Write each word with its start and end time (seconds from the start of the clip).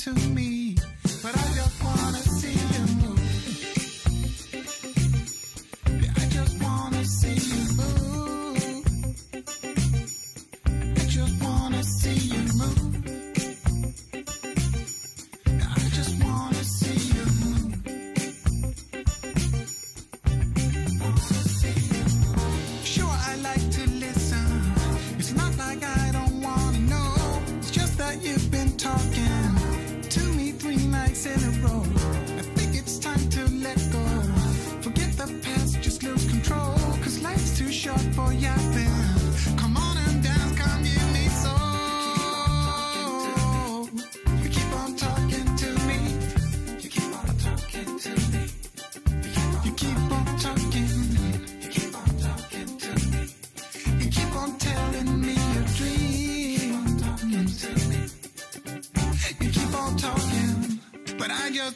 too. 0.00 0.29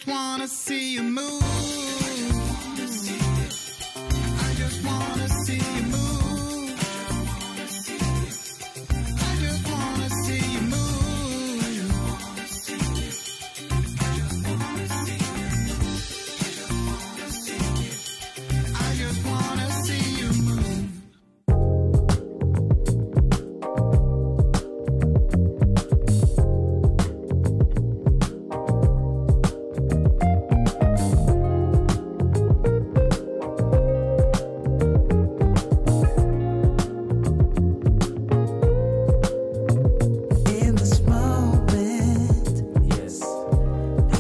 just 0.05 0.17
wanna 0.17 0.49
see 0.49 0.74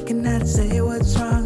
Can 0.07 0.27
I 0.27 0.45
say 0.45 0.83
what's 0.83 1.17
wrong. 1.17 1.44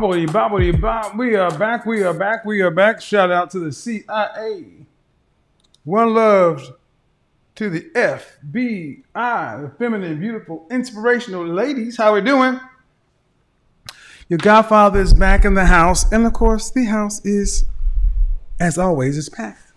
Bobbity, 0.00 0.26
bobbity, 0.28 0.80
bob. 0.80 1.18
We 1.18 1.36
are 1.36 1.50
back. 1.58 1.84
We 1.84 2.02
are 2.04 2.14
back. 2.14 2.46
We 2.46 2.62
are 2.62 2.70
back. 2.70 3.02
Shout 3.02 3.30
out 3.30 3.50
to 3.50 3.58
the 3.58 3.70
CIA. 3.70 4.86
One 5.84 6.14
love 6.14 6.74
to 7.56 7.68
the 7.68 7.82
FBI, 7.94 9.04
the 9.12 9.70
feminine, 9.78 10.18
beautiful, 10.18 10.66
inspirational 10.70 11.46
ladies. 11.46 11.98
How 11.98 12.14
we 12.14 12.22
doing? 12.22 12.58
Your 14.30 14.38
godfather 14.38 15.00
is 15.00 15.12
back 15.12 15.44
in 15.44 15.52
the 15.52 15.66
house. 15.66 16.10
And 16.10 16.24
of 16.24 16.32
course, 16.32 16.70
the 16.70 16.86
house 16.86 17.22
is, 17.26 17.66
as 18.58 18.78
always, 18.78 19.18
is 19.18 19.28
packed. 19.28 19.70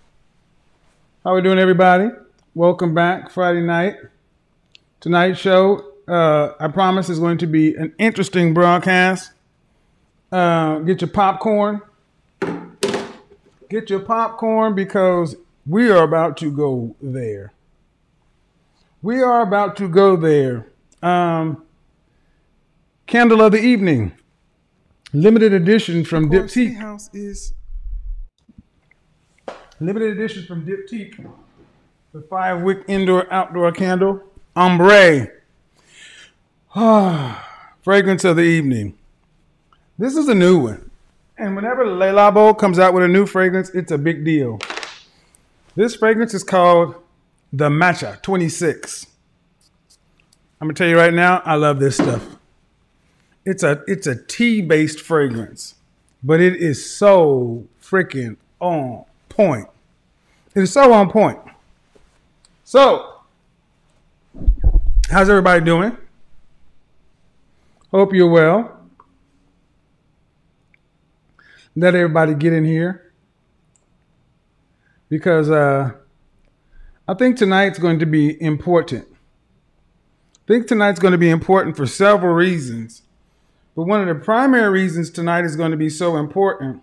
How 1.26 1.36
we 1.36 1.42
doing, 1.42 1.60
everybody? 1.60 2.12
Welcome 2.56 2.94
back 2.94 3.30
Friday 3.30 3.60
night. 3.60 3.98
Tonight's 5.02 5.38
show, 5.38 5.84
uh, 6.08 6.54
I 6.62 6.70
promise, 6.70 7.10
is 7.10 7.20
going 7.20 7.40
to 7.40 7.48
be 7.48 7.76
an 7.76 7.94
interesting 8.00 8.54
broadcast 8.54 9.33
uh, 10.34 10.80
get 10.80 11.00
your 11.00 11.12
popcorn. 11.12 11.80
Get 13.70 13.92
your 13.92 14.00
popcorn 14.00 14.74
because 14.74 15.36
we 15.68 15.92
are 15.92 16.02
about 16.04 16.38
to 16.38 16.52
go 16.52 16.96
there. 17.00 17.54
We 19.04 19.22
are 19.22 19.42
about 19.42 19.76
to 19.76 19.88
go 19.88 20.16
there. 20.16 20.66
Um, 21.04 21.64
candle 23.06 23.44
of 23.44 23.52
the 23.52 23.60
evening, 23.60 24.14
limited 25.14 25.54
edition 25.54 26.04
from 26.04 26.32
Diptyque. 26.32 26.78
House 26.78 27.12
is 27.14 27.54
limited 29.80 30.18
edition 30.18 30.48
from 30.48 30.66
Diptyque. 30.66 31.32
The 32.12 32.22
five 32.24 32.64
wick 32.64 32.80
indoor 32.88 33.32
outdoor 33.32 33.72
candle, 33.72 34.24
ombre. 34.56 35.28
Fragrance 37.84 38.24
of 38.24 38.36
the 38.38 38.42
evening. 38.42 38.98
This 39.98 40.16
is 40.16 40.28
a 40.28 40.34
new 40.34 40.58
one. 40.58 40.90
And 41.38 41.56
whenever 41.56 41.86
Le 41.86 42.08
Labo 42.08 42.58
comes 42.58 42.80
out 42.80 42.94
with 42.94 43.04
a 43.04 43.08
new 43.08 43.28
fragrance, 43.28 43.70
it's 43.72 43.92
a 43.92 43.98
big 43.98 44.26
deal. 44.26 44.60
This 45.76 45.96
fragrance 45.96 46.34
is 46.34 46.44
called 46.44 46.96
the 47.52 47.70
Matcha 47.70 48.22
26. 48.24 49.06
I'm 50.60 50.68
gonna 50.68 50.74
tell 50.74 50.88
you 50.88 50.98
right 50.98 51.14
now, 51.14 51.42
I 51.46 51.56
love 51.56 51.80
this 51.80 51.96
stuff. 51.96 52.38
It's 53.46 53.62
a 53.62 53.84
it's 53.86 54.08
a 54.08 54.16
tea-based 54.16 55.00
fragrance, 55.00 55.76
but 56.24 56.40
it 56.40 56.56
is 56.56 56.90
so 56.90 57.68
freaking 57.82 58.38
on 58.60 59.06
point. 59.30 59.68
It 60.56 60.64
is 60.64 60.74
so 60.74 60.94
on 60.94 61.12
point. 61.12 61.40
So, 62.64 63.20
how's 65.10 65.30
everybody 65.30 65.64
doing? 65.64 65.98
Hope 67.92 68.14
you're 68.14 68.30
well. 68.30 68.83
Let 71.76 71.96
everybody 71.96 72.36
get 72.36 72.54
in 72.54 72.66
here 72.66 73.14
because 75.10 75.50
uh, 75.50 75.92
I 77.08 77.14
think 77.14 77.38
tonight's 77.38 77.80
going 77.80 78.00
to 78.00 78.06
be 78.06 78.42
important. 78.42 79.08
I 79.10 80.48
think 80.48 80.68
tonight's 80.68 81.00
going 81.00 81.12
to 81.12 81.18
be 81.18 81.30
important 81.30 81.78
for 81.78 81.86
several 81.86 82.34
reasons. 82.34 83.04
But 83.76 83.84
one 83.84 84.02
of 84.02 84.08
the 84.08 84.24
primary 84.24 84.70
reasons 84.70 85.10
tonight 85.10 85.46
is 85.46 85.56
going 85.56 85.72
to 85.72 85.78
be 85.78 85.90
so 85.90 86.18
important 86.18 86.82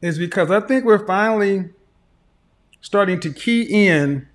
is 0.00 0.18
because 0.18 0.50
I 0.50 0.60
think 0.60 0.84
we're 0.84 1.06
finally 1.06 1.70
starting 2.80 3.20
to 3.20 3.32
key 3.32 3.86
in 3.86 4.28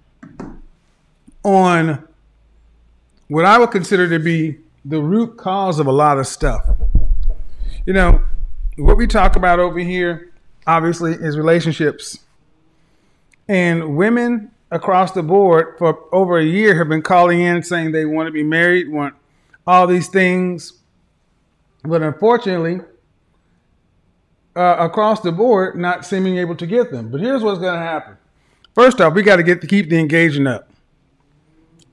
on 1.44 2.08
what 3.28 3.46
I 3.46 3.58
would 3.58 3.72
consider 3.72 4.10
to 4.10 4.20
be 4.20 4.58
the 4.86 5.02
root 5.02 5.38
cause 5.38 5.80
of 5.80 5.88
a 5.88 5.92
lot 5.92 6.18
of 6.18 6.28
stuff. 6.28 6.66
You 7.86 7.94
know, 7.94 8.22
what 8.78 8.98
we 8.98 9.08
talk 9.08 9.36
about 9.36 9.60
over 9.60 9.80
here, 9.80 10.32
obviously, 10.66 11.14
is 11.14 11.38
relationships. 11.38 12.20
And 13.48 13.98
women 13.98 14.52
across 14.72 15.12
the 15.12 15.24
board 15.24 15.76
for 15.78 16.04
over 16.14 16.38
a 16.38 16.44
year 16.44 16.78
have 16.78 16.90
been 16.90 17.02
calling 17.02 17.42
in 17.42 17.64
saying 17.64 17.92
they 17.92 18.06
want 18.06 18.28
to 18.28 18.32
be 18.32 18.44
married, 18.44 18.90
want 18.90 19.16
all 19.66 19.88
these 19.88 20.08
things. 20.08 20.74
But 21.84 22.02
unfortunately, 22.02 22.82
uh, 24.56 24.76
across 24.80 25.22
the 25.22 25.32
board, 25.32 25.76
not 25.76 26.06
seeming 26.06 26.38
able 26.38 26.56
to 26.56 26.68
get 26.68 26.92
them. 26.92 27.10
But 27.10 27.22
here's 27.22 27.44
what's 27.44 27.60
going 27.60 27.74
to 27.74 27.80
happen. 27.80 28.18
First 28.76 29.00
off, 29.02 29.14
we 29.14 29.24
got 29.24 29.38
to 29.38 29.44
get 29.44 29.62
to 29.62 29.68
keep 29.68 29.90
the 29.90 29.98
engagement 29.98 30.48
up. 30.48 30.70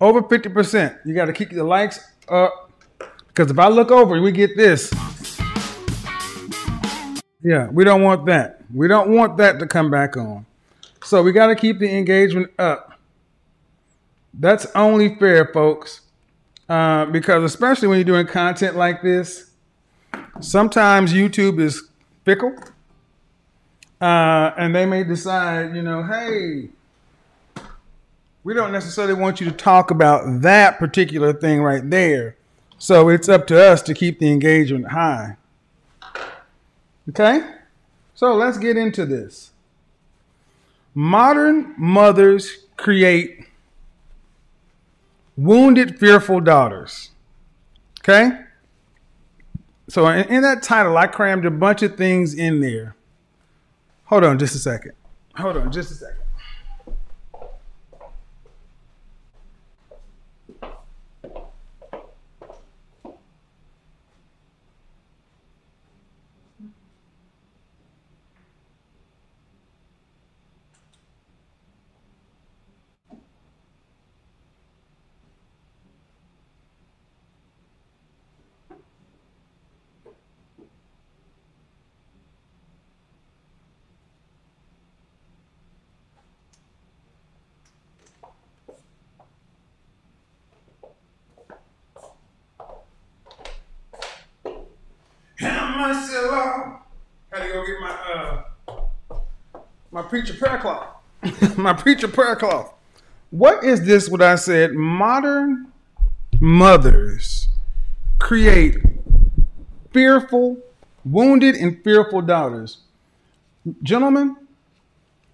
Over 0.00 0.22
50%. 0.22 0.98
You 1.04 1.14
got 1.14 1.26
to 1.26 1.32
keep 1.32 1.50
the 1.50 1.64
likes 1.64 2.00
up. 2.28 2.72
Because 3.28 3.50
if 3.50 3.58
I 3.58 3.68
look 3.68 3.90
over 3.90 4.20
we 4.20 4.32
get 4.32 4.56
this, 4.56 4.92
yeah, 7.44 7.68
we 7.68 7.84
don't 7.84 8.02
want 8.02 8.24
that. 8.26 8.62
We 8.74 8.88
don't 8.88 9.10
want 9.10 9.36
that 9.36 9.58
to 9.60 9.66
come 9.66 9.90
back 9.90 10.16
on. 10.16 10.46
So 11.04 11.22
we 11.22 11.30
got 11.32 11.48
to 11.48 11.54
keep 11.54 11.78
the 11.78 11.94
engagement 11.94 12.50
up. 12.58 12.98
That's 14.32 14.66
only 14.74 15.14
fair, 15.16 15.46
folks. 15.52 16.00
Uh, 16.66 17.04
because 17.04 17.44
especially 17.44 17.88
when 17.88 17.98
you're 17.98 18.04
doing 18.04 18.26
content 18.26 18.76
like 18.76 19.02
this, 19.02 19.50
sometimes 20.40 21.12
YouTube 21.12 21.60
is 21.60 21.82
fickle. 22.24 22.56
Uh, 24.00 24.52
and 24.56 24.74
they 24.74 24.86
may 24.86 25.04
decide, 25.04 25.76
you 25.76 25.82
know, 25.82 26.02
hey, 26.02 26.70
we 28.42 28.54
don't 28.54 28.72
necessarily 28.72 29.14
want 29.14 29.40
you 29.40 29.50
to 29.50 29.56
talk 29.56 29.90
about 29.90 30.40
that 30.40 30.78
particular 30.78 31.34
thing 31.34 31.62
right 31.62 31.88
there. 31.90 32.36
So 32.78 33.10
it's 33.10 33.28
up 33.28 33.46
to 33.48 33.62
us 33.62 33.82
to 33.82 33.92
keep 33.92 34.18
the 34.18 34.30
engagement 34.30 34.88
high. 34.88 35.36
Okay? 37.08 37.40
So 38.14 38.34
let's 38.34 38.58
get 38.58 38.76
into 38.76 39.04
this. 39.04 39.50
Modern 40.94 41.74
mothers 41.76 42.66
create 42.76 43.46
wounded, 45.36 45.98
fearful 45.98 46.40
daughters. 46.40 47.10
Okay? 48.00 48.30
So 49.88 50.06
in, 50.08 50.28
in, 50.28 50.42
that 50.42 50.62
title, 50.62 50.96
I 50.96 51.06
crammed 51.06 51.44
a 51.44 51.50
bunch 51.50 51.82
of 51.82 51.96
things 51.96 52.34
in 52.34 52.60
there. 52.60 52.94
Hold 54.04 54.24
on 54.24 54.38
just 54.38 54.54
a 54.54 54.58
second. 54.58 54.92
Hold 55.36 55.56
on 55.56 55.72
just 55.72 55.90
a 55.90 55.94
second. 55.94 56.24
myself. 95.86 96.80
Had 97.30 97.46
to 97.46 97.52
go 97.52 97.66
get 97.66 97.80
my 97.80 97.90
uh 97.90 98.42
my 99.90 100.02
preacher 100.14 100.34
prayer 100.34 100.58
cloth. 100.58 100.86
my 101.58 101.72
preacher 101.72 102.06
prayer 102.06 102.36
cloth. 102.36 102.72
What 103.30 103.64
is 103.64 103.84
this? 103.84 104.08
What 104.08 104.22
I 104.22 104.36
said? 104.36 104.72
Modern 104.72 105.72
mothers 106.40 107.48
create 108.20 108.76
fearful, 109.92 110.58
wounded, 111.04 111.56
and 111.56 111.82
fearful 111.82 112.22
daughters. 112.22 112.78
Gentlemen, 113.82 114.36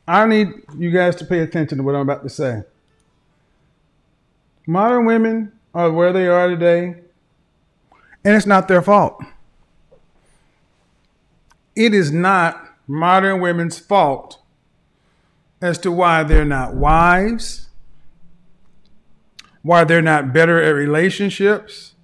I 0.08 0.24
need 0.24 0.48
you 0.78 0.90
guys 0.90 1.14
to 1.16 1.26
pay 1.26 1.40
attention 1.40 1.76
to 1.76 1.84
what 1.84 1.94
I'm 1.94 2.00
about 2.00 2.22
to 2.22 2.30
say. 2.30 2.62
Modern 4.66 5.04
women 5.04 5.52
are 5.74 5.92
where 5.92 6.14
they 6.14 6.26
are 6.26 6.48
today, 6.48 6.94
and 8.24 8.34
it's 8.34 8.46
not 8.46 8.66
their 8.66 8.80
fault 8.80 9.22
it 11.76 11.94
is 11.94 12.10
not 12.10 12.74
modern 12.86 13.40
women's 13.40 13.78
fault 13.78 14.39
as 15.60 15.78
to 15.78 15.92
why 15.92 16.22
they're 16.22 16.44
not 16.44 16.74
wives, 16.74 17.68
why 19.62 19.84
they're 19.84 20.02
not 20.02 20.32
better 20.32 20.62
at 20.62 20.70
relationships, 20.70 21.94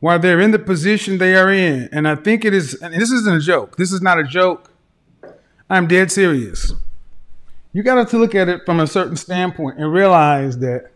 why 0.00 0.18
they're 0.18 0.40
in 0.40 0.50
the 0.50 0.58
position 0.58 1.18
they 1.18 1.34
are 1.34 1.50
in. 1.52 1.88
And 1.92 2.08
I 2.08 2.16
think 2.16 2.44
it 2.44 2.52
is, 2.52 2.74
and 2.74 2.92
this 2.94 3.10
isn't 3.10 3.34
a 3.34 3.40
joke. 3.40 3.76
This 3.76 3.92
is 3.92 4.02
not 4.02 4.18
a 4.18 4.24
joke. 4.24 4.70
I'm 5.70 5.86
dead 5.86 6.10
serious. 6.10 6.72
You 7.72 7.82
got 7.82 8.08
to 8.08 8.18
look 8.18 8.34
at 8.34 8.48
it 8.48 8.62
from 8.66 8.80
a 8.80 8.86
certain 8.86 9.16
standpoint 9.16 9.78
and 9.78 9.92
realize 9.92 10.58
that 10.58 10.90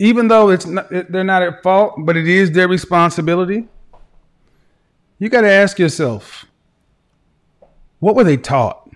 even 0.00 0.28
though 0.28 0.48
it's 0.48 0.66
not, 0.66 0.88
they're 0.90 1.24
not 1.24 1.42
at 1.42 1.62
fault, 1.62 1.94
but 1.98 2.16
it 2.16 2.26
is 2.26 2.52
their 2.52 2.68
responsibility 2.68 3.68
you 5.18 5.28
got 5.28 5.40
to 5.40 5.50
ask 5.50 5.78
yourself 5.78 6.46
what 8.00 8.14
were 8.14 8.24
they 8.24 8.36
taught? 8.36 8.87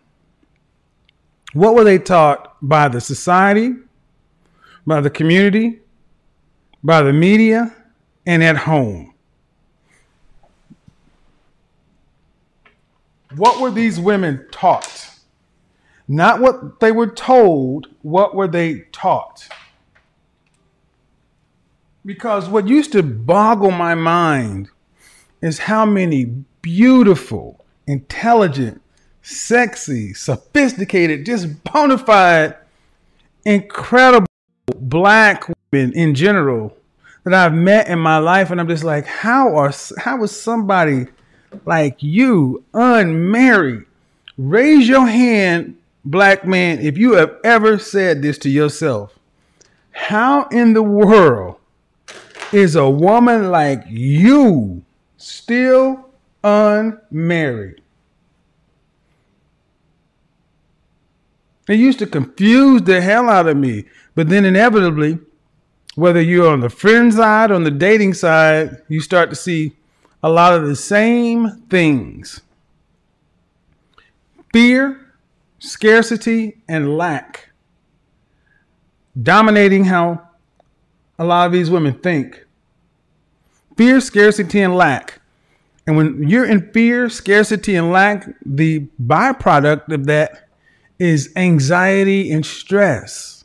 What 1.55 1.75
were 1.75 1.85
they 1.85 1.99
taught 1.99 2.57
by 2.63 2.89
the 2.89 3.01
society, 3.01 3.75
by 4.87 5.01
the 5.01 5.11
community, 5.11 5.81
by 6.83 7.03
the 7.03 7.13
media, 7.13 7.75
and 8.27 8.43
at 8.43 8.57
home? 8.57 9.15
What 13.37 13.61
were 13.61 13.71
these 13.71 13.99
women 13.99 14.47
taught? 14.51 15.11
Not 16.09 16.41
what 16.41 16.81
they 16.81 16.93
were 16.93 17.07
told, 17.07 17.87
what 18.03 18.35
were 18.35 18.49
they 18.49 18.81
taught? 18.93 19.49
Because 22.05 22.49
what 22.49 22.69
used 22.69 22.93
to 22.93 23.03
boggle 23.03 23.71
my 23.71 23.95
mind 23.95 24.69
is 25.41 25.61
how 25.61 25.87
many 25.87 26.25
beautiful, 26.61 27.65
intelligent, 27.87 28.82
sexy, 29.23 30.13
sophisticated, 30.13 31.25
just 31.25 31.65
bona 31.65 31.97
fide, 31.97 32.57
incredible 33.45 34.27
black 34.77 35.49
women 35.73 35.93
in 35.95 36.15
general 36.15 36.77
that 37.25 37.35
I've 37.35 37.55
met 37.55 37.89
in 37.89 37.99
my 37.99 38.19
life, 38.19 38.51
and 38.51 38.61
I'm 38.61 38.69
just 38.69 38.85
like, 38.85 39.07
how 39.07 39.57
are 39.57 39.73
how 39.99 40.23
is 40.23 40.39
somebody 40.39 41.07
like 41.65 42.03
you 42.03 42.65
unmarried? 42.75 43.85
Raise 44.37 44.89
your 44.89 45.07
hand, 45.07 45.77
black 46.05 46.47
man, 46.47 46.81
if 46.81 46.99
you 46.99 47.15
have 47.15 47.37
ever 47.45 47.79
said 47.79 48.23
this 48.23 48.39
to 48.39 48.51
yourself. 48.51 49.19
How 49.93 50.45
in 50.49 50.73
the 50.73 50.83
world 50.83 51.57
is 52.51 52.75
a 52.77 52.89
woman 52.89 53.51
like 53.51 53.85
you 53.89 54.83
still 55.17 56.09
unmarried? 56.43 57.82
It 61.69 61.79
used 61.79 61.99
to 62.01 62.07
confuse 62.07 62.83
the 62.83 63.01
hell 63.01 63.29
out 63.29 63.47
of 63.47 63.57
me. 63.57 63.85
But 64.15 64.29
then 64.29 64.45
inevitably, 64.45 65.19
whether 65.95 66.21
you're 66.21 66.53
on 66.53 66.61
the 66.61 66.69
friend 66.69 67.13
side 67.13 67.51
or 67.51 67.55
on 67.55 67.65
the 67.65 67.71
dating 67.71 68.15
side, 68.15 68.83
you 68.89 69.01
start 69.01 69.31
to 69.31 69.37
see 69.37 69.77
a 70.23 70.29
lot 70.29 70.55
of 70.55 70.67
the 70.67 70.77
same 70.77 71.63
things 71.69 72.41
fear, 74.53 75.15
scarcity, 75.59 76.59
and 76.69 76.97
lack 76.97 77.53
dominating 79.21 79.85
how 79.85 80.23
a 81.19 81.25
lot 81.25 81.47
of 81.47 81.53
these 81.53 81.71
women 81.71 81.95
think. 81.95 82.47
Fear, 83.77 84.01
scarcity, 84.01 84.61
and 84.61 84.77
lack. 84.77 85.21
And 85.87 85.97
when 85.97 86.29
you're 86.29 86.45
in 86.45 86.71
fear, 86.73 87.09
scarcity, 87.09 87.75
and 87.75 87.91
lack, 87.91 88.27
the 88.45 88.87
byproduct 89.03 89.93
of 89.93 90.07
that 90.07 90.42
is 91.03 91.33
anxiety 91.35 92.31
and 92.31 92.47
stress. 92.47 93.43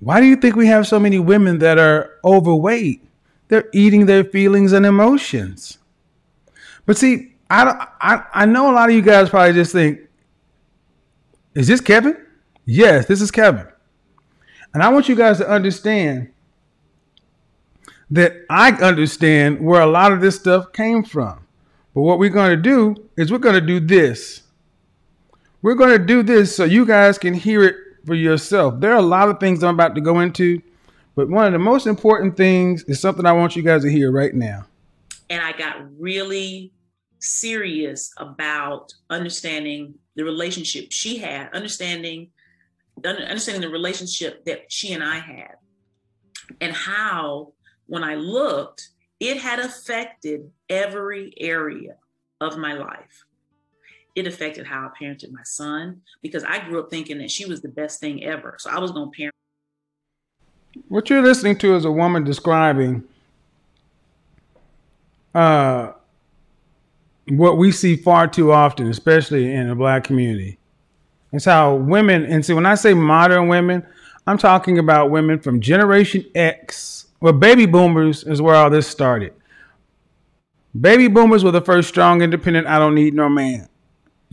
Why 0.00 0.20
do 0.20 0.26
you 0.26 0.34
think 0.34 0.56
we 0.56 0.66
have 0.66 0.84
so 0.84 0.98
many 0.98 1.20
women 1.20 1.60
that 1.60 1.78
are 1.78 2.18
overweight? 2.24 3.06
They're 3.46 3.68
eating 3.72 4.06
their 4.06 4.24
feelings 4.24 4.72
and 4.72 4.84
emotions. 4.84 5.78
But 6.86 6.96
see, 6.96 7.34
I, 7.48 7.86
I, 8.00 8.24
I 8.34 8.46
know 8.46 8.68
a 8.68 8.74
lot 8.74 8.88
of 8.88 8.96
you 8.96 9.02
guys 9.02 9.30
probably 9.30 9.52
just 9.52 9.70
think, 9.70 10.00
is 11.54 11.68
this 11.68 11.80
Kevin? 11.80 12.16
Yes, 12.64 13.06
this 13.06 13.20
is 13.20 13.30
Kevin. 13.30 13.68
And 14.74 14.82
I 14.82 14.88
want 14.88 15.08
you 15.08 15.14
guys 15.14 15.38
to 15.38 15.48
understand 15.48 16.32
that 18.10 18.44
I 18.50 18.72
understand 18.72 19.64
where 19.64 19.82
a 19.82 19.86
lot 19.86 20.10
of 20.10 20.20
this 20.20 20.34
stuff 20.34 20.72
came 20.72 21.04
from. 21.04 21.46
But 21.94 22.00
what 22.00 22.18
we're 22.18 22.30
going 22.30 22.50
to 22.50 22.60
do 22.60 23.08
is 23.16 23.30
we're 23.30 23.38
going 23.38 23.54
to 23.54 23.60
do 23.60 23.78
this. 23.78 24.42
We're 25.66 25.74
going 25.74 25.98
to 25.98 25.98
do 25.98 26.22
this 26.22 26.54
so 26.54 26.62
you 26.62 26.86
guys 26.86 27.18
can 27.18 27.34
hear 27.34 27.64
it 27.64 27.74
for 28.06 28.14
yourself. 28.14 28.78
There 28.78 28.92
are 28.92 28.98
a 28.98 29.02
lot 29.02 29.28
of 29.28 29.40
things 29.40 29.64
I'm 29.64 29.74
about 29.74 29.96
to 29.96 30.00
go 30.00 30.20
into, 30.20 30.62
but 31.16 31.28
one 31.28 31.44
of 31.44 31.52
the 31.52 31.58
most 31.58 31.88
important 31.88 32.36
things 32.36 32.84
is 32.84 33.00
something 33.00 33.26
I 33.26 33.32
want 33.32 33.56
you 33.56 33.62
guys 33.62 33.82
to 33.82 33.90
hear 33.90 34.12
right 34.12 34.32
now. 34.32 34.66
and 35.28 35.42
I 35.42 35.50
got 35.58 35.78
really 35.98 36.72
serious 37.18 38.12
about 38.18 38.94
understanding 39.10 39.96
the 40.14 40.22
relationship 40.22 40.92
she 40.92 41.18
had, 41.18 41.52
understanding 41.52 42.30
understanding 43.04 43.60
the 43.60 43.68
relationship 43.68 44.44
that 44.44 44.70
she 44.70 44.92
and 44.92 45.02
I 45.02 45.18
had, 45.18 45.56
and 46.60 46.72
how 46.76 47.54
when 47.86 48.04
I 48.04 48.14
looked, 48.14 48.90
it 49.18 49.38
had 49.38 49.58
affected 49.58 50.48
every 50.70 51.34
area 51.40 51.96
of 52.40 52.56
my 52.56 52.74
life. 52.74 53.25
It 54.16 54.26
affected 54.26 54.66
how 54.66 54.90
I 54.90 55.04
parented 55.04 55.30
my 55.30 55.42
son 55.44 56.00
because 56.22 56.42
I 56.42 56.66
grew 56.66 56.80
up 56.80 56.90
thinking 56.90 57.18
that 57.18 57.30
she 57.30 57.44
was 57.44 57.60
the 57.60 57.68
best 57.68 58.00
thing 58.00 58.24
ever. 58.24 58.56
So 58.58 58.70
I 58.70 58.78
was 58.78 58.90
going 58.90 59.12
to 59.12 59.16
parent 59.16 59.34
What 60.88 61.10
you're 61.10 61.22
listening 61.22 61.58
to 61.58 61.76
is 61.76 61.84
a 61.84 61.92
woman 61.92 62.24
describing 62.24 63.04
uh, 65.34 65.92
what 67.28 67.58
we 67.58 67.70
see 67.70 67.94
far 67.94 68.26
too 68.26 68.52
often, 68.52 68.88
especially 68.88 69.52
in 69.52 69.68
the 69.68 69.74
black 69.74 70.04
community. 70.04 70.58
It's 71.32 71.44
how 71.44 71.74
women, 71.74 72.24
and 72.24 72.44
see, 72.44 72.54
when 72.54 72.64
I 72.64 72.74
say 72.74 72.94
modern 72.94 73.48
women, 73.48 73.86
I'm 74.26 74.38
talking 74.38 74.78
about 74.78 75.10
women 75.10 75.38
from 75.40 75.60
Generation 75.60 76.24
X. 76.34 77.08
Well, 77.20 77.34
baby 77.34 77.66
boomers 77.66 78.24
is 78.24 78.40
where 78.40 78.54
all 78.54 78.70
this 78.70 78.88
started. 78.88 79.34
Baby 80.80 81.08
boomers 81.08 81.44
were 81.44 81.50
the 81.50 81.60
first 81.60 81.88
strong, 81.88 82.22
independent, 82.22 82.66
I 82.66 82.78
don't 82.78 82.94
need 82.94 83.12
no 83.12 83.28
man. 83.28 83.68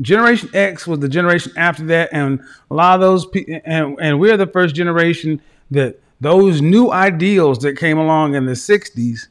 Generation 0.01 0.49
X 0.53 0.87
was 0.87 0.99
the 0.99 1.09
generation 1.09 1.51
after 1.55 1.85
that, 1.85 2.09
and 2.11 2.39
a 2.71 2.73
lot 2.73 2.95
of 2.95 3.01
those 3.01 3.25
people, 3.25 3.59
and, 3.63 3.97
and 3.99 4.19
we're 4.19 4.37
the 4.37 4.47
first 4.47 4.73
generation 4.73 5.41
that 5.69 5.99
those 6.19 6.61
new 6.61 6.91
ideals 6.91 7.59
that 7.59 7.77
came 7.77 7.97
along 7.97 8.33
in 8.33 8.45
the 8.45 8.53
60s, 8.53 9.27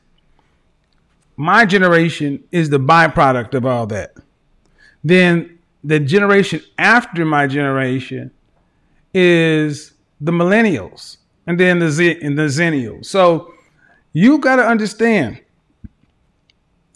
my 1.36 1.64
generation 1.64 2.44
is 2.52 2.70
the 2.70 2.78
byproduct 2.78 3.54
of 3.54 3.66
all 3.66 3.86
that. 3.86 4.14
Then 5.02 5.58
the 5.82 5.98
generation 5.98 6.62
after 6.78 7.24
my 7.24 7.46
generation 7.46 8.30
is 9.12 9.92
the 10.20 10.32
millennials, 10.32 11.16
and 11.46 11.58
then 11.58 11.80
the 11.80 11.90
Z 11.90 12.18
and 12.22 12.38
the 12.38 12.42
zennials. 12.42 13.06
So 13.06 13.52
you 14.12 14.38
got 14.38 14.56
to 14.56 14.66
understand 14.66 15.40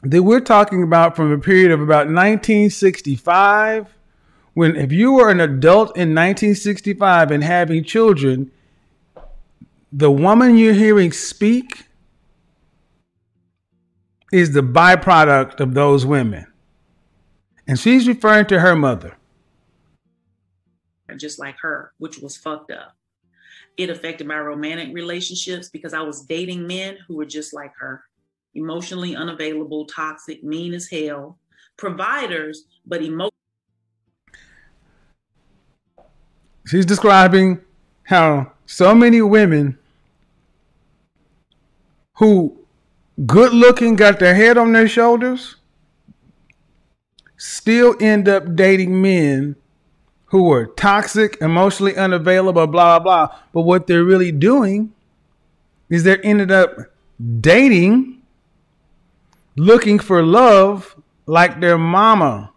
that 0.02 0.22
we're 0.22 0.40
talking 0.40 0.82
about 0.82 1.16
from 1.16 1.32
a 1.32 1.38
period 1.38 1.70
of 1.70 1.80
about 1.80 2.06
1965 2.06 3.94
when 4.54 4.76
if 4.76 4.92
you 4.92 5.12
were 5.12 5.30
an 5.30 5.40
adult 5.40 5.88
in 5.96 6.14
1965 6.14 7.30
and 7.30 7.44
having 7.44 7.84
children 7.84 8.50
the 9.92 10.10
woman 10.10 10.56
you're 10.56 10.74
hearing 10.74 11.12
speak 11.12 11.86
is 14.32 14.52
the 14.52 14.60
byproduct 14.60 15.60
of 15.60 15.74
those 15.74 16.04
women. 16.04 16.46
And 17.66 17.78
she's 17.78 18.06
referring 18.06 18.46
to 18.46 18.60
her 18.60 18.76
mother. 18.76 19.16
Just 21.16 21.38
like 21.38 21.56
her, 21.62 21.92
which 21.98 22.18
was 22.18 22.36
fucked 22.36 22.70
up. 22.70 22.94
It 23.76 23.90
affected 23.90 24.26
my 24.26 24.38
romantic 24.38 24.94
relationships 24.94 25.68
because 25.68 25.94
I 25.94 26.02
was 26.02 26.22
dating 26.22 26.66
men 26.66 26.98
who 27.06 27.16
were 27.16 27.24
just 27.24 27.54
like 27.54 27.72
her 27.78 28.04
emotionally 28.56 29.14
unavailable, 29.14 29.84
toxic, 29.86 30.42
mean 30.42 30.74
as 30.74 30.88
hell, 30.88 31.38
providers, 31.76 32.64
but 32.86 33.02
emo- 33.02 33.30
she's 36.66 36.86
describing 36.86 37.60
how 38.04 38.52
so 38.66 38.94
many 38.94 39.22
women 39.22 39.78
who 42.14 42.56
good 43.24 43.52
looking 43.52 43.96
got 43.96 44.18
their 44.18 44.34
head 44.34 44.56
on 44.56 44.72
their 44.72 44.88
shoulders 44.88 45.56
still 47.36 47.94
end 48.00 48.28
up 48.28 48.56
dating 48.56 49.00
men 49.00 49.56
who 50.26 50.50
are 50.50 50.66
toxic, 50.66 51.38
emotionally 51.40 51.96
unavailable, 51.96 52.66
blah, 52.66 52.98
blah, 52.98 53.26
blah. 53.26 53.38
But 53.52 53.62
what 53.62 53.86
they're 53.86 54.04
really 54.04 54.32
doing 54.32 54.92
is 55.88 56.02
they're 56.02 56.24
ended 56.24 56.50
up 56.50 56.76
dating, 57.40 58.15
looking 59.56 59.98
for 59.98 60.22
love 60.22 60.96
like 61.26 61.60
their 61.60 61.78
mama. 61.78 62.52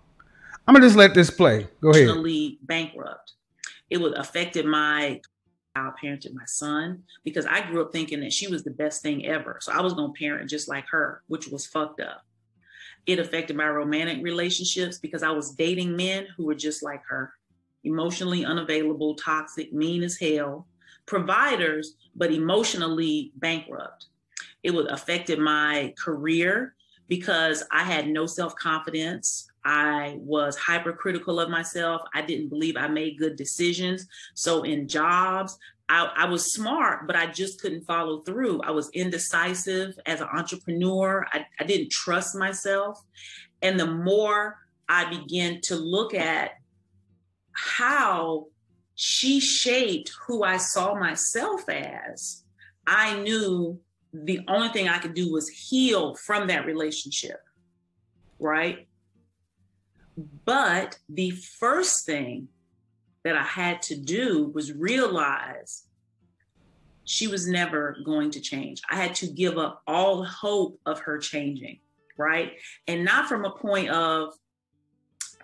I'm 0.68 0.76
gonna 0.76 0.86
just 0.86 0.98
let 0.98 1.14
this 1.14 1.32
play. 1.32 1.68
Go 1.82 1.90
ahead. 1.90 2.04
emotionally 2.04 2.60
bankrupt. 2.64 3.34
It 3.90 4.00
would 4.00 4.18
affected 4.18 4.66
my 4.66 5.22
how 5.76 5.90
I 5.90 6.06
parented 6.06 6.34
my 6.34 6.46
son 6.46 7.04
because 7.24 7.46
I 7.46 7.62
grew 7.62 7.82
up 7.82 7.92
thinking 7.92 8.20
that 8.22 8.34
she 8.34 8.48
was 8.48 8.64
the 8.64 8.72
best 8.72 9.02
thing 9.02 9.26
ever. 9.26 9.58
So 9.62 9.72
I 9.72 9.82
was 9.82 9.94
gonna 9.94 10.14
parent 10.14 10.50
just 10.50 10.68
like 10.68 10.86
her, 10.92 11.24
which 11.28 11.48
was 11.48 11.66
fucked 11.66 12.02
up. 12.02 12.26
It 13.06 13.20
affected 13.20 13.56
my 13.56 13.68
romantic 13.68 14.22
relationships 14.22 14.98
because 15.00 15.24
I 15.24 15.32
was 15.32 15.52
dating 15.52 15.96
men 15.96 16.28
who 16.36 16.46
were 16.46 16.56
just 16.56 16.84
like 16.84 17.02
her, 17.10 17.34
emotionally 17.84 18.46
unavailable, 18.46 19.16
toxic, 19.16 19.74
mean 19.74 20.04
as 20.04 20.20
hell, 20.20 20.68
providers, 21.06 21.96
but 22.16 22.32
emotionally 22.32 23.32
bankrupt. 23.38 24.08
It 24.62 24.72
would 24.72 24.88
affected 24.88 25.40
my 25.40 25.94
career 25.98 26.76
because 27.10 27.64
I 27.72 27.84
had 27.84 28.08
no 28.08 28.26
self-confidence. 28.26 29.52
I 29.66 30.16
was 30.20 30.56
hypercritical 30.56 31.40
of 31.42 31.50
myself. 31.50 32.02
I 32.14 32.22
didn't 32.22 32.48
believe 32.48 32.78
I 32.78 32.88
made 32.88 33.18
good 33.18 33.36
decisions. 33.36 34.08
So 34.36 34.64
in 34.64 34.88
jobs, 34.88 35.58
I, 35.90 36.10
I 36.16 36.26
was 36.26 36.54
smart, 36.54 37.08
but 37.08 37.16
I 37.18 37.26
just 37.26 37.60
couldn't 37.60 37.86
follow 37.86 38.22
through. 38.22 38.62
I 38.62 38.72
was 38.72 38.90
indecisive 38.92 40.00
as 40.06 40.22
an 40.22 40.28
entrepreneur. 40.32 41.26
I, 41.34 41.46
I 41.60 41.64
didn't 41.66 41.92
trust 41.92 42.36
myself. 42.36 43.04
And 43.62 43.78
the 43.78 43.88
more 43.88 44.58
I 44.88 45.10
began 45.10 45.60
to 45.62 45.76
look 45.76 46.14
at 46.14 46.52
how 47.52 48.46
she 48.96 49.40
shaped 49.40 50.12
who 50.26 50.44
I 50.44 50.58
saw 50.58 50.94
myself 50.94 51.68
as, 51.68 52.44
I 52.86 53.20
knew 53.20 53.80
the 54.14 54.42
only 54.48 54.70
thing 54.70 54.88
I 54.88 55.00
could 55.00 55.14
do 55.14 55.32
was 55.32 55.50
heal 55.50 56.16
from 56.16 56.48
that 56.48 56.66
relationship. 56.66 57.42
Right. 58.40 58.88
But 60.46 60.98
the 61.08 61.32
first 61.32 62.06
thing 62.06 62.48
that 63.24 63.36
I 63.36 63.44
had 63.44 63.82
to 63.84 63.96
do 63.96 64.52
was 64.54 64.74
realize 64.74 65.84
she 67.04 67.28
was 67.28 67.48
never 67.48 67.98
going 68.06 68.32
to 68.32 68.40
change. 68.40 68.82
I 68.90 68.96
had 68.96 69.16
to 69.16 69.28
give 69.28 69.58
up 69.58 69.82
all 69.88 70.24
hope 70.24 70.80
of 70.86 71.00
her 71.00 71.18
changing, 71.18 71.80
right? 72.18 72.54
And 72.88 73.04
not 73.04 73.28
from 73.28 73.46
a 73.46 73.52
point 73.52 73.90
of 73.90 74.34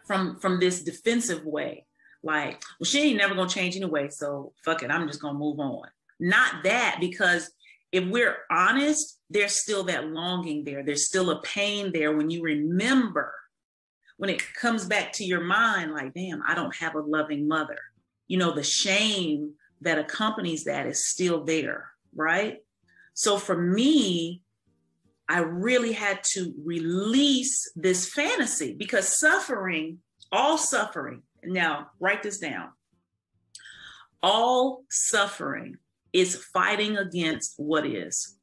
from 0.06 0.40
from 0.40 0.60
this 0.60 0.84
defensive 0.84 1.44
way, 1.44 1.86
like, 2.22 2.62
well, 2.80 2.86
she 2.86 3.02
ain't 3.02 3.18
never 3.18 3.34
gonna 3.34 3.50
change 3.50 3.76
anyway, 3.76 4.10
so 4.10 4.54
fuck 4.64 4.84
it, 4.84 4.92
I'm 4.92 5.08
just 5.08 5.22
gonna 5.22 5.40
move 5.40 5.60
on. 5.60 5.88
Not 6.20 6.64
that, 6.64 6.98
because 7.00 7.52
if 7.96 8.06
we're 8.10 8.36
honest, 8.52 9.22
there's 9.30 9.54
still 9.54 9.86
that 9.86 10.06
longing 10.10 10.66
there. 10.66 10.84
There's 10.84 11.06
still 11.06 11.30
a 11.30 11.42
pain 11.44 11.94
there 11.94 12.14
when 12.14 12.30
you 12.30 12.42
remember, 12.44 13.34
when 14.18 14.30
it 14.30 14.44
comes 14.54 14.84
back 14.84 15.14
to 15.14 15.24
your 15.24 15.40
mind, 15.40 15.94
like, 15.94 16.14
damn, 16.14 16.44
I 16.46 16.56
don't 16.56 16.76
have 16.76 16.96
a 16.96 17.00
loving 17.00 17.48
mother. 17.48 17.80
You 18.28 18.38
know, 18.38 18.54
the 18.54 18.64
shame 18.64 19.54
that 19.80 19.98
accompanies 19.98 20.66
that 20.66 20.88
is 20.88 21.06
still 21.06 21.46
there, 21.46 21.90
right? 22.14 22.58
So 23.14 23.38
for 23.38 23.56
me, 23.58 24.42
I 25.30 25.40
really 25.40 25.94
had 25.94 26.22
to 26.34 26.54
release 26.66 27.72
this 27.78 28.10
fantasy 28.10 28.76
because 28.78 29.08
suffering, 29.08 30.00
all 30.34 30.58
suffering, 30.58 31.22
now 31.46 31.92
write 32.02 32.24
this 32.24 32.40
down. 32.40 32.72
All 34.22 34.84
suffering 34.90 35.78
is 36.16 36.46
fighting 36.54 36.96
against 36.96 37.56
what 37.58 37.86
is. 37.86 38.38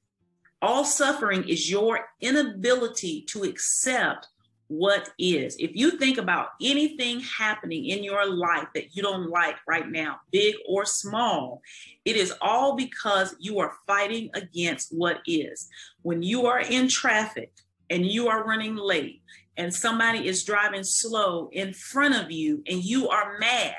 All 0.61 0.85
suffering 0.85 1.49
is 1.49 1.71
your 1.71 2.01
inability 2.21 3.23
to 3.31 3.45
accept 3.45 4.29
what 4.69 5.09
is. 5.19 5.57
If 5.59 5.71
you 5.75 5.93
think 5.93 6.19
about 6.19 6.49
anything 6.61 7.21
happening 7.21 7.87
in 7.87 8.05
your 8.05 8.27
life 8.27 8.69
that 8.75 8.95
you 8.95 9.03
don't 9.03 9.31
like 9.31 9.57
right 9.67 9.89
now, 9.89 10.21
big 10.31 10.55
or 10.69 10.85
small, 10.85 11.63
it 12.05 12.15
is 12.17 12.35
all 12.43 12.77
because 12.77 13.35
you 13.39 13.59
are 13.59 13.73
fighting 13.87 14.29
against 14.35 14.95
what 14.95 15.21
is. 15.27 15.69
When 16.03 16.23
you 16.23 16.45
are 16.45 16.61
in 16.61 16.89
traffic 16.89 17.53
and 17.89 18.05
you 18.05 18.29
are 18.29 18.45
running 18.45 18.77
late 18.77 19.23
and 19.57 19.73
somebody 19.73 20.29
is 20.29 20.45
driving 20.45 20.85
slow 20.85 21.49
in 21.53 21.73
front 21.73 22.23
of 22.23 22.31
you 22.31 22.63
and 22.67 22.85
you 22.85 23.09
are 23.09 23.39
mad, 23.39 23.75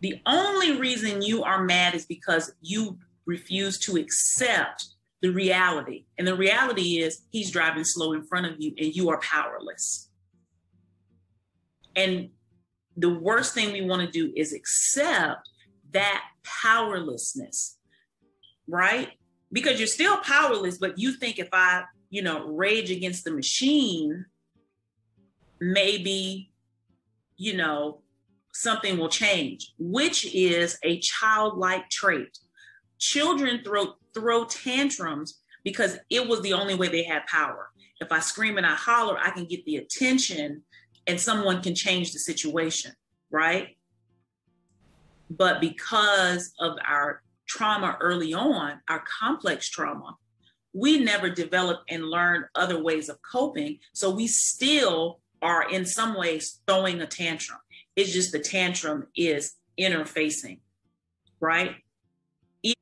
the 0.00 0.20
only 0.26 0.76
reason 0.76 1.22
you 1.22 1.42
are 1.42 1.62
mad 1.62 1.94
is 1.94 2.06
because 2.06 2.52
you 2.60 2.98
refuse 3.26 3.78
to 3.80 3.96
accept 3.96 4.86
the 5.22 5.28
reality. 5.28 6.06
And 6.18 6.26
the 6.26 6.34
reality 6.34 7.00
is 7.00 7.22
he's 7.30 7.50
driving 7.50 7.84
slow 7.84 8.12
in 8.12 8.24
front 8.24 8.46
of 8.46 8.56
you 8.58 8.72
and 8.78 8.94
you 8.94 9.10
are 9.10 9.20
powerless. 9.20 10.08
And 11.94 12.30
the 12.96 13.10
worst 13.10 13.54
thing 13.54 13.72
we 13.72 13.82
want 13.82 14.02
to 14.02 14.10
do 14.10 14.32
is 14.34 14.52
accept 14.52 15.48
that 15.92 16.22
powerlessness, 16.44 17.78
right? 18.66 19.10
Because 19.52 19.78
you're 19.78 19.86
still 19.86 20.16
powerless, 20.18 20.78
but 20.78 20.98
you 20.98 21.12
think 21.12 21.38
if 21.38 21.48
I, 21.52 21.84
you 22.08 22.22
know, 22.22 22.48
rage 22.48 22.90
against 22.90 23.24
the 23.24 23.32
machine, 23.32 24.24
maybe, 25.60 26.52
you 27.36 27.56
know, 27.56 28.00
something 28.52 28.98
will 28.98 29.08
change, 29.08 29.72
which 29.78 30.32
is 30.34 30.78
a 30.82 30.98
childlike 31.00 31.88
trait. 31.90 32.38
Children 32.98 33.62
throw 33.64 33.94
throw 34.12 34.44
tantrums 34.44 35.40
because 35.64 35.98
it 36.10 36.26
was 36.26 36.40
the 36.42 36.52
only 36.52 36.74
way 36.74 36.88
they 36.88 37.04
had 37.04 37.26
power. 37.26 37.70
If 38.00 38.12
I 38.12 38.20
scream 38.20 38.56
and 38.56 38.66
I 38.66 38.74
holler, 38.74 39.18
I 39.18 39.30
can 39.30 39.44
get 39.44 39.64
the 39.64 39.76
attention 39.76 40.62
and 41.06 41.20
someone 41.20 41.62
can 41.62 41.74
change 41.74 42.12
the 42.12 42.18
situation, 42.18 42.92
right? 43.30 43.76
But 45.28 45.60
because 45.60 46.52
of 46.58 46.76
our 46.86 47.22
trauma 47.46 47.96
early 48.00 48.34
on, 48.34 48.80
our 48.88 49.04
complex 49.20 49.68
trauma, 49.68 50.16
we 50.72 51.00
never 51.00 51.28
developed 51.28 51.90
and 51.90 52.04
learned 52.04 52.44
other 52.54 52.82
ways 52.82 53.08
of 53.08 53.18
coping. 53.22 53.78
So 53.92 54.10
we 54.10 54.26
still 54.26 55.20
are 55.42 55.68
in 55.70 55.84
some 55.84 56.16
ways 56.16 56.60
throwing 56.66 57.00
a 57.00 57.06
tantrum. 57.06 57.58
It's 58.00 58.14
just 58.14 58.32
the 58.32 58.38
tantrum 58.38 59.08
is 59.14 59.56
interfacing, 59.78 60.60
right? 61.38 61.76
I 62.64 62.74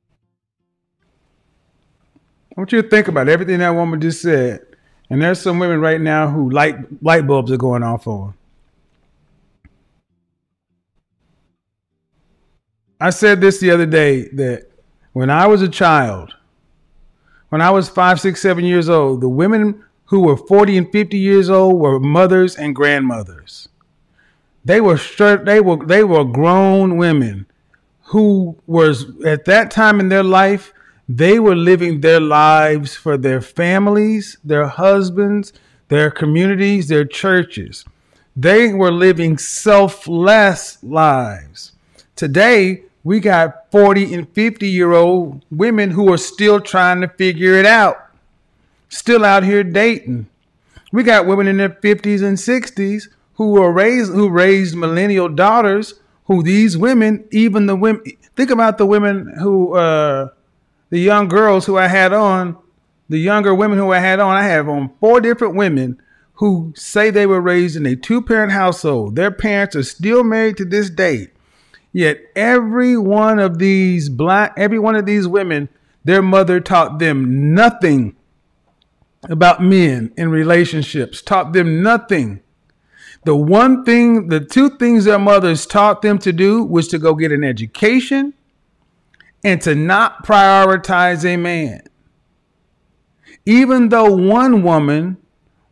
want 2.55 2.71
you 2.71 2.81
to 2.81 2.87
think 2.87 3.09
about 3.09 3.27
everything 3.27 3.59
that 3.59 3.71
woman 3.71 3.99
just 3.99 4.21
said. 4.21 4.61
And 5.09 5.21
there's 5.21 5.41
some 5.41 5.59
women 5.59 5.81
right 5.81 5.99
now 5.99 6.29
who 6.29 6.49
light 6.49 7.03
light 7.03 7.27
bulbs 7.27 7.51
are 7.51 7.57
going 7.57 7.83
off 7.83 8.05
for. 8.05 8.33
I 13.01 13.09
said 13.09 13.41
this 13.41 13.59
the 13.59 13.71
other 13.71 13.85
day 13.85 14.29
that 14.29 14.69
when 15.11 15.29
I 15.29 15.47
was 15.47 15.61
a 15.61 15.69
child, 15.69 16.33
when 17.49 17.61
I 17.61 17.71
was 17.71 17.89
five, 17.89 18.21
six, 18.21 18.41
seven 18.41 18.63
years 18.63 18.87
old, 18.87 19.19
the 19.19 19.27
women 19.27 19.83
who 20.05 20.21
were 20.21 20.37
40 20.37 20.77
and 20.77 20.91
50 20.93 21.17
years 21.17 21.49
old 21.49 21.77
were 21.77 21.99
mothers 21.99 22.55
and 22.55 22.73
grandmothers. 22.73 23.67
They 24.65 24.81
were 24.81 24.97
straight, 24.97 25.45
they 25.45 25.59
were 25.59 25.85
they 25.85 26.03
were 26.03 26.25
grown 26.25 26.97
women 26.97 27.45
who 28.03 28.57
was 28.65 29.05
at 29.23 29.45
that 29.45 29.71
time 29.71 29.99
in 29.99 30.09
their 30.09 30.23
life 30.23 30.73
they 31.11 31.39
were 31.39 31.55
living 31.55 32.01
their 32.01 32.19
lives 32.19 32.95
for 32.95 33.17
their 33.17 33.41
families, 33.41 34.37
their 34.43 34.67
husbands, 34.67 35.51
their 35.87 36.11
communities, 36.11 36.87
their 36.87 37.03
churches. 37.03 37.83
They 38.35 38.71
were 38.73 38.91
living 38.91 39.39
selfless 39.39 40.77
lives. 40.83 41.71
Today, 42.15 42.83
we 43.03 43.19
got 43.19 43.71
40 43.71 44.13
and 44.13 44.29
50 44.29 44.67
year 44.67 44.93
old 44.93 45.43
women 45.49 45.89
who 45.89 46.13
are 46.13 46.17
still 46.17 46.59
trying 46.59 47.01
to 47.01 47.07
figure 47.07 47.55
it 47.55 47.65
out, 47.65 47.97
still 48.87 49.25
out 49.25 49.43
here 49.43 49.63
dating. 49.63 50.27
We 50.91 51.01
got 51.01 51.25
women 51.25 51.47
in 51.47 51.57
their 51.57 51.69
50s 51.69 52.21
and 52.21 52.37
60s 52.37 53.07
who 53.39 53.55
are 53.61 53.71
raised 53.71 54.11
who 54.11 54.29
raised 54.29 54.75
millennial 54.75 55.29
daughters 55.29 55.93
who 56.25 56.43
these 56.43 56.77
women, 56.77 57.25
even 57.31 57.67
the 57.67 57.75
women 57.75 58.03
think 58.35 58.51
about 58.51 58.77
the 58.77 58.85
women 58.85 59.33
who 59.39 59.75
uh 59.75 60.27
the 60.89 60.99
young 60.99 61.29
girls 61.29 61.65
who 61.65 61.77
I 61.77 61.87
had 61.87 62.11
on, 62.11 62.57
the 63.07 63.17
younger 63.17 63.55
women 63.55 63.77
who 63.77 63.93
I 63.93 63.99
had 63.99 64.19
on, 64.19 64.35
I 64.35 64.43
have 64.43 64.67
on 64.67 64.91
four 64.99 65.21
different 65.21 65.55
women 65.55 66.01
who 66.33 66.73
say 66.75 67.09
they 67.09 67.25
were 67.25 67.39
raised 67.39 67.77
in 67.77 67.85
a 67.85 67.95
two 67.95 68.21
parent 68.21 68.51
household. 68.51 69.15
Their 69.15 69.31
parents 69.31 69.73
are 69.77 69.83
still 69.83 70.25
married 70.25 70.57
to 70.57 70.65
this 70.65 70.89
day. 70.89 71.27
Yet 71.93 72.19
every 72.35 72.97
one 72.97 73.39
of 73.39 73.57
these 73.57 74.09
black, 74.09 74.53
every 74.57 74.79
one 74.79 74.95
of 74.95 75.05
these 75.05 75.29
women, 75.29 75.69
their 76.03 76.21
mother 76.21 76.59
taught 76.59 76.99
them 76.99 77.53
nothing 77.53 78.17
about 79.23 79.63
men 79.63 80.11
and 80.17 80.29
relationships, 80.29 81.21
taught 81.21 81.53
them 81.53 81.81
nothing. 81.81 82.41
The 83.23 83.35
one 83.35 83.83
thing, 83.83 84.29
the 84.29 84.39
two 84.39 84.69
things 84.69 85.05
their 85.05 85.19
mothers 85.19 85.65
taught 85.65 86.01
them 86.01 86.17
to 86.19 86.31
do 86.31 86.63
was 86.63 86.87
to 86.89 86.99
go 86.99 87.13
get 87.15 87.31
an 87.31 87.43
education 87.43 88.33
and 89.43 89.61
to 89.61 89.75
not 89.75 90.25
prioritize 90.25 91.25
a 91.25 91.37
man. 91.37 91.81
Even 93.45 93.89
though 93.89 94.15
one 94.15 94.63
woman 94.63 95.17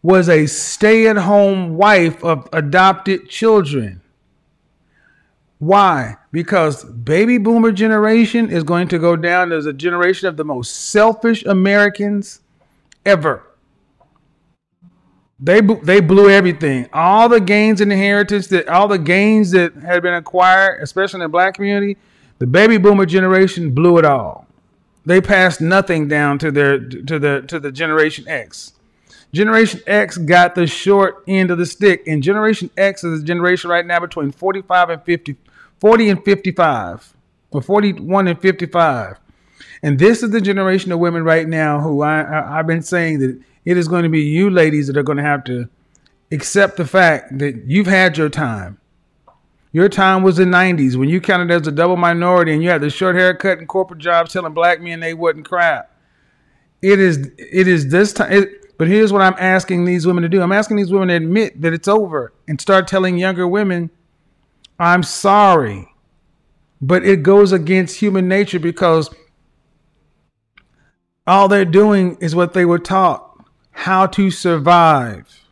was 0.01 0.29
a 0.29 0.45
stay 0.45 1.07
at 1.07 1.17
home 1.17 1.75
wife 1.75 2.23
of 2.23 2.47
adopted 2.53 3.29
children. 3.29 4.01
Why? 5.59 6.15
Because 6.31 6.83
baby 6.83 7.37
boomer 7.37 7.71
generation 7.71 8.49
is 8.49 8.63
going 8.63 8.87
to 8.89 8.99
go 8.99 9.15
down 9.15 9.51
as 9.51 9.65
a 9.65 9.73
generation 9.73 10.27
of 10.27 10.37
the 10.37 10.45
most 10.45 10.75
selfish 10.91 11.43
Americans 11.45 12.41
ever. 13.05 13.46
They 15.39 15.61
they 15.61 15.99
blew 15.99 16.29
everything. 16.29 16.89
All 16.91 17.29
the 17.29 17.39
gains 17.39 17.79
and 17.79 17.91
inheritance 17.91 18.47
that 18.47 18.67
all 18.67 18.87
the 18.87 18.97
gains 18.97 19.51
that 19.51 19.75
had 19.75 20.01
been 20.01 20.15
acquired, 20.15 20.81
especially 20.81 21.19
in 21.19 21.23
the 21.23 21.29
black 21.29 21.53
community, 21.53 21.97
the 22.39 22.47
baby 22.47 22.77
boomer 22.77 23.05
generation 23.05 23.71
blew 23.73 23.99
it 23.99 24.05
all. 24.05 24.47
They 25.05 25.21
passed 25.21 25.61
nothing 25.61 26.07
down 26.07 26.39
to 26.39 26.51
their 26.51 26.79
to 26.79 27.19
the 27.19 27.43
to 27.47 27.59
the 27.59 27.71
generation 27.71 28.27
X. 28.27 28.73
Generation 29.31 29.81
X 29.85 30.17
got 30.17 30.55
the 30.55 30.65
short 30.65 31.23
end 31.27 31.51
of 31.51 31.59
the 31.59 31.65
stick, 31.65 32.07
and 32.07 32.23
Generation 32.23 32.71
X 32.75 33.03
is 33.03 33.21
a 33.21 33.23
generation 33.23 33.69
right 33.69 33.85
now 33.85 33.99
between 33.99 34.31
45 34.31 34.89
and 34.89 35.03
50, 35.03 35.35
40 35.79 36.09
and 36.09 36.25
55, 36.25 37.13
or 37.51 37.61
41 37.61 38.27
and 38.27 38.41
55. 38.41 39.19
And 39.83 39.99
this 39.99 40.23
is 40.23 40.31
the 40.31 40.41
generation 40.41 40.91
of 40.91 40.99
women 40.99 41.23
right 41.23 41.47
now 41.47 41.79
who 41.79 42.01
I, 42.01 42.21
I 42.21 42.59
I've 42.59 42.67
been 42.67 42.81
saying 42.81 43.19
that 43.19 43.39
it 43.67 43.75
is 43.75 43.89
going 43.89 44.03
to 44.03 44.09
be 44.09 44.21
you 44.21 44.49
ladies 44.49 44.87
that 44.87 44.95
are 44.95 45.03
going 45.03 45.17
to 45.17 45.23
have 45.23 45.43
to 45.43 45.67
accept 46.31 46.77
the 46.77 46.85
fact 46.85 47.37
that 47.37 47.65
you've 47.65 47.85
had 47.85 48.17
your 48.17 48.29
time. 48.29 48.79
Your 49.73 49.89
time 49.89 50.23
was 50.23 50.37
the 50.37 50.45
90s 50.45 50.95
when 50.95 51.09
you 51.09 51.19
counted 51.19 51.51
as 51.51 51.67
a 51.67 51.71
double 51.73 51.97
minority 51.97 52.53
and 52.53 52.63
you 52.63 52.69
had 52.69 52.79
the 52.79 52.89
short 52.89 53.17
haircut 53.17 53.57
and 53.57 53.67
corporate 53.67 53.99
jobs 53.99 54.31
telling 54.31 54.53
black 54.53 54.79
men 54.79 55.01
they 55.01 55.13
wasn't 55.13 55.45
crap. 55.45 55.91
It 56.81 56.97
is 56.97 57.29
it 57.37 57.67
is 57.67 57.89
this 57.89 58.13
time 58.13 58.31
it, 58.31 58.77
but 58.77 58.87
here's 58.87 59.11
what 59.11 59.21
I'm 59.21 59.35
asking 59.37 59.83
these 59.83 60.07
women 60.07 60.23
to 60.23 60.29
do. 60.29 60.41
I'm 60.41 60.53
asking 60.53 60.77
these 60.77 60.91
women 60.93 61.09
to 61.09 61.15
admit 61.15 61.61
that 61.61 61.73
it's 61.73 61.89
over 61.89 62.31
and 62.47 62.61
start 62.61 62.87
telling 62.87 63.17
younger 63.17 63.45
women, 63.45 63.89
I'm 64.79 65.03
sorry. 65.03 65.89
But 66.79 67.03
it 67.03 67.21
goes 67.21 67.51
against 67.51 67.99
human 67.99 68.29
nature 68.29 68.59
because 68.59 69.13
all 71.25 71.49
they're 71.49 71.65
doing 71.65 72.15
is 72.21 72.33
what 72.33 72.53
they 72.53 72.63
were 72.63 72.79
taught 72.79 73.26
how 73.77 74.07
to 74.07 74.31
survive. 74.31 75.45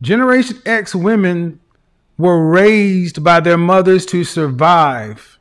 Generation 0.00 0.56
X 0.64 0.94
women 0.94 1.60
were 2.16 2.48
raised 2.48 3.22
by 3.22 3.40
their 3.40 3.58
mothers 3.58 4.06
to 4.06 4.24
survive. 4.24 5.38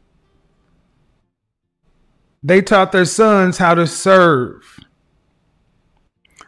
They 2.43 2.61
taught 2.61 2.91
their 2.91 3.05
sons 3.05 3.57
how 3.57 3.75
to 3.75 3.87
serve. 3.87 4.81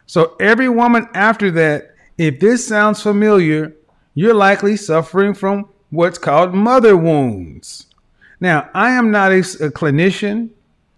So, 0.04 0.36
every 0.38 0.68
woman 0.68 1.08
after 1.14 1.50
that, 1.52 1.94
if 2.18 2.38
this 2.38 2.66
sounds 2.66 3.00
familiar, 3.02 3.74
you're 4.12 4.34
likely 4.34 4.76
suffering 4.76 5.32
from 5.32 5.70
what's 5.88 6.18
called 6.18 6.54
mother 6.54 6.94
wounds. 6.94 7.86
Now, 8.38 8.68
I 8.74 8.90
am 8.90 9.10
not 9.10 9.32
a, 9.32 9.38
a 9.38 9.70
clinician, 9.70 10.50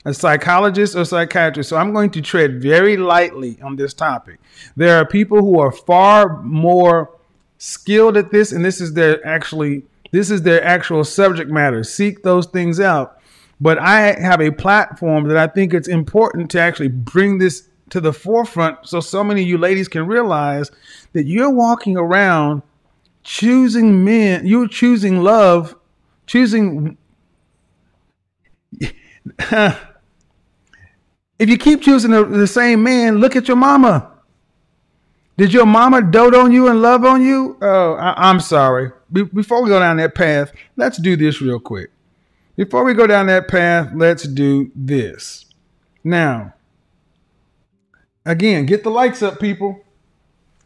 a 0.08 0.14
psychologist, 0.14 0.96
or 0.96 1.04
psychiatrist, 1.04 1.68
so 1.68 1.76
I'm 1.76 1.92
going 1.92 2.10
to 2.10 2.22
tread 2.22 2.62
very 2.62 2.96
lightly 2.96 3.60
on 3.62 3.76
this 3.76 3.92
topic. 3.92 4.40
There 4.74 4.96
are 4.96 5.06
people 5.06 5.38
who 5.38 5.60
are 5.60 5.70
far 5.70 6.42
more 6.42 7.14
skilled 7.58 8.16
at 8.16 8.30
this, 8.30 8.52
and 8.52 8.64
this 8.64 8.80
is 8.80 8.94
their 8.94 9.24
actually 9.26 9.84
this 10.10 10.30
is 10.30 10.42
their 10.42 10.64
actual 10.64 11.04
subject 11.04 11.50
matter. 11.50 11.84
Seek 11.84 12.22
those 12.22 12.46
things 12.46 12.80
out. 12.80 13.20
But 13.60 13.78
I 13.78 14.18
have 14.18 14.40
a 14.40 14.50
platform 14.50 15.28
that 15.28 15.36
I 15.36 15.46
think 15.46 15.74
it's 15.74 15.88
important 15.88 16.50
to 16.52 16.60
actually 16.60 16.88
bring 16.88 17.38
this 17.38 17.68
to 17.90 18.00
the 18.00 18.12
forefront 18.12 18.86
so 18.86 19.00
so 19.00 19.24
many 19.24 19.42
of 19.42 19.48
you 19.48 19.56
ladies 19.58 19.88
can 19.88 20.06
realize 20.06 20.70
that 21.14 21.24
you're 21.24 21.50
walking 21.50 21.96
around 21.96 22.62
choosing 23.22 24.04
men, 24.04 24.46
you're 24.46 24.68
choosing 24.68 25.22
love, 25.22 25.74
choosing 26.26 26.96
if 31.38 31.48
you 31.48 31.56
keep 31.56 31.82
choosing 31.82 32.10
the, 32.10 32.24
the 32.24 32.46
same 32.46 32.82
man, 32.82 33.18
look 33.18 33.36
at 33.36 33.48
your 33.48 33.56
mama. 33.56 34.10
Did 35.36 35.52
your 35.52 35.66
mama 35.66 36.02
dote 36.02 36.34
on 36.34 36.50
you 36.50 36.66
and 36.66 36.82
love 36.82 37.04
on 37.04 37.22
you? 37.22 37.56
Oh, 37.62 37.94
I, 37.94 38.28
am 38.28 38.40
sorry. 38.40 38.90
Be- 39.12 39.22
before 39.22 39.62
we 39.62 39.68
go 39.68 39.78
down 39.78 39.98
that 39.98 40.16
path, 40.16 40.52
let's 40.76 40.98
do 40.98 41.16
this 41.16 41.40
real 41.40 41.60
quick. 41.60 41.90
Before 42.56 42.82
we 42.82 42.92
go 42.92 43.06
down 43.06 43.26
that 43.28 43.46
path, 43.46 43.92
let's 43.94 44.24
do 44.24 44.72
this. 44.74 45.46
Now, 46.02 46.54
again, 48.26 48.66
get 48.66 48.82
the 48.82 48.90
likes 48.90 49.22
up, 49.22 49.38
people. 49.38 49.80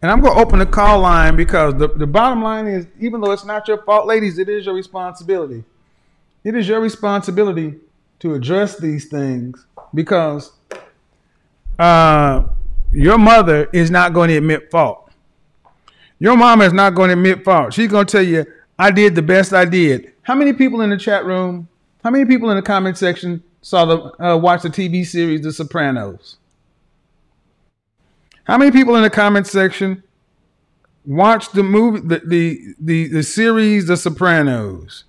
And 0.00 0.10
I'm 0.10 0.22
going 0.22 0.34
to 0.34 0.40
open 0.40 0.58
the 0.58 0.66
call 0.66 1.00
line 1.00 1.36
because 1.36 1.74
the, 1.74 1.88
the 1.88 2.06
bottom 2.06 2.42
line 2.42 2.66
is 2.66 2.86
even 2.98 3.20
though 3.20 3.32
it's 3.32 3.44
not 3.44 3.68
your 3.68 3.82
fault, 3.84 4.06
ladies, 4.06 4.38
it 4.38 4.48
is 4.48 4.64
your 4.64 4.74
responsibility. 4.74 5.64
It 6.44 6.56
is 6.56 6.66
your 6.66 6.80
responsibility 6.80 7.74
to 8.20 8.34
address 8.34 8.78
these 8.78 9.08
things 9.08 9.66
because 9.94 10.52
uh, 11.82 12.46
your 12.92 13.18
mother 13.18 13.68
is 13.72 13.90
not 13.90 14.12
going 14.12 14.28
to 14.28 14.36
admit 14.36 14.70
fault. 14.70 15.10
Your 16.20 16.36
mama 16.36 16.64
is 16.64 16.72
not 16.72 16.94
going 16.94 17.08
to 17.08 17.14
admit 17.14 17.44
fault. 17.44 17.74
She's 17.74 17.90
going 17.90 18.06
to 18.06 18.12
tell 18.12 18.22
you, 18.22 18.46
I 18.78 18.92
did 18.92 19.16
the 19.16 19.22
best 19.22 19.52
I 19.52 19.64
did. 19.64 20.12
How 20.22 20.36
many 20.36 20.52
people 20.52 20.82
in 20.82 20.90
the 20.90 20.96
chat 20.96 21.24
room, 21.24 21.66
how 22.04 22.10
many 22.10 22.24
people 22.24 22.50
in 22.50 22.56
the 22.56 22.62
comment 22.62 22.96
section 22.96 23.42
saw 23.62 23.84
the 23.84 24.24
uh, 24.24 24.36
watch 24.36 24.62
the 24.62 24.68
TV 24.68 25.04
series 25.04 25.42
The 25.42 25.52
Sopranos? 25.52 26.36
How 28.44 28.58
many 28.58 28.70
people 28.70 28.94
in 28.94 29.02
the 29.02 29.10
comment 29.10 29.48
section 29.48 30.04
watched 31.04 31.52
the 31.52 31.64
movie 31.64 32.00
the, 32.06 32.22
the 32.24 32.74
the 32.78 33.08
the 33.08 33.22
series 33.24 33.86
The 33.88 33.96
Sopranos? 33.96 35.04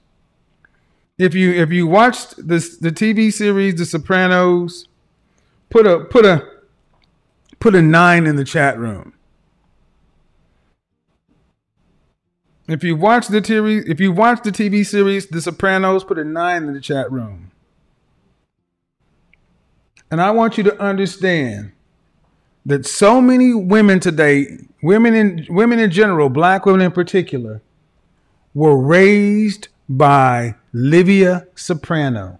If 1.19 1.36
you 1.36 1.51
if 1.53 1.71
you 1.71 1.86
watched 1.86 2.47
this 2.47 2.78
the 2.78 2.91
TV 2.91 3.32
series 3.32 3.76
The 3.76 3.86
Sopranos, 3.86 4.88
put 5.69 5.86
a 5.86 5.99
put 6.05 6.26
a 6.26 6.53
put 7.64 7.76
a 7.76 7.82
nine 7.82 8.28
in 8.28 8.36
the 8.36 8.43
chat 8.43 8.78
room. 8.78 9.14
If 12.68 12.84
you 12.84 12.97
watch 12.97 13.30
the 13.30 13.41
TV, 13.41 13.89
if 13.89 14.01
you 14.01 14.11
watch 14.11 14.43
the 14.43 14.51
TV 14.51 14.86
series 14.86 15.28
The 15.28 15.41
Sopranos, 15.41 16.03
put 16.03 16.20
a 16.20 16.26
nine 16.26 16.66
in 16.66 16.74
the 16.74 16.82
chat 16.82 17.09
room. 17.09 17.51
And 20.11 20.20
I 20.20 20.32
want 20.32 20.57
you 20.57 20.64
to 20.66 20.78
understand 20.78 21.72
that 22.66 22.86
so 22.86 23.22
many 23.22 23.53
women 23.53 24.01
today, 24.01 24.57
women 24.82 25.16
in 25.16 25.47
women 25.49 25.80
in 25.80 25.89
general, 25.89 26.28
black 26.28 26.66
women 26.66 26.82
in 26.82 26.91
particular, 26.91 27.61
were 28.53 28.78
raised 28.78 29.70
by 29.88 30.55
Livia 30.74 31.47
Soprano. 31.55 32.39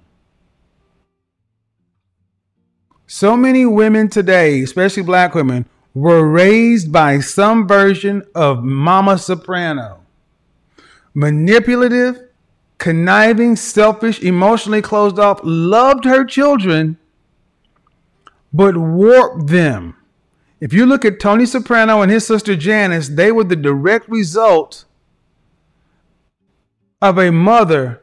So 3.16 3.38
many 3.38 3.64
women 3.64 4.10
today, 4.10 4.64
especially 4.64 5.04
black 5.04 5.36
women, 5.36 5.68
were 5.94 6.28
raised 6.28 6.92
by 6.92 7.20
some 7.20 7.68
version 7.68 8.24
of 8.34 8.64
Mama 8.64 9.20
Soprano. 9.20 10.00
Manipulative, 11.14 12.20
conniving, 12.80 13.56
selfish, 13.56 14.20
emotionally 14.20 14.82
closed 14.82 15.20
off, 15.20 15.40
loved 15.44 16.06
her 16.06 16.26
children, 16.26 16.98
but 18.52 18.78
warped 18.78 19.46
them. 19.46 19.96
If 20.60 20.74
you 20.74 20.88
look 20.88 21.06
at 21.06 21.20
Tony 21.20 21.46
Soprano 21.46 22.02
and 22.02 22.12
his 22.12 22.26
sister 22.26 22.56
Janice, 22.56 23.10
they 23.10 23.32
were 23.32 23.44
the 23.44 23.56
direct 23.56 24.10
result 24.10 24.86
of 27.00 27.20
a 27.20 27.32
mother 27.32 28.02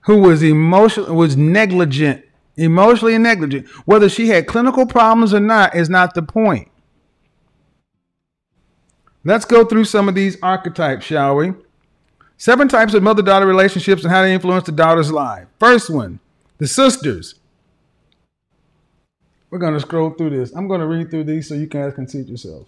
who 0.00 0.18
was 0.18 0.42
emotional 0.42 1.16
was 1.16 1.38
negligent 1.38 2.25
emotionally 2.56 3.18
negligent. 3.18 3.68
Whether 3.84 4.08
she 4.08 4.28
had 4.28 4.46
clinical 4.46 4.86
problems 4.86 5.34
or 5.34 5.40
not 5.40 5.74
is 5.74 5.90
not 5.90 6.14
the 6.14 6.22
point. 6.22 6.68
Let's 9.24 9.44
go 9.44 9.64
through 9.64 9.84
some 9.86 10.08
of 10.08 10.14
these 10.14 10.36
archetypes, 10.40 11.04
shall 11.04 11.36
we? 11.36 11.52
Seven 12.38 12.68
types 12.68 12.94
of 12.94 13.02
mother 13.02 13.22
daughter 13.22 13.46
relationships 13.46 14.04
and 14.04 14.12
how 14.12 14.22
they 14.22 14.32
influence 14.32 14.64
the 14.64 14.72
daughter's 14.72 15.10
life. 15.10 15.48
First 15.58 15.90
one, 15.90 16.20
the 16.58 16.66
sisters. 16.66 17.34
We're 19.50 19.58
going 19.58 19.74
to 19.74 19.80
scroll 19.80 20.10
through 20.10 20.30
this. 20.30 20.54
I'm 20.54 20.68
going 20.68 20.80
to 20.80 20.86
read 20.86 21.10
through 21.10 21.24
these 21.24 21.48
so 21.48 21.54
you 21.54 21.66
guys 21.66 21.94
can 21.94 22.06
see 22.06 22.20
it 22.20 22.28
yourself. 22.28 22.66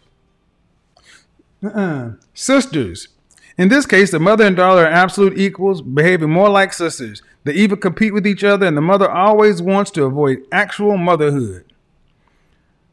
Uh-uh. 1.63 2.13
Sisters. 2.35 3.09
In 3.57 3.69
this 3.69 3.87
case, 3.87 4.11
the 4.11 4.21
mother 4.21 4.47
and 4.47 4.57
daughter 4.57 4.83
are 4.83 4.91
absolute 4.91 5.37
equals, 5.37 5.83
behaving 5.83 6.31
more 6.31 6.49
like 6.49 6.73
sisters. 6.73 7.23
They 7.45 7.55
even 7.55 7.79
compete 7.79 8.13
with 8.13 8.27
each 8.27 8.45
other, 8.45 8.67
and 8.67 8.77
the 8.77 8.83
mother 8.83 9.11
always 9.11 9.63
wants 9.63 9.91
to 9.93 10.05
avoid 10.05 10.47
actual 10.53 10.97
motherhood. 10.97 11.65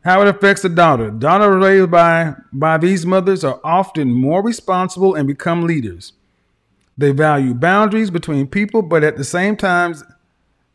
How 0.03 0.21
it 0.21 0.27
affects 0.27 0.61
the 0.61 0.69
daughter. 0.69 1.09
Daughters 1.09 1.63
raised 1.63 1.91
by, 1.91 2.35
by 2.53 2.77
these 2.77 3.05
mothers 3.05 3.43
are 3.43 3.59
often 3.63 4.13
more 4.13 4.43
responsible 4.43 5.15
and 5.15 5.27
become 5.27 5.65
leaders. 5.65 6.13
They 6.97 7.11
value 7.11 7.53
boundaries 7.53 8.11
between 8.11 8.47
people, 8.47 8.81
but 8.81 9.03
at 9.03 9.17
the 9.17 9.23
same 9.23 9.57
time, 9.57 9.95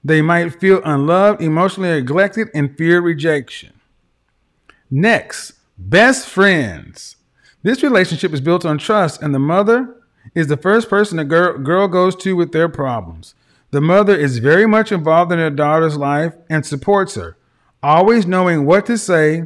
they 0.03 0.21
might 0.21 0.61
feel 0.61 0.83
unloved, 0.85 1.41
emotionally 1.41 1.91
neglected, 1.91 2.49
and 2.55 2.77
fear 2.77 3.01
rejection. 3.01 3.73
Next, 4.91 5.53
best 5.79 6.29
friends. 6.29 7.16
This 7.62 7.83
relationship 7.83 8.33
is 8.33 8.41
built 8.41 8.64
on 8.64 8.79
trust, 8.79 9.23
and 9.23 9.35
the 9.35 9.39
mother 9.39 9.97
is 10.35 10.49
the 10.49 10.57
first 10.57 10.89
person 10.89 11.18
the 11.18 11.25
girl, 11.25 11.59
girl 11.59 11.89
goes 11.89 12.16
to 12.16 12.35
with 12.35 12.53
their 12.53 12.68
problems. 12.68 13.35
The 13.71 13.81
mother 13.81 14.16
is 14.16 14.39
very 14.39 14.66
much 14.66 14.91
involved 14.91 15.31
in 15.31 15.39
her 15.39 15.51
daughter's 15.51 15.97
life 15.97 16.35
and 16.49 16.66
supports 16.66 17.14
her, 17.14 17.37
always 17.83 18.27
knowing 18.27 18.66
what 18.66 18.87
to 18.87 18.99
say 18.99 19.45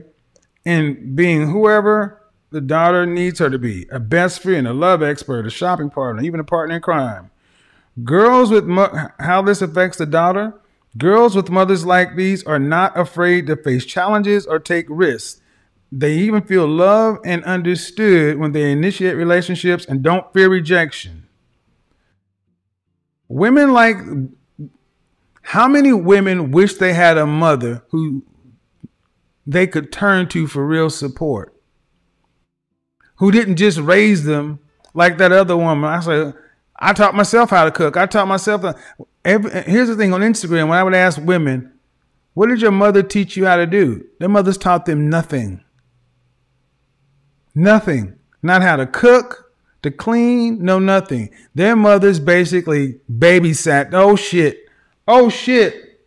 and 0.64 1.14
being 1.14 1.50
whoever 1.50 2.22
the 2.50 2.60
daughter 2.60 3.04
needs 3.04 3.40
her 3.40 3.50
to 3.50 3.58
be 3.58 3.86
a 3.90 4.00
best 4.00 4.40
friend, 4.40 4.66
a 4.66 4.72
love 4.72 5.02
expert, 5.02 5.46
a 5.46 5.50
shopping 5.50 5.90
partner, 5.90 6.22
even 6.22 6.40
a 6.40 6.44
partner 6.44 6.76
in 6.76 6.80
crime. 6.80 7.30
Girls 8.02 8.50
with 8.50 8.64
mo- 8.64 9.10
how 9.20 9.42
this 9.42 9.60
affects 9.60 9.98
the 9.98 10.06
daughter. 10.06 10.54
Girls 10.96 11.36
with 11.36 11.50
mothers 11.50 11.84
like 11.84 12.16
these 12.16 12.44
are 12.44 12.58
not 12.58 12.96
afraid 12.98 13.46
to 13.48 13.56
face 13.56 13.84
challenges 13.84 14.46
or 14.46 14.58
take 14.58 14.86
risks. 14.88 15.42
They 15.92 16.14
even 16.14 16.42
feel 16.42 16.66
loved 16.66 17.26
and 17.26 17.44
understood 17.44 18.38
when 18.38 18.52
they 18.52 18.72
initiate 18.72 19.16
relationships 19.16 19.84
and 19.84 20.02
don't 20.02 20.32
fear 20.32 20.48
rejection. 20.48 21.23
Women 23.34 23.72
like 23.72 23.96
how 25.42 25.68
many 25.68 25.92
women 25.92 26.50
wish 26.50 26.74
they 26.74 26.94
had 26.94 27.18
a 27.18 27.26
mother 27.26 27.82
who 27.90 28.22
they 29.46 29.66
could 29.66 29.92
turn 29.92 30.28
to 30.28 30.46
for 30.46 30.66
real 30.66 30.88
support? 30.88 31.54
who 33.16 33.30
didn't 33.30 33.56
just 33.56 33.78
raise 33.78 34.24
them 34.24 34.58
like 34.92 35.18
that 35.18 35.32
other 35.32 35.56
woman. 35.56 35.88
I 35.88 36.00
said, 36.00 36.34
I 36.76 36.92
taught 36.92 37.14
myself 37.14 37.50
how 37.50 37.64
to 37.64 37.70
cook. 37.70 37.96
I 37.96 38.06
taught 38.06 38.28
myself. 38.28 38.64
Every, 39.24 39.50
here's 39.62 39.88
the 39.88 39.96
thing 39.96 40.12
on 40.12 40.20
Instagram 40.20 40.68
when 40.68 40.78
I 40.78 40.82
would 40.82 40.94
ask 40.94 41.20
women, 41.20 41.72
"What 42.34 42.48
did 42.48 42.60
your 42.60 42.72
mother 42.72 43.02
teach 43.02 43.36
you 43.36 43.46
how 43.46 43.56
to 43.56 43.66
do?" 43.66 44.04
Their 44.18 44.28
mothers 44.28 44.58
taught 44.58 44.86
them 44.86 45.08
nothing. 45.08 45.62
Nothing. 47.54 48.18
Not 48.42 48.62
how 48.62 48.76
to 48.76 48.86
cook, 48.86 49.43
to 49.84 49.90
clean, 49.90 50.64
no 50.64 50.78
nothing. 50.78 51.30
Their 51.54 51.76
mothers 51.76 52.18
basically 52.18 53.00
babysat. 53.10 53.90
Oh 53.92 54.16
shit. 54.16 54.66
Oh 55.06 55.28
shit. 55.28 56.00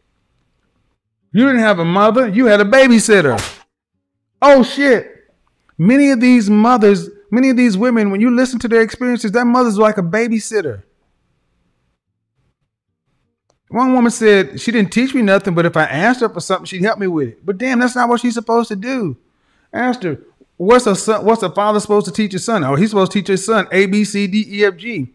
You 1.31 1.45
didn't 1.45 1.61
have 1.61 1.79
a 1.79 1.85
mother, 1.85 2.27
you 2.27 2.47
had 2.47 2.61
a 2.61 2.65
babysitter. 2.65 3.39
Oh 4.41 4.63
shit. 4.63 5.13
Many 5.77 6.09
of 6.11 6.19
these 6.19 6.49
mothers, 6.49 7.09
many 7.31 7.49
of 7.49 7.57
these 7.57 7.77
women, 7.77 8.09
when 8.09 8.21
you 8.21 8.35
listen 8.35 8.59
to 8.59 8.67
their 8.67 8.81
experiences, 8.81 9.31
their 9.31 9.45
mothers 9.45 9.77
were 9.77 9.83
like 9.83 9.97
a 9.97 10.03
babysitter. 10.03 10.83
One 13.69 13.93
woman 13.93 14.11
said 14.11 14.59
she 14.59 14.71
didn't 14.71 14.91
teach 14.91 15.13
me 15.13 15.21
nothing, 15.21 15.53
but 15.53 15.65
if 15.65 15.77
I 15.77 15.83
asked 15.83 16.21
her 16.21 16.29
for 16.29 16.39
something, 16.39 16.65
she'd 16.65 16.83
help 16.83 16.99
me 16.99 17.07
with 17.07 17.29
it. 17.29 17.45
But 17.45 17.57
damn, 17.57 17.79
that's 17.79 17.95
not 17.95 18.09
what 18.09 18.21
she's 18.21 18.33
supposed 18.33 18.69
to 18.69 18.75
do. 18.75 19.17
Asked 19.73 20.03
her, 20.03 20.19
what's 20.57 20.85
a 20.85 20.95
son, 20.95 21.23
what's 21.23 21.43
a 21.43 21.49
father 21.49 21.79
supposed 21.79 22.05
to 22.07 22.11
teach 22.11 22.33
his 22.33 22.43
son? 22.43 22.63
Oh, 22.63 22.75
he's 22.75 22.89
supposed 22.89 23.11
to 23.11 23.19
teach 23.19 23.27
his 23.27 23.45
son 23.45 23.67
A, 23.71 23.85
B, 23.85 24.03
C, 24.03 24.27
D, 24.27 24.45
E, 24.47 24.65
F, 24.65 24.75
G. 24.77 25.13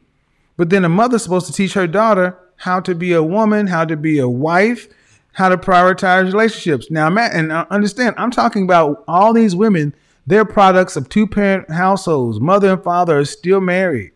But 0.56 0.70
then 0.70 0.84
a 0.84 0.88
mother's 0.88 1.22
supposed 1.22 1.46
to 1.46 1.52
teach 1.52 1.74
her 1.74 1.86
daughter 1.86 2.38
how 2.56 2.80
to 2.80 2.94
be 2.94 3.12
a 3.12 3.22
woman, 3.22 3.66
how 3.66 3.84
to 3.84 3.96
be 3.96 4.18
a 4.18 4.28
wife, 4.28 4.88
how 5.32 5.48
to 5.48 5.56
prioritize 5.56 6.24
relationships. 6.24 6.90
Now, 6.90 7.10
Matt, 7.10 7.34
and 7.34 7.50
uh, 7.50 7.66
understand, 7.70 8.14
I'm 8.18 8.30
talking 8.30 8.64
about 8.64 9.02
all 9.08 9.32
these 9.32 9.56
women. 9.56 9.94
They're 10.26 10.44
products 10.44 10.94
of 10.94 11.08
two 11.08 11.26
parent 11.26 11.70
households. 11.70 12.38
Mother 12.38 12.74
and 12.74 12.84
father 12.84 13.18
are 13.18 13.24
still 13.24 13.60
married. 13.60 14.12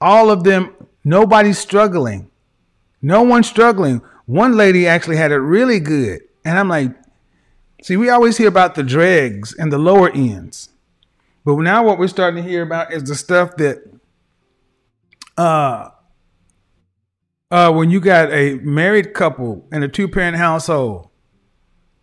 All 0.00 0.30
of 0.30 0.44
them, 0.44 0.74
nobody's 1.02 1.58
struggling. 1.58 2.30
No 3.02 3.22
one's 3.22 3.48
struggling. 3.48 4.02
One 4.26 4.56
lady 4.56 4.86
actually 4.86 5.16
had 5.16 5.32
it 5.32 5.38
really 5.38 5.80
good. 5.80 6.20
And 6.44 6.58
I'm 6.58 6.68
like, 6.68 6.94
see, 7.82 7.96
we 7.96 8.08
always 8.08 8.36
hear 8.36 8.48
about 8.48 8.74
the 8.74 8.82
dregs 8.82 9.54
and 9.54 9.72
the 9.72 9.78
lower 9.78 10.10
ends. 10.10 10.70
But 11.44 11.56
now 11.56 11.84
what 11.84 11.98
we're 11.98 12.08
starting 12.08 12.42
to 12.42 12.48
hear 12.48 12.62
about 12.62 12.92
is 12.92 13.04
the 13.04 13.14
stuff 13.14 13.56
that 13.56 13.78
uh 15.38 15.90
uh 17.50 17.72
when 17.72 17.90
you 17.90 18.00
got 18.00 18.30
a 18.32 18.54
married 18.56 19.14
couple 19.14 19.66
in 19.72 19.82
a 19.82 19.88
two-parent 19.88 20.36
household, 20.36 21.08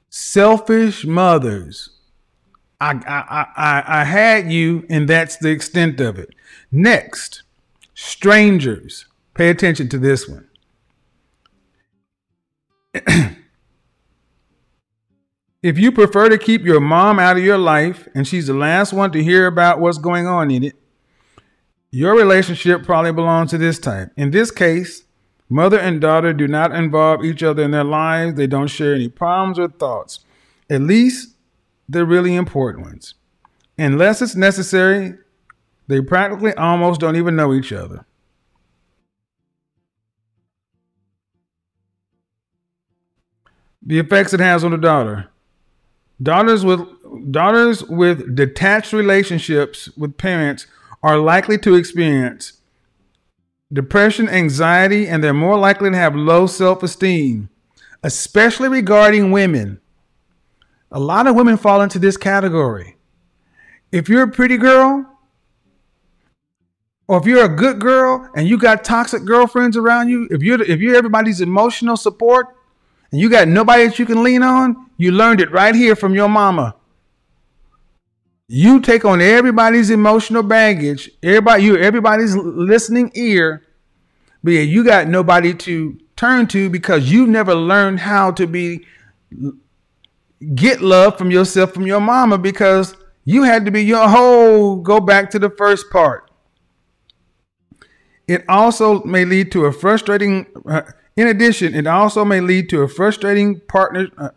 selfish 0.09 1.05
mothers. 1.05 1.91
I 2.79 2.91
I 3.07 3.45
I 3.55 4.01
I 4.01 4.03
had 4.03 4.51
you, 4.51 4.85
and 4.89 5.07
that's 5.07 5.37
the 5.37 5.49
extent 5.49 5.99
of 5.99 6.19
it. 6.19 6.29
Next, 6.71 7.43
strangers. 7.95 9.05
Pay 9.33 9.49
attention 9.49 9.89
to 9.89 9.97
this 9.97 10.27
one. 10.27 10.47
if 15.67 15.77
you 15.77 15.91
prefer 15.91 16.29
to 16.29 16.37
keep 16.37 16.63
your 16.63 16.79
mom 16.79 17.19
out 17.19 17.35
of 17.35 17.43
your 17.43 17.57
life 17.57 18.07
and 18.15 18.25
she's 18.25 18.47
the 18.47 18.53
last 18.53 18.93
one 18.93 19.11
to 19.11 19.21
hear 19.21 19.47
about 19.47 19.81
what's 19.81 19.97
going 19.97 20.25
on 20.25 20.49
in 20.49 20.63
it, 20.63 20.75
your 21.91 22.15
relationship 22.15 22.85
probably 22.85 23.11
belongs 23.11 23.49
to 23.49 23.57
this 23.57 23.77
type. 23.77 24.09
In 24.15 24.31
this 24.31 24.49
case, 24.49 25.03
mother 25.49 25.77
and 25.77 25.99
daughter 25.99 26.31
do 26.31 26.47
not 26.47 26.73
involve 26.73 27.25
each 27.25 27.43
other 27.43 27.63
in 27.63 27.71
their 27.71 27.83
lives. 27.83 28.35
They 28.35 28.47
don't 28.47 28.69
share 28.69 28.95
any 28.95 29.09
problems 29.09 29.59
or 29.59 29.67
thoughts, 29.67 30.21
at 30.69 30.79
least 30.79 31.35
the 31.89 32.05
really 32.05 32.33
important 32.33 32.85
ones. 32.85 33.15
Unless 33.77 34.21
it's 34.21 34.37
necessary, 34.37 35.15
they 35.87 35.99
practically 35.99 36.53
almost 36.53 37.01
don't 37.01 37.17
even 37.17 37.35
know 37.35 37.53
each 37.53 37.73
other. 37.73 38.05
The 43.81 43.99
effects 43.99 44.33
it 44.33 44.39
has 44.39 44.63
on 44.63 44.71
the 44.71 44.77
daughter. 44.77 45.29
Daughters 46.21 46.65
with 46.65 46.81
daughters 47.31 47.83
with 47.83 48.35
detached 48.35 48.91
relationships 48.91 49.89
with 49.95 50.17
parents 50.17 50.65
are 51.03 51.17
likely 51.17 51.57
to 51.59 51.75
experience 51.75 52.53
depression, 53.71 54.27
anxiety, 54.29 55.07
and 55.07 55.23
they're 55.23 55.33
more 55.33 55.57
likely 55.57 55.91
to 55.91 55.97
have 55.97 56.15
low 56.15 56.47
self-esteem, 56.47 57.49
especially 58.01 58.69
regarding 58.69 59.31
women. 59.31 59.79
A 60.91 60.99
lot 60.99 61.27
of 61.27 61.35
women 61.35 61.57
fall 61.57 61.81
into 61.81 61.99
this 61.99 62.17
category. 62.17 62.95
If 63.91 64.09
you're 64.09 64.23
a 64.23 64.31
pretty 64.31 64.57
girl, 64.57 65.05
or 67.07 67.19
if 67.19 67.25
you're 67.25 67.45
a 67.45 67.55
good 67.55 67.79
girl 67.79 68.29
and 68.35 68.47
you 68.47 68.57
got 68.57 68.83
toxic 68.83 69.23
girlfriends 69.23 69.77
around 69.77 70.09
you, 70.09 70.27
if 70.31 70.41
you're 70.41 70.61
if 70.61 70.79
you're 70.79 70.95
everybody's 70.95 71.41
emotional 71.41 71.95
support 71.95 72.47
and 73.11 73.21
you 73.21 73.29
got 73.29 73.47
nobody 73.47 73.87
that 73.87 73.99
you 73.99 74.05
can 74.05 74.23
lean 74.23 74.43
on, 74.43 74.89
you 74.97 75.11
learned 75.11 75.41
it 75.41 75.51
right 75.51 75.75
here 75.75 75.95
from 75.95 76.13
your 76.13 76.27
mama. 76.27 76.75
You 78.47 78.79
take 78.79 79.03
on 79.03 79.21
everybody's 79.21 79.89
emotional 79.89 80.43
baggage, 80.43 81.09
everybody 81.21 81.63
you 81.63 81.77
everybody's 81.77 82.35
listening 82.35 83.11
ear, 83.15 83.63
but 84.43 84.51
yeah, 84.51 84.61
you 84.61 84.83
got 84.83 85.07
nobody 85.07 85.53
to 85.53 85.97
turn 86.15 86.47
to 86.47 86.69
because 86.69 87.11
you 87.11 87.27
never 87.27 87.53
learned 87.53 87.99
how 87.99 88.31
to 88.31 88.47
be 88.47 88.85
get 90.55 90.81
love 90.81 91.17
from 91.17 91.31
yourself 91.31 91.73
from 91.73 91.85
your 91.85 91.99
mama 91.99 92.37
because 92.37 92.95
you 93.25 93.43
had 93.43 93.65
to 93.65 93.71
be 93.71 93.83
your 93.83 94.07
whole 94.07 94.77
go 94.77 94.99
back 94.99 95.29
to 95.31 95.39
the 95.39 95.49
first 95.49 95.89
part. 95.89 96.26
It 98.27 98.43
also 98.49 99.03
may 99.03 99.25
lead 99.25 99.51
to 99.53 99.65
a 99.65 99.71
frustrating 99.71 100.47
uh, 100.65 100.81
in 101.17 101.27
addition, 101.27 101.73
it 101.73 101.87
also 101.87 102.23
may 102.23 102.39
lead 102.41 102.69
to 102.69 102.83
a 102.83 102.87
frustrating 102.87 103.59
partner. 103.61 104.07
Uh, 104.19 104.29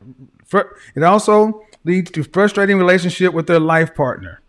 fr- 0.46 0.72
it 0.96 1.02
also 1.02 1.66
leads 1.84 2.10
to 2.12 2.24
frustrating 2.24 2.78
relationship 2.78 3.34
with 3.34 3.46
their 3.46 3.60
life 3.60 3.94
partner 3.94 4.40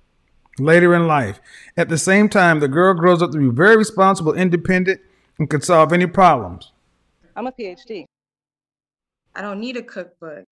later 0.58 0.96
in 0.96 1.08
life. 1.08 1.42
At 1.76 1.90
the 1.90 1.98
same 1.98 2.30
time, 2.30 2.62
the 2.62 2.70
girl 2.70 2.94
grows 2.94 3.22
up 3.22 3.32
to 3.32 3.38
be 3.38 3.54
very 3.54 3.76
responsible, 3.76 4.34
independent, 4.34 5.02
and 5.38 5.50
can 5.50 5.62
solve 5.62 5.92
any 5.92 6.08
problems. 6.08 6.72
I'm 7.36 7.48
a 7.48 7.52
PhD. 7.52 8.06
I 9.36 9.42
don't 9.42 9.60
need 9.60 9.76
a 9.76 9.84
cookbook. 9.84 10.46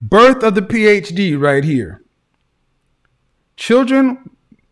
Birth 0.00 0.42
of 0.42 0.54
the 0.54 0.62
PhD 0.62 1.38
right 1.38 1.64
here. 1.64 2.02
Children 3.56 4.30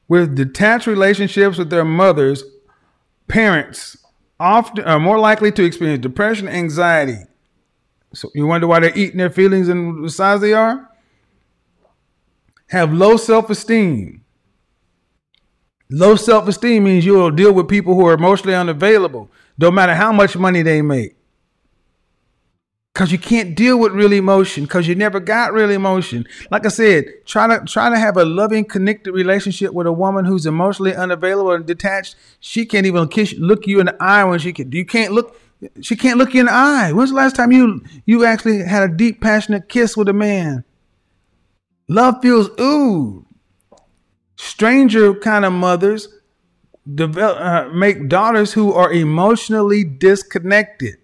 with 0.09 0.37
detached 0.37 0.87
relationships 0.87 1.59
with 1.59 1.71
their 1.71 1.85
mothers, 1.85 2.45
parents 3.29 3.97
often 4.39 4.85
are 4.85 5.01
more 5.01 5.19
likely 5.19 5.51
to 5.53 5.65
experience 5.65 6.03
depression, 6.03 6.49
anxiety. 6.49 7.19
So 8.13 8.31
you 8.35 8.47
wonder 8.47 8.67
why 8.67 8.81
they're 8.81 8.97
eating 8.97 9.19
their 9.19 9.31
feelings 9.31 9.69
and 9.69 10.05
the 10.05 10.11
size 10.11 10.41
they 10.41 10.53
are? 10.53 10.89
Have 12.69 12.93
low 12.93 13.17
self-esteem. 13.17 14.23
Low 15.91 16.17
self-esteem 16.17 16.85
means 16.85 17.05
you'll 17.05 17.31
deal 17.31 17.53
with 17.53 17.69
people 17.69 17.95
who 17.95 18.07
are 18.07 18.15
emotionally 18.15 18.55
unavailable, 18.55 19.31
no 19.59 19.71
matter 19.71 19.95
how 19.95 20.13
much 20.13 20.37
money 20.37 20.63
they 20.63 20.83
make. 20.83 21.17
Cause 22.95 23.11
you 23.11 23.19
can't 23.19 23.57
deal 23.57 23.77
with 23.77 23.91
real 23.91 24.13
emotion, 24.13 24.69
cause 24.69 24.87
you 24.87 24.95
never 24.95 25.19
got 25.19 25.53
real 25.53 25.71
emotion. 25.71 26.25
Like 26.53 26.65
I 26.65 26.69
said, 26.69 27.07
try 27.27 27.49
to 27.49 27.65
try 27.65 27.91
to 27.91 27.99
have 27.99 28.17
a 28.17 28.25
loving, 28.25 28.65
connected 28.65 29.11
relationship 29.11 29.73
with 29.73 29.89
a 29.89 29.93
woman 29.93 30.25
who's 30.25 30.47
emotionally 30.47 30.95
unavailable 30.95 31.51
and 31.51 31.67
detached. 31.67 32.15
She 32.39 32.65
can't 32.65 32.87
even 32.87 33.09
kiss, 33.09 33.35
look 33.37 33.67
you 33.67 33.81
in 33.81 33.87
the 33.87 33.97
eye 34.01 34.23
when 34.23 34.39
she 34.39 34.53
can. 34.53 34.71
You 34.71 34.87
can't 34.87 35.13
look. 35.13 35.41
She 35.81 35.97
can't 35.97 36.19
look 36.19 36.35
you 36.35 36.41
in 36.41 36.47
the 36.47 36.53
eye. 36.53 36.93
When's 36.93 37.11
the 37.11 37.17
last 37.17 37.35
time 37.35 37.51
you 37.51 37.83
you 38.07 38.25
actually 38.25 38.63
had 38.63 38.89
a 38.89 38.95
deep, 38.95 39.21
passionate 39.21 39.69
kiss 39.69 39.97
with 39.97 40.09
a 40.09 40.13
man? 40.13 40.63
Love 41.89 42.23
feels 42.23 42.49
ooh. 42.61 43.27
Stranger 44.37 45.15
kind 45.15 45.45
of 45.45 45.53
mothers 45.53 46.07
develop 46.95 47.41
uh, 47.41 47.75
make 47.75 48.09
daughters 48.09 48.53
who 48.53 48.73
are 48.73 48.93
emotionally 48.93 49.83
disconnected 49.83 50.95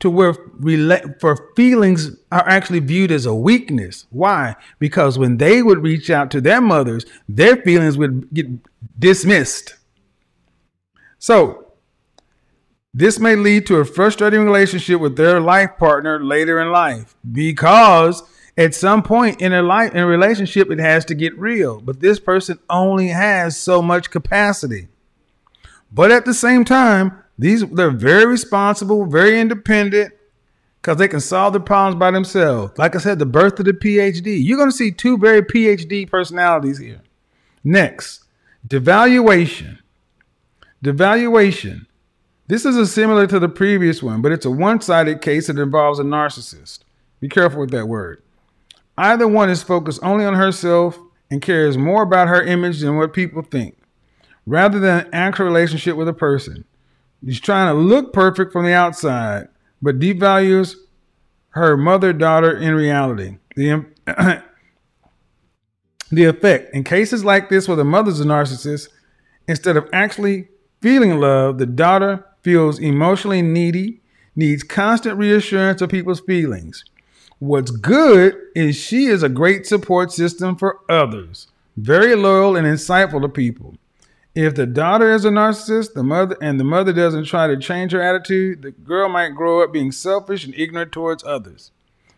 to 0.00 0.10
where 0.10 0.32
rela- 0.32 1.18
for 1.20 1.50
feelings 1.56 2.16
are 2.30 2.46
actually 2.48 2.80
viewed 2.80 3.10
as 3.10 3.26
a 3.26 3.34
weakness. 3.34 4.06
Why? 4.10 4.54
Because 4.78 5.18
when 5.18 5.38
they 5.38 5.62
would 5.62 5.82
reach 5.82 6.10
out 6.10 6.30
to 6.32 6.40
their 6.40 6.60
mothers, 6.60 7.04
their 7.28 7.56
feelings 7.56 7.98
would 7.98 8.32
get 8.32 8.46
dismissed. 8.98 9.74
So, 11.18 11.72
this 12.94 13.18
may 13.18 13.36
lead 13.36 13.66
to 13.66 13.76
a 13.76 13.84
frustrating 13.84 14.44
relationship 14.44 15.00
with 15.00 15.16
their 15.16 15.40
life 15.40 15.70
partner 15.78 16.22
later 16.24 16.60
in 16.60 16.70
life 16.70 17.14
because 17.30 18.22
at 18.56 18.74
some 18.74 19.02
point 19.02 19.40
in 19.40 19.52
a 19.52 19.62
life 19.62 19.92
in 19.92 20.00
a 20.00 20.06
relationship 20.06 20.70
it 20.70 20.80
has 20.80 21.04
to 21.06 21.14
get 21.14 21.38
real, 21.38 21.80
but 21.80 22.00
this 22.00 22.18
person 22.18 22.58
only 22.68 23.08
has 23.08 23.56
so 23.56 23.82
much 23.82 24.10
capacity. 24.10 24.88
But 25.92 26.10
at 26.10 26.24
the 26.24 26.34
same 26.34 26.64
time, 26.64 27.22
these 27.38 27.64
they're 27.66 27.90
very 27.90 28.26
responsible, 28.26 29.06
very 29.06 29.40
independent, 29.40 30.12
because 30.80 30.96
they 30.96 31.08
can 31.08 31.20
solve 31.20 31.52
their 31.52 31.60
problems 31.60 31.98
by 31.98 32.10
themselves. 32.10 32.76
Like 32.78 32.96
I 32.96 32.98
said, 32.98 33.18
the 33.18 33.26
birth 33.26 33.58
of 33.58 33.66
the 33.66 33.72
PhD. 33.72 34.42
You're 34.42 34.58
going 34.58 34.70
to 34.70 34.76
see 34.76 34.90
two 34.90 35.18
very 35.18 35.42
PhD 35.42 36.08
personalities 36.08 36.78
here. 36.78 37.00
Next, 37.62 38.24
devaluation. 38.66 39.78
Devaluation. 40.84 41.86
This 42.46 42.64
is 42.64 42.76
a 42.76 42.86
similar 42.86 43.26
to 43.26 43.38
the 43.38 43.48
previous 43.48 44.02
one, 44.02 44.22
but 44.22 44.32
it's 44.32 44.46
a 44.46 44.50
one 44.50 44.80
sided 44.80 45.20
case 45.20 45.48
that 45.48 45.58
involves 45.58 45.98
a 45.98 46.04
narcissist. 46.04 46.80
Be 47.20 47.28
careful 47.28 47.60
with 47.60 47.70
that 47.72 47.88
word. 47.88 48.22
Either 48.96 49.28
one 49.28 49.50
is 49.50 49.62
focused 49.62 50.00
only 50.02 50.24
on 50.24 50.34
herself 50.34 50.98
and 51.30 51.42
cares 51.42 51.76
more 51.76 52.02
about 52.02 52.28
her 52.28 52.42
image 52.42 52.80
than 52.80 52.96
what 52.96 53.12
people 53.12 53.42
think, 53.42 53.76
rather 54.46 54.80
than 54.80 55.00
an 55.00 55.10
actual 55.12 55.44
relationship 55.44 55.96
with 55.96 56.08
a 56.08 56.12
person. 56.12 56.64
She's 57.24 57.40
trying 57.40 57.74
to 57.74 57.80
look 57.80 58.12
perfect 58.12 58.52
from 58.52 58.64
the 58.64 58.72
outside, 58.72 59.48
but 59.82 59.98
devalues 59.98 60.74
her 61.50 61.76
mother 61.76 62.12
daughter 62.12 62.56
in 62.56 62.74
reality. 62.74 63.38
The, 63.56 63.84
the 66.10 66.24
effect 66.24 66.74
in 66.74 66.84
cases 66.84 67.24
like 67.24 67.48
this, 67.48 67.66
where 67.66 67.76
the 67.76 67.84
mother's 67.84 68.20
a 68.20 68.24
narcissist, 68.24 68.88
instead 69.48 69.76
of 69.76 69.88
actually 69.92 70.48
feeling 70.80 71.18
love, 71.18 71.58
the 71.58 71.66
daughter 71.66 72.24
feels 72.42 72.78
emotionally 72.78 73.42
needy, 73.42 74.00
needs 74.36 74.62
constant 74.62 75.18
reassurance 75.18 75.80
of 75.82 75.90
people's 75.90 76.20
feelings. 76.20 76.84
What's 77.40 77.70
good 77.70 78.36
is 78.54 78.76
she 78.76 79.06
is 79.06 79.22
a 79.22 79.28
great 79.28 79.66
support 79.66 80.12
system 80.12 80.56
for 80.56 80.78
others, 80.88 81.48
very 81.76 82.14
loyal 82.14 82.56
and 82.56 82.66
insightful 82.66 83.20
to 83.22 83.28
people. 83.28 83.76
If 84.40 84.54
the 84.54 84.66
daughter 84.66 85.12
is 85.12 85.24
a 85.24 85.30
narcissist, 85.30 85.94
the 85.94 86.04
mother 86.04 86.36
and 86.40 86.60
the 86.60 86.64
mother 86.64 86.92
doesn't 86.92 87.24
try 87.24 87.48
to 87.48 87.56
change 87.56 87.90
her 87.90 88.00
attitude, 88.00 88.62
the 88.62 88.70
girl 88.70 89.08
might 89.08 89.30
grow 89.30 89.64
up 89.64 89.72
being 89.72 89.90
selfish 89.90 90.44
and 90.44 90.54
ignorant 90.56 90.92
towards 90.92 91.24
others. 91.24 91.72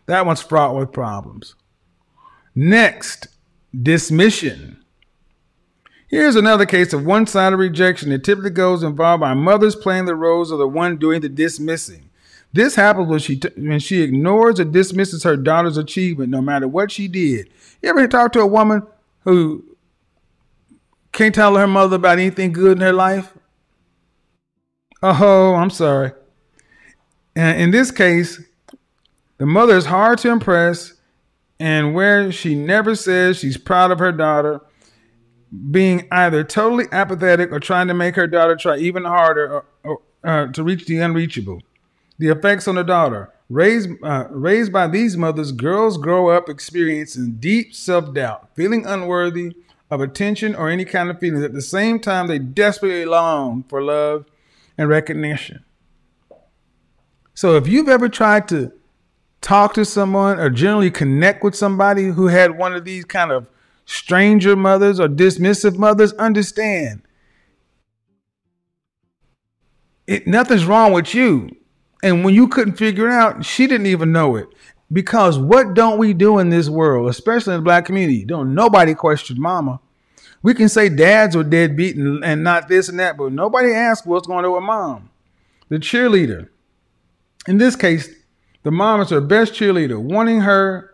That 0.05 0.27
one's 0.27 0.39
fraught 0.39 0.75
with 0.75 0.91
problems. 0.91 1.55
Next, 2.53 3.27
dismission. 3.75 4.83
Here's 6.09 6.35
another 6.35 6.67
case 6.67 6.93
of 6.93 7.07
one 7.07 7.25
sided 7.25 7.57
rejection. 7.57 8.11
It 8.11 8.23
typically 8.23 8.51
goes 8.51 8.83
involved 8.83 9.21
by 9.21 9.33
mothers 9.33 9.75
playing 9.75 10.05
the 10.05 10.13
roles 10.13 10.51
of 10.51 10.59
the 10.59 10.67
one 10.67 10.97
doing 10.97 11.21
the 11.21 11.29
dismissing. 11.29 12.11
This 12.53 12.75
happens 12.75 13.07
when 13.07 13.17
she 13.17 13.39
t- 13.39 13.49
when 13.57 13.79
she 13.79 14.03
ignores 14.03 14.59
or 14.59 14.65
dismisses 14.65 15.23
her 15.23 15.37
daughter's 15.37 15.77
achievement, 15.77 16.29
no 16.29 16.41
matter 16.41 16.67
what 16.67 16.91
she 16.91 17.07
did. 17.07 17.49
You 17.81 17.89
ever 17.89 18.07
talk 18.07 18.31
to 18.33 18.41
a 18.41 18.45
woman 18.45 18.83
who 19.21 19.70
can't 21.11 21.35
tell 21.35 21.55
her 21.55 21.67
mother 21.67 21.97
about 21.97 22.19
anything 22.19 22.53
good 22.53 22.77
in 22.77 22.81
her 22.81 22.93
life? 22.93 23.33
Oh, 25.03 25.55
I'm 25.55 25.69
sorry. 25.69 26.11
And 27.35 27.59
in 27.59 27.71
this 27.71 27.91
case, 27.91 28.41
the 29.37 29.45
mother 29.45 29.75
is 29.75 29.85
hard 29.85 30.19
to 30.19 30.29
impress, 30.29 30.93
and 31.59 31.93
where 31.93 32.31
she 32.31 32.55
never 32.55 32.95
says 32.95 33.37
she's 33.37 33.57
proud 33.57 33.91
of 33.91 33.99
her 33.99 34.11
daughter, 34.11 34.61
being 35.71 36.07
either 36.11 36.43
totally 36.43 36.85
apathetic 36.91 37.51
or 37.51 37.59
trying 37.59 37.87
to 37.87 37.93
make 37.93 38.15
her 38.15 38.27
daughter 38.27 38.55
try 38.55 38.77
even 38.77 39.03
harder 39.03 39.51
or, 39.51 39.65
or, 39.83 40.01
uh, 40.23 40.47
to 40.51 40.63
reach 40.63 40.85
the 40.85 40.97
unreachable. 40.97 41.61
The 42.19 42.29
effects 42.29 42.67
on 42.67 42.75
the 42.75 42.83
daughter. 42.83 43.33
Raised, 43.49 43.89
uh, 44.01 44.27
raised 44.29 44.71
by 44.71 44.87
these 44.87 45.17
mothers, 45.17 45.51
girls 45.51 45.97
grow 45.97 46.29
up 46.29 46.47
experiencing 46.47 47.37
deep 47.39 47.75
self 47.75 48.13
doubt, 48.13 48.55
feeling 48.55 48.85
unworthy 48.85 49.53
of 49.91 49.99
attention 49.99 50.55
or 50.55 50.69
any 50.69 50.85
kind 50.85 51.09
of 51.09 51.19
feelings. 51.19 51.43
At 51.43 51.53
the 51.53 51.61
same 51.61 51.99
time, 51.99 52.27
they 52.27 52.39
desperately 52.39 53.05
long 53.05 53.63
for 53.67 53.83
love 53.83 54.25
and 54.77 54.89
recognition. 54.89 55.65
So, 57.33 57.57
if 57.57 57.67
you've 57.67 57.89
ever 57.89 58.09
tried 58.09 58.47
to 58.49 58.71
talk 59.41 59.73
to 59.73 59.83
someone 59.83 60.39
or 60.39 60.49
generally 60.49 60.89
connect 60.89 61.43
with 61.43 61.55
somebody 61.55 62.05
who 62.05 62.27
had 62.27 62.57
one 62.57 62.73
of 62.73 62.85
these 62.85 63.03
kind 63.03 63.31
of 63.31 63.47
stranger 63.85 64.55
mothers 64.55 64.99
or 64.99 65.07
dismissive 65.07 65.77
mothers, 65.77 66.13
understand 66.13 67.01
it, 70.07 70.27
nothing's 70.27 70.65
wrong 70.65 70.93
with 70.93 71.13
you. 71.13 71.49
And 72.03 72.23
when 72.23 72.33
you 72.33 72.47
couldn't 72.47 72.75
figure 72.75 73.07
it 73.07 73.13
out, 73.13 73.45
she 73.45 73.67
didn't 73.67 73.87
even 73.87 74.11
know 74.11 74.35
it. 74.35 74.47
Because 74.91 75.37
what 75.37 75.73
don't 75.73 75.97
we 75.97 76.13
do 76.13 76.39
in 76.39 76.49
this 76.49 76.69
world, 76.69 77.09
especially 77.09 77.53
in 77.53 77.59
the 77.59 77.63
black 77.63 77.85
community? 77.85 78.25
Don't 78.25 78.53
nobody 78.53 78.93
question 78.93 79.39
mama. 79.39 79.79
We 80.43 80.53
can 80.53 80.69
say 80.69 80.89
dads 80.89 81.35
are 81.35 81.43
deadbeat 81.43 81.95
and, 81.95 82.23
and 82.23 82.43
not 82.43 82.67
this 82.67 82.89
and 82.89 82.99
that, 82.99 83.15
but 83.15 83.31
nobody 83.31 83.73
asks 83.73 84.05
what's 84.05 84.27
going 84.27 84.43
on 84.43 84.51
with 84.51 84.63
mom. 84.63 85.09
The 85.69 85.77
cheerleader. 85.77 86.49
In 87.47 87.57
this 87.57 87.75
case, 87.75 88.09
the 88.63 88.71
mom 88.71 89.01
is 89.01 89.09
her 89.11 89.21
best 89.21 89.53
cheerleader, 89.53 89.99
wanting 89.99 90.41
her 90.41 90.91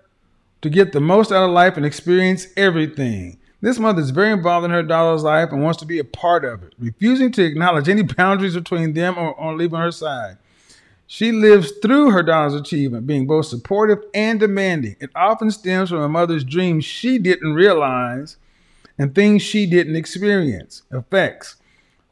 to 0.62 0.70
get 0.70 0.92
the 0.92 1.00
most 1.00 1.32
out 1.32 1.46
of 1.46 1.52
life 1.52 1.78
and 1.78 1.86
experience 1.86 2.48
everything. 2.56 3.40
This 3.62 3.80
mother 3.80 4.02
is 4.02 4.12
very 4.12 4.32
involved 4.32 4.66
in 4.66 4.72
her 4.72 4.84
daughter's 4.84 5.24
life 5.24 5.52
and 5.52 5.64
wants 5.64 5.80
to 5.80 5.86
be 5.86 5.98
a 5.98 6.04
part 6.04 6.46
of 6.46 6.62
it, 6.64 6.74
refusing 6.78 7.32
to 7.34 7.44
acknowledge 7.44 7.90
any 7.90 8.04
boundaries 8.04 8.54
between 8.54 8.94
them 8.94 9.18
or, 9.18 9.34
or 9.34 9.56
leaving 9.56 9.80
her 9.80 9.92
side. 9.92 10.38
She 11.10 11.32
lives 11.32 11.72
through 11.82 12.12
her 12.12 12.22
daughter's 12.22 12.54
achievement, 12.54 13.08
being 13.08 13.26
both 13.26 13.46
supportive 13.46 14.00
and 14.14 14.40
demanding. 14.40 14.98
It 15.00 15.10
often 15.16 15.50
stems 15.52 15.90
from 15.90 16.02
a 16.02 16.10
mother's 16.10 16.44
dreams 16.44 16.84
she 16.84 17.18
didn't 17.18 17.54
realize 17.54 18.36
and 18.98 19.16
things 19.16 19.42
she 19.42 19.66
didn't 19.66 19.96
experience. 19.96 20.84
Effects. 20.92 21.56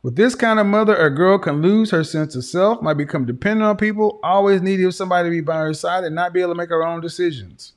With 0.02 0.16
this 0.16 0.36
kind 0.36 0.60
of 0.60 0.68
mother, 0.68 0.96
a 0.96 1.10
girl 1.10 1.38
can 1.40 1.62
lose 1.62 1.92
her 1.92 2.04
sense 2.04 2.36
of 2.36 2.46
self, 2.46 2.82
might 2.82 2.94
become 2.94 3.26
dependent 3.26 3.64
on 3.64 3.76
people, 3.76 4.20
always 4.24 4.62
needing 4.62 4.92
somebody 4.92 5.28
to 5.28 5.32
be 5.32 5.42
by 5.42 5.58
her 5.58 5.74
side, 5.74 6.04
and 6.04 6.16
not 6.16 6.32
be 6.32 6.42
able 6.42 6.54
to 6.54 6.58
make 6.58 6.70
her 6.70 6.86
own 6.86 7.02
decisions. 7.02 7.74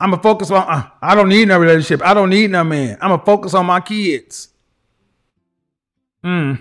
I'm 0.00 0.10
gonna 0.10 0.22
focus 0.22 0.50
on. 0.50 0.68
Uh, 0.68 0.88
I 1.00 1.14
don't 1.14 1.28
need 1.28 1.46
no 1.46 1.58
relationship. 1.60 2.04
I 2.04 2.12
don't 2.12 2.30
need 2.30 2.50
no 2.50 2.64
man. 2.64 2.98
I'm 3.00 3.10
gonna 3.10 3.24
focus 3.24 3.54
on 3.54 3.64
my 3.66 3.80
kids. 3.80 4.48
Hmm. 6.24 6.54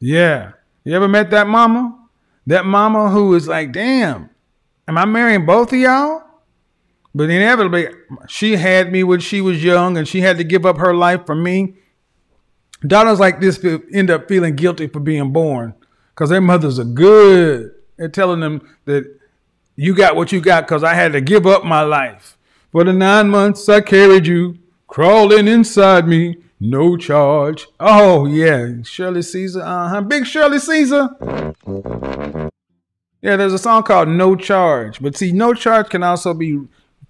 Yeah. 0.00 0.52
You 0.84 0.94
ever 0.94 1.08
met 1.08 1.30
that 1.30 1.46
mama? 1.46 1.98
That 2.46 2.66
mama 2.66 3.10
who 3.10 3.34
is 3.34 3.46
like, 3.46 3.72
damn, 3.72 4.30
am 4.88 4.98
I 4.98 5.04
marrying 5.04 5.46
both 5.46 5.72
of 5.72 5.78
y'all? 5.78 6.22
But 7.14 7.30
inevitably, 7.30 7.88
she 8.28 8.56
had 8.56 8.90
me 8.90 9.04
when 9.04 9.20
she 9.20 9.40
was 9.40 9.62
young 9.62 9.96
and 9.96 10.08
she 10.08 10.22
had 10.22 10.38
to 10.38 10.44
give 10.44 10.64
up 10.64 10.78
her 10.78 10.94
life 10.94 11.26
for 11.26 11.34
me. 11.34 11.74
Daughters 12.84 13.20
like 13.20 13.40
this 13.40 13.64
end 13.92 14.10
up 14.10 14.28
feeling 14.28 14.56
guilty 14.56 14.88
for 14.88 14.98
being 14.98 15.32
born 15.32 15.74
because 16.10 16.30
their 16.30 16.40
mothers 16.40 16.78
are 16.78 16.84
good 16.84 17.72
at 17.98 18.12
telling 18.12 18.40
them 18.40 18.66
that 18.86 19.04
you 19.76 19.94
got 19.94 20.16
what 20.16 20.32
you 20.32 20.40
got 20.40 20.64
because 20.64 20.82
I 20.82 20.94
had 20.94 21.12
to 21.12 21.20
give 21.20 21.46
up 21.46 21.64
my 21.64 21.82
life. 21.82 22.36
For 22.72 22.82
the 22.82 22.92
nine 22.92 23.28
months 23.28 23.68
I 23.68 23.82
carried 23.82 24.26
you, 24.26 24.58
crawling 24.88 25.46
inside 25.46 26.08
me, 26.08 26.38
no 26.62 26.96
charge. 26.96 27.66
Oh, 27.80 28.26
yeah, 28.26 28.82
Shirley 28.84 29.22
Caesar. 29.22 29.62
Uh 29.62 29.88
huh. 29.88 30.00
Big 30.02 30.24
Shirley 30.24 30.60
Caesar. 30.60 31.10
Yeah, 33.20 33.36
there's 33.36 33.52
a 33.52 33.58
song 33.58 33.82
called 33.82 34.08
No 34.08 34.36
Charge. 34.36 35.00
But 35.00 35.16
see, 35.16 35.32
no 35.32 35.54
charge 35.54 35.90
can 35.90 36.02
also 36.02 36.34
be 36.34 36.60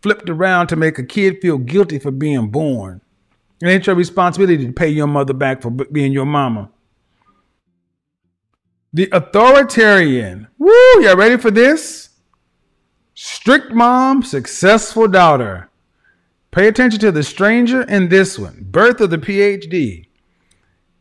flipped 0.03 0.28
around 0.28 0.66
to 0.68 0.76
make 0.76 0.98
a 0.98 1.05
kid 1.05 1.40
feel 1.40 1.59
guilty 1.59 1.98
for 1.98 2.11
being 2.11 2.48
born. 2.48 3.00
It 3.62 3.68
ain't 3.68 3.86
your 3.86 3.96
responsibility 3.96 4.66
to 4.66 4.72
pay 4.72 4.88
your 4.88 5.07
mother 5.07 5.34
back 5.34 5.62
for 5.62 5.70
being 5.70 6.12
your 6.12 6.26
mama. 6.26 6.70
The 8.92 9.09
authoritarian. 9.12 10.48
Woo, 10.59 10.70
y'all 11.00 11.16
ready 11.16 11.36
for 11.36 11.50
this? 11.50 12.11
Strict 13.14 13.70
mom, 13.72 14.22
successful 14.22 15.09
daughter. 15.09 15.70
Pay 16.53 16.68
attention 16.68 17.00
to 17.00 17.11
the 17.11 17.22
stranger 17.22 17.80
in 17.80 18.11
this 18.11 18.38
one 18.38 18.66
birth 18.70 19.00
of 19.00 19.09
the 19.09 19.16
PhD. 19.16 20.05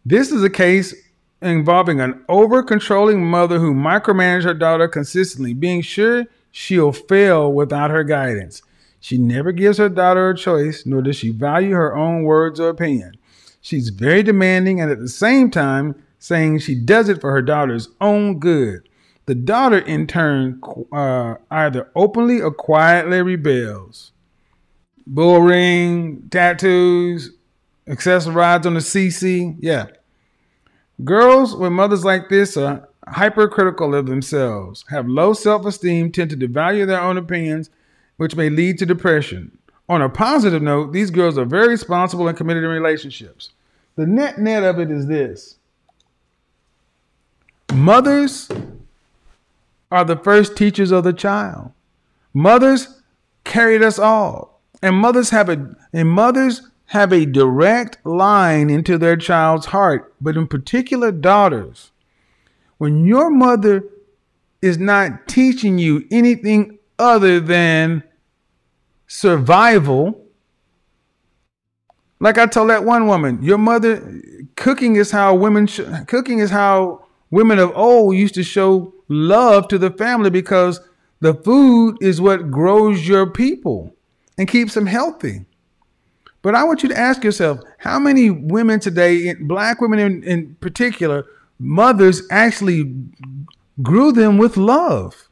This 0.05 0.31
is 0.31 0.41
a 0.45 0.49
case 0.49 0.95
involving 1.41 1.99
an 1.99 2.23
over 2.29 2.63
controlling 2.63 3.25
mother 3.25 3.59
who 3.59 3.73
micromanages 3.73 4.45
her 4.45 4.53
daughter 4.53 4.87
consistently, 4.87 5.53
being 5.53 5.81
sure 5.81 6.23
she'll 6.51 6.93
fail 6.93 7.51
without 7.51 7.91
her 7.91 8.05
guidance. 8.05 8.61
She 9.01 9.17
never 9.17 9.51
gives 9.51 9.77
her 9.77 9.89
daughter 9.89 10.29
a 10.29 10.37
choice, 10.37 10.85
nor 10.85 11.01
does 11.01 11.17
she 11.17 11.31
value 11.31 11.71
her 11.71 11.97
own 11.97 12.23
words 12.23 12.57
or 12.57 12.69
opinion. 12.69 13.15
She's 13.59 13.89
very 13.89 14.23
demanding 14.23 14.79
and 14.79 14.89
at 14.89 14.99
the 14.99 15.09
same 15.09 15.51
time 15.51 16.01
saying 16.17 16.59
she 16.59 16.75
does 16.75 17.09
it 17.09 17.19
for 17.19 17.33
her 17.33 17.41
daughter's 17.41 17.89
own 17.99 18.39
good. 18.39 18.87
The 19.25 19.35
daughter, 19.35 19.79
in 19.79 20.07
turn, 20.07 20.61
uh, 20.93 21.35
either 21.51 21.91
openly 21.93 22.39
or 22.39 22.51
quietly 22.51 23.21
rebels. 23.21 24.10
Bull 25.07 25.41
ring, 25.41 26.27
tattoos, 26.29 27.31
accessorize 27.87 28.65
on 28.65 28.75
the 28.75 28.79
CC. 28.79 29.55
Yeah. 29.59 29.87
Girls 31.03 31.55
with 31.55 31.71
mothers 31.71 32.05
like 32.05 32.29
this 32.29 32.55
are 32.57 32.87
hypercritical 33.07 33.95
of 33.95 34.05
themselves, 34.05 34.85
have 34.89 35.07
low 35.07 35.33
self 35.33 35.65
esteem, 35.65 36.11
tend 36.11 36.29
to 36.29 36.37
devalue 36.37 36.85
their 36.85 37.01
own 37.01 37.17
opinions, 37.17 37.69
which 38.17 38.35
may 38.35 38.49
lead 38.49 38.77
to 38.79 38.85
depression. 38.85 39.57
On 39.89 40.01
a 40.01 40.09
positive 40.09 40.61
note, 40.61 40.93
these 40.93 41.11
girls 41.11 41.37
are 41.37 41.45
very 41.45 41.67
responsible 41.67 42.27
and 42.27 42.37
committed 42.37 42.63
in 42.63 42.69
relationships. 42.69 43.51
The 43.95 44.05
net 44.05 44.37
net 44.37 44.63
of 44.63 44.79
it 44.79 44.89
is 44.89 45.07
this 45.07 45.57
mothers 47.73 48.49
are 49.91 50.05
the 50.05 50.15
first 50.15 50.55
teachers 50.55 50.91
of 50.91 51.03
the 51.03 51.13
child. 51.13 51.71
Mothers 52.33 53.01
carried 53.43 53.83
us 53.83 53.99
all, 53.99 54.50
and 54.81 54.95
mothers 54.95 55.29
have 55.29 55.49
a 55.49 55.75
and 55.93 56.09
mothers 56.09 56.69
have 56.87 57.13
a 57.13 57.25
direct 57.25 58.05
line 58.05 58.69
into 58.69 58.97
their 58.97 59.15
child's 59.15 59.67
heart, 59.67 60.13
but 60.19 60.35
in 60.35 60.47
particular 60.47 61.11
daughters. 61.11 61.91
When 62.77 63.05
your 63.05 63.29
mother 63.29 63.85
is 64.61 64.77
not 64.77 65.27
teaching 65.27 65.77
you 65.77 66.05
anything 66.11 66.79
other 66.99 67.39
than 67.39 68.03
survival, 69.07 70.25
like 72.19 72.37
I 72.37 72.45
told 72.45 72.69
that 72.69 72.83
one 72.83 73.07
woman, 73.07 73.41
your 73.41 73.57
mother 73.57 74.21
cooking 74.55 74.95
is 74.97 75.11
how 75.11 75.33
women 75.33 75.67
sh- 75.67 75.81
cooking 76.07 76.39
is 76.39 76.49
how 76.49 77.05
women 77.29 77.57
of 77.57 77.71
old 77.75 78.15
used 78.15 78.35
to 78.35 78.43
show 78.43 78.93
love 79.07 79.67
to 79.69 79.77
the 79.77 79.91
family 79.91 80.29
because 80.29 80.81
the 81.21 81.33
food 81.33 81.97
is 82.01 82.19
what 82.19 82.51
grows 82.51 83.07
your 83.07 83.29
people 83.29 83.95
and 84.41 84.49
keeps 84.49 84.73
them 84.73 84.87
healthy. 84.87 85.45
But 86.41 86.55
I 86.55 86.63
want 86.63 86.81
you 86.81 86.89
to 86.89 86.97
ask 86.97 87.23
yourself, 87.23 87.59
how 87.77 87.99
many 87.99 88.31
women 88.31 88.79
today, 88.79 89.35
black 89.35 89.79
women 89.79 89.99
in, 89.99 90.23
in 90.23 90.55
particular, 90.55 91.27
mothers 91.59 92.23
actually 92.31 92.91
grew 93.83 94.11
them 94.11 94.39
with 94.39 94.57
love? 94.57 95.29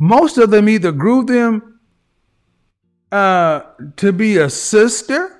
Most 0.00 0.36
of 0.36 0.50
them 0.50 0.68
either 0.68 0.90
grew 0.90 1.22
them 1.22 1.78
uh, 3.12 3.60
to 3.98 4.12
be 4.12 4.36
a 4.38 4.50
sister 4.50 5.38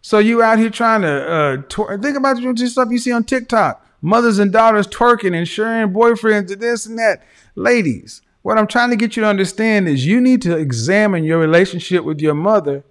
so 0.00 0.18
you 0.18 0.42
out 0.42 0.58
here 0.58 0.68
trying 0.68 1.02
to 1.02 1.30
uh, 1.30 1.56
twer- 1.68 1.96
think 2.02 2.16
about 2.16 2.36
the 2.42 2.66
stuff 2.66 2.88
you 2.90 2.98
see 2.98 3.12
on 3.12 3.22
TikTok, 3.22 3.86
mothers 4.00 4.40
and 4.40 4.52
daughters 4.52 4.88
twerking 4.88 5.32
and 5.32 5.46
sharing 5.46 5.92
boyfriends 5.92 6.50
and 6.50 6.60
this 6.60 6.86
and 6.86 6.98
that. 6.98 7.22
Ladies, 7.54 8.20
what 8.42 8.58
I'm 8.58 8.66
trying 8.66 8.90
to 8.90 8.96
get 8.96 9.16
you 9.16 9.22
to 9.22 9.28
understand 9.28 9.88
is 9.88 10.06
you 10.06 10.20
need 10.20 10.42
to 10.42 10.56
examine 10.56 11.24
your 11.24 11.38
relationship 11.38 12.04
with 12.04 12.20
your 12.20 12.34
mother 12.34 12.84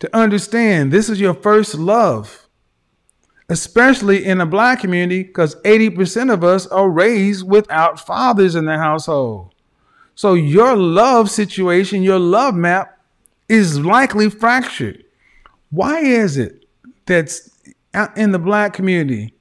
to 0.00 0.16
understand 0.16 0.90
this 0.90 1.08
is 1.08 1.20
your 1.20 1.34
first 1.34 1.74
love, 1.74 2.48
especially 3.48 4.24
in 4.24 4.40
a 4.40 4.46
black 4.46 4.80
community, 4.80 5.22
because 5.22 5.54
80% 5.62 6.32
of 6.32 6.42
us 6.42 6.66
are 6.66 6.90
raised 6.90 7.46
without 7.46 8.04
fathers 8.04 8.54
in 8.56 8.64
the 8.64 8.78
household. 8.78 9.54
So 10.14 10.34
your 10.34 10.74
love 10.74 11.30
situation, 11.30 12.02
your 12.02 12.18
love 12.18 12.54
map 12.54 12.98
is 13.48 13.78
likely 13.78 14.30
fractured. 14.30 15.04
Why 15.70 16.00
is 16.00 16.36
it 16.36 16.64
that's 17.06 17.50
out 17.94 18.16
in 18.16 18.32
the 18.32 18.38
black 18.38 18.72
community 18.72 19.34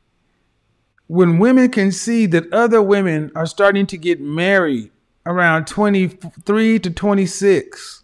when 1.08 1.40
women 1.40 1.70
can 1.70 1.92
see 1.92 2.26
that 2.26 2.52
other 2.54 2.82
women 2.82 3.32
are 3.36 3.46
starting 3.46 3.86
to 3.88 3.98
get 3.98 4.22
married 4.22 4.91
around 5.26 5.68
23 5.68 6.80
to 6.80 6.90
26? 6.90 8.04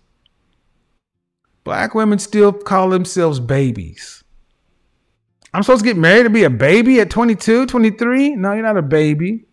Black 1.64 1.94
women 1.94 2.20
still 2.20 2.54
call 2.54 2.90
themselves 2.90 3.40
babies. 3.40 4.24
I'm 5.54 5.64
supposed 5.64 5.84
to 5.84 5.90
get 5.90 5.98
married 5.98 6.24
to 6.24 6.30
be 6.30 6.44
a 6.44 6.50
baby 6.50 7.00
at 7.00 7.10
22, 7.10 7.66
23? 7.66 8.36
No, 8.36 8.54
you're 8.54 8.64
not 8.64 8.78
a 8.78 8.82
baby. 8.82 9.46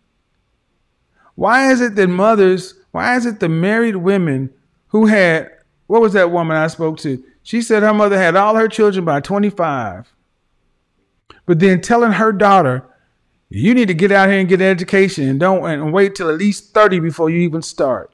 Why 1.35 1.71
is 1.71 1.81
it 1.81 1.95
that 1.95 2.07
mothers, 2.07 2.75
why 2.91 3.15
is 3.15 3.25
it 3.25 3.39
the 3.39 3.49
married 3.49 3.97
women 3.97 4.53
who 4.87 5.07
had, 5.07 5.49
what 5.87 6.01
was 6.01 6.13
that 6.13 6.31
woman 6.31 6.55
I 6.55 6.67
spoke 6.67 6.97
to? 6.99 7.23
She 7.43 7.61
said 7.61 7.83
her 7.83 7.93
mother 7.93 8.17
had 8.17 8.35
all 8.35 8.55
her 8.55 8.67
children 8.67 9.03
by 9.03 9.19
25. 9.19 10.13
But 11.45 11.59
then 11.59 11.81
telling 11.81 12.13
her 12.13 12.31
daughter, 12.31 12.85
you 13.55 13.73
need 13.73 13.87
to 13.87 13.93
get 13.93 14.11
out 14.11 14.29
here 14.29 14.39
and 14.39 14.49
get 14.49 14.61
an 14.61 14.67
education 14.67 15.27
and 15.27 15.39
don't 15.39 15.65
and 15.65 15.93
wait 15.93 16.15
till 16.15 16.29
at 16.29 16.37
least 16.37 16.73
30 16.73 16.99
before 16.99 17.29
you 17.29 17.39
even 17.39 17.61
start. 17.61 18.11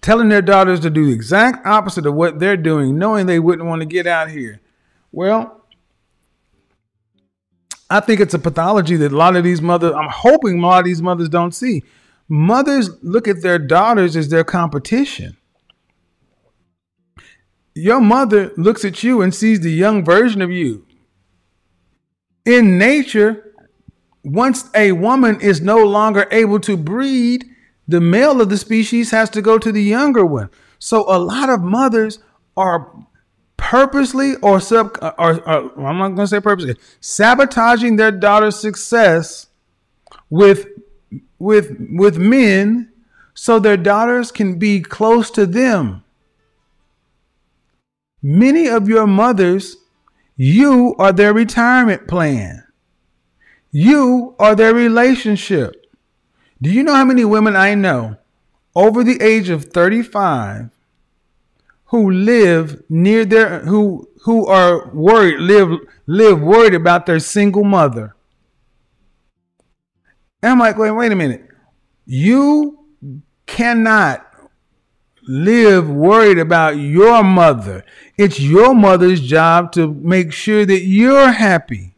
Telling 0.00 0.28
their 0.28 0.42
daughters 0.42 0.80
to 0.80 0.90
do 0.90 1.06
the 1.06 1.12
exact 1.12 1.66
opposite 1.66 2.06
of 2.06 2.14
what 2.14 2.40
they're 2.40 2.56
doing, 2.56 2.98
knowing 2.98 3.26
they 3.26 3.38
wouldn't 3.38 3.68
want 3.68 3.80
to 3.80 3.86
get 3.86 4.06
out 4.06 4.30
here. 4.30 4.60
Well, 5.12 5.64
I 7.88 8.00
think 8.00 8.20
it's 8.20 8.34
a 8.34 8.38
pathology 8.38 8.96
that 8.96 9.12
a 9.12 9.16
lot 9.16 9.36
of 9.36 9.44
these 9.44 9.62
mothers, 9.62 9.94
I'm 9.94 10.08
hoping 10.10 10.58
a 10.58 10.66
lot 10.66 10.80
of 10.80 10.84
these 10.84 11.02
mothers 11.02 11.28
don't 11.28 11.54
see. 11.54 11.82
Mothers 12.28 12.90
look 13.02 13.28
at 13.28 13.42
their 13.42 13.58
daughters 13.58 14.16
as 14.16 14.30
their 14.30 14.44
competition 14.44 15.36
your 17.74 18.00
mother 18.00 18.52
looks 18.56 18.84
at 18.84 19.02
you 19.02 19.22
and 19.22 19.34
sees 19.34 19.60
the 19.60 19.70
young 19.70 20.04
version 20.04 20.42
of 20.42 20.50
you. 20.50 20.86
In 22.44 22.78
nature, 22.78 23.54
once 24.24 24.68
a 24.74 24.92
woman 24.92 25.40
is 25.40 25.60
no 25.60 25.84
longer 25.84 26.26
able 26.30 26.60
to 26.60 26.76
breed, 26.76 27.44
the 27.86 28.00
male 28.00 28.40
of 28.40 28.48
the 28.48 28.56
species 28.56 29.10
has 29.10 29.30
to 29.30 29.42
go 29.42 29.58
to 29.58 29.72
the 29.72 29.82
younger 29.82 30.24
one. 30.24 30.50
So 30.78 31.04
a 31.08 31.18
lot 31.18 31.48
of 31.48 31.60
mothers 31.60 32.18
are 32.56 32.90
purposely 33.56 34.34
or 34.36 34.60
sub 34.60 34.98
or, 35.00 35.40
or 35.48 35.86
I'm 35.86 35.98
not 35.98 36.08
going 36.08 36.16
to 36.16 36.26
say 36.26 36.40
purposely 36.40 36.76
sabotaging 37.00 37.96
their 37.96 38.10
daughter's 38.10 38.58
success 38.58 39.46
with 40.28 40.66
with 41.38 41.76
with 41.90 42.18
men 42.18 42.90
so 43.34 43.58
their 43.58 43.76
daughters 43.76 44.32
can 44.32 44.58
be 44.58 44.80
close 44.80 45.30
to 45.30 45.46
them. 45.46 46.02
Many 48.20 48.68
of 48.68 48.88
your 48.88 49.06
mothers, 49.06 49.76
you 50.36 50.94
are 50.98 51.12
their 51.12 51.32
retirement 51.32 52.08
plan. 52.08 52.64
You 53.70 54.34
are 54.38 54.54
their 54.54 54.74
relationship. 54.74 55.86
Do 56.60 56.70
you 56.70 56.82
know 56.82 56.94
how 56.94 57.04
many 57.04 57.24
women 57.24 57.56
I 57.56 57.74
know 57.74 58.16
over 58.74 59.02
the 59.02 59.20
age 59.20 59.48
of 59.48 59.64
35 59.64 60.70
who 61.86 62.10
live 62.10 62.82
near 62.88 63.24
their 63.24 63.60
who 63.60 64.08
who 64.24 64.46
are 64.46 64.88
worried 64.90 65.40
live 65.40 65.78
live 66.06 66.40
worried 66.40 66.74
about 66.74 67.06
their 67.06 67.18
single 67.18 67.64
mother? 67.64 68.14
And 70.42 70.52
I'm 70.52 70.58
like, 70.58 70.76
wait, 70.76 70.90
wait 70.90 71.12
a 71.12 71.16
minute. 71.16 71.48
You 72.04 72.78
cannot 73.46 74.26
live 75.26 75.88
worried 75.88 76.38
about 76.38 76.76
your 76.76 77.22
mother. 77.22 77.84
It's 78.16 78.40
your 78.40 78.74
mother's 78.74 79.20
job 79.20 79.72
to 79.72 79.92
make 79.92 80.32
sure 80.32 80.66
that 80.66 80.82
you're 80.82 81.32
happy. 81.32 81.94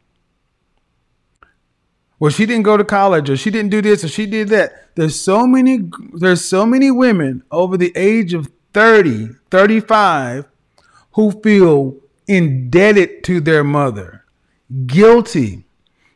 Well, 2.19 2.31
she 2.31 2.47
didn't 2.47 2.65
go 2.65 2.77
to 2.77 2.85
college 2.85 3.29
or 3.29 3.37
she 3.37 3.51
didn't 3.51 3.71
do 3.71 3.83
this 3.83 4.05
or 4.05 4.09
she 4.09 4.27
did 4.27 4.49
that. 4.49 4.95
There's 4.95 5.19
so 5.19 5.47
many 5.47 5.91
there's 6.15 6.45
so 6.45 6.65
many 6.65 6.91
women 6.91 7.43
over 7.51 7.77
the 7.77 7.93
age 7.97 8.33
of 8.33 8.51
30, 8.73 9.31
35 9.51 10.47
who 11.13 11.33
feel 11.43 11.97
indebted 12.27 13.25
to 13.25 13.41
their 13.41 13.65
mother, 13.65 14.25
guilty 14.87 15.65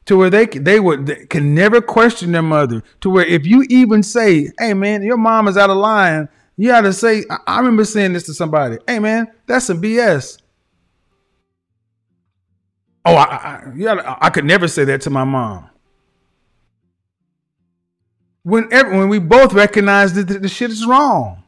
to 0.07 0.17
where 0.17 0.31
they 0.31 0.47
they 0.47 0.81
would 0.81 1.07
they 1.07 1.27
can 1.27 1.55
never 1.55 1.83
question 1.83 2.33
their 2.33 2.41
mother 2.43 2.83
to 3.03 3.11
where 3.11 3.27
if 3.27 3.47
you 3.47 3.65
even 3.69 4.03
say, 4.03 4.51
"Hey 4.59 4.73
man, 4.73 5.03
your 5.03 5.19
mom 5.19 5.49
is 5.49 5.59
out 5.59 5.69
of 5.69 5.77
line," 5.77 6.29
You 6.61 6.71
got 6.71 6.81
to 6.81 6.93
say, 6.93 7.25
I, 7.47 7.59
remember 7.59 7.85
saying 7.85 8.15
this 8.15 8.25
to 8.25 8.35
somebody. 8.35 8.79
Hey, 8.85 8.99
man, 8.99 9.29
that's 9.47 9.67
some 9.67 9.81
BS. 9.81 10.43
Oh, 13.05 13.15
I, 13.15 13.23
I, 13.23 13.79
gotta, 13.79 14.25
I 14.25 14.29
could 14.31 14.45
never 14.45 14.67
say 14.67 14.85
that 14.87 15.01
to 15.03 15.11
my 15.11 15.23
mom. 15.23 15.71
When, 18.43 18.69
every, 18.73 18.99
when 18.99 19.09
we 19.09 19.21
both 19.21 19.53
recognize 19.53 20.15
that 20.15 20.27
the, 20.27 20.41
the 20.41 20.49
shit 20.49 20.73
is 20.73 20.85
wrong. 20.85 21.45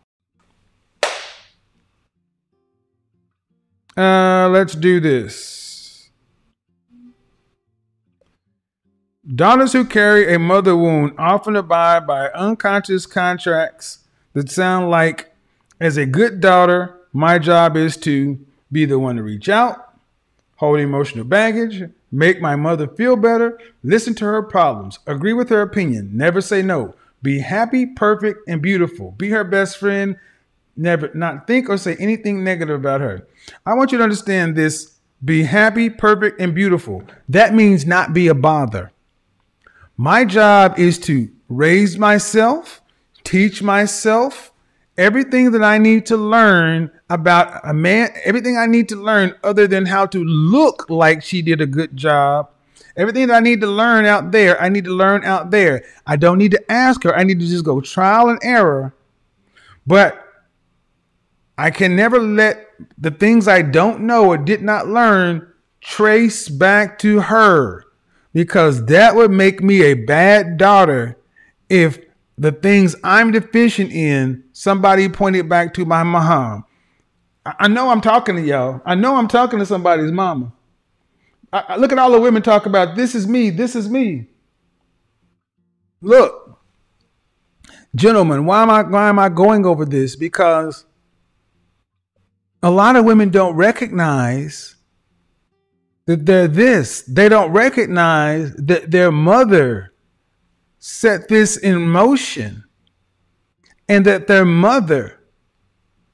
Uh, 3.97 4.49
let's 4.49 4.77
do 4.77 5.01
this. 5.01 6.09
Daughters 9.27 9.73
who 9.73 9.85
carry 9.85 10.33
a 10.33 10.39
mother 10.39 10.77
wound 10.77 11.15
often 11.19 11.57
abide 11.57 12.07
by 12.07 12.29
unconscious 12.29 13.07
contracts 13.07 14.00
that 14.33 14.51
sound 14.51 14.91
like, 14.91 15.35
as 15.81 15.97
a 15.97 16.07
good 16.07 16.41
daughter, 16.41 16.97
my 17.13 17.39
job 17.39 17.77
is 17.77 17.97
to 17.99 18.39
be 18.71 18.85
the 18.85 18.99
one 18.99 19.17
to 19.17 19.23
reach 19.23 19.49
out, 19.49 19.95
hold 20.57 20.79
emotional 20.79 21.25
baggage, 21.25 21.91
make 22.13 22.41
my 22.41 22.57
mother 22.57 22.87
feel 22.87 23.17
better, 23.17 23.59
listen 23.83 24.15
to 24.15 24.25
her 24.25 24.43
problems, 24.43 24.99
agree 25.07 25.33
with 25.33 25.49
her 25.49 25.63
opinion, 25.63 26.11
never 26.13 26.41
say 26.41 26.63
no, 26.63 26.95
be 27.23 27.41
happy, 27.41 27.87
perfect, 27.87 28.41
and 28.49 28.63
beautiful, 28.63 29.13
be 29.13 29.31
her 29.31 29.45
best 29.45 29.79
friend, 29.79 30.17
never 30.77 31.11
not 31.15 31.47
think 31.47 31.69
or 31.69 31.77
say 31.77 31.97
anything 31.97 32.45
negative 32.45 32.79
about 32.81 33.01
her. 33.01 33.27
I 33.67 33.75
want 33.75 33.93
you 33.93 33.99
to 33.99 34.05
understand 34.05 34.57
this 34.57 34.97
be 35.23 35.43
happy, 35.43 35.91
perfect, 35.91 36.41
and 36.41 36.55
beautiful. 36.55 37.03
That 37.29 37.55
means 37.55 37.85
not 37.85 38.15
be 38.15 38.29
a 38.29 38.35
bother. 38.35 38.91
My 39.97 40.25
job 40.25 40.79
is 40.79 40.99
to 41.01 41.31
raise 41.49 41.99
myself, 41.99 42.80
teach 43.31 43.63
myself 43.63 44.53
everything 44.97 45.53
that 45.53 45.63
I 45.63 45.79
need 45.79 46.07
to 46.07 46.17
learn 46.17 46.91
about 47.09 47.61
a 47.65 47.73
man, 47.73 48.11
everything 48.25 48.57
I 48.57 48.67
need 48.67 48.89
to 48.91 48.97
learn 48.97 49.35
other 49.45 49.67
than 49.67 49.87
how 49.87 50.07
to 50.07 50.25
look 50.25 50.91
like 50.91 51.23
she 51.23 51.43
did 51.43 51.61
a 51.61 51.67
good 51.67 51.97
job 51.97 52.51
Everything 52.97 53.29
that 53.29 53.37
I 53.37 53.41
need 53.41 53.61
to 53.61 53.67
learn 53.67 54.05
out 54.05 54.31
there, 54.33 54.61
I 54.61 54.69
need 54.69 54.85
to 54.85 54.95
learn 54.95 55.25
out 55.25 55.51
there. 55.51 55.85
I 56.07 56.17
don't 56.17 56.39
need 56.39 56.51
to 56.51 56.73
ask 56.73 57.03
her. 57.05 57.17
I 57.17 57.25
need 57.25 57.41
to 57.41 57.47
just 57.47 57.65
go 57.65 57.81
trial 57.81 58.29
and 58.29 58.39
error. 58.43 58.95
But 59.87 60.23
I 61.57 61.71
can 61.71 61.95
never 61.95 62.19
let 62.19 62.69
the 62.99 63.11
things 63.11 63.47
I 63.47 63.63
don't 63.63 64.03
know 64.03 64.27
or 64.27 64.39
did 64.39 64.63
not 64.63 64.89
learn 64.89 65.51
trace 65.81 66.49
back 66.49 66.99
to 67.01 67.21
her 67.21 67.85
because 68.33 68.87
that 68.87 69.15
would 69.15 69.31
make 69.31 69.63
me 69.63 69.83
a 69.83 69.95
bad 69.95 70.57
daughter 70.57 71.17
if 71.69 71.99
the 72.41 72.51
things 72.53 72.97
I'm 73.05 73.33
deficient 73.33 73.93
in, 73.93 74.45
somebody 74.53 75.11
pointed 75.11 75.47
back 75.47 75.75
to 75.75 75.85
my 75.85 76.03
mom. 76.03 76.65
I 77.45 77.69
know 77.69 77.91
I'm 77.91 78.01
talking 78.01 78.37
to 78.37 78.43
y'all. 78.43 78.81
I 78.87 78.95
know 78.95 79.17
I'm 79.17 79.29
talking 79.29 79.59
to 79.59 79.67
somebody's 79.67 80.11
mama. 80.11 80.53
I, 81.53 81.65
I- 81.69 81.77
look 81.77 81.93
at 81.93 81.99
all 81.99 82.11
the 82.11 82.21
women 82.21 82.43
talk 82.43 82.65
about 82.65 82.97
this 82.97 83.15
is 83.15 83.29
me, 83.29 83.51
this 83.51 83.77
is 83.77 83.91
me. 83.91 84.29
Look, 86.01 86.59
gentlemen, 87.95 88.47
why 88.47 88.63
am 88.63 88.71
I 88.71 88.83
why 88.85 89.09
am 89.11 89.19
I 89.19 89.29
going 89.29 89.67
over 89.67 89.85
this? 89.85 90.17
Because 90.17 90.87
a 92.63 92.71
lot 92.71 92.97
of 92.97 93.05
women 93.05 93.29
don't 93.29 93.55
recognize 93.55 94.77
that 96.07 96.25
they're 96.25 96.49
this. 96.49 97.03
They 97.03 97.29
don't 97.29 97.53
recognize 97.53 98.55
that 98.55 98.91
their 98.91 99.13
mother 99.13 99.90
set 100.81 101.29
this 101.29 101.57
in 101.57 101.89
motion 101.89 102.65
and 103.89 104.05
that 104.07 104.27
their 104.27 104.45
mother 104.45 105.21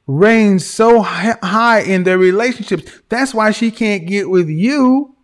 reigns 0.06 0.66
so 0.66 1.00
high 1.02 1.80
in 1.80 2.02
their 2.02 2.18
relationships. 2.18 3.00
That's 3.08 3.32
why 3.32 3.52
she 3.52 3.70
can't 3.70 4.06
get 4.06 4.28
with 4.28 4.48
you 4.48 5.16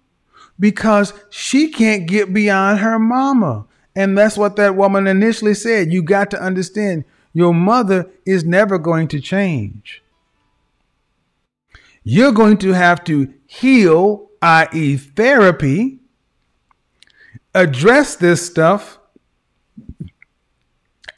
because 0.59 1.12
she 1.28 1.70
can't 1.70 2.07
get 2.07 2.32
beyond 2.32 2.78
her 2.78 2.99
mama. 2.99 3.66
And 3.95 4.16
that's 4.16 4.36
what 4.38 4.57
that 4.57 4.76
woman 4.76 5.07
initially 5.07 5.55
said. 5.55 5.93
You 5.93 6.03
got 6.03 6.30
to 6.30 6.40
understand 6.43 7.05
your 7.32 7.53
mother 7.53 8.11
is 8.24 8.45
never 8.45 8.78
going 8.78 9.09
to 9.09 9.20
change. 9.20 10.03
You're 12.05 12.32
going 12.32 12.59
to 12.59 12.72
have 12.72 13.05
to 13.05 13.32
heal, 13.47 14.30
i.e., 14.40 14.97
therapy, 14.97 16.01
address 17.55 18.16
this 18.16 18.45
stuff, 18.45 18.99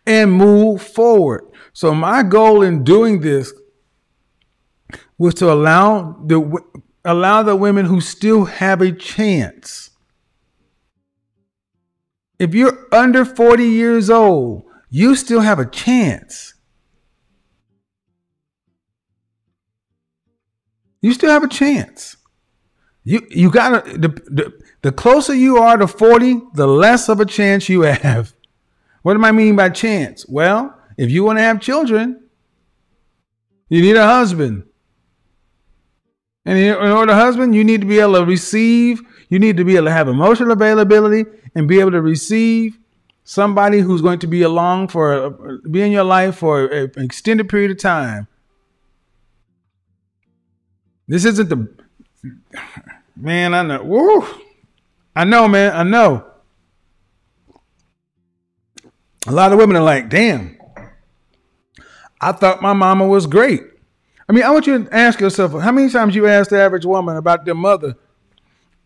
and 0.07 0.33
move 0.33 0.83
forward. 0.83 1.45
So, 1.73 1.95
my 1.95 2.23
goal 2.23 2.63
in 2.63 2.85
doing 2.85 3.21
this 3.21 3.53
was 5.19 5.35
to 5.35 5.53
allow 5.53 6.17
the 6.25 6.61
allow 7.05 7.43
the 7.43 7.57
women 7.57 7.87
who 7.87 8.01
still 8.01 8.45
have 8.45 8.81
a 8.81 8.93
chance. 8.93 9.91
If 12.39 12.55
you're 12.55 12.89
under 12.93 13.25
40 13.25 13.65
years 13.65 14.11
old, 14.11 14.65
you 14.91 15.15
still 15.15 15.41
have 15.41 15.59
a 15.59 15.67
chance. 15.67 16.55
You 21.01 21.13
still 21.13 21.31
have 21.31 21.45
a 21.45 21.49
chance. 21.49 22.17
You 23.05 23.27
you 23.31 23.51
got 23.51 23.85
to 23.85 23.99
the, 23.99 24.09
the 24.09 24.53
the 24.81 24.93
closer 24.93 25.35
you 25.35 25.59
are 25.59 25.77
to 25.77 25.87
40, 25.87 26.41
the 26.55 26.67
less 26.67 27.09
of 27.09 27.21
a 27.21 27.27
chance 27.27 27.69
you 27.69 27.83
have. 27.83 28.35
What 29.05 29.19
do 29.19 29.23
I 29.23 29.33
mean 29.33 29.55
by 29.55 29.69
chance? 29.69 30.25
Well, 30.27 30.75
if 30.97 31.11
you 31.11 31.25
want 31.25 31.37
to 31.37 31.43
have 31.43 31.61
children, 31.61 32.23
you 33.69 33.83
need 33.83 33.97
a 33.97 34.07
husband. 34.07 34.65
And 36.47 36.59
in 36.59 36.73
order 36.75 37.13
to 37.13 37.15
husband, 37.15 37.55
you 37.55 37.65
need 37.65 37.83
to 37.83 37.87
be 37.87 37.99
able 37.99 38.15
to 38.15 38.25
receive, 38.25 39.03
you 39.29 39.39
need 39.39 39.59
to 39.59 39.65
be 39.65 39.77
able 39.77 39.89
to 39.89 39.93
have 39.93 40.09
emotional 40.09 40.53
availability 40.53 41.27
and 41.55 41.69
be 41.69 41.81
able 41.81 41.91
to 41.91 42.01
receive 42.01 42.79
somebody 43.25 43.81
who's 43.81 44.01
going 44.01 44.21
to 44.21 44.27
be 44.27 44.41
along 44.41 44.89
for 44.89 45.61
be 45.71 45.83
in 45.83 45.93
your 45.93 46.05
life 46.05 46.37
for 46.37 46.65
an 46.65 46.91
extended 46.97 47.51
period 47.51 47.73
of 47.73 47.79
time. 47.79 48.27
This 51.07 51.27
isn't 51.27 51.51
the 51.51 51.69
man, 53.15 53.53
I 53.53 53.63
know. 53.65 53.85
Woo! 53.85 54.27
I 55.15 55.25
know, 55.25 55.47
man, 55.47 55.77
I 55.77 55.83
know. 55.83 56.34
A 59.27 59.33
lot 59.33 59.53
of 59.53 59.59
women 59.59 59.77
are 59.77 59.83
like, 59.83 60.09
damn, 60.09 60.59
I 62.21 62.33
thought 62.33 62.61
my 62.61 62.73
mama 62.73 63.07
was 63.07 63.27
great. 63.27 63.63
I 64.29 64.33
mean, 64.33 64.45
I 64.45 64.51
want 64.51 64.67
you 64.67 64.85
to 64.85 64.95
ask 64.95 65.21
yourself 65.21 65.53
how 65.61 65.73
many 65.73 65.91
times 65.91 66.15
you 66.15 66.27
ask 66.27 66.51
the 66.51 66.61
average 66.61 66.85
woman 66.85 67.17
about 67.17 67.45
their 67.45 67.55
mother, 67.55 67.97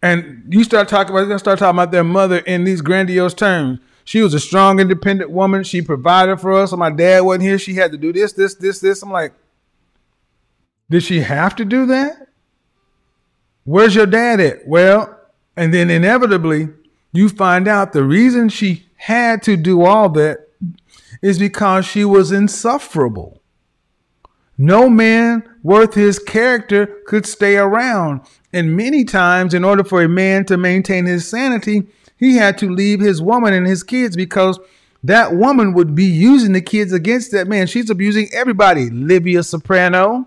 and 0.03 0.45
you 0.49 0.63
start 0.65 0.89
talking 0.89 1.15
about 1.15 1.29
they 1.29 1.39
start 1.39 1.59
talking 1.59 1.77
about 1.77 1.91
their 1.91 2.05
mother 2.05 2.39
in 2.39 2.65
these 2.65 2.81
grandiose 2.81 3.35
terms. 3.35 3.81
She 4.05 4.23
was 4.23 4.33
a 4.33 4.41
strong, 4.41 4.81
independent 4.81 5.31
woman. 5.31 5.65
She 5.65 5.83
provided 5.83 6.41
for 6.41 6.55
us. 6.55 6.73
My 6.73 6.91
dad 6.91 7.21
wasn't 7.21 7.43
here. 7.43 7.59
She 7.59 7.75
had 7.75 7.93
to 7.93 7.99
do 7.99 8.13
this, 8.13 8.33
this, 8.33 8.55
this, 8.55 8.81
this. 8.81 9.03
I'm 9.03 9.13
like, 9.13 9.35
did 10.89 11.03
she 11.03 11.21
have 11.21 11.55
to 11.57 11.65
do 11.65 11.85
that? 11.87 12.29
Where's 13.65 13.95
your 13.95 14.07
dad 14.07 14.41
at? 14.41 14.67
Well, 14.67 15.15
and 15.57 15.75
then 15.75 15.91
inevitably, 15.91 16.71
you 17.13 17.29
find 17.29 17.69
out 17.69 17.93
the 17.93 18.03
reason 18.03 18.49
she 18.49 18.88
had 18.99 19.43
to 19.45 19.57
do 19.57 19.85
all 19.85 20.09
that 20.11 20.49
is 21.23 21.39
because 21.39 21.87
she 21.87 22.05
was 22.05 22.31
insufferable. 22.31 23.41
No 24.59 24.91
man 24.91 25.49
worth 25.63 25.95
his 25.95 26.19
character 26.19 26.87
could 27.07 27.25
stay 27.25 27.57
around. 27.57 28.23
And 28.53 28.77
many 28.77 29.05
times, 29.05 29.55
in 29.55 29.65
order 29.65 29.85
for 29.85 30.03
a 30.03 30.09
man 30.09 30.45
to 30.47 30.57
maintain 30.57 31.07
his 31.07 31.29
sanity, 31.29 31.87
he 32.17 32.37
had 32.37 32.59
to 32.59 32.69
leave 32.69 33.01
his 33.01 33.23
woman 33.23 33.55
and 33.55 33.67
his 33.67 33.85
kids 33.85 34.17
because 34.17 34.59
that 35.05 35.35
woman 35.35 35.75
would 35.75 35.95
be 35.95 36.05
using 36.05 36.53
the 36.53 36.61
kids 36.61 36.93
against 36.93 37.31
that 37.31 37.47
man. 37.47 37.69
She's 37.69 37.89
abusing 37.89 38.29
everybody. 38.33 38.91
Livia 38.91 39.45
Soprano. 39.45 40.27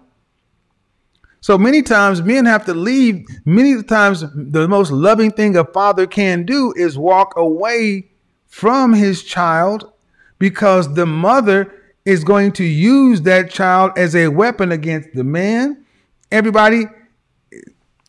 So 1.41 1.57
many 1.57 1.81
times 1.81 2.21
men 2.21 2.45
have 2.45 2.65
to 2.65 2.73
leave. 2.73 3.25
Many 3.43 3.83
times 3.83 4.23
the 4.33 4.67
most 4.69 4.91
loving 4.91 5.31
thing 5.31 5.57
a 5.57 5.65
father 5.65 6.07
can 6.07 6.45
do 6.45 6.73
is 6.77 6.97
walk 6.97 7.33
away 7.35 8.10
from 8.51 8.93
his 8.93 9.23
child 9.23 9.91
because 10.37 10.93
the 10.93 11.05
mother 11.05 11.73
is 12.03 12.23
going 12.23 12.51
to 12.51 12.63
use 12.65 13.21
that 13.21 13.49
child 13.49 13.91
as 13.97 14.13
a 14.15 14.27
weapon 14.27 14.71
against 14.73 15.09
the 15.13 15.23
man. 15.23 15.85
Everybody, 16.31 16.83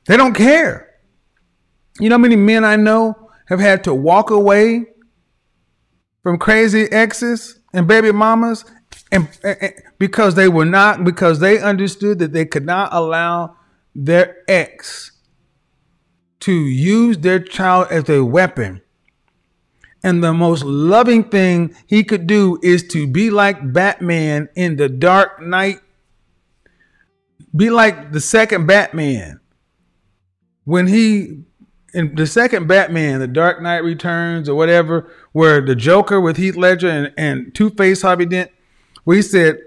they 0.06 0.16
don't 0.16 0.34
care. 0.34 0.90
You 2.00 2.08
know 2.08 2.16
how 2.16 2.20
many 2.22 2.36
men 2.36 2.64
I 2.64 2.74
know 2.76 3.30
have 3.46 3.60
had 3.60 3.84
to 3.84 3.94
walk 3.94 4.30
away 4.30 4.86
from 6.24 6.38
crazy 6.38 6.90
exes 6.90 7.60
and 7.72 7.86
baby 7.86 8.10
mamas 8.10 8.64
and, 9.12 9.28
and- 9.44 9.74
because 9.98 10.34
they 10.34 10.48
were 10.48 10.64
not 10.64 11.04
because 11.04 11.38
they 11.38 11.60
understood 11.60 12.18
that 12.18 12.32
they 12.32 12.44
could 12.46 12.66
not 12.66 12.92
allow 12.92 13.56
their 13.94 14.38
ex 14.48 15.12
to 16.40 16.52
use 16.52 17.18
their 17.18 17.38
child 17.38 17.86
as 17.92 18.08
a 18.10 18.24
weapon 18.24 18.81
and 20.04 20.22
the 20.22 20.32
most 20.32 20.64
loving 20.64 21.24
thing 21.24 21.74
he 21.86 22.02
could 22.02 22.26
do 22.26 22.58
is 22.62 22.82
to 22.88 23.06
be 23.06 23.30
like 23.30 23.72
Batman 23.72 24.48
in 24.56 24.76
the 24.76 24.88
Dark 24.88 25.40
Knight. 25.40 25.80
Be 27.54 27.70
like 27.70 28.12
the 28.12 28.20
second 28.20 28.66
Batman. 28.66 29.40
When 30.64 30.86
he, 30.86 31.42
in 31.94 32.14
the 32.14 32.26
second 32.26 32.66
Batman, 32.66 33.20
the 33.20 33.28
Dark 33.28 33.62
Knight 33.62 33.84
Returns 33.84 34.48
or 34.48 34.56
whatever, 34.56 35.10
where 35.32 35.60
the 35.60 35.76
Joker 35.76 36.20
with 36.20 36.36
Heath 36.36 36.56
Ledger 36.56 36.88
and, 36.88 37.12
and 37.16 37.54
Two 37.54 37.70
Face 37.70 38.02
Harvey 38.02 38.26
Dent, 38.26 38.50
where 39.04 39.16
he 39.16 39.22
said, 39.22 39.58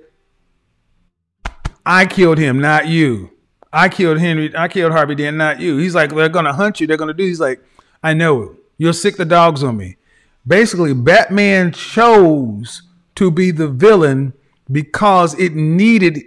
I 1.85 2.05
killed 2.07 2.39
him, 2.39 2.59
not 2.59 2.87
you. 2.87 3.31
I 3.71 3.89
killed 3.89 4.19
Henry, 4.19 4.55
I 4.55 4.67
killed 4.67 4.93
Harvey 4.93 5.15
Dent, 5.15 5.37
not 5.37 5.59
you. 5.59 5.77
He's 5.77 5.93
like, 5.93 6.13
they're 6.13 6.29
gonna 6.29 6.53
hunt 6.53 6.81
you, 6.81 6.87
they're 6.87 6.97
gonna 6.97 7.13
do. 7.13 7.25
He's 7.25 7.41
like, 7.41 7.61
I 8.01 8.13
know. 8.13 8.55
You'll 8.77 8.93
sick 8.93 9.15
the 9.15 9.25
dogs 9.25 9.63
on 9.63 9.77
me 9.77 9.97
basically 10.47 10.93
batman 10.93 11.71
chose 11.71 12.83
to 13.15 13.31
be 13.31 13.51
the 13.51 13.67
villain 13.67 14.33
because 14.71 15.37
it 15.39 15.53
needed 15.53 16.21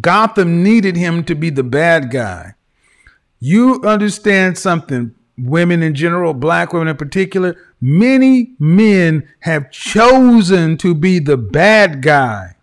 gotham 0.00 0.62
needed 0.62 0.96
him 0.96 1.24
to 1.24 1.34
be 1.34 1.50
the 1.50 1.62
bad 1.62 2.10
guy. 2.10 2.54
You 3.40 3.82
understand 3.84 4.56
something 4.56 5.14
women 5.36 5.82
in 5.82 5.94
general 5.94 6.34
black 6.34 6.72
women 6.72 6.88
in 6.88 6.96
particular 6.96 7.56
many 7.80 8.54
men 8.58 9.26
have 9.40 9.70
chosen 9.70 10.76
to 10.76 10.94
be 10.94 11.18
the 11.18 11.38
bad 11.38 12.02
guy 12.02 12.54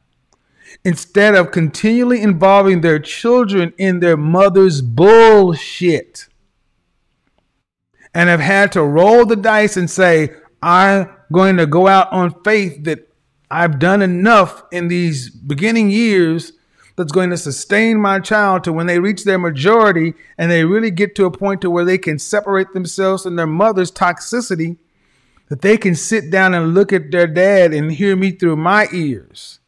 instead 0.85 1.33
of 1.35 1.51
continually 1.51 2.21
involving 2.21 2.81
their 2.81 2.99
children 2.99 3.73
in 3.77 3.99
their 3.99 4.15
mother's 4.15 4.81
bullshit 4.81 6.27
and 8.13 8.29
have 8.29 8.39
had 8.39 8.71
to 8.71 8.83
roll 8.83 9.25
the 9.25 9.35
dice 9.35 9.75
and 9.75 9.89
say, 9.89 10.29
I'm 10.62 11.10
going 11.32 11.57
to 11.57 11.66
go 11.66 11.88
out 11.88 12.12
on 12.12 12.41
faith 12.43 12.84
that 12.84 13.07
I've 13.51 13.80
done 13.80 14.01
enough 14.01 14.64
in 14.72 14.88
these 14.88 15.30
beginning 15.30 15.89
years 15.89 16.53
that's 16.95 17.12
going 17.12 17.30
to 17.30 17.38
sustain 17.38 17.99
my 17.99 18.20
child 18.20 18.64
to 18.66 18.74
when 18.74 18.86
they 18.86 18.99
reach 18.99 19.24
their 19.24 19.39
majority 19.39 20.14
and 20.38 20.51
they 20.51 20.66
really 20.66 20.91
get 20.91 21.16
to 21.16 21.26
a 21.26 21.32
point 21.32 21.62
to 21.62 21.70
where 21.70 21.86
they 21.86 21.97
can 21.97 22.20
separate 22.20 22.74
themselves 22.74 23.24
from 23.24 23.38
their 23.38 23.47
mother's 23.47 23.91
toxicity 23.91 24.78
that 25.47 25.62
they 25.62 25.78
can 25.78 25.95
sit 25.95 26.30
down 26.30 26.53
and 26.53 26.74
look 26.74 26.93
at 26.93 27.10
their 27.10 27.26
dad 27.26 27.74
and 27.74 27.93
hear 27.93 28.16
me 28.16 28.32
through 28.32 28.55
my 28.55 28.88
ears. 28.91 29.60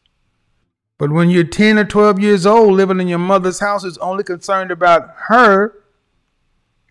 But 0.98 1.10
when 1.10 1.30
you're 1.30 1.42
10 1.42 1.78
or 1.78 1.84
12 1.84 2.20
years 2.20 2.46
old 2.46 2.74
living 2.74 3.00
in 3.00 3.08
your 3.08 3.18
mother's 3.18 3.58
house 3.58 3.82
is 3.82 3.98
only 3.98 4.22
concerned 4.22 4.70
about 4.70 5.08
her, 5.28 5.74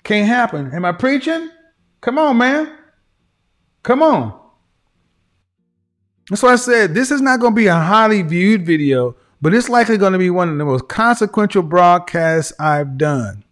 can't 0.03 0.27
happen. 0.27 0.73
Am 0.73 0.83
I 0.83 0.91
preaching? 0.91 1.49
Come 2.01 2.17
on, 2.17 2.37
man. 2.37 2.77
Come 3.83 4.03
on. 4.03 4.39
That's 6.29 6.43
why 6.43 6.53
I 6.53 6.57
said 6.57 6.93
this 6.93 7.11
is 7.11 7.21
not 7.21 7.39
going 7.39 7.53
to 7.53 7.61
be 7.61 7.67
a 7.67 7.75
highly 7.75 8.21
viewed 8.21 8.65
video, 8.65 9.15
but 9.41 9.53
it's 9.53 9.69
likely 9.69 9.97
going 9.97 10.13
to 10.13 10.19
be 10.19 10.29
one 10.29 10.49
of 10.49 10.57
the 10.57 10.65
most 10.65 10.87
consequential 10.87 11.63
broadcasts 11.63 12.53
I've 12.59 12.97
done 12.97 13.43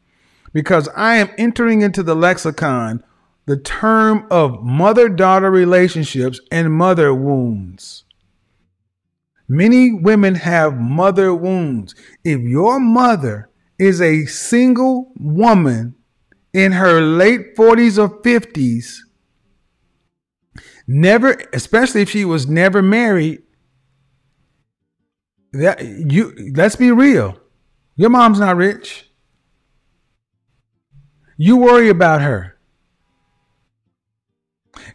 because 0.54 0.88
I 0.96 1.16
am 1.18 1.30
entering 1.38 1.82
into 1.82 2.04
the 2.04 2.16
lexicon 2.16 3.04
the 3.46 3.58
term 3.58 4.28
of 4.30 4.64
mother 4.64 5.10
daughter 5.10 5.50
relationships 5.50 6.40
and 6.52 6.72
mother 6.72 7.14
wounds. 7.14 8.06
Many 9.48 9.92
women 9.92 10.36
have 10.36 10.78
mother 10.78 11.34
wounds. 11.34 11.96
If 12.24 12.42
your 12.42 12.80
mother 12.80 13.50
is 13.80 14.00
a 14.00 14.26
single 14.28 15.12
woman 15.18 15.96
in 16.54 16.74
her 16.74 17.02
late 17.02 17.56
40s 17.56 17.98
or 17.98 18.22
50s, 18.22 19.00
never, 20.90 21.38
especially 21.54 22.02
if 22.02 22.10
she 22.10 22.26
was 22.26 22.48
never 22.48 22.82
married, 22.82 23.44
that 25.54 25.82
you 25.84 26.52
let's 26.56 26.76
be 26.76 26.92
real. 26.92 27.38
Your 27.96 28.10
mom's 28.10 28.40
not 28.40 28.56
rich. 28.56 29.10
You 31.38 31.58
worry 31.58 31.90
about 31.90 32.22
her. 32.22 32.58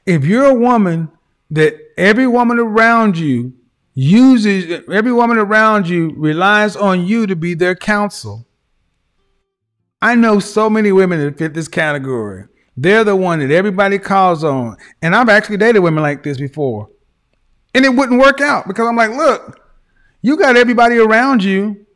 If 0.04 0.24
you're 0.24 0.46
a 0.46 0.54
woman 0.54 1.10
that 1.50 1.74
every 1.96 2.26
woman 2.26 2.58
around 2.58 3.16
you 3.16 3.54
uses, 3.94 4.82
every 4.90 5.12
woman 5.12 5.38
around 5.38 5.88
you 5.88 6.12
relies 6.16 6.76
on 6.76 7.06
you 7.06 7.26
to 7.26 7.36
be 7.36 7.54
their 7.54 7.76
counsel. 7.76 8.46
I 10.02 10.16
know 10.16 10.40
so 10.40 10.68
many 10.68 10.92
women 10.92 11.20
that 11.20 11.38
fit 11.38 11.54
this 11.54 11.68
category. 11.68 12.46
They're 12.76 13.04
the 13.04 13.16
one 13.16 13.38
that 13.38 13.50
everybody 13.50 13.98
calls 13.98 14.42
on. 14.42 14.76
And 15.00 15.14
I've 15.14 15.28
actually 15.28 15.58
dated 15.58 15.82
women 15.82 16.02
like 16.02 16.22
this 16.22 16.38
before. 16.38 16.90
And 17.74 17.84
it 17.84 17.94
wouldn't 17.94 18.20
work 18.20 18.40
out 18.40 18.66
because 18.66 18.86
I'm 18.86 18.96
like, 18.96 19.10
look, 19.10 19.60
you 20.22 20.36
got 20.36 20.56
everybody 20.56 20.96
around 20.96 21.44
you, 21.44 21.86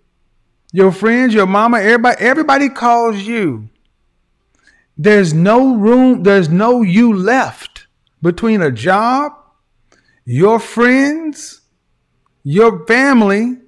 your 0.72 0.92
friends, 0.92 1.34
your 1.34 1.46
mama, 1.46 1.78
everybody, 1.78 2.20
everybody 2.20 2.68
calls 2.68 3.22
you. 3.22 3.68
There's 4.96 5.32
no 5.32 5.76
room, 5.76 6.24
there's 6.24 6.48
no 6.48 6.82
you 6.82 7.14
left 7.14 7.86
between 8.20 8.60
a 8.60 8.70
job, 8.70 9.32
your 10.24 10.58
friends, 10.58 11.60
your 12.42 12.84
family, 12.86 13.58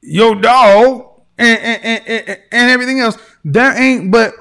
your 0.00 0.36
dog, 0.36 1.22
and, 1.36 1.58
and, 1.58 2.02
and, 2.06 2.28
and 2.52 2.70
everything 2.70 3.00
else. 3.00 3.18
There 3.48 3.80
ain't 3.80 4.10
but 4.10 4.34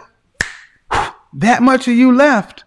that 1.32 1.62
much 1.62 1.88
of 1.88 1.94
you 1.94 2.12
left. 2.12 2.64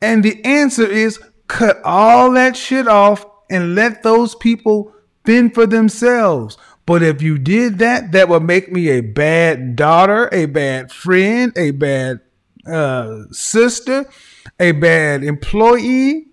And 0.00 0.24
the 0.24 0.42
answer 0.42 0.86
is 0.86 1.20
cut 1.46 1.76
all 1.84 2.32
that 2.32 2.56
shit 2.56 2.88
off 2.88 3.26
and 3.50 3.74
let 3.74 4.02
those 4.02 4.34
people 4.34 4.94
fend 5.26 5.52
for 5.52 5.66
themselves. 5.66 6.56
But 6.86 7.02
if 7.02 7.20
you 7.20 7.36
did 7.36 7.80
that, 7.80 8.12
that 8.12 8.30
would 8.30 8.44
make 8.44 8.72
me 8.72 8.88
a 8.88 9.02
bad 9.02 9.76
daughter, 9.76 10.30
a 10.32 10.46
bad 10.46 10.90
friend, 10.90 11.52
a 11.54 11.72
bad 11.72 12.20
uh, 12.66 13.24
sister, 13.30 14.08
a 14.58 14.72
bad 14.72 15.22
employee. 15.22 16.28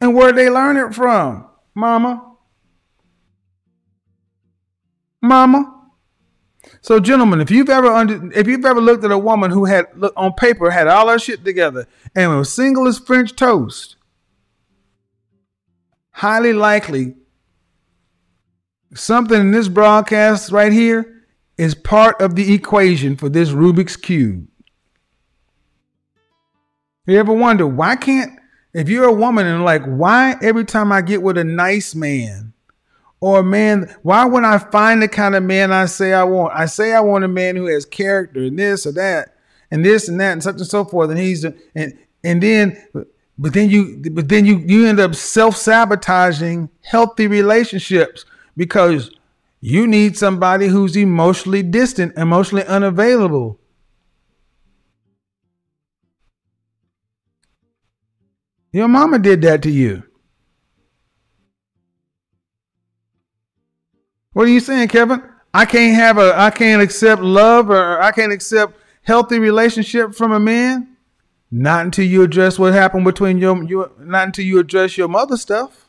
And 0.00 0.14
where 0.14 0.30
they 0.30 0.48
learn 0.48 0.76
it 0.76 0.94
from? 0.94 1.48
Mama. 1.74 2.36
Mama. 5.20 5.77
So, 6.80 7.00
gentlemen, 7.00 7.40
if 7.40 7.50
you've 7.50 7.68
ever 7.68 7.88
under, 7.88 8.32
if 8.32 8.46
you've 8.46 8.64
ever 8.64 8.80
looked 8.80 9.04
at 9.04 9.10
a 9.10 9.18
woman 9.18 9.50
who 9.50 9.64
had 9.64 9.86
look, 9.96 10.12
on 10.16 10.32
paper 10.34 10.70
had 10.70 10.86
all 10.86 11.08
her 11.08 11.18
shit 11.18 11.44
together 11.44 11.86
and 12.14 12.36
was 12.36 12.52
single 12.52 12.86
as 12.86 12.98
French 12.98 13.34
toast, 13.34 13.96
highly 16.10 16.52
likely 16.52 17.14
something 18.94 19.40
in 19.40 19.50
this 19.50 19.68
broadcast 19.68 20.50
right 20.50 20.72
here 20.72 21.24
is 21.56 21.74
part 21.74 22.20
of 22.20 22.36
the 22.36 22.54
equation 22.54 23.16
for 23.16 23.28
this 23.28 23.50
Rubik's 23.50 23.96
cube. 23.96 24.46
You 27.06 27.18
ever 27.18 27.32
wonder 27.32 27.66
why 27.66 27.96
can't 27.96 28.38
if 28.74 28.88
you're 28.88 29.04
a 29.04 29.12
woman 29.12 29.46
and 29.46 29.64
like 29.64 29.82
why 29.84 30.36
every 30.42 30.64
time 30.64 30.92
I 30.92 31.00
get 31.00 31.22
with 31.22 31.38
a 31.38 31.44
nice 31.44 31.94
man 31.94 32.52
or 33.20 33.40
a 33.40 33.44
man, 33.44 33.94
why 34.02 34.24
when 34.26 34.44
I 34.44 34.58
find 34.58 35.02
the 35.02 35.08
kind 35.08 35.34
of 35.34 35.42
man 35.42 35.72
I 35.72 35.86
say 35.86 36.12
I 36.12 36.24
want, 36.24 36.54
I 36.54 36.66
say 36.66 36.92
I 36.92 37.00
want 37.00 37.24
a 37.24 37.28
man 37.28 37.56
who 37.56 37.66
has 37.66 37.84
character 37.84 38.42
and 38.42 38.58
this 38.58 38.86
or 38.86 38.92
that 38.92 39.34
and 39.70 39.84
this 39.84 40.08
and 40.08 40.20
that 40.20 40.32
and 40.32 40.42
such 40.42 40.56
and 40.56 40.66
so 40.66 40.84
forth, 40.84 41.10
and 41.10 41.18
he's 41.18 41.44
and 41.44 41.98
and 42.22 42.42
then 42.42 42.80
but 43.38 43.54
then 43.54 43.70
you 43.70 44.02
but 44.12 44.28
then 44.28 44.44
you 44.44 44.58
you 44.58 44.86
end 44.86 45.00
up 45.00 45.14
self 45.14 45.56
sabotaging 45.56 46.68
healthy 46.82 47.26
relationships 47.26 48.24
because 48.56 49.10
you 49.60 49.86
need 49.86 50.16
somebody 50.16 50.68
who's 50.68 50.96
emotionally 50.96 51.62
distant, 51.62 52.16
emotionally 52.16 52.64
unavailable. 52.64 53.58
Your 58.70 58.86
mama 58.86 59.18
did 59.18 59.42
that 59.42 59.62
to 59.62 59.70
you. 59.70 60.07
What 64.38 64.46
are 64.46 64.52
you 64.52 64.60
saying, 64.60 64.86
Kevin? 64.86 65.20
I 65.52 65.64
can't 65.64 65.96
have 65.96 66.16
a 66.16 66.32
I 66.38 66.50
can't 66.50 66.80
accept 66.80 67.20
love 67.20 67.70
or 67.70 68.00
I 68.00 68.12
can't 68.12 68.32
accept 68.32 68.78
healthy 69.02 69.40
relationship 69.40 70.14
from 70.14 70.30
a 70.30 70.38
man? 70.38 70.96
Not 71.50 71.86
until 71.86 72.04
you 72.04 72.22
address 72.22 72.56
what 72.56 72.72
happened 72.72 73.04
between 73.04 73.38
your, 73.38 73.60
your 73.64 73.90
not 73.98 74.28
until 74.28 74.44
you 74.44 74.60
address 74.60 74.96
your 74.96 75.08
mother 75.08 75.36
stuff. 75.36 75.86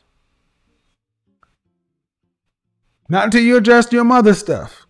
Not 3.08 3.26
until 3.26 3.44
you 3.44 3.56
address 3.56 3.92
your 3.92 4.04
mother 4.04 4.34
stuff. 4.34 4.88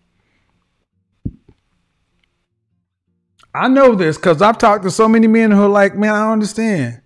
I 3.54 3.68
know 3.68 3.94
this 3.94 4.16
because 4.16 4.40
I've 4.40 4.56
talked 4.56 4.84
to 4.84 4.90
so 4.90 5.06
many 5.06 5.26
men 5.26 5.50
who 5.50 5.64
are 5.64 5.68
like, 5.68 5.94
man, 5.94 6.14
I 6.14 6.20
don't 6.20 6.32
understand. 6.32 7.02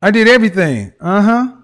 I 0.00 0.12
did 0.12 0.28
everything. 0.28 0.94
Uh 0.98 1.20
huh. 1.20 1.59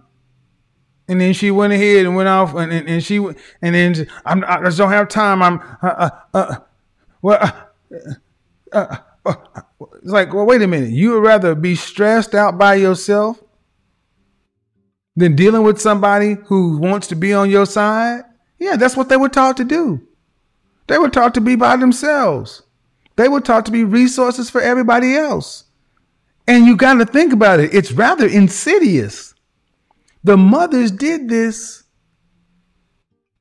And 1.08 1.20
then 1.20 1.32
she 1.32 1.50
went 1.50 1.72
ahead 1.72 2.04
and 2.04 2.16
went 2.16 2.28
off, 2.28 2.54
and, 2.54 2.72
and, 2.72 2.88
and 2.88 3.04
she 3.04 3.16
and 3.16 3.74
then 3.74 4.08
I'm, 4.24 4.44
I 4.44 4.60
just 4.64 4.78
don't 4.78 4.90
have 4.90 5.08
time. 5.08 5.42
I'm 5.42 5.60
uh 5.82 6.10
uh, 6.10 6.10
uh 6.34 6.56
well. 7.22 7.38
Uh, 7.40 8.14
uh, 8.72 8.96
uh, 9.24 9.34
it's 10.02 10.12
like, 10.12 10.32
well, 10.32 10.46
wait 10.46 10.62
a 10.62 10.66
minute. 10.66 10.90
You 10.90 11.12
would 11.12 11.22
rather 11.22 11.54
be 11.54 11.74
stressed 11.74 12.34
out 12.34 12.58
by 12.58 12.74
yourself 12.74 13.40
than 15.16 15.34
dealing 15.34 15.62
with 15.62 15.80
somebody 15.80 16.36
who 16.46 16.76
wants 16.78 17.06
to 17.08 17.16
be 17.16 17.32
on 17.32 17.50
your 17.50 17.66
side? 17.66 18.22
Yeah, 18.58 18.76
that's 18.76 18.96
what 18.96 19.08
they 19.08 19.16
were 19.16 19.28
taught 19.28 19.56
to 19.56 19.64
do. 19.64 20.06
They 20.86 20.98
were 20.98 21.08
taught 21.08 21.34
to 21.34 21.40
be 21.40 21.56
by 21.56 21.76
themselves. 21.76 22.62
They 23.16 23.28
were 23.28 23.40
taught 23.40 23.66
to 23.66 23.72
be 23.72 23.82
resources 23.82 24.50
for 24.50 24.60
everybody 24.60 25.14
else. 25.16 25.64
And 26.46 26.66
you 26.66 26.76
got 26.76 26.94
to 26.94 27.06
think 27.06 27.32
about 27.32 27.60
it. 27.60 27.74
It's 27.74 27.90
rather 27.90 28.26
insidious. 28.26 29.34
The 30.26 30.36
mothers 30.36 30.90
did 30.90 31.28
this. 31.28 31.84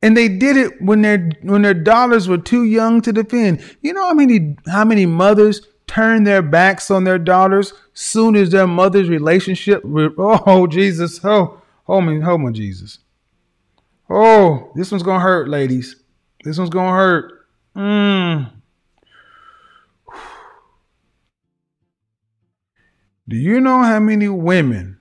And 0.03 0.15
they 0.15 0.27
did 0.27 0.55
it 0.55 0.79
when 0.79 1.01
their 1.01 1.31
when 1.41 1.63
their 1.63 1.73
daughters 1.73 2.27
were 2.27 2.37
too 2.37 2.63
young 2.63 3.01
to 3.01 3.11
defend. 3.11 3.63
You 3.81 3.91
know 3.93 4.05
how 4.05 4.13
many 4.13 4.55
how 4.67 4.85
many 4.85 5.07
mothers 5.07 5.67
turn 5.87 6.25
their 6.25 6.43
backs 6.43 6.91
on 6.91 7.03
their 7.03 7.17
daughters 7.17 7.73
soon 7.93 8.35
as 8.35 8.51
their 8.51 8.67
mother's 8.67 9.09
relationship 9.09 9.81
oh 9.83 10.67
Jesus. 10.67 11.19
Oh 11.23 11.59
hold 11.85 12.05
me 12.05 12.19
hold 12.19 12.41
me 12.41 12.51
Jesus. 12.51 12.99
Oh 14.07 14.71
this 14.75 14.91
one's 14.91 15.01
gonna 15.01 15.23
hurt 15.23 15.49
ladies. 15.49 15.95
This 16.43 16.59
one's 16.59 16.69
gonna 16.69 16.95
hurt. 16.95 17.47
Mm. 17.75 18.51
do 23.27 23.35
you 23.35 23.59
know 23.59 23.81
how 23.81 23.99
many 23.99 24.29
women 24.29 24.99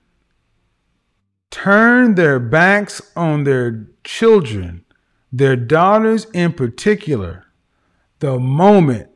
turn 1.55 2.15
their 2.15 2.37
backs 2.37 3.01
on 3.15 3.45
their 3.45 3.87
children 4.03 4.83
their 5.31 5.55
daughters 5.55 6.27
in 6.33 6.51
particular 6.51 7.45
the 8.19 8.37
moment 8.37 9.09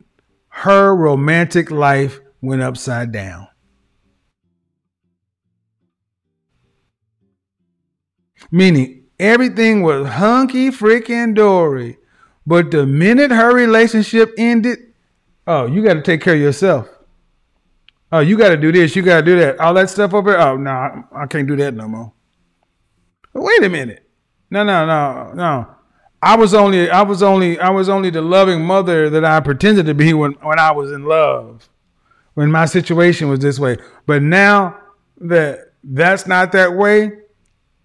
her 0.47 0.95
romantic 0.95 1.69
life 1.69 2.21
went 2.41 2.61
upside 2.61 3.11
down. 3.11 3.47
Meaning, 8.51 9.05
everything 9.19 9.83
was 9.83 10.07
hunky 10.07 10.69
freaking 10.69 11.35
dory. 11.35 11.97
But 12.45 12.71
the 12.71 12.85
minute 12.85 13.31
her 13.31 13.53
relationship 13.53 14.31
ended, 14.37 14.79
oh, 15.45 15.65
you 15.65 15.83
got 15.83 15.95
to 15.95 16.01
take 16.01 16.21
care 16.21 16.35
of 16.35 16.39
yourself. 16.39 16.89
Oh, 18.11 18.19
you 18.19 18.37
got 18.37 18.49
to 18.49 18.57
do 18.57 18.71
this. 18.71 18.95
You 18.95 19.01
got 19.01 19.17
to 19.17 19.25
do 19.25 19.39
that. 19.39 19.59
All 19.59 19.73
that 19.75 19.89
stuff 19.89 20.13
over 20.13 20.31
there. 20.31 20.41
Oh, 20.41 20.57
no, 20.57 20.71
I, 20.71 21.03
I 21.13 21.25
can't 21.27 21.47
do 21.47 21.55
that 21.57 21.75
no 21.75 21.87
more. 21.87 22.13
But 23.33 23.43
wait 23.43 23.63
a 23.63 23.69
minute. 23.69 24.07
No, 24.49 24.63
no, 24.63 24.85
no, 24.85 25.31
no. 25.33 25.67
I 26.21 26.35
was 26.35 26.53
only, 26.53 26.89
I 26.89 27.01
was 27.03 27.23
only, 27.23 27.59
I 27.59 27.69
was 27.69 27.87
only 27.87 28.09
the 28.09 28.21
loving 28.21 28.65
mother 28.65 29.09
that 29.09 29.23
I 29.23 29.39
pretended 29.39 29.85
to 29.85 29.93
be 29.93 30.13
when, 30.13 30.33
when 30.41 30.59
I 30.59 30.71
was 30.71 30.91
in 30.91 31.05
love, 31.05 31.69
when 32.33 32.51
my 32.51 32.65
situation 32.65 33.29
was 33.29 33.39
this 33.39 33.59
way. 33.59 33.77
But 34.05 34.21
now 34.21 34.77
that 35.21 35.73
that's 35.83 36.27
not 36.27 36.51
that 36.51 36.73
way, 36.75 37.11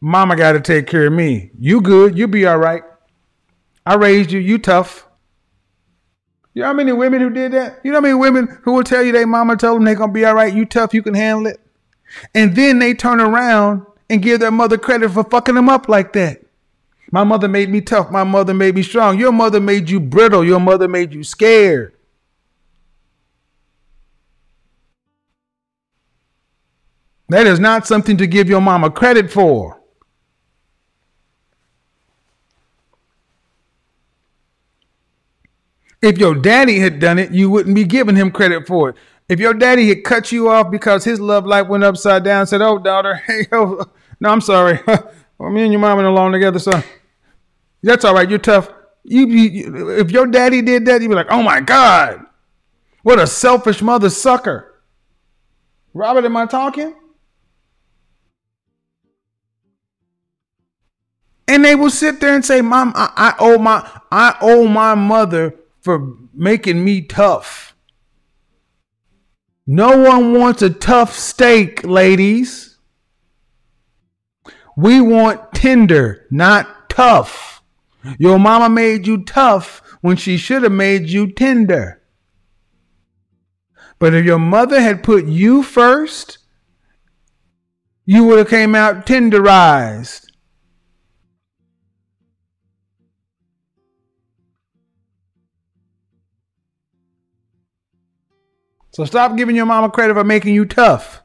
mama 0.01 0.37
got 0.37 0.53
to 0.53 0.61
take 0.61 0.87
care 0.87 1.07
of 1.07 1.13
me. 1.13 1.51
You 1.59 1.81
good? 1.81 2.19
You 2.19 2.27
be 2.27 2.47
all 2.47 2.59
right. 2.59 2.83
I 3.87 3.95
raised 3.95 4.33
you. 4.33 4.41
You 4.41 4.59
tough. 4.59 5.07
You 6.55 6.63
know 6.63 6.69
how 6.69 6.75
many 6.75 6.93
women 6.93 7.21
who 7.21 7.31
did 7.31 7.53
that? 7.53 7.81
You 7.85 7.93
know 7.93 7.99
how 7.99 8.03
many 8.03 8.15
women 8.15 8.59
who 8.63 8.73
will 8.73 8.85
tell 8.85 9.03
you 9.03 9.13
they 9.13 9.25
mama 9.25 9.57
told 9.57 9.77
them 9.77 9.85
they 9.85 9.95
gonna 9.95 10.13
be 10.13 10.25
all 10.25 10.35
right. 10.35 10.53
You 10.53 10.65
tough. 10.65 10.95
You 10.95 11.03
can 11.03 11.15
handle 11.15 11.47
it. 11.47 11.61
And 12.35 12.55
then 12.57 12.79
they 12.79 12.95
turn 12.95 13.21
around 13.21 13.85
and 14.15 14.23
give 14.23 14.41
their 14.41 14.51
mother 14.51 14.79
credit 14.79 15.11
for 15.11 15.25
fucking 15.25 15.55
them 15.57 15.69
up 15.69 15.89
like 15.89 16.15
that. 16.15 16.43
My 17.13 17.25
mother 17.25 17.49
made 17.49 17.71
me 17.71 17.81
tough. 17.81 18.11
My 18.11 18.25
mother 18.25 18.55
made 18.55 18.75
me 18.75 18.83
strong. 18.83 19.19
Your 19.19 19.33
mother 19.33 19.61
made 19.61 19.91
you 19.91 20.01
brittle. 20.01 20.45
Your 20.45 20.61
mother 20.61 20.89
made 20.89 21.13
you 21.15 21.23
scared. 21.25 21.95
That 27.29 27.47
is 27.47 27.61
not 27.61 27.87
something 27.87 28.17
to 28.19 28.27
give 28.27 28.49
your 28.49 28.61
mama 28.61 28.91
credit 28.91 29.31
for. 29.31 29.81
If 36.03 36.19
your 36.19 36.35
daddy 36.35 36.81
had 36.81 37.01
done 37.01 37.19
it, 37.19 37.33
you 37.33 37.51
wouldn't 37.51 37.75
be 37.75 37.85
giving 37.85 38.17
him 38.17 38.31
credit 38.31 38.67
for 38.67 38.91
it. 38.91 38.97
If 39.29 39.41
your 39.41 39.55
daddy 39.55 39.89
had 39.89 40.05
cut 40.05 40.33
you 40.33 40.51
off 40.51 40.71
because 40.71 41.05
his 41.05 41.21
love 41.21 41.47
life 41.47 41.69
went 41.69 41.85
upside 41.85 42.25
down, 42.25 42.47
said, 42.47 42.63
"Oh, 42.63 42.79
daughter, 42.79 43.15
hey, 43.27 43.47
oh, 43.53 43.87
no, 44.21 44.31
I'm 44.31 44.41
sorry. 44.41 44.81
well, 45.39 45.51
me 45.51 45.63
and 45.63 45.73
your 45.73 45.81
mom 45.81 45.99
ain't 45.99 46.09
alone 46.09 46.33
together, 46.33 46.59
so 46.59 46.73
that's 47.83 48.05
all 48.05 48.15
right. 48.15 48.29
You're 48.29 48.39
tough." 48.39 48.71
You, 49.07 49.27
you, 49.27 49.91
if 49.99 50.11
your 50.11 50.27
daddy 50.27 50.63
did 50.63 50.87
that, 50.87 51.03
you'd 51.03 51.11
be 51.11 51.15
like, 51.15 51.27
"Oh 51.31 51.43
my 51.43 51.61
God, 51.61 52.25
what 53.03 53.21
a 53.21 53.27
selfish 53.27 53.83
mother 53.83 54.09
sucker." 54.09 54.83
Robert, 55.93 56.25
am 56.25 56.37
I 56.37 56.47
talking? 56.47 56.95
And 61.47 61.65
they 61.65 61.75
will 61.75 61.91
sit 61.91 62.21
there 62.21 62.35
and 62.35 62.45
say, 62.45 62.63
"Mom, 62.63 62.93
I, 62.97 63.13
I 63.15 63.35
owe 63.39 63.59
my 63.59 63.89
I 64.11 64.37
owe 64.41 64.67
my 64.67 64.95
mother 64.95 65.55
for 65.83 66.17
making 66.33 66.83
me 66.83 67.03
tough." 67.03 67.77
No 69.67 69.97
one 69.99 70.35
wants 70.39 70.63
a 70.63 70.71
tough 70.71 71.15
steak, 71.15 71.85
ladies. 71.85 72.74
We 74.77 75.01
want 75.01 75.53
tender, 75.53 76.27
not 76.31 76.91
tough. 76.91 77.63
Your 78.19 78.39
mama 78.39 78.69
made 78.69 79.07
you 79.07 79.25
tough 79.25 79.81
when 80.01 80.17
she 80.17 80.37
should 80.37 80.63
have 80.63 80.73
made 80.73 81.09
you 81.09 81.33
tender. 81.33 82.03
But 83.99 84.15
if 84.15 84.25
your 84.25 84.39
mother 84.39 84.81
had 84.81 85.03
put 85.03 85.27
you 85.27 85.63
first, 85.63 86.39
you 88.05 88.25
would 88.25 88.39
have 88.39 88.51
came 88.51 88.75
out 88.75 89.07
tenderized. 89.07 90.27
So 98.91 99.05
stop 99.05 99.37
giving 99.37 99.57
your 99.57 99.67
mama 99.67 99.91
credit 99.91 100.15
for 100.15 100.23
making 100.23 100.55
you 100.55 100.65
tough. 100.67 101.24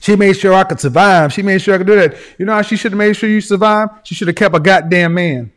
She 0.00 0.16
made 0.16 0.34
sure 0.34 0.54
I 0.54 0.64
could 0.64 0.80
survive. 0.80 1.32
She 1.32 1.42
made 1.42 1.60
sure 1.60 1.74
I 1.74 1.78
could 1.78 1.86
do 1.86 1.96
that. 1.96 2.16
You 2.38 2.46
know 2.46 2.54
how 2.54 2.62
she 2.62 2.76
should 2.76 2.92
have 2.92 2.98
made 2.98 3.14
sure 3.14 3.28
you 3.28 3.40
survived? 3.40 4.06
She 4.06 4.14
should 4.14 4.28
have 4.28 4.36
kept 4.36 4.54
a 4.54 4.60
goddamn 4.60 5.14
man. 5.14 5.52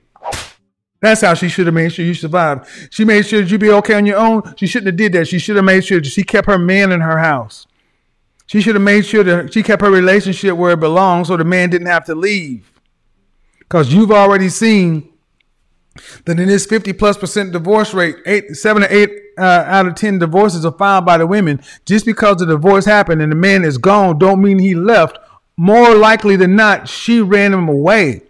That's 0.99 1.21
how 1.21 1.33
she 1.33 1.49
should 1.49 1.65
have 1.65 1.73
made 1.73 1.91
sure 1.91 2.05
you 2.05 2.13
survived. 2.13 2.67
She 2.89 3.03
made 3.03 3.25
sure 3.25 3.41
that 3.41 3.49
you'd 3.49 3.59
be 3.59 3.71
okay 3.71 3.95
on 3.95 4.05
your 4.05 4.17
own. 4.17 4.53
She 4.57 4.67
shouldn't 4.67 4.87
have 4.87 4.95
did 4.95 5.13
that. 5.13 5.27
She 5.27 5.39
should 5.39 5.55
have 5.55 5.65
made 5.65 5.83
sure 5.83 5.99
that 5.99 6.09
she 6.09 6.23
kept 6.23 6.47
her 6.47 6.57
man 6.57 6.91
in 6.91 7.01
her 7.01 7.19
house. 7.19 7.67
She 8.47 8.61
should 8.61 8.75
have 8.75 8.83
made 8.83 9.05
sure 9.05 9.23
that 9.23 9.53
she 9.53 9.63
kept 9.63 9.81
her 9.81 9.91
relationship 9.91 10.55
where 10.55 10.71
it 10.71 10.79
belongs 10.79 11.29
so 11.29 11.37
the 11.37 11.43
man 11.43 11.69
didn't 11.69 11.87
have 11.87 12.05
to 12.05 12.15
leave. 12.15 12.71
Because 13.59 13.93
you've 13.93 14.11
already 14.11 14.49
seen 14.49 15.12
that 16.25 16.39
in 16.39 16.47
this 16.47 16.65
50 16.65 16.93
plus 16.93 17.17
percent 17.17 17.51
divorce 17.51 17.93
rate, 17.93 18.15
eight, 18.25 18.55
seven 18.55 18.81
to 18.81 18.95
eight 18.95 19.11
uh, 19.37 19.63
out 19.67 19.85
of 19.85 19.95
10 19.95 20.19
divorces 20.19 20.65
are 20.65 20.71
filed 20.71 21.05
by 21.05 21.17
the 21.17 21.27
women. 21.27 21.61
Just 21.85 22.05
because 22.05 22.37
the 22.37 22.45
divorce 22.45 22.85
happened 22.85 23.21
and 23.21 23.31
the 23.31 23.35
man 23.35 23.63
is 23.63 23.77
gone, 23.77 24.17
don't 24.17 24.41
mean 24.41 24.59
he 24.59 24.75
left. 24.75 25.17
More 25.55 25.95
likely 25.95 26.35
than 26.35 26.55
not, 26.55 26.87
she 26.87 27.21
ran 27.21 27.53
him 27.53 27.67
away. 27.67 28.23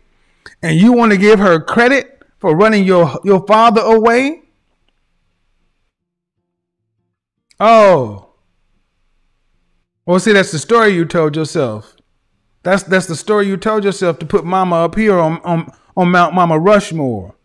And 0.61 0.77
you 0.79 0.93
want 0.93 1.11
to 1.11 1.17
give 1.17 1.39
her 1.39 1.59
credit 1.59 2.21
for 2.37 2.55
running 2.55 2.83
your, 2.83 3.19
your 3.23 3.45
father 3.45 3.81
away? 3.81 4.41
Oh. 7.59 8.29
Well, 10.05 10.19
see, 10.19 10.33
that's 10.33 10.51
the 10.51 10.59
story 10.59 10.89
you 10.89 11.05
told 11.05 11.35
yourself. 11.35 11.95
That's 12.63 12.83
that's 12.83 13.07
the 13.07 13.15
story 13.15 13.47
you 13.47 13.57
told 13.57 13.83
yourself 13.83 14.19
to 14.19 14.25
put 14.25 14.45
mama 14.45 14.85
up 14.85 14.95
here 14.95 15.19
on, 15.19 15.41
on, 15.43 15.71
on 15.97 16.11
Mount 16.11 16.33
Mama 16.33 16.57
Rushmore. 16.57 17.35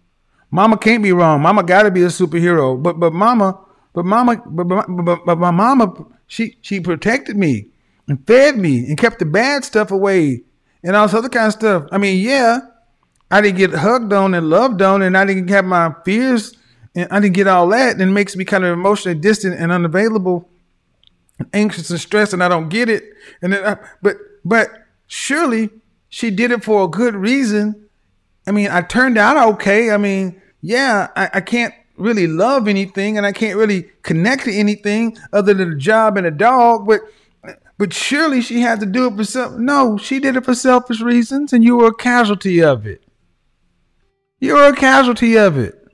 Mama 0.50 0.78
can't 0.78 1.02
be 1.02 1.12
wrong. 1.12 1.42
Mama 1.42 1.62
got 1.62 1.82
to 1.82 1.90
be 1.90 2.02
a 2.02 2.06
superhero. 2.06 2.82
But 2.82 2.98
but 2.98 3.12
mama, 3.12 3.58
but 3.92 4.04
mama, 4.04 4.42
but, 4.46 4.64
but, 4.64 4.86
but, 4.88 5.26
but 5.26 5.38
my 5.38 5.50
mama, 5.50 5.92
she 6.26 6.56
she 6.62 6.80
protected 6.80 7.36
me 7.36 7.68
and 8.08 8.26
fed 8.26 8.56
me 8.56 8.86
and 8.86 8.96
kept 8.96 9.18
the 9.18 9.26
bad 9.26 9.64
stuff 9.64 9.90
away 9.90 10.42
and 10.82 10.96
all 10.96 11.06
this 11.06 11.14
other 11.14 11.28
kind 11.28 11.48
of 11.48 11.52
stuff. 11.52 11.84
I 11.92 11.98
mean, 11.98 12.24
yeah, 12.24 12.60
I 13.30 13.40
didn't 13.40 13.58
get 13.58 13.74
hugged 13.74 14.12
on 14.12 14.34
and 14.34 14.48
loved 14.48 14.80
on, 14.80 15.02
and 15.02 15.16
I 15.16 15.24
didn't 15.26 15.48
have 15.48 15.64
my 15.64 15.94
fears, 16.04 16.56
and 16.94 17.08
I 17.10 17.20
didn't 17.20 17.34
get 17.34 17.46
all 17.46 17.68
that, 17.68 17.92
and 17.92 18.02
it 18.02 18.06
makes 18.06 18.36
me 18.36 18.44
kind 18.44 18.64
of 18.64 18.72
emotionally 18.72 19.18
distant 19.18 19.58
and 19.58 19.70
unavailable, 19.70 20.48
and 21.38 21.48
anxious 21.52 21.90
and 21.90 22.00
stressed, 22.00 22.32
and 22.32 22.42
I 22.42 22.48
don't 22.48 22.68
get 22.68 22.88
it. 22.88 23.04
And 23.42 23.52
then, 23.52 23.64
I, 23.64 23.76
but 24.00 24.16
but 24.44 24.70
surely 25.06 25.70
she 26.08 26.30
did 26.30 26.50
it 26.50 26.64
for 26.64 26.84
a 26.84 26.88
good 26.88 27.14
reason. 27.14 27.87
I 28.48 28.50
mean, 28.50 28.68
I 28.70 28.80
turned 28.80 29.18
out 29.18 29.54
okay. 29.54 29.90
I 29.90 29.98
mean, 29.98 30.40
yeah, 30.62 31.08
I, 31.14 31.30
I 31.34 31.40
can't 31.40 31.74
really 31.96 32.26
love 32.26 32.66
anything, 32.66 33.16
and 33.16 33.26
I 33.26 33.32
can't 33.32 33.56
really 33.56 33.90
connect 34.02 34.44
to 34.44 34.52
anything 34.52 35.18
other 35.32 35.52
than 35.54 35.72
a 35.72 35.76
job 35.76 36.16
and 36.16 36.26
a 36.26 36.32
dog, 36.32 36.86
but. 36.86 37.00
But 37.78 37.92
surely 37.92 38.40
she 38.40 38.60
had 38.60 38.80
to 38.80 38.86
do 38.86 39.06
it 39.06 39.14
for 39.14 39.22
self. 39.22 39.52
No, 39.52 39.96
she 39.98 40.18
did 40.18 40.34
it 40.34 40.44
for 40.44 40.52
selfish 40.56 41.00
reasons, 41.00 41.52
and 41.52 41.62
you 41.62 41.76
were 41.76 41.86
a 41.86 41.94
casualty 41.94 42.60
of 42.60 42.88
it. 42.88 43.04
You 44.40 44.54
were 44.54 44.70
a 44.70 44.74
casualty 44.74 45.38
of 45.38 45.56
it. 45.56 45.86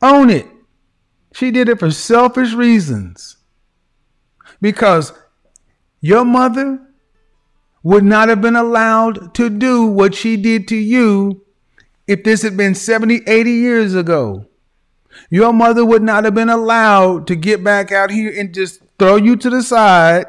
Own 0.00 0.30
it. 0.30 0.46
She 1.32 1.50
did 1.50 1.68
it 1.68 1.80
for 1.80 1.90
selfish 1.90 2.52
reasons. 2.52 3.36
Because 4.60 5.12
your 6.00 6.24
mother 6.24 6.80
would 7.82 8.04
not 8.04 8.28
have 8.28 8.40
been 8.40 8.56
allowed 8.56 9.34
to 9.34 9.50
do 9.50 9.86
what 9.86 10.14
she 10.14 10.36
did 10.36 10.68
to 10.68 10.76
you 10.76 11.44
if 12.06 12.22
this 12.24 12.42
had 12.42 12.56
been 12.56 12.74
70, 12.74 13.22
80 13.26 13.50
years 13.50 13.94
ago. 13.94 14.46
Your 15.30 15.52
mother 15.52 15.84
would 15.84 16.02
not 16.02 16.24
have 16.24 16.34
been 16.34 16.50
allowed 16.50 17.26
to 17.28 17.36
get 17.36 17.64
back 17.64 17.90
out 17.90 18.10
here 18.10 18.32
and 18.36 18.54
just 18.54 18.80
throw 18.98 19.16
you 19.16 19.36
to 19.36 19.50
the 19.50 19.62
side 19.62 20.26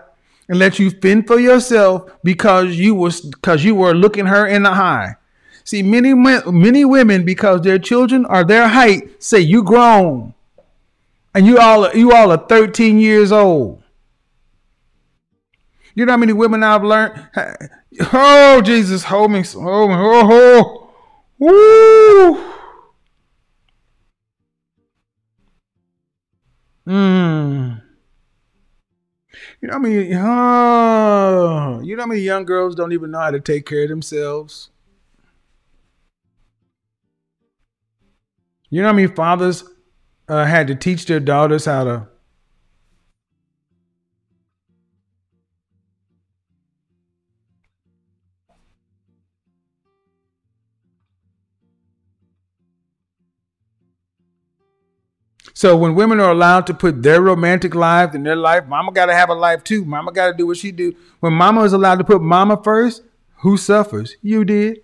and 0.50 0.60
let 0.60 0.80
you 0.80 0.90
fend 0.90 1.28
for 1.28 1.40
yourself 1.40 2.10
because 2.24 2.78
you 2.78 2.96
was 2.96 3.22
because 3.22 3.64
you 3.64 3.76
were 3.76 3.94
looking 3.94 4.26
her 4.26 4.48
in 4.48 4.64
the 4.64 4.70
eye. 4.70 5.16
See, 5.64 5.84
many 5.84 6.14
many 6.14 6.86
women 6.86 7.26
because 7.26 7.62
their 7.62 7.80
children 7.80 8.26
are 8.26 8.46
their 8.46 8.70
height 8.70 9.22
say 9.22 9.40
you 9.40 9.64
grown, 9.64 10.34
and 11.36 11.46
you 11.46 11.58
all 11.58 11.94
you 11.94 12.14
all 12.14 12.32
are 12.32 12.48
13 12.48 12.98
years 12.98 13.32
old. 13.32 13.84
You 15.94 16.06
know 16.06 16.14
how 16.14 16.18
many 16.18 16.34
women 16.34 16.64
I've 16.64 16.84
learned? 16.84 17.28
Oh 18.14 18.62
Jesus, 18.64 19.04
hold 19.04 19.32
me, 19.32 19.42
hold 19.42 19.90
me, 19.90 19.96
oh, 19.98 20.30
oh. 20.32 20.87
Woo. 21.40 22.38
Mm. 26.88 27.82
You 29.62 29.68
know 29.68 29.74
how 29.74 29.80
many, 29.80 30.14
oh, 30.16 31.82
you 31.84 31.96
know 31.96 32.04
how 32.04 32.08
many 32.08 32.22
young 32.22 32.46
girls 32.46 32.76
don't 32.76 32.94
even 32.94 33.12
know 33.12 33.20
how 33.20 33.32
to 33.32 33.40
take 33.40 33.66
care 33.66 33.84
of 33.84 33.90
themselves? 33.90 34.70
You 38.70 38.82
know 38.82 38.88
how 38.88 38.94
many 38.94 39.08
fathers 39.08 39.64
uh, 40.28 40.46
had 40.46 40.68
to 40.68 40.76
teach 40.76 41.06
their 41.06 41.20
daughters 41.20 41.66
how 41.66 41.84
to 41.86 42.08
So 55.58 55.76
when 55.76 55.96
women 55.96 56.20
are 56.20 56.30
allowed 56.30 56.68
to 56.68 56.74
put 56.76 57.02
their 57.02 57.20
romantic 57.20 57.74
life 57.74 58.14
in 58.14 58.22
their 58.22 58.36
life, 58.36 58.68
mama 58.68 58.92
got 58.92 59.08
to 59.08 59.16
have 59.16 59.30
a 59.30 59.34
life 59.34 59.64
too. 59.64 59.84
Mama 59.86 60.12
got 60.12 60.28
to 60.28 60.34
do 60.38 60.46
what 60.46 60.58
she 60.58 60.72
do. 60.72 60.94
When 61.20 61.34
mama 61.34 61.64
is 61.64 61.74
allowed 61.74 61.96
to 61.96 62.04
put 62.04 62.22
mama 62.22 62.62
first, 62.64 63.02
who 63.38 63.58
suffers? 63.58 64.18
You 64.22 64.46
did. 64.46 64.82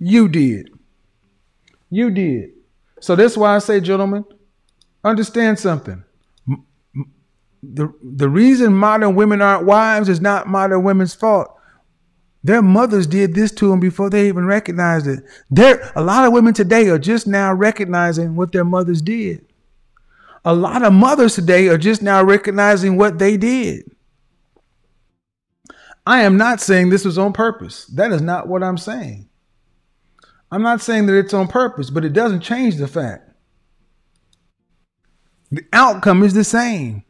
You 0.00 0.28
did. 0.28 0.70
You 1.90 2.10
did. 2.10 2.54
So 2.98 3.14
that's 3.14 3.36
why 3.36 3.54
I 3.54 3.60
say, 3.60 3.78
gentlemen, 3.78 4.24
understand 5.04 5.60
something. 5.60 6.02
The, 7.62 7.94
the 8.02 8.28
reason 8.28 8.74
modern 8.74 9.14
women 9.14 9.40
aren't 9.40 9.64
wives 9.64 10.08
is 10.08 10.20
not 10.20 10.48
modern 10.48 10.82
women's 10.82 11.14
fault. 11.14 11.56
Their 12.44 12.62
mothers 12.62 13.06
did 13.06 13.34
this 13.34 13.52
to 13.52 13.68
them 13.68 13.78
before 13.78 14.10
they 14.10 14.28
even 14.28 14.46
recognized 14.46 15.06
it. 15.06 15.24
There, 15.50 15.92
a 15.94 16.02
lot 16.02 16.26
of 16.26 16.32
women 16.32 16.54
today 16.54 16.88
are 16.88 16.98
just 16.98 17.26
now 17.26 17.52
recognizing 17.52 18.34
what 18.34 18.52
their 18.52 18.64
mothers 18.64 19.00
did. 19.00 19.46
A 20.44 20.54
lot 20.54 20.82
of 20.82 20.92
mothers 20.92 21.36
today 21.36 21.68
are 21.68 21.78
just 21.78 22.02
now 22.02 22.22
recognizing 22.22 22.96
what 22.96 23.18
they 23.18 23.36
did. 23.36 23.88
I 26.04 26.22
am 26.22 26.36
not 26.36 26.60
saying 26.60 26.88
this 26.88 27.04
was 27.04 27.16
on 27.16 27.32
purpose. 27.32 27.86
That 27.86 28.10
is 28.10 28.20
not 28.20 28.48
what 28.48 28.64
I'm 28.64 28.78
saying. 28.78 29.28
I'm 30.50 30.62
not 30.62 30.80
saying 30.80 31.06
that 31.06 31.16
it's 31.16 31.32
on 31.32 31.46
purpose, 31.46 31.90
but 31.90 32.04
it 32.04 32.12
doesn't 32.12 32.40
change 32.40 32.76
the 32.76 32.88
fact. 32.88 33.30
The 35.52 35.64
outcome 35.72 36.24
is 36.24 36.34
the 36.34 36.44
same. 36.44 37.04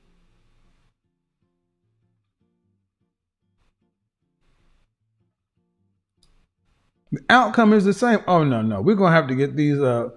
The 7.12 7.20
outcome 7.28 7.72
is 7.72 7.84
the 7.84 7.92
same. 7.92 8.20
Oh 8.26 8.42
no, 8.42 8.62
no. 8.62 8.80
We're 8.80 8.96
gonna 8.96 9.14
have 9.14 9.28
to 9.28 9.34
get 9.34 9.54
these 9.56 9.78
uh 9.78 10.08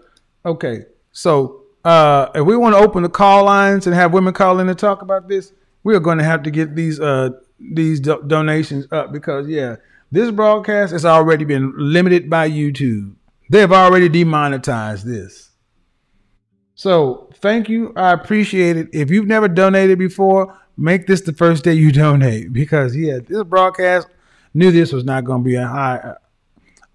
okay. 0.46 0.86
So 1.12 1.64
uh 1.84 2.30
if 2.34 2.46
we 2.46 2.56
want 2.58 2.76
to 2.76 2.80
open 2.80 3.04
the 3.04 3.10
call 3.10 3.46
lines 3.46 3.86
and 3.86 3.96
have 3.96 4.14
women 4.14 4.34
call 4.34 4.60
in 4.60 4.70
and 4.70 4.80
talk 4.80 5.02
about 5.02 5.28
this, 5.28 5.52
we're 5.84 6.00
gonna 6.00 6.24
have 6.24 6.44
to 6.44 6.52
get 6.52 6.76
these 6.76 7.00
uh 7.00 7.30
these 7.60 8.00
do- 8.00 8.24
donations 8.26 8.88
up 8.92 9.12
because 9.12 9.48
yeah, 9.48 9.76
this 10.12 10.32
broadcast 10.32 10.94
has 10.94 11.06
already 11.06 11.46
been 11.46 11.74
limited 11.76 12.30
by 12.30 12.50
YouTube. 12.50 13.16
They've 13.50 13.72
already 13.72 14.10
demonetized 14.10 15.06
this. 15.06 15.52
So 16.76 17.30
thank 17.36 17.70
you. 17.70 17.94
I 17.96 18.12
appreciate 18.12 18.78
it. 18.78 18.90
If 18.94 19.10
you've 19.10 19.28
never 19.28 19.48
donated 19.48 19.98
before, 19.98 20.58
make 20.78 21.08
this 21.08 21.22
the 21.22 21.34
first 21.34 21.64
day 21.64 21.74
you 21.74 21.92
donate 21.92 22.54
because 22.54 22.96
yeah, 22.96 23.20
this 23.26 23.44
broadcast 23.44 24.08
knew 24.54 24.72
this 24.72 24.92
was 24.92 25.04
not 25.04 25.24
going 25.26 25.44
to 25.44 25.46
be 25.46 25.56
a 25.56 25.68
high. 25.68 26.16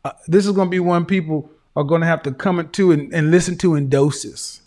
Uh, 0.05 0.13
this 0.27 0.47
is 0.47 0.53
going 0.53 0.69
to 0.69 0.71
be 0.71 0.81
one 0.81 1.05
people 1.05 1.51
are 1.77 1.85
going 1.85 2.01
to 2.01 2.07
have 2.07 2.23
to 2.23 2.33
come 2.33 2.69
to 2.69 2.93
and, 2.93 3.13
and 3.13 3.31
listen 3.31 3.57
to 3.59 3.75
in 3.75 3.89
doses. 3.89 4.63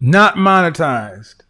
Not 0.00 0.34
monetized. 0.34 1.42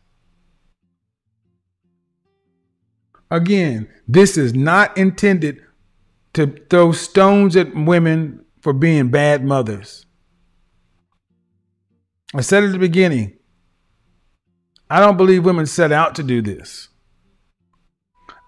Again, 3.31 3.89
this 4.07 4.37
is 4.37 4.55
not 4.55 4.97
intended 4.97 5.61
to 6.35 6.47
throw 6.71 6.93
stones 6.93 7.57
at 7.57 7.75
women 7.75 8.45
for 8.61 8.73
being 8.73 9.09
bad 9.09 9.45
mothers. 9.45 10.07
I 12.35 12.41
said 12.43 12.63
at 12.63 12.73
the 12.73 12.79
beginning, 12.79 13.37
I 14.89 15.01
don't 15.01 15.17
believe 15.17 15.45
women 15.45 15.67
set 15.67 15.91
out 15.91 16.15
to 16.17 16.23
do 16.23 16.41
this. 16.43 16.89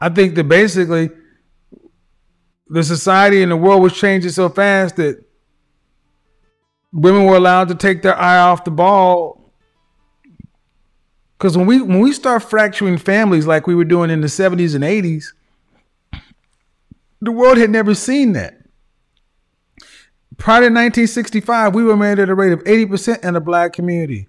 I 0.00 0.08
think 0.08 0.34
that 0.36 0.44
basically 0.44 1.10
the 2.68 2.82
society 2.82 3.42
and 3.42 3.50
the 3.50 3.56
world 3.56 3.82
was 3.82 3.94
changing 3.94 4.30
so 4.30 4.48
fast 4.48 4.96
that 4.96 5.24
women 6.92 7.24
were 7.24 7.36
allowed 7.36 7.68
to 7.68 7.74
take 7.74 8.02
their 8.02 8.16
eye 8.16 8.38
off 8.38 8.64
the 8.64 8.70
ball. 8.70 9.52
Because 11.36 11.56
when 11.56 11.66
we 11.66 11.80
when 11.80 12.00
we 12.00 12.12
start 12.12 12.42
fracturing 12.42 12.98
families 12.98 13.46
like 13.46 13.66
we 13.66 13.74
were 13.74 13.84
doing 13.84 14.10
in 14.10 14.20
the 14.20 14.26
70s 14.26 14.74
and 14.74 14.84
80s, 14.84 15.26
the 17.20 17.32
world 17.32 17.58
had 17.58 17.70
never 17.70 17.94
seen 17.94 18.32
that. 18.32 18.54
Prior 20.36 20.60
to 20.60 20.66
1965, 20.66 21.74
we 21.74 21.82
were 21.82 21.96
married 21.96 22.20
at 22.20 22.28
a 22.28 22.34
rate 22.34 22.52
of 22.52 22.62
80% 22.62 23.24
in 23.24 23.34
the 23.34 23.40
black 23.40 23.72
community. 23.72 24.28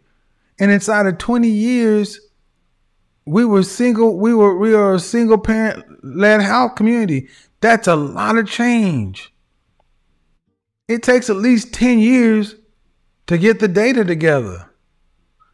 And 0.59 0.71
inside 0.71 1.05
of 1.05 1.19
20 1.19 1.47
years, 1.47 2.19
we 3.29 3.45
were 3.45 3.61
single, 3.61 4.17
we 4.17 4.33
were 4.33 4.57
we 4.57 4.73
are 4.73 4.95
a 4.95 4.99
single 4.99 5.37
parent 5.37 5.85
led 6.03 6.41
house 6.41 6.71
community. 6.75 7.29
That's 7.61 7.87
a 7.87 7.95
lot 7.95 8.37
of 8.37 8.49
change. 8.49 9.31
It 10.87 11.03
takes 11.03 11.29
at 11.29 11.35
least 11.35 11.71
10 11.73 11.99
years 11.99 12.55
to 13.27 13.37
get 13.37 13.59
the 13.59 13.67
data 13.67 14.03
together. 14.03 14.71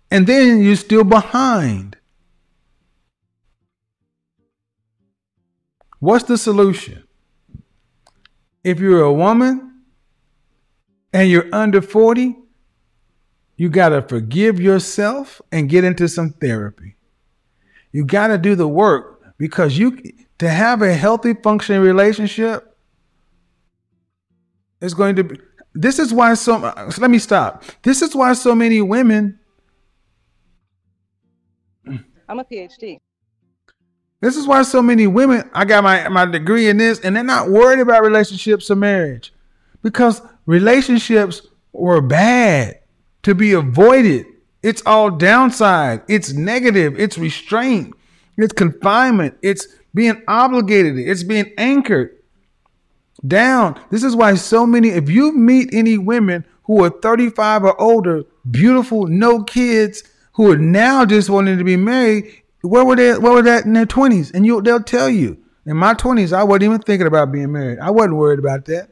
And 0.10 0.26
then 0.26 0.62
you're 0.62 0.78
still 0.78 1.04
behind. 1.04 1.98
What's 6.00 6.24
the 6.26 6.38
solution? 6.38 7.04
If 8.64 8.80
you're 8.80 9.02
a 9.02 9.12
woman 9.12 9.82
and 11.12 11.30
you're 11.30 11.54
under 11.54 11.82
40, 11.82 12.38
you 13.58 13.70
got 13.70 13.90
to 13.90 14.02
forgive 14.02 14.62
yourself 14.62 15.42
and 15.52 15.68
get 15.68 15.84
into 15.84 16.08
some 16.08 16.30
therapy. 16.30 16.95
You 17.96 18.04
got 18.04 18.28
to 18.28 18.38
do 18.38 18.56
the 18.56 18.68
work 18.68 19.22
because 19.38 19.78
you 19.78 19.98
to 20.40 20.50
have 20.50 20.82
a 20.82 20.94
healthy 20.94 21.34
functioning 21.34 21.82
relationship 21.82 22.78
is 24.82 24.94
going 24.94 25.16
to 25.16 25.24
be 25.24 25.40
this 25.74 25.98
is 25.98 26.14
why 26.14 26.34
so, 26.34 26.60
so 26.90 27.02
let 27.02 27.10
me 27.10 27.20
stop. 27.20 27.64
This 27.84 28.02
is 28.02 28.14
why 28.14 28.34
so 28.34 28.54
many 28.54 28.82
women 28.82 29.40
I'm 32.28 32.40
a 32.40 32.44
PhD. 32.44 33.00
This 34.20 34.36
is 34.36 34.46
why 34.46 34.64
so 34.64 34.82
many 34.82 35.08
women, 35.08 35.50
I 35.54 35.64
got 35.64 35.82
my, 35.82 36.10
my 36.10 36.26
degree 36.26 36.68
in 36.68 36.76
this, 36.76 37.00
and 37.00 37.16
they're 37.16 37.24
not 37.24 37.50
worried 37.50 37.80
about 37.80 38.04
relationships 38.04 38.70
or 38.70 38.76
marriage 38.76 39.34
because 39.82 40.22
relationships 40.46 41.48
were 41.72 42.02
bad 42.02 42.82
to 43.24 43.34
be 43.34 43.54
avoided. 43.54 44.26
It's 44.66 44.82
all 44.84 45.12
downside, 45.12 46.02
it's 46.08 46.34
negative, 46.34 47.00
it's 47.00 47.20
restraint, 47.20 47.94
it's 48.36 48.52
confinement, 48.52 49.38
it's 49.44 49.68
being 49.94 50.24
obligated, 50.28 50.98
it's 50.98 51.22
being 51.22 51.54
anchored 51.56 52.18
down. 53.28 53.80
This 53.92 54.04
is 54.04 54.16
why 54.16 54.34
so 54.34 54.66
many, 54.66 54.90
if 54.90 55.08
you 55.08 55.34
meet 55.34 55.70
any 55.72 56.00
women 56.00 56.46
who 56.64 56.84
are 56.84 56.90
35 56.90 57.64
or 57.64 57.80
older, 57.80 58.24
beautiful, 58.50 59.06
no 59.06 59.44
kids, 59.44 60.02
who 60.34 60.52
are 60.52 60.58
now 60.58 61.06
just 61.06 61.30
wanting 61.30 61.60
to 61.60 61.64
be 61.64 61.78
married, 61.78 62.26
where 62.64 62.84
were 62.84 62.96
they? 62.96 63.20
Where 63.20 63.34
were 63.34 63.44
that 63.44 63.66
in 63.66 63.74
their 63.74 63.86
twenties? 63.86 64.32
And 64.32 64.48
you, 64.48 64.64
they'll 64.64 64.82
tell 64.82 65.10
you. 65.10 65.38
In 65.68 65.78
my 65.78 65.94
twenties, 65.94 66.34
I 66.34 66.42
wasn't 66.42 66.64
even 66.64 66.80
thinking 66.80 67.06
about 67.06 67.32
being 67.32 67.52
married. 67.52 67.78
I 67.78 67.92
wasn't 67.92 68.16
worried 68.16 68.40
about 68.40 68.66
that. 68.66 68.90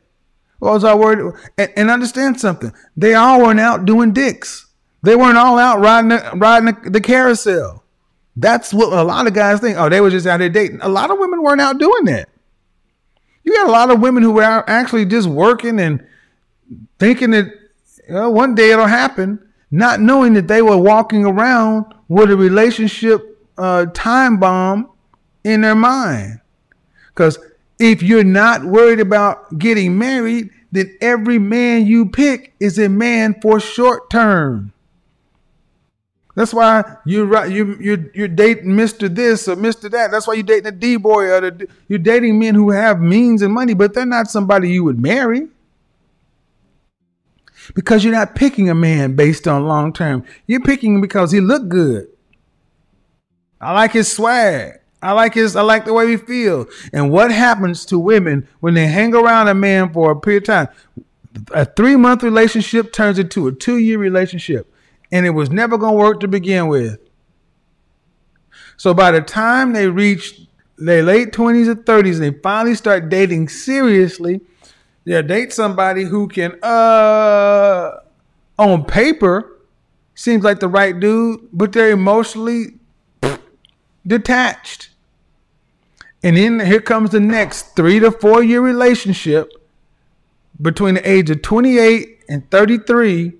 What 0.59 0.73
was 0.73 0.83
I 0.83 0.93
worried? 0.93 1.33
And, 1.57 1.73
and 1.75 1.89
understand 1.89 2.39
something. 2.39 2.71
They 2.95 3.15
all 3.15 3.41
weren't 3.41 3.59
out 3.59 3.85
doing 3.85 4.13
dicks. 4.13 4.67
They 5.03 5.15
weren't 5.15 5.37
all 5.37 5.59
out 5.59 5.79
riding 5.79 6.09
the, 6.09 6.31
riding 6.35 6.73
the, 6.73 6.89
the 6.89 7.01
carousel. 7.01 7.83
That's 8.35 8.73
what 8.73 8.91
a 8.91 9.03
lot 9.03 9.27
of 9.27 9.33
guys 9.33 9.59
think. 9.59 9.77
Oh, 9.77 9.89
they 9.89 10.01
were 10.01 10.09
just 10.09 10.25
out 10.25 10.37
there 10.37 10.49
dating. 10.49 10.79
A 10.81 10.89
lot 10.89 11.11
of 11.11 11.19
women 11.19 11.43
weren't 11.43 11.61
out 11.61 11.77
doing 11.77 12.05
that. 12.05 12.29
You 13.43 13.53
got 13.53 13.67
a 13.67 13.71
lot 13.71 13.91
of 13.91 13.99
women 13.99 14.23
who 14.23 14.31
were 14.31 14.43
out 14.43 14.63
actually 14.67 15.05
just 15.05 15.27
working 15.27 15.79
and 15.79 16.05
thinking 16.97 17.31
that 17.31 17.45
you 18.07 18.13
know, 18.13 18.29
one 18.29 18.55
day 18.55 18.71
it'll 18.71 18.87
happen 18.87 19.39
not 19.69 19.99
knowing 19.99 20.33
that 20.33 20.47
they 20.47 20.61
were 20.61 20.77
walking 20.77 21.25
around 21.25 21.85
with 22.07 22.29
a 22.29 22.37
relationship 22.37 23.43
uh, 23.57 23.87
time 23.87 24.37
bomb 24.39 24.89
in 25.43 25.61
their 25.61 25.75
mind. 25.75 26.39
Because 27.07 27.39
if 27.79 28.03
you're 28.03 28.23
not 28.23 28.63
worried 28.63 28.99
about 28.99 29.57
getting 29.57 29.97
married, 29.97 30.51
then 30.71 30.95
every 31.01 31.39
man 31.39 31.87
you 31.87 32.07
pick 32.07 32.53
is 32.59 32.77
a 32.77 32.87
man 32.87 33.39
for 33.41 33.59
short 33.59 34.09
term. 34.09 34.72
That's 36.35 36.53
why 36.53 36.97
you 37.05 37.31
you 37.47 37.77
you 37.79 38.11
you're 38.13 38.27
dating 38.27 38.75
Mister 38.75 39.07
This 39.07 39.47
or 39.47 39.55
Mister 39.55 39.87
That. 39.89 40.09
That's 40.09 40.27
why 40.27 40.33
you're 40.33 40.43
dating 40.43 40.67
a 40.67 40.71
D 40.71 40.97
boy 40.97 41.25
or 41.31 41.41
the, 41.41 41.67
you're 41.87 41.99
dating 41.99 42.39
men 42.39 42.55
who 42.55 42.71
have 42.71 42.99
means 42.99 43.43
and 43.43 43.53
money, 43.53 43.75
but 43.75 43.93
they're 43.93 44.05
not 44.05 44.31
somebody 44.31 44.71
you 44.71 44.83
would 44.83 44.99
marry 44.99 45.47
because 47.75 48.03
you're 48.03 48.13
not 48.13 48.35
picking 48.35 48.69
a 48.69 48.75
man 48.75 49.15
based 49.15 49.47
on 49.47 49.67
long 49.67 49.93
term. 49.93 50.25
You're 50.47 50.61
picking 50.61 50.95
him 50.95 51.01
because 51.01 51.31
he 51.31 51.39
look 51.39 51.69
good. 51.69 52.07
I 53.61 53.73
like 53.73 53.91
his 53.91 54.11
swag. 54.11 54.79
I 55.03 55.11
like 55.11 55.35
his 55.35 55.55
I 55.55 55.61
like 55.61 55.85
the 55.85 55.93
way 55.93 56.09
he 56.09 56.17
feel. 56.17 56.65
And 56.91 57.11
what 57.11 57.31
happens 57.31 57.85
to 57.85 57.99
women 57.99 58.47
when 58.59 58.73
they 58.73 58.87
hang 58.87 59.13
around 59.13 59.49
a 59.49 59.53
man 59.53 59.93
for 59.93 60.11
a 60.11 60.19
period 60.19 60.43
of 60.43 60.47
time? 60.47 60.67
A 61.51 61.65
three 61.65 61.95
month 61.95 62.23
relationship 62.23 62.91
turns 62.91 63.19
into 63.19 63.47
a 63.47 63.51
two 63.51 63.77
year 63.77 63.99
relationship. 63.99 64.72
And 65.13 65.25
it 65.27 65.29
was 65.29 65.49
never 65.49 65.77
gonna 65.77 65.95
work 65.95 66.19
to 66.21 66.27
begin 66.27 66.67
with. 66.67 66.97
So 68.77 68.93
by 68.93 69.11
the 69.11 69.21
time 69.21 69.73
they 69.73 69.87
reach 69.87 70.41
their 70.77 71.03
late 71.03 71.31
20s 71.31 71.67
or 71.67 71.75
30s 71.75 72.15
and 72.15 72.23
they 72.23 72.39
finally 72.39 72.75
start 72.75 73.09
dating 73.09 73.49
seriously, 73.49 74.41
Yeah, 75.05 75.21
date 75.21 75.51
somebody 75.51 76.05
who 76.05 76.29
can, 76.29 76.57
uh, 76.63 77.99
on 78.57 78.85
paper, 78.85 79.59
seems 80.15 80.45
like 80.45 80.61
the 80.61 80.69
right 80.69 80.97
dude, 80.97 81.41
but 81.51 81.73
they're 81.73 81.91
emotionally 81.91 82.75
detached. 84.07 84.89
And 86.23 86.37
then 86.37 86.61
here 86.61 86.79
comes 86.79 87.09
the 87.09 87.19
next 87.19 87.75
three 87.75 87.99
to 87.99 88.11
four 88.11 88.41
year 88.41 88.61
relationship 88.61 89.51
between 90.61 90.95
the 90.95 91.07
age 91.09 91.29
of 91.29 91.41
28 91.41 92.23
and 92.29 92.49
33. 92.49 93.33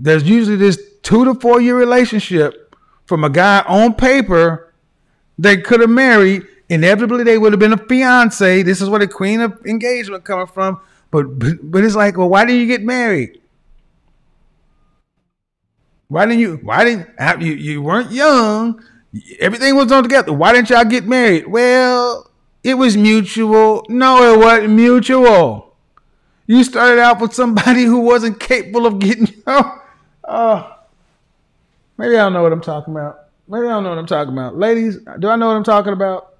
There's 0.00 0.28
usually 0.28 0.56
this 0.56 0.80
two 1.02 1.24
to 1.26 1.34
four 1.34 1.60
year 1.60 1.76
relationship 1.76 2.74
from 3.04 3.22
a 3.22 3.30
guy 3.30 3.60
on 3.68 3.94
paper 3.94 4.72
they 5.38 5.58
could 5.58 5.80
have 5.80 5.90
married. 5.90 6.46
Inevitably, 6.68 7.24
they 7.24 7.38
would 7.38 7.52
have 7.52 7.60
been 7.60 7.72
a 7.72 7.76
fiance. 7.76 8.62
This 8.62 8.80
is 8.80 8.88
where 8.88 9.00
the 9.00 9.08
queen 9.08 9.40
of 9.40 9.60
engagement 9.66 10.24
coming 10.24 10.46
from. 10.46 10.80
But 11.10 11.38
but, 11.38 11.54
but 11.62 11.84
it's 11.84 11.96
like, 11.96 12.16
well, 12.16 12.28
why 12.28 12.44
didn't 12.44 12.60
you 12.60 12.66
get 12.66 12.82
married? 12.82 13.40
Why 16.08 16.26
didn't 16.26 16.40
you? 16.40 16.56
Why 16.62 16.84
didn't 16.84 17.40
you? 17.40 17.52
You 17.54 17.82
weren't 17.82 18.10
young. 18.10 18.82
Everything 19.38 19.76
was 19.76 19.90
on 19.90 20.02
together. 20.02 20.32
Why 20.32 20.52
didn't 20.52 20.70
y'all 20.70 20.84
get 20.84 21.06
married? 21.06 21.46
Well, 21.48 22.30
it 22.62 22.74
was 22.74 22.96
mutual. 22.96 23.84
No, 23.88 24.34
it 24.34 24.38
wasn't 24.38 24.70
mutual. 24.70 25.74
You 26.46 26.64
started 26.64 27.00
out 27.00 27.20
with 27.20 27.32
somebody 27.32 27.84
who 27.84 28.00
wasn't 28.00 28.38
capable 28.40 28.86
of 28.86 28.98
getting. 28.98 29.28
Uh, 30.30 30.74
maybe 31.98 32.14
I 32.16 32.20
don't 32.24 32.34
know 32.34 32.42
what 32.42 32.52
I'm 32.52 32.60
talking 32.62 32.94
about. 32.94 33.28
Maybe 33.48 33.66
I 33.66 33.70
don't 33.70 33.84
know 33.84 33.90
what 33.90 33.98
I'm 33.98 34.06
talking 34.06 34.32
about. 34.32 34.56
Ladies, 34.58 34.98
do 35.20 35.28
I 35.28 35.36
know 35.36 35.48
what 35.48 35.56
I'm 35.56 35.64
talking 35.64 35.92
about? 35.92 36.34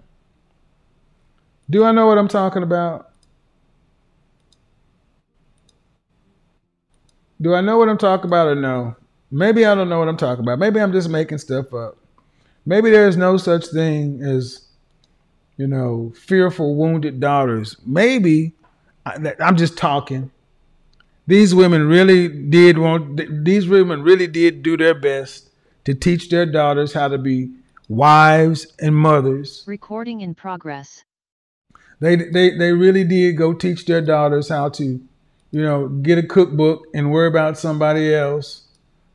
Do 1.71 1.85
I 1.85 1.93
know 1.93 2.07
what 2.07 2.19
I'm 2.19 2.29
talking 2.29 2.63
about? 2.63 3.11
Do 7.41 7.55
I 7.55 7.61
know 7.63 7.79
what 7.79 7.89
I'm 7.89 7.99
talking 7.99 8.27
about 8.27 8.49
or 8.49 8.55
no? 8.57 8.97
Maybe 9.31 9.67
I 9.67 9.75
don't 9.75 9.89
know 9.89 9.99
what 10.01 10.09
I'm 10.09 10.17
talking 10.19 10.45
about. 10.45 10.59
Maybe 10.59 10.81
I'm 10.81 10.93
just 10.93 11.09
making 11.09 11.39
stuff 11.39 11.75
up. 11.75 11.99
Maybe 12.67 12.91
there 12.91 13.09
is 13.09 13.17
no 13.17 13.37
such 13.37 13.67
thing 13.69 14.23
as, 14.23 14.69
you 15.59 15.67
know, 15.69 16.13
fearful, 16.17 16.77
wounded 16.77 17.21
daughters. 17.21 17.77
Maybe 17.87 18.55
I- 19.07 19.37
I'm 19.41 19.57
just 19.57 19.79
talking. 19.79 20.31
These 21.31 21.55
women 21.55 21.87
really 21.87 22.27
did 22.27 22.77
want, 22.77 23.45
these 23.45 23.69
women 23.69 24.03
really 24.03 24.27
did 24.27 24.65
do 24.65 24.77
their 24.77 24.95
best 24.95 25.49
to 25.85 25.95
teach 25.95 26.29
their 26.29 26.45
daughters 26.45 26.93
how 26.93 27.07
to 27.07 27.19
be 27.19 27.53
wives 27.89 28.67
and 28.81 28.97
mothers. 28.97 29.63
Recording 29.65 30.23
in 30.23 30.35
progress. 30.35 31.05
They, 32.01 32.17
they, 32.17 32.59
they 32.59 32.73
really 32.73 33.05
did 33.05 33.37
go 33.37 33.53
teach 33.53 33.87
their 33.87 34.01
daughters 34.01 34.49
how 34.49 34.71
to, 34.71 34.85
you 35.53 35.63
know, 35.63 35.87
get 35.87 36.19
a 36.19 36.25
cookbook 36.25 36.89
and 36.95 37.13
worry 37.13 37.29
about 37.29 37.57
somebody 37.57 38.13
else. 38.13 38.63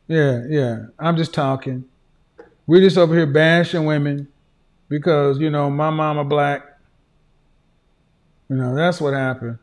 Yeah, 0.07 0.43
yeah. 0.47 0.85
I'm 0.97 1.17
just 1.17 1.33
talking. 1.33 1.83
We're 2.65 2.79
just 2.79 2.97
over 2.97 3.13
here 3.13 3.27
bashing 3.27 3.83
women 3.83 4.29
because, 4.87 5.37
you 5.39 5.49
know, 5.49 5.69
my 5.69 5.89
mama 5.89 6.23
black. 6.23 6.63
You 8.49 8.55
know, 8.55 8.73
that's 8.73 9.01
what 9.01 9.13
happened. 9.13 9.57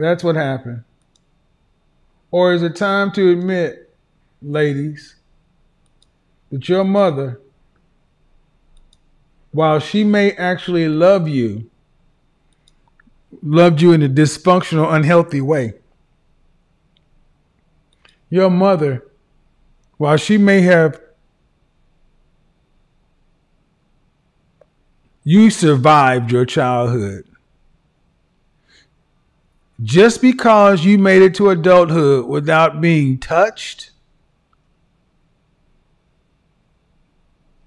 That's 0.00 0.24
what 0.24 0.34
happened. 0.34 0.84
Or 2.30 2.54
is 2.54 2.62
it 2.62 2.74
time 2.74 3.12
to 3.12 3.32
admit, 3.32 3.94
ladies, 4.40 5.16
that 6.50 6.66
your 6.70 6.84
mother, 6.84 7.38
while 9.52 9.78
she 9.78 10.02
may 10.02 10.32
actually 10.32 10.88
love 10.88 11.28
you, 11.28 11.70
loved 13.42 13.82
you 13.82 13.92
in 13.92 14.02
a 14.02 14.08
dysfunctional, 14.08 14.90
unhealthy 14.90 15.42
way? 15.42 15.74
Your 18.30 18.48
mother 18.48 19.06
while 19.98 20.16
she 20.16 20.38
may 20.38 20.62
have 20.62 20.98
you 25.24 25.50
survived 25.50 26.32
your 26.32 26.46
childhood 26.46 27.29
just 29.82 30.20
because 30.20 30.84
you 30.84 30.98
made 30.98 31.22
it 31.22 31.34
to 31.34 31.50
adulthood 31.50 32.26
without 32.26 32.80
being 32.80 33.18
touched 33.18 33.90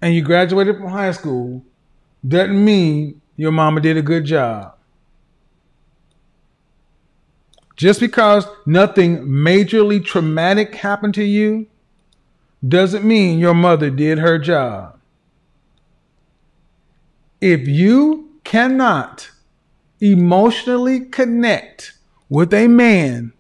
and 0.02 0.14
you 0.14 0.22
graduated 0.22 0.78
from 0.78 0.90
high 0.90 1.12
school 1.12 1.64
doesn't 2.28 2.64
mean 2.64 3.22
your 3.36 3.52
mama 3.52 3.82
did 3.82 3.98
a 3.98 4.02
good 4.02 4.26
job 4.26 4.76
just 7.76 8.00
because 8.00 8.46
nothing 8.66 9.26
majorly 9.26 10.04
traumatic 10.04 10.76
happened 10.76 11.14
to 11.14 11.24
you 11.24 11.68
doesn't 12.66 13.04
mean 13.04 13.40
your 13.40 13.54
mother 13.54 13.90
did 13.90 14.20
her 14.20 14.38
job. 14.38 15.00
If 17.42 17.68
you 17.68 18.40
cannot 18.44 19.32
emotionally 20.00 21.02
connect 21.02 21.94
with 22.34 22.52
a 22.52 22.68
man, 22.68 23.32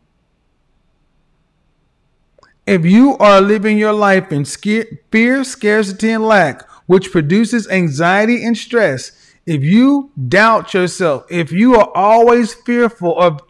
if 2.68 2.86
you 2.86 3.18
are 3.18 3.41
living 3.41 3.76
your 3.76 3.91
life 3.91 4.32
in 4.32 4.45
fear, 4.45 5.44
scarcity, 5.44 6.11
and 6.11 6.24
lack, 6.24 6.70
which 6.86 7.11
produces 7.11 7.68
anxiety 7.72 8.45
and 8.45 8.56
stress, 8.56 9.34
if 9.48 9.64
you 9.64 10.11
doubt 10.28 10.76
yourself, 10.76 11.26
if 11.32 11.52
you 11.52 11.74
are 11.74 11.90
always 11.95 12.53
fearful 12.53 13.20
of 13.20 13.41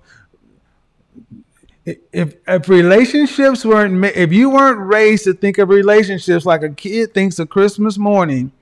if 1.86 2.36
if 2.48 2.70
relationships 2.70 3.66
weren't 3.66 4.06
if 4.16 4.32
you 4.32 4.50
weren't 4.50 4.80
raised 4.80 5.26
to 5.26 5.34
think 5.34 5.58
of 5.58 5.68
relationships 5.68 6.46
like 6.46 6.64
a 6.64 6.70
kid 6.70 7.14
thinks 7.14 7.38
of 7.38 7.50
Christmas 7.50 7.98
morning, 7.98 8.54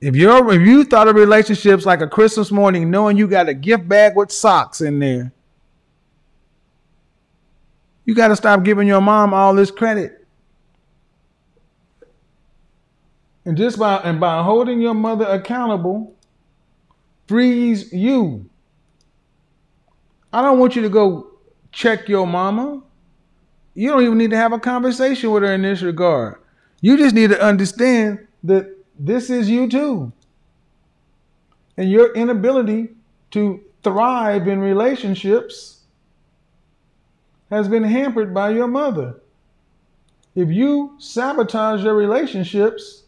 if 0.00 0.16
you're 0.16 0.52
if 0.52 0.60
you 0.60 0.82
thought 0.82 1.06
of 1.06 1.14
relationships 1.14 1.86
like 1.86 2.00
a 2.00 2.08
Christmas 2.08 2.50
morning, 2.50 2.90
knowing 2.90 3.16
you 3.16 3.28
got 3.28 3.48
a 3.48 3.54
gift 3.54 3.88
bag 3.88 4.16
with 4.16 4.32
socks 4.32 4.80
in 4.80 4.98
there, 4.98 5.30
you 8.04 8.14
got 8.14 8.28
to 8.28 8.36
stop 8.36 8.62
giving 8.62 8.86
your 8.86 9.00
mom 9.00 9.32
all 9.32 9.54
this 9.54 9.70
credit. 9.70 10.26
And 13.44 13.56
just 13.56 13.78
by 13.78 13.96
and 13.98 14.18
by 14.18 14.42
holding 14.42 14.80
your 14.80 14.94
mother 14.94 15.26
accountable, 15.26 16.14
frees 17.26 17.92
you. 17.92 18.48
I 20.32 20.42
don't 20.42 20.58
want 20.58 20.76
you 20.76 20.82
to 20.82 20.88
go 20.88 21.30
check 21.72 22.08
your 22.08 22.26
mama. 22.26 22.82
You 23.74 23.90
don't 23.90 24.02
even 24.02 24.18
need 24.18 24.30
to 24.30 24.36
have 24.36 24.52
a 24.52 24.58
conversation 24.58 25.30
with 25.30 25.42
her 25.42 25.52
in 25.52 25.62
this 25.62 25.82
regard. 25.82 26.36
You 26.80 26.96
just 26.96 27.14
need 27.14 27.30
to 27.30 27.40
understand 27.40 28.26
that 28.44 28.66
this 28.98 29.30
is 29.30 29.48
you 29.48 29.68
too. 29.68 30.12
And 31.76 31.90
your 31.90 32.14
inability 32.14 32.90
to 33.32 33.62
thrive 33.82 34.46
in 34.48 34.60
relationships 34.60 35.73
has 37.54 37.68
been 37.68 37.84
hampered 37.84 38.34
by 38.34 38.50
your 38.50 38.68
mother. 38.68 39.20
If 40.34 40.50
you 40.50 40.96
sabotage 40.98 41.82
your 41.82 41.94
relationships, 41.94 43.04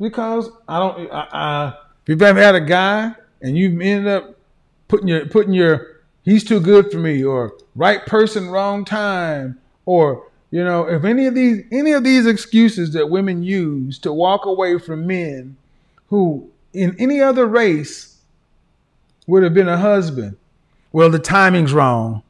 because 0.00 0.48
I 0.66 0.78
don't, 0.78 1.12
I, 1.12 1.28
I, 1.32 1.68
if 2.02 2.08
you've 2.08 2.22
ever 2.22 2.40
had 2.40 2.54
a 2.54 2.60
guy 2.60 3.14
and 3.40 3.56
you've 3.56 3.80
ended 3.80 4.06
up 4.08 4.36
putting 4.88 5.08
your 5.08 5.26
putting 5.26 5.52
your 5.52 6.00
he's 6.24 6.44
too 6.44 6.60
good 6.60 6.90
for 6.90 6.98
me 6.98 7.22
or 7.22 7.52
right 7.74 8.04
person 8.06 8.50
wrong 8.50 8.84
time 8.84 9.58
or 9.86 10.26
you 10.50 10.62
know 10.62 10.88
if 10.88 11.04
any 11.04 11.26
of 11.26 11.34
these 11.34 11.64
any 11.72 11.92
of 11.92 12.04
these 12.04 12.26
excuses 12.26 12.92
that 12.92 13.08
women 13.08 13.42
use 13.42 13.98
to 13.98 14.12
walk 14.12 14.46
away 14.46 14.78
from 14.78 15.06
men 15.06 15.56
who 16.08 16.50
in 16.72 16.94
any 16.98 17.20
other 17.20 17.46
race 17.46 18.18
would 19.26 19.42
have 19.42 19.54
been 19.54 19.68
a 19.68 19.78
husband 19.78 20.36
well 20.92 21.10
the 21.10 21.18
timing's 21.18 21.72
wrong 21.72 22.22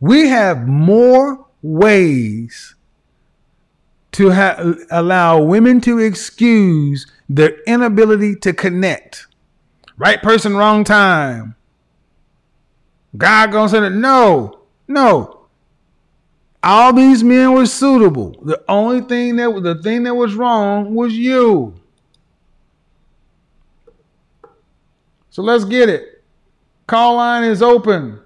we 0.00 0.28
have 0.28 0.66
more 0.66 1.46
ways 1.62 2.74
to 4.12 4.30
ha- 4.32 4.74
allow 4.90 5.40
women 5.42 5.80
to 5.82 5.98
excuse 5.98 7.06
their 7.28 7.60
inability 7.66 8.34
to 8.36 8.52
connect 8.52 9.26
right 9.96 10.22
person 10.22 10.56
wrong 10.56 10.84
time 10.84 11.54
God 13.16 13.50
gonna 13.52 13.68
say 13.68 13.80
that? 13.80 13.90
No, 13.90 14.60
no. 14.86 15.46
All 16.62 16.92
these 16.92 17.24
men 17.24 17.52
were 17.52 17.66
suitable. 17.66 18.36
The 18.42 18.62
only 18.68 19.00
thing 19.00 19.36
that 19.36 19.52
was 19.52 19.62
the 19.62 19.76
thing 19.76 20.02
that 20.02 20.14
was 20.14 20.34
wrong 20.34 20.94
was 20.94 21.14
you. 21.14 21.74
So 25.30 25.42
let's 25.42 25.64
get 25.64 25.88
it. 25.88 26.22
Call 26.86 27.16
line 27.16 27.44
is 27.44 27.62
open. 27.62 28.20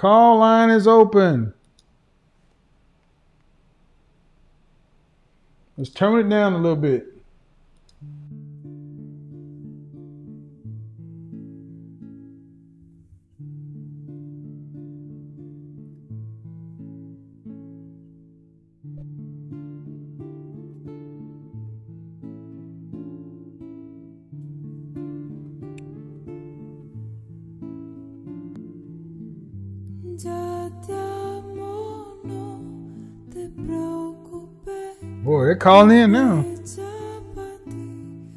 Call 0.00 0.38
line 0.38 0.70
is 0.70 0.86
open. 0.86 1.52
Let's 5.76 5.90
turn 5.90 6.18
it 6.18 6.30
down 6.30 6.54
a 6.54 6.56
little 6.56 6.74
bit. 6.74 7.19
Calling 35.60 35.96
in 35.96 36.12
now. 36.12 36.44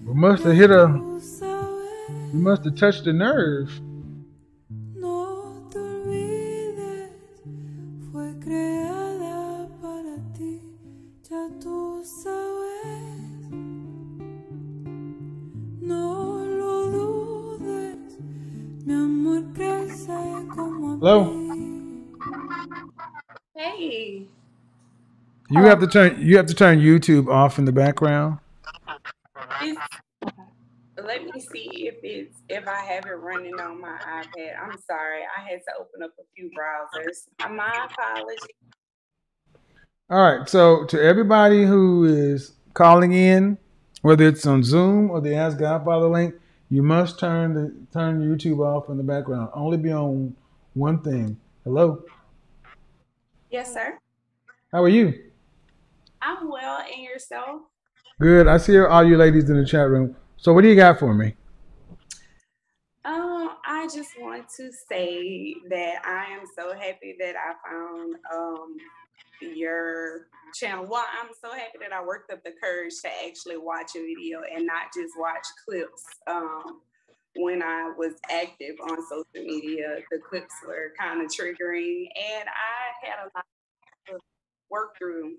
We 0.06 0.14
must 0.14 0.44
have 0.44 0.56
hit 0.56 0.70
a. 0.70 0.88
We 2.34 2.40
must 2.40 2.66
have 2.66 2.76
touched 2.76 3.08
a 3.08 3.14
nerve. 3.14 3.72
To 25.85 25.91
turn. 25.91 26.22
You 26.22 26.38
have 26.38 26.45
to 26.47 26.53
turn 26.53 26.80
YouTube 26.80 27.27
off 27.27 27.60
in 27.60 27.65
the 27.65 27.72
background. 27.72 28.39
it's, 29.61 29.80
let 31.03 31.23
me 31.23 31.39
see 31.39 31.88
if 31.88 31.95
it's 32.03 32.38
if 32.49 32.68
I 32.68 32.81
have 32.81 33.05
it 33.05 33.10
running 33.10 33.60
on 33.60 33.81
my 33.81 33.97
iPad. 34.07 34.53
I'm 34.61 34.77
sorry, 34.88 35.22
I 35.38 35.49
had 35.49 35.60
to 35.60 35.72
open 35.80 36.03
up 36.03 36.11
a 36.19 36.23
few 36.35 36.49
browsers. 36.57 37.27
My 37.49 37.88
apologies. 37.89 38.39
All 40.10 40.22
right. 40.22 40.47
So 40.47 40.85
to 40.85 41.01
everybody 41.01 41.65
who 41.65 42.05
is 42.05 42.53
calling 42.73 43.14
in, 43.14 43.57
whether 44.01 44.27
it's 44.27 44.45
on 44.45 44.64
Zoom 44.64 45.10
or 45.10 45.22
the 45.22 45.35
Ask 45.35 45.57
Godfather 45.57 46.07
link, 46.07 46.35
you 46.69 46.84
must 46.84 47.19
turn 47.19 47.53
the 47.53 47.73
turn 47.91 48.22
YouTube 48.22 48.60
off 48.60 48.89
in 48.89 48.97
the 48.97 49.03
background. 49.03 49.49
Only 49.53 49.77
be 49.77 49.91
on 49.91 50.35
one 50.73 51.01
thing. 51.01 51.38
Hello. 51.64 52.03
Yes, 53.49 53.73
sir. 53.73 53.99
How 54.72 54.84
are 54.84 54.89
you? 54.89 55.14
I'm 56.24 56.50
well, 56.50 56.80
and 56.82 57.04
yourself? 57.04 57.62
Good. 58.20 58.48
I 58.48 58.58
see 58.58 58.80
all 58.80 59.04
you 59.04 59.18
ladies 59.18 59.50
in 59.50 59.58
the 59.58 59.66
chat 59.66 59.90
room. 59.90 60.16
So 60.38 60.54
what 60.54 60.62
do 60.62 60.70
you 60.70 60.76
got 60.76 61.00
for 61.00 61.14
me? 61.14 61.36
Um, 63.06 63.58
I 63.66 63.88
just 63.94 64.12
want 64.20 64.45
to 64.58 64.72
say 64.90 65.56
that 65.70 66.02
I 66.06 66.34
am 66.34 66.45
so 66.58 66.74
happy 66.74 67.16
that 67.20 67.36
I 67.36 67.70
found 67.70 68.16
um 68.34 68.78
your 69.41 70.28
channel. 70.54 70.86
Well, 70.90 71.06
I'm 71.22 71.30
so 71.41 71.52
happy 71.52 71.80
that 71.82 71.91
I 71.91 72.02
worked 72.04 72.32
up 72.32 72.44
the 72.44 72.54
courage 72.62 72.94
to 73.04 73.10
actually 73.26 73.58
watch 73.58 73.91
a 73.98 74.00
video 74.00 74.41
and 74.44 74.66
not 74.66 74.94
just 74.95 75.14
watch 75.18 75.45
clips. 75.66 76.06
Um, 76.28 76.82
when 77.36 77.64
I 77.64 77.91
was 77.98 78.14
active 78.30 78.76
on 78.84 78.98
social 79.10 79.26
media, 79.34 79.98
the 80.12 80.20
clips 80.20 80.54
were 80.66 80.94
kind 80.98 81.22
of 81.22 81.28
triggering, 81.28 82.06
and 82.16 82.48
I 82.48 83.06
had 83.06 83.20
a 83.20 83.32
lot 83.36 83.45
to 84.08 84.20
work 84.70 84.98
through. 84.98 85.34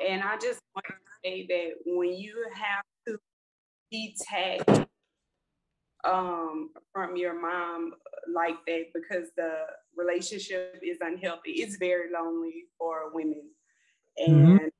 And 0.00 0.22
I 0.22 0.36
just 0.36 0.60
want 0.74 0.86
to 0.88 0.94
say 1.24 1.46
that 1.46 1.70
when 1.86 2.12
you 2.14 2.46
have 2.54 2.84
to 3.06 3.18
detach 3.90 4.88
um 6.04 6.70
from 6.92 7.16
your 7.16 7.40
mom 7.40 7.94
like 8.32 8.56
that 8.66 8.84
because 8.92 9.28
the 9.36 9.64
relationship 9.96 10.78
is 10.82 10.98
unhealthy 11.00 11.52
it's 11.52 11.76
very 11.76 12.12
lonely 12.12 12.66
for 12.78 13.10
women 13.14 13.48
and 14.18 14.60
Mhm. 14.60 14.70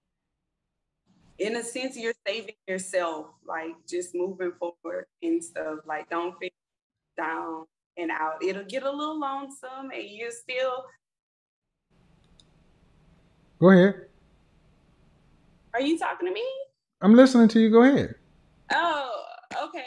in 1.39 1.57
a 1.57 1.63
sense 1.63 1.97
you're 1.97 2.13
saving 2.27 2.55
yourself 2.69 3.29
like 3.47 3.75
just 3.89 4.15
moving 4.15 4.53
forward 4.53 5.07
and 5.23 5.43
stuff 5.43 5.79
like 5.87 6.09
don't 6.11 6.39
feel 6.39 6.51
down 7.17 7.65
and 7.97 8.11
out 8.11 8.43
it'll 8.43 8.65
get 8.65 8.83
a 8.83 8.91
little 8.91 9.19
lonesome 9.19 9.91
and 9.93 10.11
you're 10.11 10.31
still 10.31 10.85
Go 13.59 13.71
ahead. 13.71 14.09
Are 15.75 15.83
you 15.83 15.99
talking 15.99 16.29
to 16.29 16.33
me 16.33 16.45
I'm 17.05 17.15
listening 17.15 17.49
to 17.49 17.61
you. 17.61 17.71
Go 17.71 17.83
ahead. 17.83 18.15
Oh, 18.73 19.25
okay. 19.63 19.85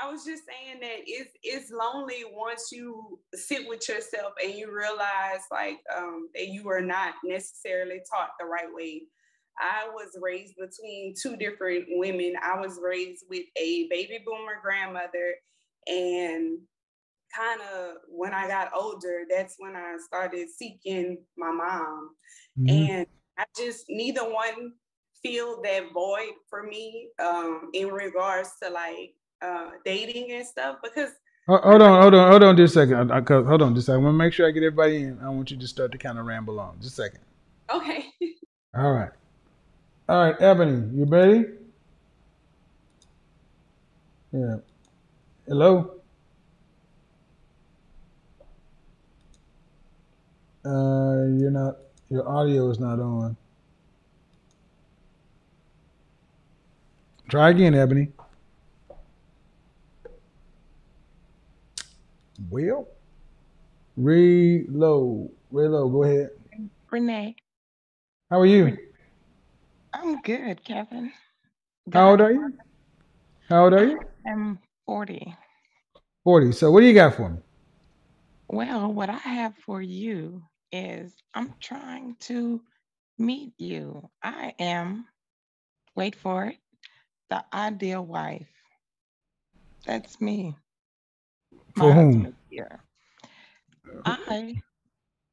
I 0.00 0.10
was 0.10 0.24
just 0.24 0.44
saying 0.46 0.78
that 0.80 0.98
it's 1.04 1.32
it's 1.42 1.72
lonely 1.72 2.22
once 2.32 2.70
you 2.70 3.18
sit 3.34 3.68
with 3.68 3.88
yourself 3.88 4.34
and 4.42 4.54
you 4.54 4.72
realize 4.72 5.42
like 5.50 5.80
um, 5.94 6.28
that 6.34 6.48
you 6.48 6.68
are 6.70 6.80
not 6.80 7.14
necessarily 7.24 8.02
taught 8.08 8.30
the 8.38 8.46
right 8.46 8.72
way. 8.72 9.02
I 9.58 9.88
was 9.92 10.16
raised 10.22 10.54
between 10.56 11.14
two 11.20 11.36
different 11.36 11.86
women. 11.88 12.34
I 12.40 12.58
was 12.60 12.78
raised 12.80 13.24
with 13.28 13.44
a 13.56 13.88
baby 13.90 14.20
boomer 14.24 14.60
grandmother, 14.62 15.34
and 15.88 16.58
kind 17.36 17.60
of 17.74 17.96
when 18.08 18.32
I 18.32 18.46
got 18.46 18.70
older, 18.76 19.24
that's 19.28 19.56
when 19.58 19.74
I 19.74 19.96
started 20.06 20.48
seeking 20.50 21.18
my 21.36 21.50
mom. 21.50 22.10
Mhm. 22.60 22.88
And 22.88 23.06
I 23.38 23.44
just 23.56 23.86
neither 23.88 24.22
one 24.22 24.74
feel 25.24 25.62
that 25.62 25.92
void 25.92 26.34
for 26.48 26.62
me 26.64 27.08
um, 27.18 27.70
in 27.72 27.88
regards 27.88 28.50
to 28.62 28.70
like 28.70 29.14
uh, 29.42 29.70
dating 29.84 30.32
and 30.32 30.46
stuff 30.46 30.76
because 30.82 31.10
Ho- 31.48 31.60
Hold 31.62 31.82
on, 31.82 32.00
hold 32.02 32.14
on, 32.14 32.30
hold 32.30 32.42
on 32.42 32.56
just 32.56 32.74
a 32.74 32.80
second. 32.80 33.12
I, 33.12 33.18
I, 33.18 33.22
hold 33.44 33.60
on 33.60 33.74
just 33.74 33.88
a 33.88 33.92
second. 33.92 34.00
I 34.00 34.04
want 34.04 34.14
to 34.14 34.18
make 34.18 34.32
sure 34.32 34.48
I 34.48 34.50
get 34.50 34.62
everybody 34.62 35.02
in. 35.02 35.18
I 35.20 35.28
want 35.28 35.50
you 35.50 35.58
to 35.58 35.68
start 35.68 35.92
to 35.92 35.98
kind 35.98 36.18
of 36.18 36.24
ramble 36.24 36.58
on. 36.58 36.78
Just 36.80 36.98
a 36.98 37.02
second. 37.02 37.20
okay 37.70 38.06
All 38.76 38.92
right. 38.92 39.10
All 40.08 40.24
right, 40.24 40.36
Ebony, 40.40 40.88
you 40.98 41.04
ready? 41.04 41.44
Yeah. 44.32 44.56
Hello? 45.46 46.00
Uh, 50.64 51.28
you're 51.38 51.50
not, 51.50 51.76
your 52.08 52.28
audio 52.28 52.70
is 52.70 52.80
not 52.80 53.00
on. 53.00 53.36
Try 57.34 57.50
again, 57.50 57.74
Ebony. 57.74 58.12
Well, 62.48 62.86
reload. 63.96 65.30
Reload, 65.50 65.92
go 65.92 66.04
ahead. 66.04 66.30
Renee, 66.92 67.34
How 68.30 68.38
are 68.38 68.46
you? 68.46 68.78
I'm 69.92 70.22
good, 70.22 70.62
Kevin. 70.62 71.10
How 71.92 72.10
old 72.10 72.20
are 72.20 72.30
you? 72.30 72.54
How 73.48 73.64
old 73.64 73.72
are 73.72 73.84
you? 73.84 73.98
I'm 74.24 74.60
40. 74.86 75.34
40. 76.22 76.52
So 76.52 76.70
what 76.70 76.82
do 76.82 76.86
you 76.86 76.94
got 76.94 77.16
for 77.16 77.30
me? 77.30 77.38
Well, 78.46 78.92
what 78.92 79.10
I 79.10 79.18
have 79.18 79.56
for 79.66 79.82
you 79.82 80.40
is 80.70 81.12
I'm 81.34 81.52
trying 81.60 82.14
to 82.28 82.60
meet 83.18 83.54
you. 83.58 84.08
I 84.22 84.54
am, 84.60 85.06
wait 85.96 86.14
for 86.14 86.44
it, 86.44 86.58
the 87.30 87.44
ideal 87.52 88.04
wife. 88.04 88.48
That's 89.86 90.20
me. 90.20 90.56
For 91.76 91.92
My 91.92 91.94
whom? 91.94 92.34
here. 92.50 92.84
I 94.04 94.62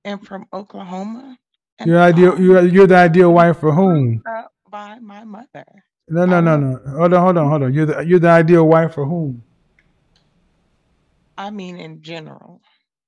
am 0.05 0.19
from 0.19 0.47
Oklahoma. 0.53 1.38
and 1.80 1.89
You're 1.89 1.99
ideal, 2.01 2.39
you're, 2.39 2.65
you're 2.65 2.88
the 2.88 2.95
ideal 2.97 3.34
wife 3.34 3.59
for 3.59 3.73
whom? 3.73 4.23
by 4.69 4.99
my 4.99 5.23
mother. 5.26 5.65
No, 6.09 6.26
no, 6.26 6.41
no, 6.41 6.57
um, 6.57 6.57
no. 6.57 6.80
Hold 6.97 7.13
on, 7.13 7.22
hold 7.22 7.38
on, 7.38 7.49
hold 7.49 7.63
on. 7.63 7.73
You're 7.73 7.85
the 7.85 8.01
you're 8.05 8.19
the 8.19 8.30
ideal 8.30 8.68
wife 8.68 8.93
for 8.93 9.05
whom? 9.05 9.43
I 11.38 11.49
mean, 11.51 11.77
in 11.77 12.01
general, 12.01 12.61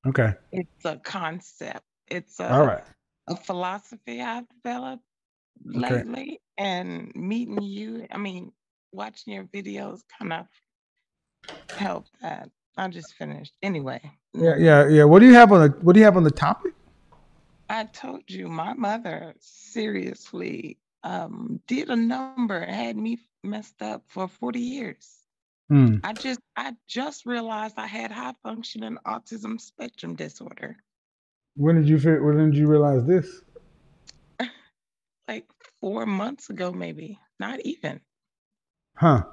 Okay. 0.07 0.33
it's 0.51 0.85
a 0.85 0.97
concept. 0.97 1.83
It's 2.07 2.39
a 2.39 2.63
right. 2.65 2.83
a 3.27 3.35
philosophy 3.35 4.21
I've 4.21 4.47
developed 4.49 5.03
Okay. 5.77 6.03
lately 6.05 6.41
and 6.57 7.11
meeting 7.15 7.61
you, 7.61 8.07
I 8.11 8.17
mean, 8.17 8.51
watching 8.93 9.33
your 9.33 9.45
videos 9.45 10.01
kind 10.19 10.33
of 10.33 10.47
helped 11.69 12.11
that. 12.21 12.49
I 12.77 12.87
just 12.87 13.13
finished. 13.13 13.53
Anyway, 13.61 14.01
Yeah, 14.33 14.55
yeah, 14.57 14.87
yeah. 14.87 15.03
What 15.03 15.19
do 15.19 15.27
you 15.27 15.33
have 15.33 15.51
on 15.51 15.61
the 15.61 15.69
What 15.81 15.93
do 15.93 15.99
you 15.99 16.05
have 16.05 16.17
on 16.17 16.23
the 16.23 16.31
topic? 16.31 16.73
I 17.69 17.85
told 17.85 18.23
you 18.27 18.47
my 18.47 18.73
mother 18.73 19.35
seriously 19.39 20.77
um, 21.03 21.61
did 21.67 21.89
a 21.89 21.95
number, 21.95 22.65
had 22.65 22.97
me 22.97 23.19
messed 23.43 23.81
up 23.81 24.03
for 24.07 24.27
40 24.27 24.59
years. 24.59 25.23
Hmm. 25.69 25.97
I 26.03 26.13
just 26.13 26.39
I 26.55 26.73
just 26.87 27.25
realized 27.25 27.75
I 27.77 27.87
had 27.87 28.11
high 28.11 28.33
functioning 28.43 28.97
autism 29.05 29.59
spectrum 29.59 30.15
disorder 30.15 30.77
When 31.55 31.75
did 31.75 31.87
you 31.87 31.97
When 32.21 32.37
did 32.37 32.57
you 32.57 32.67
realize 32.67 33.05
this? 33.05 33.41
like 35.27 35.45
four 35.79 36.05
months 36.05 36.49
ago, 36.49 36.71
maybe 36.71 37.19
not 37.39 37.59
even. 37.61 38.01
Huh? 38.95 39.23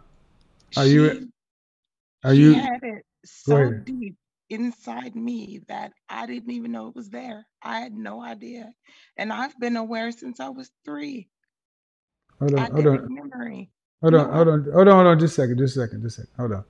Are 0.76 0.86
you? 0.86 1.10
She- 1.10 1.28
Are 2.24 2.34
she 2.34 2.42
you? 2.42 2.54
had 2.54 2.82
it 2.82 3.04
so 3.24 3.72
deep 3.84 4.16
inside 4.50 5.14
me 5.14 5.60
that 5.68 5.92
I 6.08 6.26
didn't 6.26 6.50
even 6.50 6.72
know 6.72 6.88
it 6.88 6.96
was 6.96 7.08
there. 7.10 7.46
I 7.62 7.80
had 7.80 7.94
no 7.94 8.22
idea. 8.22 8.72
And 9.16 9.32
I've 9.32 9.58
been 9.58 9.76
aware 9.76 10.10
since 10.12 10.40
I 10.40 10.48
was 10.48 10.70
three. 10.84 11.28
Hold 12.40 12.54
I 12.54 12.64
on. 12.64 12.72
Hold 12.72 12.86
on. 12.86 13.14
memory. 13.14 13.70
Hold 14.02 14.14
on, 14.14 14.26
No, 14.28 14.32
hold 14.32 14.48
on, 14.48 14.64
hold 14.72 14.88
on, 14.88 14.94
hold 14.94 15.06
on, 15.08 15.18
just 15.18 15.38
a 15.38 15.42
second, 15.42 15.58
just 15.58 15.76
a 15.76 15.80
second, 15.80 16.02
just 16.02 16.18
a 16.18 16.20
second. 16.22 16.34
Hold 16.38 16.52
on. 16.52 16.64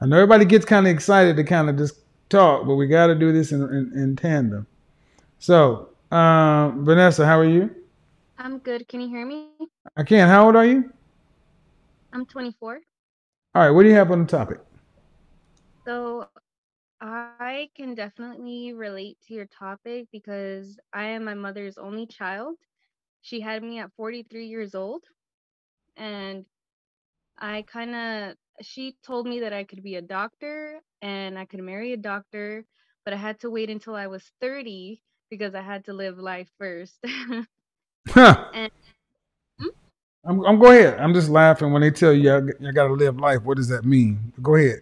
I 0.00 0.06
know 0.06 0.16
everybody 0.16 0.44
gets 0.44 0.64
kind 0.64 0.86
of 0.86 0.92
excited 0.92 1.36
to 1.36 1.44
kind 1.44 1.68
of 1.68 1.76
just 1.76 1.96
talk, 2.28 2.64
but 2.66 2.76
we 2.76 2.86
got 2.86 3.08
to 3.08 3.14
do 3.16 3.32
this 3.32 3.50
in, 3.50 3.62
in, 3.62 3.92
in 3.98 4.14
tandem. 4.16 4.66
So, 5.40 5.88
um, 6.12 6.84
Vanessa, 6.84 7.26
how 7.26 7.38
are 7.40 7.44
you? 7.44 7.74
I'm 8.38 8.58
good. 8.58 8.86
Can 8.88 9.00
you 9.00 9.08
hear 9.08 9.26
me? 9.26 9.50
I 9.96 10.04
can. 10.04 10.28
How 10.28 10.46
old 10.46 10.56
are 10.56 10.64
you? 10.66 10.92
I'm 12.16 12.24
24. 12.24 12.80
All 13.54 13.62
right. 13.62 13.70
What 13.70 13.82
do 13.82 13.88
you 13.88 13.94
have 13.94 14.10
on 14.10 14.20
the 14.22 14.26
topic? 14.26 14.60
So 15.86 16.28
I 17.00 17.70
can 17.76 17.94
definitely 17.94 18.72
relate 18.72 19.18
to 19.26 19.34
your 19.34 19.46
topic 19.46 20.08
because 20.12 20.78
I 20.92 21.04
am 21.04 21.24
my 21.24 21.34
mother's 21.34 21.78
only 21.78 22.06
child. 22.06 22.56
She 23.20 23.40
had 23.40 23.62
me 23.62 23.78
at 23.78 23.92
43 23.96 24.46
years 24.46 24.74
old. 24.74 25.04
And 25.96 26.44
I 27.38 27.62
kind 27.62 27.94
of, 27.94 28.36
she 28.62 28.96
told 29.04 29.26
me 29.26 29.40
that 29.40 29.52
I 29.52 29.64
could 29.64 29.82
be 29.82 29.96
a 29.96 30.02
doctor 30.02 30.80
and 31.02 31.38
I 31.38 31.44
could 31.46 31.62
marry 31.62 31.92
a 31.92 31.96
doctor, 31.98 32.64
but 33.04 33.12
I 33.14 33.16
had 33.16 33.40
to 33.40 33.50
wait 33.50 33.70
until 33.70 33.94
I 33.94 34.06
was 34.06 34.32
30 34.40 35.02
because 35.30 35.54
I 35.54 35.62
had 35.62 35.84
to 35.86 35.92
live 35.92 36.18
life 36.18 36.50
first. 36.58 36.98
Huh. 38.08 38.52
and 38.52 38.70
I'm, 40.26 40.44
I'm 40.44 40.58
go 40.58 40.70
ahead. 40.70 40.98
I'm 40.98 41.14
just 41.14 41.28
laughing 41.28 41.72
when 41.72 41.82
they 41.82 41.90
tell 41.90 42.12
you 42.12 42.32
I, 42.32 42.38
I 42.68 42.72
got 42.72 42.88
to 42.88 42.94
live 42.94 43.18
life. 43.18 43.42
What 43.42 43.56
does 43.56 43.68
that 43.68 43.84
mean? 43.84 44.32
Go 44.42 44.56
ahead. 44.56 44.80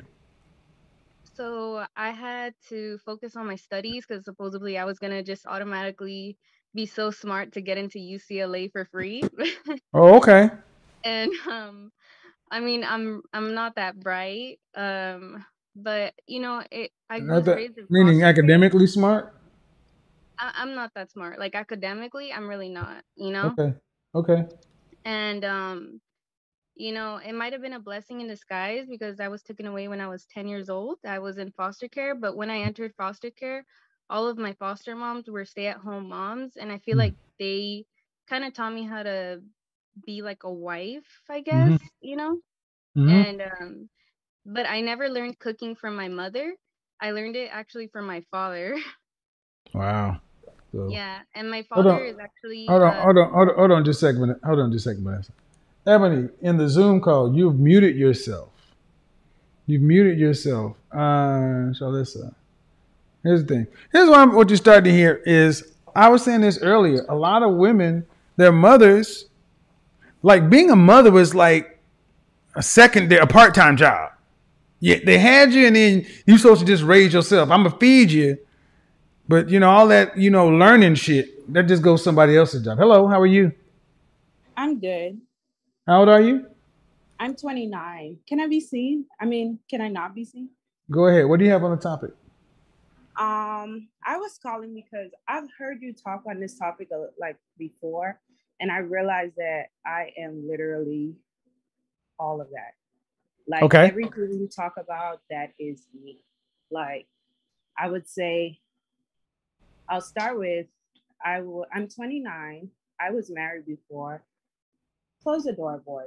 So 1.35 1.85
I 1.97 2.11
had 2.11 2.55
to 2.69 2.99
focus 3.05 3.37
on 3.37 3.47
my 3.47 3.57
studies 3.57 4.05
because 4.07 4.25
supposedly 4.25 4.79
I 4.79 4.85
was 4.85 4.99
gonna 4.99 5.23
just 5.23 5.47
automatically 5.47 6.37
be 6.75 6.87
so 6.87 7.11
smart 7.11 7.53
to 7.53 7.61
get 7.61 7.77
into 7.79 7.99
UCLA 7.99 8.71
for 8.71 8.85
free. 8.87 9.23
Oh, 9.93 10.17
okay. 10.17 10.51
and 11.05 11.33
um 11.49 11.93
I 12.51 12.61
mean 12.61 12.85
I'm 12.85 13.23
I'm 13.33 13.55
not 13.55 13.77
that 13.77 13.99
bright. 14.01 14.59
Um 14.77 15.45
but 15.77 16.15
you 16.27 16.41
know 16.41 16.63
it 16.71 16.93
I 17.11 17.19
was 17.21 17.45
that- 17.45 17.57
raised 17.57 17.79
meaning 17.91 18.23
academically 18.23 18.87
smart. 18.87 19.35
I, 20.39 20.53
I'm 20.57 20.75
not 20.75 20.93
that 20.95 21.11
smart. 21.11 21.39
Like 21.39 21.55
academically 21.55 22.33
I'm 22.33 22.49
really 22.49 22.69
not, 22.69 23.05
you 23.17 23.31
know? 23.31 23.55
Okay. 23.59 23.75
Okay. 24.15 24.47
And 25.05 25.45
um 25.45 26.01
you 26.77 26.93
know, 26.93 27.17
it 27.17 27.33
might 27.35 27.53
have 27.53 27.63
been 27.63 27.75
a 27.75 27.81
blessing 27.81 28.21
in 28.21 28.29
disguise 28.29 28.87
because 28.89 29.21
I 29.21 29.29
was 29.29 29.43
taken 29.43 29.67
away 29.67 29.89
when 29.89 30.01
I 30.01 30.09
was 30.09 30.27
10 30.27 30.49
years 30.49 30.69
old. 30.71 30.99
I 31.07 31.19
was 31.21 31.39
in 31.39 31.53
foster 31.53 31.89
care, 31.89 32.15
but 32.15 32.37
when 32.37 32.51
I 32.51 32.61
entered 32.63 32.95
foster 32.97 33.31
care, 33.31 33.65
all 34.11 34.29
of 34.29 34.39
my 34.39 34.55
foster 34.55 34.97
moms 34.97 35.29
were 35.31 35.45
stay-at-home 35.45 36.09
moms, 36.09 36.57
and 36.57 36.73
I 36.73 36.79
feel 36.79 36.97
Mm. 36.97 36.99
like 36.99 37.17
they 37.39 37.87
kind 38.29 38.45
of 38.45 38.55
taught 38.55 38.73
me 38.75 38.85
how 38.85 39.03
to 39.05 39.43
be 40.07 40.23
like 40.23 40.45
a 40.45 40.53
wife, 40.53 41.23
I 41.31 41.41
guess, 41.43 41.77
you 42.01 42.17
know? 42.17 42.41
Mhm. 42.97 43.25
And 43.27 43.43
um 43.43 43.91
but 44.47 44.67
I 44.67 44.81
never 44.83 45.09
learned 45.11 45.39
cooking 45.41 45.75
from 45.77 45.97
my 45.97 46.09
mother. 46.09 46.57
I 47.01 47.13
learned 47.13 47.37
it 47.37 47.49
actually 47.53 47.89
from 47.89 48.07
my 48.07 48.23
father. 48.31 48.77
Wow. 49.75 50.24
So, 50.75 50.89
yeah, 50.89 51.21
and 51.37 51.49
my 51.49 51.63
father 51.63 52.05
is 52.05 52.19
actually 52.19 52.67
Hold 52.67 52.83
on, 52.83 52.89
uh, 52.89 53.03
hold 53.03 53.19
on, 53.19 53.33
hold 53.33 53.49
on, 53.49 53.55
hold 53.55 53.71
on 53.71 53.85
just 53.85 54.03
a 54.03 54.07
second. 54.07 54.35
Hold 54.45 54.59
on 54.59 54.73
just 54.73 54.87
a 54.87 54.91
second, 54.91 55.05
Vanessa. 55.05 55.31
Ebony, 55.87 56.31
in 56.41 56.57
the 56.57 56.69
Zoom 56.69 57.01
call, 57.01 57.33
you've 57.33 57.61
muted 57.61 57.95
yourself. 57.95 58.49
You've 59.67 59.83
muted 59.83 60.19
yourself. 60.19 60.77
Uh, 60.91 61.73
so 61.75 61.91
let's, 61.91 62.17
uh, 62.17 62.31
here's 63.23 63.45
the 63.45 63.55
thing. 63.55 63.67
Here's 63.93 64.09
what, 64.09 64.19
I'm, 64.19 64.35
what 64.35 64.51
you're 64.51 64.57
starting 64.57 64.85
to 64.85 64.91
hear 64.91 65.23
is, 65.25 65.73
I 65.95 66.09
was 66.09 66.25
saying 66.25 66.41
this 66.41 66.59
earlier, 66.61 67.05
a 67.09 67.15
lot 67.15 67.45
of 67.45 67.55
women, 67.55 68.05
their 68.37 68.51
mothers, 68.51 69.27
like 70.23 70.51
being 70.51 70.71
a 70.71 70.77
mother 70.77 71.13
was 71.13 71.37
like 71.37 71.79
a 72.57 72.63
secondary, 72.65 73.21
a 73.21 73.29
part-time 73.29 73.77
job. 73.77 74.11
Yeah, 74.81 74.97
they 75.05 75.19
had 75.19 75.53
you 75.53 75.69
and 75.69 75.77
then 75.77 76.07
you 76.27 76.37
supposed 76.37 76.61
to 76.63 76.67
just 76.67 76.83
raise 76.83 77.13
yourself. 77.13 77.51
I'm 77.51 77.63
gonna 77.63 77.79
feed 77.79 78.11
you. 78.11 78.39
But 79.29 79.49
you 79.49 79.59
know, 79.61 79.71
all 79.71 79.89
that, 79.89 80.17
you 80.19 80.31
know, 80.31 80.49
learning 80.49 80.97
shit, 80.97 81.53
that 81.53 81.65
just 81.65 81.83
goes 81.83 82.05
somebody 82.05 82.37
else's 82.37 82.65
job. 82.65 82.79
Hello, 82.79 83.07
how 83.07 83.21
are 83.21 83.27
you? 83.27 83.53
I'm 84.57 84.81
good. 84.81 85.21
How 85.87 86.01
old 86.01 86.09
are 86.09 86.21
you? 86.21 86.47
I'm 87.19 87.35
29. 87.35 88.19
Can 88.29 88.41
I 88.41 88.49
be 88.49 88.61
seen? 88.61 89.07
I 89.21 89.25
mean, 89.25 89.61
can 89.71 89.81
I 89.81 89.89
not 89.89 90.15
be 90.15 90.25
seen? 90.25 90.51
Go 90.91 91.07
ahead. 91.07 91.27
What 91.27 91.39
do 91.39 91.45
you 91.45 91.51
have 91.51 91.65
on 91.65 91.71
the 91.71 91.83
topic? 91.83 92.11
Um, 93.19 93.89
I 94.05 94.17
was 94.17 94.39
calling 94.43 94.75
because 94.75 95.11
I've 95.29 95.49
heard 95.57 95.79
you 95.81 95.95
talk 95.95 96.25
on 96.29 96.41
this 96.41 96.59
topic 96.59 96.89
uh, 96.95 97.07
like 97.19 97.37
before, 97.57 98.21
and 98.61 98.71
I 98.71 98.79
realized 98.79 99.35
that 99.37 99.67
I 99.87 100.11
am 100.19 100.47
literally 100.49 101.15
all 102.19 102.41
of 102.41 102.49
that. 102.51 102.73
Like 103.47 103.63
Okay. 103.63 103.89
everything 103.89 104.39
you 104.41 104.49
talk 104.55 104.75
about, 104.77 105.21
that 105.31 105.53
is 105.59 105.87
me. 105.95 106.19
Like 106.71 107.07
I 107.79 107.89
would 107.89 108.09
say, 108.09 108.59
I'll 109.89 110.01
start 110.01 110.39
with 110.39 110.67
I 111.25 111.41
will. 111.41 111.65
I'm 111.75 111.89
29. 111.89 112.69
I 113.01 113.11
was 113.11 113.31
married 113.31 113.67
before. 113.67 114.23
Close 115.23 115.45
the 115.45 115.53
door, 115.53 115.83
boy. 115.85 116.05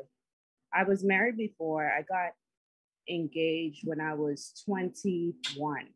I 0.73 0.83
was 0.83 1.03
married 1.03 1.37
before. 1.37 1.87
I 1.87 2.03
got 2.03 2.33
engaged 3.09 3.81
when 3.83 3.99
I 3.99 4.13
was 4.13 4.61
21. 4.65 5.87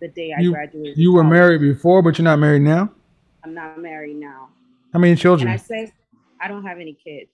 The 0.00 0.08
day 0.08 0.32
I 0.36 0.40
You, 0.42 0.52
graduated. 0.52 0.96
you 0.98 1.12
were 1.12 1.22
college. 1.22 1.32
married 1.32 1.60
before, 1.60 2.02
but 2.02 2.18
you're 2.18 2.24
not 2.24 2.38
married 2.38 2.62
now? 2.62 2.92
I'm 3.42 3.52
not 3.54 3.80
married 3.80 4.16
now. 4.16 4.48
How 4.92 4.98
many 5.00 5.12
And 5.12 5.18
I 5.18 5.22
children? 5.22 5.58
say 5.58 5.92
I 6.40 6.46
don't 6.48 6.64
have 6.64 6.78
any 6.78 6.92
kids. 6.94 7.30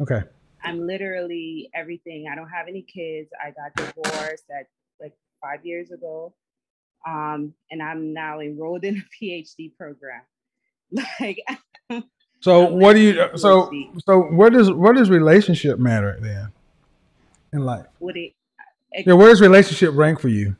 Okay. 0.00 0.22
I'm 0.64 0.84
literally 0.86 1.70
everything. 1.74 2.26
I 2.30 2.34
don't 2.34 2.48
have 2.48 2.66
any 2.68 2.82
kids. 2.82 3.30
I 3.44 3.50
got 3.52 3.74
divorced 3.76 4.44
at 4.50 4.66
like 5.00 5.12
five 5.40 5.64
years 5.64 5.92
ago. 5.92 6.34
Um, 7.06 7.54
and 7.70 7.82
I'm 7.82 8.12
now 8.12 8.40
enrolled 8.40 8.84
in 8.84 8.96
a 8.96 9.24
PhD 9.24 9.72
program. 9.76 10.22
Like 11.20 11.42
So 12.40 12.66
what 12.66 12.92
do 12.94 13.00
you 13.00 13.28
so 13.36 13.70
so 14.06 14.20
what 14.20 14.52
does 14.52 14.70
what 14.70 14.94
does 14.96 15.10
relationship 15.10 15.78
matter 15.78 16.18
then 16.20 16.52
in 17.52 17.64
life? 17.64 17.86
Would 18.00 18.16
it 18.16 18.34
Yeah, 18.92 19.14
where 19.14 19.28
does 19.28 19.40
relationship 19.40 19.90
rank 19.94 20.20
for 20.20 20.28
you? 20.28 20.56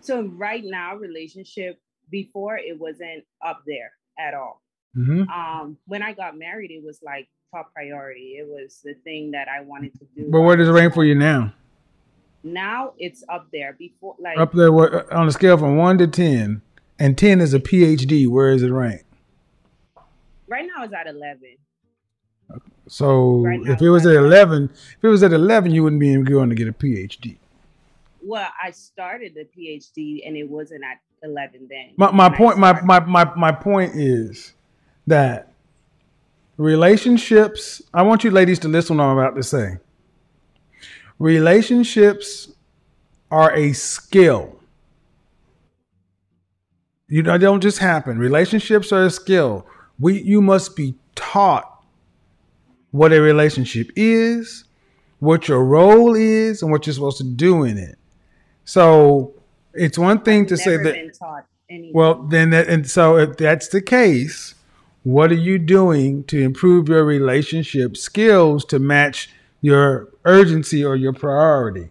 so 0.00 0.22
right 0.22 0.62
now 0.64 0.94
relationship 0.94 1.80
before 2.10 2.56
it 2.56 2.78
wasn't 2.78 3.24
up 3.44 3.62
there 3.66 3.90
at 4.18 4.34
all. 4.34 4.62
hmm 4.94 5.22
Um, 5.22 5.76
when 5.86 6.02
I 6.02 6.12
got 6.12 6.38
married, 6.38 6.70
it 6.70 6.82
was 6.84 7.00
like 7.02 7.28
top 7.52 7.72
priority. 7.74 8.36
It 8.38 8.46
was 8.48 8.80
the 8.84 8.94
thing 9.02 9.32
that 9.32 9.48
I 9.48 9.62
wanted 9.62 9.92
to 9.98 10.06
do. 10.14 10.30
But 10.30 10.42
where 10.42 10.56
does 10.56 10.68
it 10.68 10.72
rank 10.72 10.94
for 10.94 11.04
you 11.04 11.14
now? 11.16 11.52
Now 12.46 12.92
it's 12.98 13.24
up 13.28 13.48
there. 13.52 13.72
Before 13.72 14.14
like 14.20 14.38
Up 14.38 14.52
there 14.52 14.70
what, 14.72 15.12
on 15.12 15.26
a 15.26 15.32
scale 15.32 15.58
from 15.58 15.76
one 15.76 15.98
to 15.98 16.06
ten, 16.06 16.62
and 16.98 17.18
ten 17.18 17.40
is 17.40 17.52
a 17.54 17.60
PhD. 17.60 18.28
Where 18.28 18.50
is 18.50 18.62
it 18.62 18.70
ranked? 18.70 19.04
right 20.48 20.64
now 20.64 20.84
it's 20.84 20.94
at 20.94 21.06
eleven. 21.08 21.56
So 22.88 23.40
Right 23.40 23.60
now 23.60 23.72
if 23.72 23.82
it 23.82 23.90
was 23.90 24.06
at 24.06 24.14
eleven, 24.14 24.70
if 24.72 25.02
it 25.02 25.08
was 25.08 25.22
at 25.24 25.32
eleven, 25.32 25.72
you 25.72 25.82
wouldn't 25.82 26.00
be 26.00 26.14
going 26.22 26.50
to 26.50 26.54
get 26.54 26.68
a 26.68 26.72
PhD. 26.72 27.38
Well, 28.22 28.48
I 28.62 28.70
started 28.70 29.34
the 29.34 29.44
PhD 29.44 30.26
and 30.26 30.36
it 30.36 30.48
wasn't 30.48 30.84
at 30.84 30.98
eleven 31.22 31.66
then. 31.68 31.94
My 31.96 32.12
my 32.12 32.28
point 32.28 32.58
my, 32.58 32.80
my 32.82 33.00
my 33.00 33.34
my 33.34 33.52
point 33.52 33.96
is 33.96 34.54
that 35.08 35.52
relationships. 36.56 37.82
I 37.92 38.02
want 38.02 38.22
you 38.22 38.30
ladies 38.30 38.60
to 38.60 38.68
listen 38.68 38.98
to 38.98 39.02
what 39.02 39.08
I'm 39.10 39.18
about 39.18 39.34
to 39.36 39.42
say. 39.42 39.78
Relationships 41.18 42.52
are 43.30 43.54
a 43.54 43.72
skill. 43.72 44.60
You 47.08 47.22
know, 47.22 47.32
they 47.32 47.46
don't 47.46 47.60
just 47.60 47.78
happen. 47.78 48.18
Relationships 48.18 48.92
are 48.92 49.04
a 49.04 49.10
skill. 49.10 49.66
We 49.98 50.20
you 50.20 50.42
must 50.42 50.76
be 50.76 50.94
taught 51.14 51.84
what 52.90 53.12
a 53.12 53.20
relationship 53.20 53.90
is, 53.96 54.64
what 55.20 55.48
your 55.48 55.64
role 55.64 56.14
is, 56.14 56.62
and 56.62 56.70
what 56.70 56.86
you're 56.86 56.94
supposed 56.94 57.18
to 57.18 57.24
do 57.24 57.64
in 57.64 57.78
it. 57.78 57.96
So 58.64 59.34
it's 59.74 59.98
one 59.98 60.20
thing 60.22 60.46
to 60.46 60.56
say 60.56 60.76
that 60.76 60.94
been 60.94 61.12
taught 61.12 61.46
anything. 61.70 61.92
well, 61.94 62.22
then, 62.22 62.50
that, 62.50 62.68
and 62.68 62.88
so 62.88 63.16
if 63.16 63.36
that's 63.36 63.68
the 63.68 63.80
case, 63.80 64.54
what 65.04 65.30
are 65.30 65.34
you 65.34 65.58
doing 65.58 66.24
to 66.24 66.40
improve 66.40 66.88
your 66.88 67.04
relationship 67.04 67.96
skills 67.96 68.64
to 68.66 68.78
match 68.78 69.30
your 69.60 70.08
urgency 70.24 70.84
or 70.84 70.96
your 70.96 71.12
priority? 71.12 71.90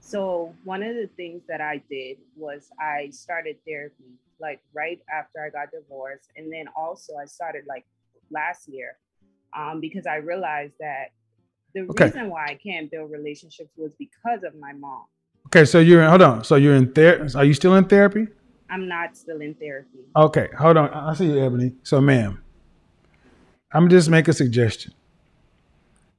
So 0.00 0.54
one 0.64 0.82
of 0.82 0.94
the 0.94 1.08
things 1.16 1.42
that 1.48 1.60
I 1.60 1.82
did 1.90 2.18
was 2.36 2.68
I 2.80 3.10
started 3.10 3.56
therapy 3.66 4.04
like 4.40 4.60
right 4.74 5.00
after 5.12 5.42
I 5.44 5.50
got 5.50 5.70
divorced, 5.72 6.30
and 6.36 6.52
then 6.52 6.66
also 6.76 7.14
I 7.20 7.24
started 7.26 7.62
like 7.68 7.84
last 8.30 8.68
year. 8.68 8.96
um, 9.56 9.80
because 9.80 10.06
I 10.06 10.16
realized 10.16 10.74
that 10.80 11.12
the 11.74 11.80
Okay. 11.82 12.04
reason 12.04 12.28
why 12.28 12.44
I 12.46 12.54
can't 12.62 12.90
build 12.90 13.10
relationships 13.10 13.70
was 13.76 13.90
because 13.98 14.42
of 14.44 14.54
my 14.58 14.72
mom. 14.74 15.04
Okay, 15.46 15.64
so 15.64 15.78
you're 15.78 16.02
in, 16.02 16.08
hold 16.10 16.20
on. 16.22 16.44
So 16.44 16.56
you're 16.56 16.74
in 16.74 16.92
therapy. 16.92 17.34
Are 17.34 17.44
you 17.44 17.54
still 17.54 17.74
in 17.74 17.84
therapy? 17.86 18.26
I'm 18.68 18.86
not 18.88 19.16
still 19.16 19.40
in 19.40 19.54
therapy. 19.54 20.00
Okay, 20.14 20.48
hold 20.58 20.76
on. 20.76 20.90
I 20.90 21.14
see 21.14 21.26
you, 21.26 21.38
Ebony. 21.42 21.72
So, 21.84 22.00
ma'am, 22.02 22.42
I'm 23.72 23.88
just 23.88 24.10
make 24.10 24.28
a 24.28 24.32
suggestion. 24.34 24.92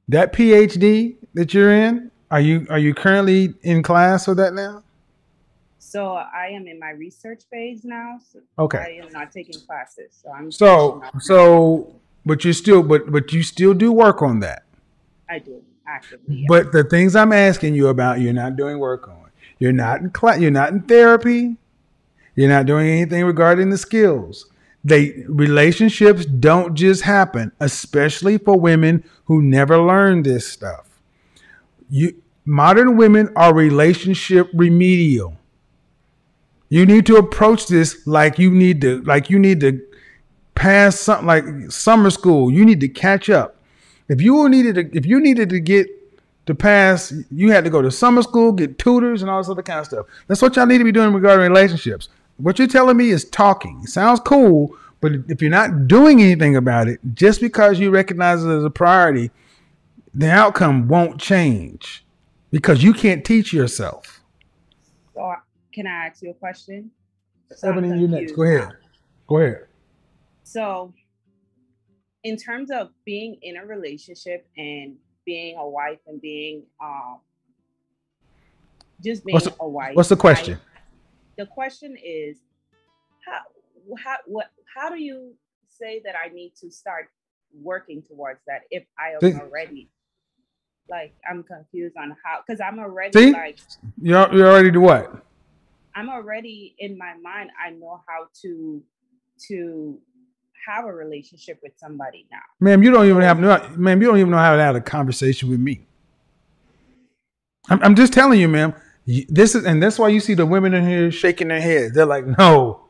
That 0.08 0.32
PhD 0.32 1.16
that 1.34 1.52
you're 1.52 1.72
in, 1.72 2.10
are 2.30 2.40
you 2.40 2.66
are 2.70 2.78
you 2.78 2.94
currently 2.94 3.54
in 3.62 3.82
class 3.82 4.24
for 4.24 4.34
that 4.34 4.54
now? 4.54 4.82
So 5.78 6.14
I 6.14 6.48
am 6.48 6.66
in 6.66 6.78
my 6.78 6.90
research 6.90 7.42
phase 7.50 7.84
now. 7.84 8.18
So 8.32 8.40
Okay. 8.58 8.78
I 8.78 9.04
am 9.04 9.12
not 9.12 9.32
taking 9.32 9.60
classes. 9.66 10.18
So 10.22 10.30
I'm 10.30 10.50
So 10.50 11.02
so, 11.20 11.94
but 12.24 12.44
you 12.44 12.52
still 12.52 12.82
but 12.82 13.10
but 13.10 13.32
you 13.32 13.42
still 13.42 13.74
do 13.74 13.92
work 13.92 14.22
on 14.22 14.40
that. 14.40 14.64
I 15.28 15.38
do 15.38 15.62
actively. 15.86 16.44
But 16.48 16.72
the 16.72 16.84
things 16.84 17.14
I'm 17.14 17.32
asking 17.32 17.74
you 17.74 17.88
about, 17.88 18.20
you're 18.20 18.32
not 18.32 18.56
doing 18.56 18.78
work 18.78 19.08
on. 19.08 19.30
You're 19.58 19.72
not 19.72 20.00
in 20.00 20.10
class. 20.10 20.40
You're 20.40 20.50
not 20.50 20.70
in 20.72 20.82
therapy. 20.82 21.56
You're 22.34 22.48
not 22.48 22.66
doing 22.66 22.88
anything 22.88 23.24
regarding 23.24 23.70
the 23.70 23.78
skills. 23.78 24.46
They 24.88 25.24
relationships 25.28 26.24
don't 26.24 26.74
just 26.74 27.02
happen, 27.02 27.52
especially 27.60 28.38
for 28.38 28.58
women 28.58 29.04
who 29.26 29.42
never 29.42 29.78
learned 29.78 30.24
this 30.24 30.48
stuff. 30.48 30.86
You 31.90 32.22
modern 32.44 32.96
women 32.96 33.30
are 33.36 33.54
relationship 33.54 34.48
remedial. 34.54 35.36
You 36.70 36.86
need 36.86 37.06
to 37.06 37.16
approach 37.16 37.66
this 37.66 38.06
like 38.06 38.38
you 38.38 38.50
need 38.50 38.80
to 38.82 39.02
like 39.02 39.30
you 39.30 39.38
need 39.38 39.60
to 39.60 39.80
pass 40.54 40.98
something 40.98 41.26
like 41.26 41.44
summer 41.70 42.10
school. 42.10 42.50
You 42.50 42.64
need 42.64 42.80
to 42.80 42.88
catch 42.88 43.30
up. 43.30 43.56
If 44.08 44.20
you 44.20 44.48
needed 44.48 44.74
to, 44.74 44.96
if 44.96 45.06
you 45.06 45.20
needed 45.20 45.50
to 45.50 45.60
get 45.60 45.86
to 46.46 46.54
pass, 46.54 47.12
you 47.30 47.52
had 47.52 47.64
to 47.64 47.70
go 47.70 47.82
to 47.82 47.90
summer 47.90 48.22
school, 48.22 48.52
get 48.52 48.78
tutors, 48.78 49.20
and 49.22 49.30
all 49.30 49.38
this 49.38 49.50
other 49.50 49.62
kind 49.62 49.80
of 49.80 49.86
stuff. 49.86 50.06
That's 50.26 50.40
what 50.40 50.56
y'all 50.56 50.66
need 50.66 50.78
to 50.78 50.84
be 50.84 50.92
doing 50.92 51.12
regarding 51.12 51.46
relationships. 51.46 52.08
What 52.38 52.58
you're 52.58 52.68
telling 52.68 52.96
me 52.96 53.10
is 53.10 53.24
talking. 53.24 53.80
It 53.82 53.88
sounds 53.88 54.20
cool, 54.20 54.74
but 55.00 55.12
if 55.28 55.42
you're 55.42 55.50
not 55.50 55.88
doing 55.88 56.22
anything 56.22 56.56
about 56.56 56.88
it, 56.88 57.00
just 57.14 57.40
because 57.40 57.78
you 57.80 57.90
recognize 57.90 58.44
it 58.44 58.48
as 58.48 58.64
a 58.64 58.70
priority, 58.70 59.30
the 60.14 60.30
outcome 60.30 60.86
won't 60.88 61.20
change 61.20 62.04
because 62.50 62.82
you 62.82 62.92
can't 62.94 63.24
teach 63.24 63.52
yourself. 63.52 64.20
So 65.14 65.34
can 65.72 65.86
I 65.88 66.06
ask 66.06 66.22
you 66.22 66.30
a 66.30 66.34
question? 66.34 66.90
So 67.54 67.70
I'm 67.70 67.78
Ebony, 67.78 68.00
you 68.02 68.08
next. 68.08 68.32
Go 68.32 68.42
ahead. 68.42 68.68
Go 69.26 69.36
ahead. 69.38 69.66
So, 70.44 70.94
in 72.24 72.36
terms 72.36 72.70
of 72.70 72.90
being 73.04 73.36
in 73.42 73.56
a 73.56 73.64
relationship 73.66 74.46
and 74.56 74.96
being 75.24 75.56
a 75.56 75.68
wife 75.68 75.98
and 76.06 76.20
being 76.20 76.62
um 76.82 77.18
just 79.04 79.24
being 79.24 79.34
What's 79.34 79.46
the- 79.46 79.56
a 79.60 79.68
wife. 79.68 79.96
what's 79.96 80.08
the 80.08 80.16
question? 80.16 80.58
The 81.38 81.46
question 81.46 81.96
is 82.04 82.36
how 83.24 83.40
how 84.04 84.16
what 84.26 84.50
how 84.76 84.90
do 84.90 85.00
you 85.00 85.34
say 85.68 86.02
that 86.04 86.14
I 86.16 86.28
need 86.34 86.52
to 86.60 86.70
start 86.70 87.08
working 87.62 88.02
towards 88.02 88.40
that 88.46 88.62
if 88.70 88.84
I 88.98 89.12
am 89.14 89.20
See- 89.20 89.40
already 89.40 89.88
like 90.90 91.14
I'm 91.30 91.42
confused 91.44 91.96
on 91.96 92.14
how 92.24 92.40
because 92.46 92.60
I'm 92.60 92.78
already 92.78 93.18
See? 93.18 93.32
like 93.32 93.58
You're, 94.00 94.34
you're 94.34 94.48
already 94.50 94.70
do 94.70 94.80
what? 94.80 95.24
I'm 95.94 96.08
already 96.08 96.74
in 96.78 96.96
my 96.98 97.14
mind. 97.22 97.50
I 97.64 97.70
know 97.70 98.02
how 98.06 98.28
to 98.42 98.82
to 99.48 99.98
have 100.66 100.84
a 100.84 100.92
relationship 100.92 101.60
with 101.62 101.72
somebody 101.76 102.26
now. 102.30 102.38
Ma'am, 102.60 102.82
you 102.82 102.90
don't 102.90 103.06
even 103.06 103.22
have 103.22 103.38
no, 103.38 103.70
ma'am, 103.76 104.00
you 104.02 104.08
don't 104.08 104.18
even 104.18 104.30
know 104.30 104.38
how 104.38 104.54
to 104.56 104.62
have 104.62 104.76
a 104.76 104.80
conversation 104.80 105.48
with 105.48 105.60
me. 105.60 105.86
I'm, 107.70 107.82
I'm 107.82 107.94
just 107.94 108.12
telling 108.12 108.40
you, 108.40 108.48
ma'am. 108.48 108.74
This 109.28 109.54
is, 109.54 109.64
and 109.64 109.82
that's 109.82 109.98
why 109.98 110.08
you 110.08 110.20
see 110.20 110.34
the 110.34 110.44
women 110.44 110.74
in 110.74 110.86
here 110.86 111.10
shaking 111.10 111.48
their 111.48 111.60
heads. 111.62 111.94
They're 111.94 112.04
like, 112.04 112.26
no, 112.38 112.82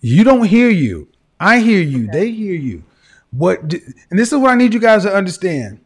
you 0.00 0.22
don't 0.22 0.44
hear 0.44 0.68
you. 0.68 1.08
I 1.40 1.60
hear 1.60 1.80
you. 1.80 2.08
They 2.08 2.30
hear 2.30 2.54
you. 2.54 2.84
What? 3.30 3.68
d- 3.68 3.80
And 4.10 4.18
this 4.18 4.32
is 4.32 4.38
what 4.38 4.50
I 4.50 4.54
need 4.54 4.74
you 4.74 4.80
guys 4.80 5.04
to 5.04 5.14
understand. 5.14 5.80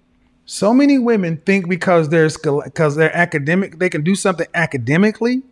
So 0.45 0.75
many 0.75 0.99
women 0.99 1.37
think 1.47 1.69
because 1.69 2.09
they're 2.09 2.29
because 2.65 2.97
they're 2.97 3.15
academic, 3.17 3.79
they 3.79 3.89
can 3.89 4.03
do 4.03 4.15
something 4.17 4.47
academically. 4.55 5.43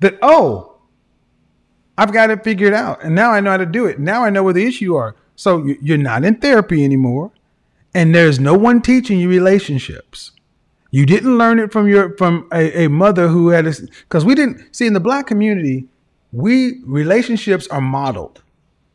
That 0.00 0.18
oh, 0.22 0.76
I've 1.96 2.12
got 2.12 2.30
it 2.30 2.42
figured 2.42 2.72
out, 2.74 3.02
and 3.02 3.14
now 3.14 3.30
I 3.32 3.40
know 3.40 3.50
how 3.50 3.56
to 3.58 3.66
do 3.66 3.86
it. 3.86 3.98
Now 3.98 4.24
I 4.24 4.30
know 4.30 4.42
where 4.42 4.52
the 4.54 4.64
issue 4.66 4.94
are. 4.94 5.14
So 5.36 5.64
you're 5.82 5.98
not 5.98 6.24
in 6.24 6.36
therapy 6.36 6.84
anymore, 6.84 7.32
and 7.94 8.14
there's 8.14 8.38
no 8.40 8.54
one 8.54 8.80
teaching 8.80 9.18
you 9.20 9.28
relationships. 9.28 10.30
You 10.94 11.06
didn't 11.06 11.38
learn 11.38 11.58
it 11.58 11.72
from 11.72 11.88
your 11.88 12.16
from 12.16 12.46
a, 12.52 12.84
a 12.84 12.88
mother 12.88 13.26
who 13.26 13.48
had 13.48 13.66
a 13.66 13.72
because 14.02 14.24
we 14.24 14.36
didn't 14.36 14.72
see 14.72 14.86
in 14.86 14.92
the 14.92 15.00
black 15.00 15.26
community, 15.26 15.88
we 16.30 16.80
relationships 16.84 17.66
are 17.66 17.80
modeled. 17.80 18.42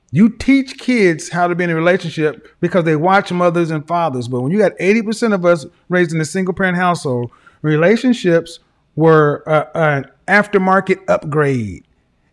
You 0.09 0.29
teach 0.29 0.77
kids 0.77 1.27
how 1.27 1.49
to 1.49 1.55
be 1.55 1.65
in 1.65 1.69
a 1.69 1.75
relationship 1.75 2.55
because 2.61 2.85
they 2.85 2.95
watch 2.95 3.33
mothers 3.33 3.69
and 3.69 3.85
fathers. 3.85 4.29
But 4.29 4.39
when 4.39 4.53
you 4.53 4.57
got 4.57 4.77
80% 4.77 5.33
of 5.33 5.43
us 5.43 5.65
raised 5.89 6.13
in 6.13 6.21
a 6.21 6.25
single 6.25 6.53
parent 6.53 6.77
household, 6.77 7.31
relationships 7.63 8.59
were 8.95 9.43
uh, 9.45 9.65
an 9.75 10.09
aftermarket 10.25 11.01
upgrade. 11.09 11.83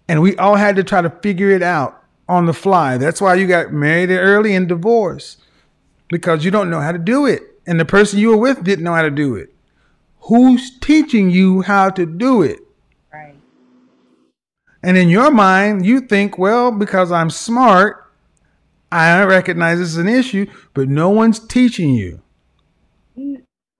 And 0.06 0.22
we 0.22 0.36
all 0.36 0.54
had 0.54 0.76
to 0.76 0.84
try 0.84 1.02
to 1.02 1.10
figure 1.10 1.50
it 1.50 1.64
out 1.64 2.04
on 2.28 2.46
the 2.46 2.54
fly. 2.54 2.98
That's 2.98 3.20
why 3.20 3.34
you 3.34 3.48
got 3.48 3.72
married 3.72 4.10
early 4.10 4.54
and 4.54 4.68
divorced 4.68 5.42
because 6.08 6.44
you 6.44 6.52
don't 6.52 6.70
know 6.70 6.80
how 6.80 6.92
to 6.92 6.98
do 6.98 7.26
it. 7.26 7.42
And 7.66 7.80
the 7.80 7.84
person 7.84 8.20
you 8.20 8.28
were 8.28 8.36
with 8.36 8.62
didn't 8.62 8.84
know 8.84 8.94
how 8.94 9.02
to 9.02 9.10
do 9.10 9.34
it. 9.34 9.50
Who's 10.26 10.78
teaching 10.80 11.30
you 11.30 11.62
how 11.62 11.90
to 11.90 12.04
do 12.06 12.42
it? 12.42 12.58
Right. 13.12 13.36
And 14.82 14.96
in 14.96 15.08
your 15.08 15.30
mind, 15.30 15.86
you 15.86 16.00
think, 16.00 16.36
well, 16.38 16.72
because 16.72 17.12
I'm 17.12 17.30
smart, 17.30 18.04
I 18.90 19.22
recognize 19.24 19.78
this 19.78 19.88
is 19.88 19.96
an 19.98 20.08
issue, 20.08 20.46
but 20.74 20.88
no 20.88 21.10
one's 21.10 21.38
teaching 21.38 21.90
you. 21.94 22.22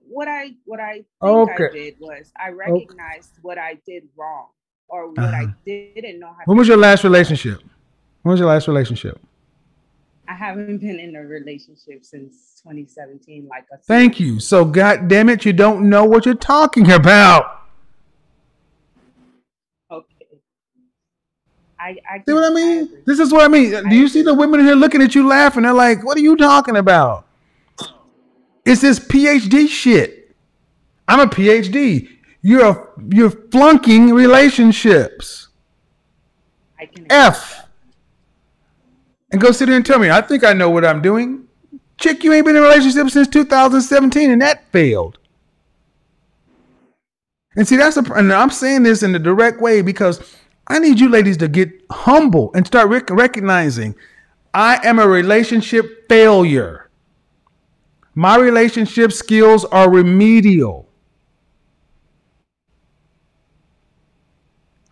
What 0.08 0.28
I 0.28 0.54
what 0.64 0.80
I 0.80 0.92
think 0.94 1.06
Okay. 1.22 1.66
I 1.66 1.72
did 1.72 1.94
was 2.00 2.32
I 2.38 2.48
recognized 2.50 3.32
what 3.42 3.58
I 3.58 3.78
did 3.86 4.04
wrong 4.16 4.46
or 4.88 5.08
what 5.10 5.18
I 5.34 5.44
Uh-huh. 5.44 5.52
didn't 5.66 6.20
know 6.20 6.28
how. 6.28 6.42
When 6.46 6.56
was 6.56 6.68
your 6.68 6.78
last 6.78 7.04
relationship? 7.04 7.60
When 8.22 8.30
was 8.32 8.40
your 8.40 8.48
last 8.48 8.66
relationship? 8.66 9.20
I 10.28 10.34
haven't 10.34 10.78
been 10.78 10.98
in 10.98 11.14
a 11.16 11.22
relationship 11.22 12.04
since 12.04 12.55
2017. 12.66 13.46
Like 13.48 13.66
a 13.72 13.78
Thank 13.78 14.18
you. 14.18 14.40
So, 14.40 14.64
God 14.64 15.08
damn 15.08 15.28
it, 15.28 15.44
you 15.44 15.52
don't 15.52 15.88
know 15.88 16.04
what 16.04 16.26
you're 16.26 16.34
talking 16.34 16.90
about. 16.90 17.62
Okay. 19.90 20.26
I 21.78 21.96
I 22.10 22.22
See 22.26 22.32
what 22.32 22.50
I 22.50 22.54
mean? 22.54 23.02
This 23.04 23.20
is 23.20 23.32
what 23.32 23.44
I 23.44 23.48
mean. 23.48 23.88
Do 23.88 23.94
you 23.94 24.08
see 24.08 24.22
the 24.22 24.34
women 24.34 24.60
here 24.60 24.74
looking 24.74 25.00
at 25.00 25.14
you 25.14 25.26
laughing? 25.28 25.62
They're 25.62 25.72
like, 25.72 26.04
what 26.04 26.16
are 26.16 26.22
you 26.22 26.36
talking 26.36 26.76
about? 26.76 27.26
It's 28.64 28.80
this 28.80 28.98
PhD 28.98 29.68
shit. 29.68 30.34
I'm 31.06 31.20
a 31.20 31.26
PhD. 31.26 32.08
You're 32.42 32.66
a, 32.66 32.88
you're 33.08 33.30
flunking 33.30 34.12
relationships. 34.12 35.48
I 36.78 36.86
can 36.86 37.06
F. 37.10 37.68
And 39.30 39.40
go 39.40 39.52
sit 39.52 39.66
there 39.66 39.76
and 39.76 39.86
tell 39.86 40.00
me, 40.00 40.10
I 40.10 40.20
think 40.20 40.44
I 40.44 40.52
know 40.52 40.70
what 40.70 40.84
I'm 40.84 41.00
doing. 41.00 41.45
Chick, 41.98 42.22
you 42.24 42.32
ain't 42.32 42.44
been 42.44 42.56
in 42.56 42.62
a 42.62 42.66
relationship 42.66 43.08
since 43.10 43.28
2017 43.28 44.30
and 44.30 44.42
that 44.42 44.70
failed. 44.70 45.18
And 47.56 47.66
see, 47.66 47.76
that's 47.76 47.96
a, 47.96 48.02
and 48.12 48.32
I'm 48.32 48.50
saying 48.50 48.82
this 48.82 49.02
in 49.02 49.12
the 49.12 49.18
direct 49.18 49.60
way 49.60 49.80
because 49.80 50.36
I 50.68 50.78
need 50.78 51.00
you 51.00 51.08
ladies 51.08 51.38
to 51.38 51.48
get 51.48 51.70
humble 51.90 52.52
and 52.54 52.66
start 52.66 52.88
rec- 52.88 53.10
recognizing 53.10 53.94
I 54.52 54.86
am 54.86 54.98
a 54.98 55.08
relationship 55.08 56.08
failure. 56.08 56.90
My 58.14 58.36
relationship 58.36 59.12
skills 59.12 59.64
are 59.66 59.90
remedial. 59.90 60.88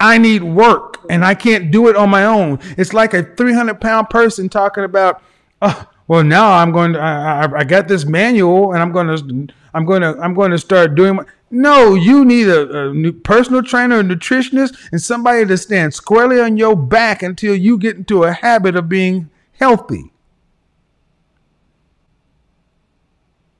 I 0.00 0.18
need 0.18 0.42
work 0.42 0.98
and 1.08 1.24
I 1.24 1.34
can't 1.34 1.70
do 1.70 1.88
it 1.88 1.96
on 1.96 2.10
my 2.10 2.24
own. 2.24 2.58
It's 2.76 2.92
like 2.92 3.14
a 3.14 3.22
300 3.22 3.80
pound 3.80 4.10
person 4.10 4.48
talking 4.48 4.84
about, 4.84 5.22
oh, 5.62 5.88
well, 6.06 6.22
now 6.22 6.52
I'm 6.52 6.70
going 6.72 6.92
to, 6.92 7.00
I, 7.00 7.44
I, 7.44 7.58
I 7.60 7.64
got 7.64 7.88
this 7.88 8.04
manual 8.04 8.72
and 8.72 8.82
I'm 8.82 8.92
going 8.92 9.06
to, 9.06 9.54
I'm 9.72 9.84
going 9.84 10.02
to, 10.02 10.16
I'm 10.20 10.34
going 10.34 10.50
to 10.50 10.58
start 10.58 10.94
doing 10.94 11.16
my, 11.16 11.24
no, 11.50 11.94
you 11.94 12.24
need 12.24 12.48
a, 12.48 12.90
a 12.90 13.12
personal 13.12 13.62
trainer, 13.62 14.00
a 14.00 14.02
nutritionist, 14.02 14.76
and 14.90 15.00
somebody 15.00 15.46
to 15.46 15.56
stand 15.56 15.94
squarely 15.94 16.40
on 16.40 16.56
your 16.56 16.76
back 16.76 17.22
until 17.22 17.54
you 17.54 17.78
get 17.78 17.96
into 17.96 18.24
a 18.24 18.32
habit 18.32 18.76
of 18.76 18.88
being 18.88 19.30
healthy. 19.58 20.10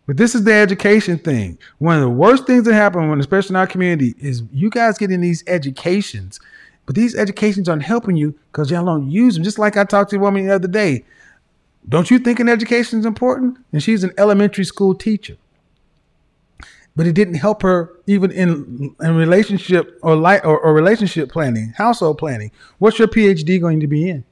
But 0.06 0.18
this 0.18 0.34
is 0.34 0.44
the 0.44 0.52
education 0.52 1.18
thing. 1.18 1.56
One 1.78 1.96
of 1.96 2.02
the 2.02 2.10
worst 2.10 2.46
things 2.46 2.64
that 2.64 2.74
happen 2.74 3.08
when, 3.08 3.20
especially 3.20 3.54
in 3.54 3.56
our 3.56 3.66
community, 3.66 4.14
is 4.18 4.42
you 4.52 4.68
guys 4.68 4.98
getting 4.98 5.20
these 5.20 5.42
educations, 5.46 6.40
but 6.84 6.94
these 6.94 7.16
educations 7.16 7.68
aren't 7.68 7.84
helping 7.84 8.16
you 8.16 8.38
because 8.52 8.70
y'all 8.70 8.84
don't 8.84 9.10
use 9.10 9.34
them. 9.34 9.44
Just 9.44 9.58
like 9.58 9.76
I 9.78 9.84
talked 9.84 10.10
to 10.10 10.16
a 10.16 10.18
woman 10.18 10.46
the 10.46 10.54
other 10.54 10.68
day. 10.68 11.04
Don't 11.88 12.10
you 12.10 12.18
think 12.18 12.40
an 12.40 12.48
education 12.48 12.98
is 12.98 13.06
important? 13.06 13.58
And 13.72 13.82
she's 13.82 14.04
an 14.04 14.12
elementary 14.16 14.64
school 14.64 14.94
teacher. 14.94 15.36
But 16.96 17.06
it 17.06 17.12
didn't 17.12 17.34
help 17.34 17.62
her 17.62 17.92
even 18.06 18.30
in 18.30 18.94
in 19.00 19.16
relationship 19.16 19.98
or 20.02 20.14
light 20.14 20.44
or, 20.44 20.58
or 20.58 20.72
relationship 20.72 21.30
planning, 21.30 21.74
household 21.76 22.18
planning. 22.18 22.52
What's 22.78 22.98
your 22.98 23.08
PhD 23.08 23.60
going 23.60 23.80
to 23.80 23.88
be 23.88 24.08
in? 24.08 24.24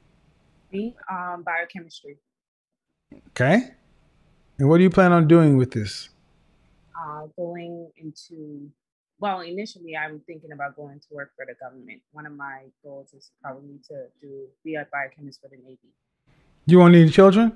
Me, 0.73 0.95
um, 1.11 1.43
biochemistry. 1.45 2.19
Okay. 3.31 3.71
And 4.59 4.69
what 4.69 4.77
do 4.79 4.85
you 4.85 4.91
plan 4.91 5.13
on 5.13 5.27
doing 5.27 5.57
with 5.57 5.73
this? 5.73 6.09
Uh, 6.97 7.27
going 7.37 7.91
into 7.97 8.71
well, 9.19 9.41
initially 9.41 9.97
I'm 9.97 10.21
thinking 10.27 10.51
about 10.51 10.75
going 10.75 10.99
to 10.99 11.07
work 11.13 11.31
for 11.37 11.47
the 11.47 11.55
government. 11.55 12.01
One 12.11 12.27
of 12.27 12.33
my 12.33 12.63
goals 12.83 13.13
is 13.13 13.31
probably 13.41 13.79
to 13.89 14.07
do 14.21 14.47
be 14.65 14.75
a 14.75 14.87
biochemist 14.93 15.41
for 15.41 15.49
the 15.49 15.57
Navy. 15.57 15.79
You 16.67 16.79
want 16.81 16.95
any 16.95 17.11
children? 17.11 17.53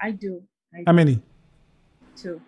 I 0.00 0.12
do. 0.12 0.42
I 0.74 0.84
How 0.86 0.92
many? 0.92 1.22
Two. 2.16 2.40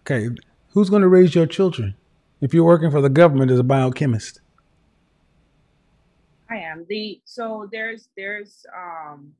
Okay. 0.00 0.28
Who's 0.70 0.90
going 0.90 1.02
to 1.02 1.08
raise 1.08 1.34
your 1.34 1.46
children 1.46 1.96
if 2.40 2.54
you're 2.54 2.64
working 2.64 2.90
for 2.90 3.00
the 3.00 3.08
government 3.10 3.50
as 3.50 3.58
a 3.58 3.64
biochemist? 3.64 4.40
I 6.50 6.56
am 6.58 6.86
the 6.88 7.20
so 7.24 7.68
there's 7.72 8.08
there's 8.16 8.66
um 8.76 9.32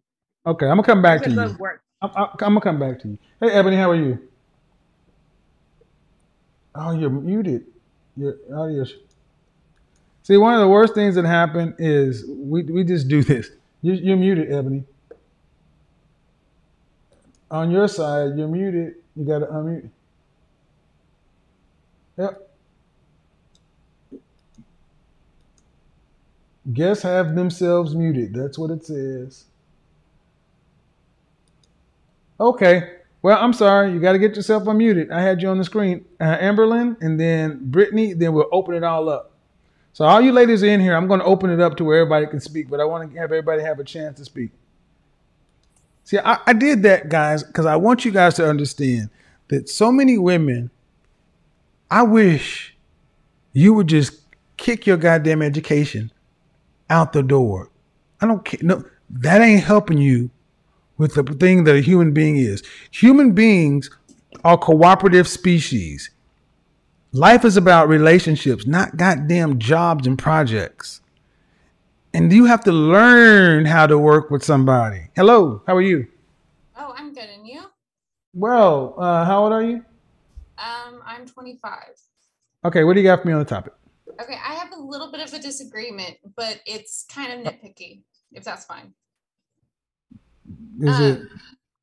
Okay, 0.47 0.67
I'm 0.67 0.73
gonna 0.77 0.85
come 0.85 1.03
back 1.03 1.23
to 1.25 1.31
you. 1.31 1.57
work. 1.59 1.83
I'm, 2.03 2.11
I'm 2.17 2.29
I'm 2.33 2.39
gonna 2.55 2.61
come 2.63 2.79
back 2.81 3.01
to 3.03 3.09
you. 3.09 3.19
Hey, 3.41 3.51
Ebony, 3.53 3.77
how 3.77 3.91
are 3.91 3.97
you? 3.97 4.19
Oh, 6.75 6.93
you're 6.99 7.11
muted. 7.11 7.67
Your 8.17 8.37
audio. 8.55 8.85
sh- 8.85 8.95
See, 10.25 10.37
one 10.39 10.55
of 10.55 10.61
the 10.61 10.69
worst 10.69 10.95
things 10.95 11.17
that 11.17 11.25
happen 11.27 11.75
is 11.79 12.25
we 12.29 12.65
we 12.65 12.85
just 12.85 13.09
do 13.09 13.23
this. 13.23 13.51
You, 13.85 13.93
you're 13.93 14.17
muted, 14.17 14.51
Ebony. 14.51 14.83
On 17.51 17.71
your 17.71 17.87
side, 17.87 18.31
you're 18.35 18.49
muted. 18.49 18.95
You 19.15 19.27
gotta 19.27 19.45
unmute. 19.45 19.91
Yep. 22.17 22.51
Guests 26.73 27.03
have 27.03 27.35
themselves 27.35 27.95
muted. 27.95 28.33
That's 28.33 28.59
what 28.59 28.71
it 28.71 28.87
says. 28.87 29.45
Okay. 32.41 32.91
Well, 33.21 33.37
I'm 33.39 33.53
sorry. 33.53 33.93
You 33.93 34.01
got 34.01 34.13
to 34.13 34.19
get 34.19 34.35
yourself 34.35 34.65
unmuted. 34.65 35.13
I 35.13 35.21
had 35.21 35.43
you 35.43 35.49
on 35.49 35.59
the 35.59 35.65
screen. 35.65 36.07
Uh, 36.19 36.39
Amberlyn 36.39 36.97
and 37.03 37.21
then 37.21 37.71
Brittany. 37.71 38.15
Then 38.15 38.33
we'll 38.33 38.49
open 38.51 38.75
it 38.75 38.83
all 38.83 39.11
up. 39.11 39.34
So 39.95 40.05
all 40.05 40.21
you 40.21 40.33
ladies 40.33 40.65
in 40.65 40.81
here, 40.81 40.97
I'm 40.97 41.07
going 41.07 41.21
to 41.21 41.27
open 41.27 41.51
it 41.51 41.61
up 41.61 41.77
to 41.77 41.85
where 41.85 42.01
everybody 42.01 42.27
can 42.27 42.41
speak, 42.41 42.69
but 42.69 42.81
I 42.81 42.85
want 42.85 43.13
to 43.13 43.17
have 43.17 43.31
everybody 43.31 43.63
have 43.63 43.79
a 43.79 43.85
chance 43.85 44.19
to 44.19 44.25
speak. 44.25 44.51
See, 46.03 46.19
I, 46.19 46.37
I 46.49 46.53
did 46.53 46.83
that, 46.83 47.09
guys, 47.09 47.45
because 47.45 47.65
I 47.65 47.77
want 47.77 48.05
you 48.05 48.11
guys 48.11 48.35
to 48.35 48.49
understand 48.49 49.09
that 49.49 49.69
so 49.69 49.93
many 49.93 50.19
women, 50.19 50.73
I 51.93 52.03
wish 52.03 52.77
you 53.53 53.73
would 53.75 53.87
just 53.87 54.21
kick 54.57 54.85
your 54.85 54.97
goddamn 54.97 55.43
education 55.43 56.11
out 56.91 57.13
the 57.13 57.23
door. 57.23 57.71
I 58.21 58.27
don't 58.27 58.45
care. 58.45 58.61
No, 58.65 58.83
that 59.11 59.43
ain't 59.43 59.63
helping 59.63 59.99
you 59.99 60.29
with 60.99 61.15
the 61.15 61.23
thing 61.23 61.63
that 61.65 61.77
a 61.77 61.81
human 61.81 62.13
being 62.13 62.37
is. 62.37 62.65
Human 62.91 63.31
beings 63.31 63.91
are 64.43 64.59
cooperative 64.59 65.29
species. 65.29 66.11
Life 67.15 67.45
is 67.45 67.57
about 67.57 67.89
relationships, 67.89 68.67
not 68.67 68.97
goddamn 68.97 69.61
jobs 69.61 70.05
and 70.05 70.19
projects. 70.19 71.01
And 72.13 72.33
you 72.33 72.47
have 72.47 72.65
to 72.65 72.73
learn 72.73 73.67
how 73.67 73.87
to 73.87 73.97
work 73.97 74.33
with 74.33 74.45
somebody. 74.45 75.11
Hello, 75.15 75.63
how 75.65 75.77
are 75.77 75.81
you? 75.81 76.09
Oh, 76.77 76.93
I'm 76.97 77.15
good. 77.15 77.29
And 77.33 77.47
you? 77.47 77.63
Well, 78.33 78.97
uh, 78.99 79.25
how 79.25 79.45
old 79.45 79.53
are 79.53 79.63
you? 79.63 79.85
Um, 80.59 81.03
I'm 81.07 81.25
25. 81.25 81.73
Okay, 82.65 82.83
what 82.83 82.95
do 82.95 83.01
you 83.01 83.07
got 83.07 83.23
for 83.23 83.29
me 83.29 83.35
on 83.35 83.39
the 83.39 83.45
topic? 83.45 83.75
Okay, 84.21 84.35
I 84.35 84.55
have 84.55 84.73
a 84.73 84.81
little 84.81 85.13
bit 85.13 85.21
of 85.21 85.33
a 85.33 85.39
disagreement, 85.39 86.17
but 86.37 86.63
it's 86.67 87.05
kind 87.09 87.33
of 87.33 87.47
nitpicky, 87.55 88.03
if 88.33 88.43
that's 88.43 88.65
fine. 88.65 88.93
Is 90.81 90.99
Uh, 90.99 91.03
it 91.03 91.23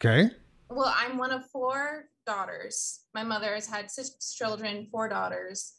okay? 0.05 0.35
Well, 0.73 0.93
I'm 0.95 1.17
one 1.17 1.31
of 1.31 1.45
four 1.49 2.05
daughters. 2.25 3.01
My 3.13 3.23
mother 3.23 3.53
has 3.53 3.67
had 3.67 3.91
six 3.91 4.33
children, 4.33 4.87
four 4.89 5.09
daughters, 5.09 5.73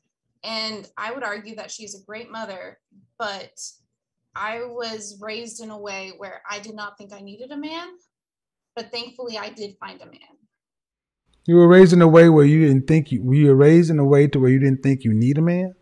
and 0.44 0.86
I 0.98 1.12
would 1.12 1.22
argue 1.22 1.56
that 1.56 1.70
she's 1.70 1.94
a 1.94 2.04
great 2.04 2.30
mother, 2.30 2.78
but 3.18 3.58
I 4.34 4.64
was 4.64 5.18
raised 5.20 5.62
in 5.62 5.70
a 5.70 5.78
way 5.78 6.12
where 6.18 6.42
I 6.48 6.58
did 6.58 6.74
not 6.74 6.98
think 6.98 7.14
I 7.14 7.20
needed 7.20 7.52
a 7.52 7.56
man, 7.56 7.88
but 8.76 8.92
thankfully 8.92 9.38
I 9.38 9.48
did 9.48 9.76
find 9.80 10.00
a 10.02 10.06
man. 10.06 10.20
You 11.46 11.56
were 11.56 11.68
raised 11.68 11.94
in 11.94 12.02
a 12.02 12.08
way 12.08 12.28
where 12.28 12.44
you 12.44 12.66
didn't 12.66 12.86
think 12.86 13.10
you. 13.10 13.22
Were 13.22 13.34
you 13.34 13.54
raised 13.54 13.90
in 13.90 13.98
a 13.98 14.04
way 14.04 14.26
to 14.26 14.38
where 14.38 14.50
you 14.50 14.58
didn't 14.58 14.82
think 14.82 15.04
you 15.04 15.14
need 15.14 15.38
a 15.38 15.42
man? 15.42 15.74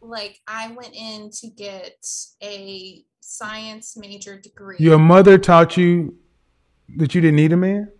Like 0.00 0.40
I 0.48 0.72
went 0.72 0.94
in 0.94 1.30
to 1.40 1.48
get 1.48 2.04
a 2.42 3.04
science 3.20 3.96
major 3.96 4.40
degree. 4.40 4.76
Your 4.80 4.98
mother 4.98 5.38
taught 5.38 5.76
you 5.76 6.16
that 6.96 7.14
you 7.14 7.20
didn't 7.20 7.36
need 7.36 7.52
a 7.52 7.56
man. 7.56 7.92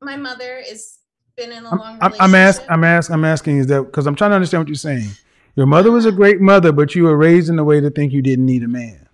My 0.00 0.16
mother 0.16 0.58
is 0.58 0.98
been 1.36 1.52
in 1.52 1.64
a 1.64 1.70
long 1.70 1.98
I'm, 2.00 2.12
relationship. 2.12 2.22
I'm 2.22 2.34
asking. 2.34 2.66
I'm 2.70 2.84
asking. 2.84 3.14
I'm 3.14 3.24
asking. 3.24 3.58
Is 3.58 3.66
that 3.68 3.82
because 3.82 4.06
I'm 4.06 4.14
trying 4.14 4.30
to 4.30 4.36
understand 4.36 4.62
what 4.62 4.68
you're 4.68 4.74
saying? 4.74 5.10
Your 5.54 5.66
mother 5.66 5.90
was 5.90 6.04
a 6.04 6.12
great 6.12 6.40
mother, 6.40 6.72
but 6.72 6.94
you 6.94 7.04
were 7.04 7.16
raised 7.16 7.48
in 7.48 7.58
a 7.58 7.64
way 7.64 7.80
to 7.80 7.90
think 7.90 8.12
you 8.12 8.22
didn't 8.22 8.46
need 8.46 8.62
a 8.62 8.68
man. 8.68 9.08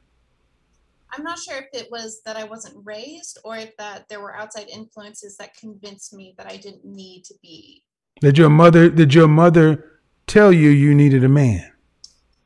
I'm 1.12 1.22
not 1.22 1.38
sure 1.38 1.58
if 1.58 1.66
it 1.72 1.90
was 1.90 2.22
that 2.24 2.36
I 2.36 2.44
wasn't 2.44 2.74
raised 2.84 3.38
or 3.44 3.56
if 3.56 3.76
that 3.76 4.08
there 4.08 4.20
were 4.20 4.34
outside 4.34 4.68
influences 4.68 5.36
that 5.36 5.54
convinced 5.56 6.14
me 6.14 6.34
that 6.38 6.46
I 6.46 6.56
didn't 6.56 6.84
need 6.84 7.24
to 7.24 7.34
be. 7.42 7.82
Did 8.20 8.38
your 8.38 8.50
mother? 8.50 8.88
Did 8.88 9.14
your 9.14 9.28
mother 9.28 10.00
tell 10.26 10.52
you 10.52 10.70
you 10.70 10.94
needed 10.94 11.22
a 11.22 11.28
man? 11.28 11.70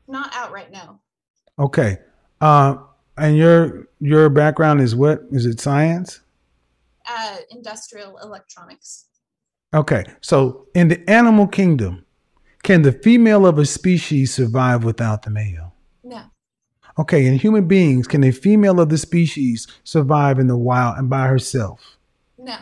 Not 0.08 0.30
outright, 0.34 0.72
no. 0.72 1.00
Okay. 1.58 1.98
Uh, 2.40 2.76
and 3.16 3.36
your 3.36 3.88
your 4.00 4.28
background 4.28 4.80
is 4.80 4.94
what? 4.94 5.22
Is 5.30 5.46
it 5.46 5.60
science? 5.60 6.20
Uh, 7.08 7.36
industrial 7.50 8.18
electronics. 8.18 9.06
Okay. 9.72 10.04
So 10.20 10.66
in 10.74 10.88
the 10.88 11.08
animal 11.08 11.46
kingdom, 11.46 12.04
can 12.62 12.82
the 12.82 12.92
female 12.92 13.46
of 13.46 13.58
a 13.58 13.64
species 13.64 14.34
survive 14.34 14.82
without 14.82 15.22
the 15.22 15.30
male? 15.30 15.74
No. 16.02 16.22
Okay, 16.98 17.26
in 17.26 17.38
human 17.38 17.68
beings, 17.68 18.06
can 18.06 18.24
a 18.24 18.32
female 18.32 18.80
of 18.80 18.88
the 18.88 18.98
species 18.98 19.68
survive 19.84 20.38
in 20.38 20.46
the 20.46 20.56
wild 20.56 20.98
and 20.98 21.10
by 21.10 21.26
herself? 21.26 21.96
No. 22.38 22.56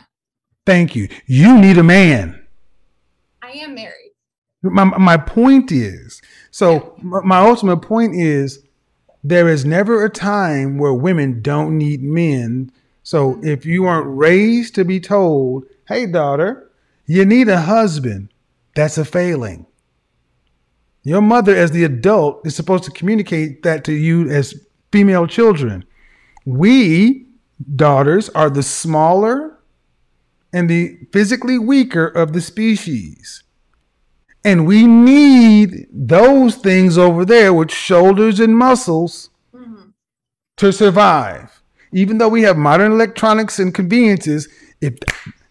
Thank 0.67 0.97
you. 0.97 1.09
You 1.27 1.59
need 1.59 1.79
a 1.79 1.83
man. 1.83 2.45
I 3.43 3.53
am 3.53 3.75
married. 3.75 4.13
My, 4.63 4.85
my 4.85 5.17
point 5.17 5.71
is 5.71 6.21
so, 6.51 6.95
my, 7.03 7.21
my 7.21 7.39
ultimate 7.39 7.79
point 7.79 8.15
is 8.15 8.61
there 9.25 9.49
is 9.49 9.65
never 9.65 10.05
a 10.05 10.09
time 10.09 10.79
where 10.79 10.95
women 10.95 11.43
don't 11.43 11.77
need 11.77 12.01
men. 12.01 12.71
So, 13.05 13.35
mm-hmm. 13.35 13.47
if 13.47 13.65
you 13.65 13.85
aren't 13.85 14.09
raised 14.09 14.75
to 14.75 14.85
be 14.85 14.99
told, 14.99 15.67
hey, 15.87 16.07
daughter, 16.07 16.71
you 17.07 17.25
need 17.25 17.49
a 17.49 17.61
husband, 17.61 18.31
that's 18.75 18.99
a 18.99 19.05
failing. 19.05 19.67
Your 21.05 21.21
mother, 21.21 21.55
as 21.55 21.71
the 21.71 21.85
adult, 21.85 22.47
is 22.47 22.57
supposed 22.57 22.85
to 22.85 22.91
communicate 22.91 23.63
that 23.63 23.85
to 23.85 23.93
you 23.93 24.29
as 24.31 24.67
female 24.91 25.27
children. 25.27 25.85
We, 26.47 27.27
daughters, 27.77 28.31
are 28.31 28.49
the 28.49 28.63
smaller 28.63 29.59
and 30.51 30.71
the 30.71 30.99
physically 31.13 31.59
weaker 31.59 32.07
of 32.07 32.33
the 32.33 32.41
species. 32.41 33.43
And 34.43 34.67
we 34.67 34.87
need 34.87 35.89
those 35.93 36.57
things 36.57 36.97
over 36.97 37.25
there 37.25 37.53
with 37.53 37.71
shoulders 37.71 38.41
and 38.41 38.57
muscles 38.57 39.29
mm-hmm. 39.55 39.91
to 40.57 40.73
survive. 40.73 41.63
Even 41.95 42.19
though 42.19 42.29
we 42.29 42.43
have 42.43 42.59
modern 42.59 42.93
electronics 42.93 43.61
and 43.61 43.73
conveniences, 43.73 44.49
if 44.81 44.99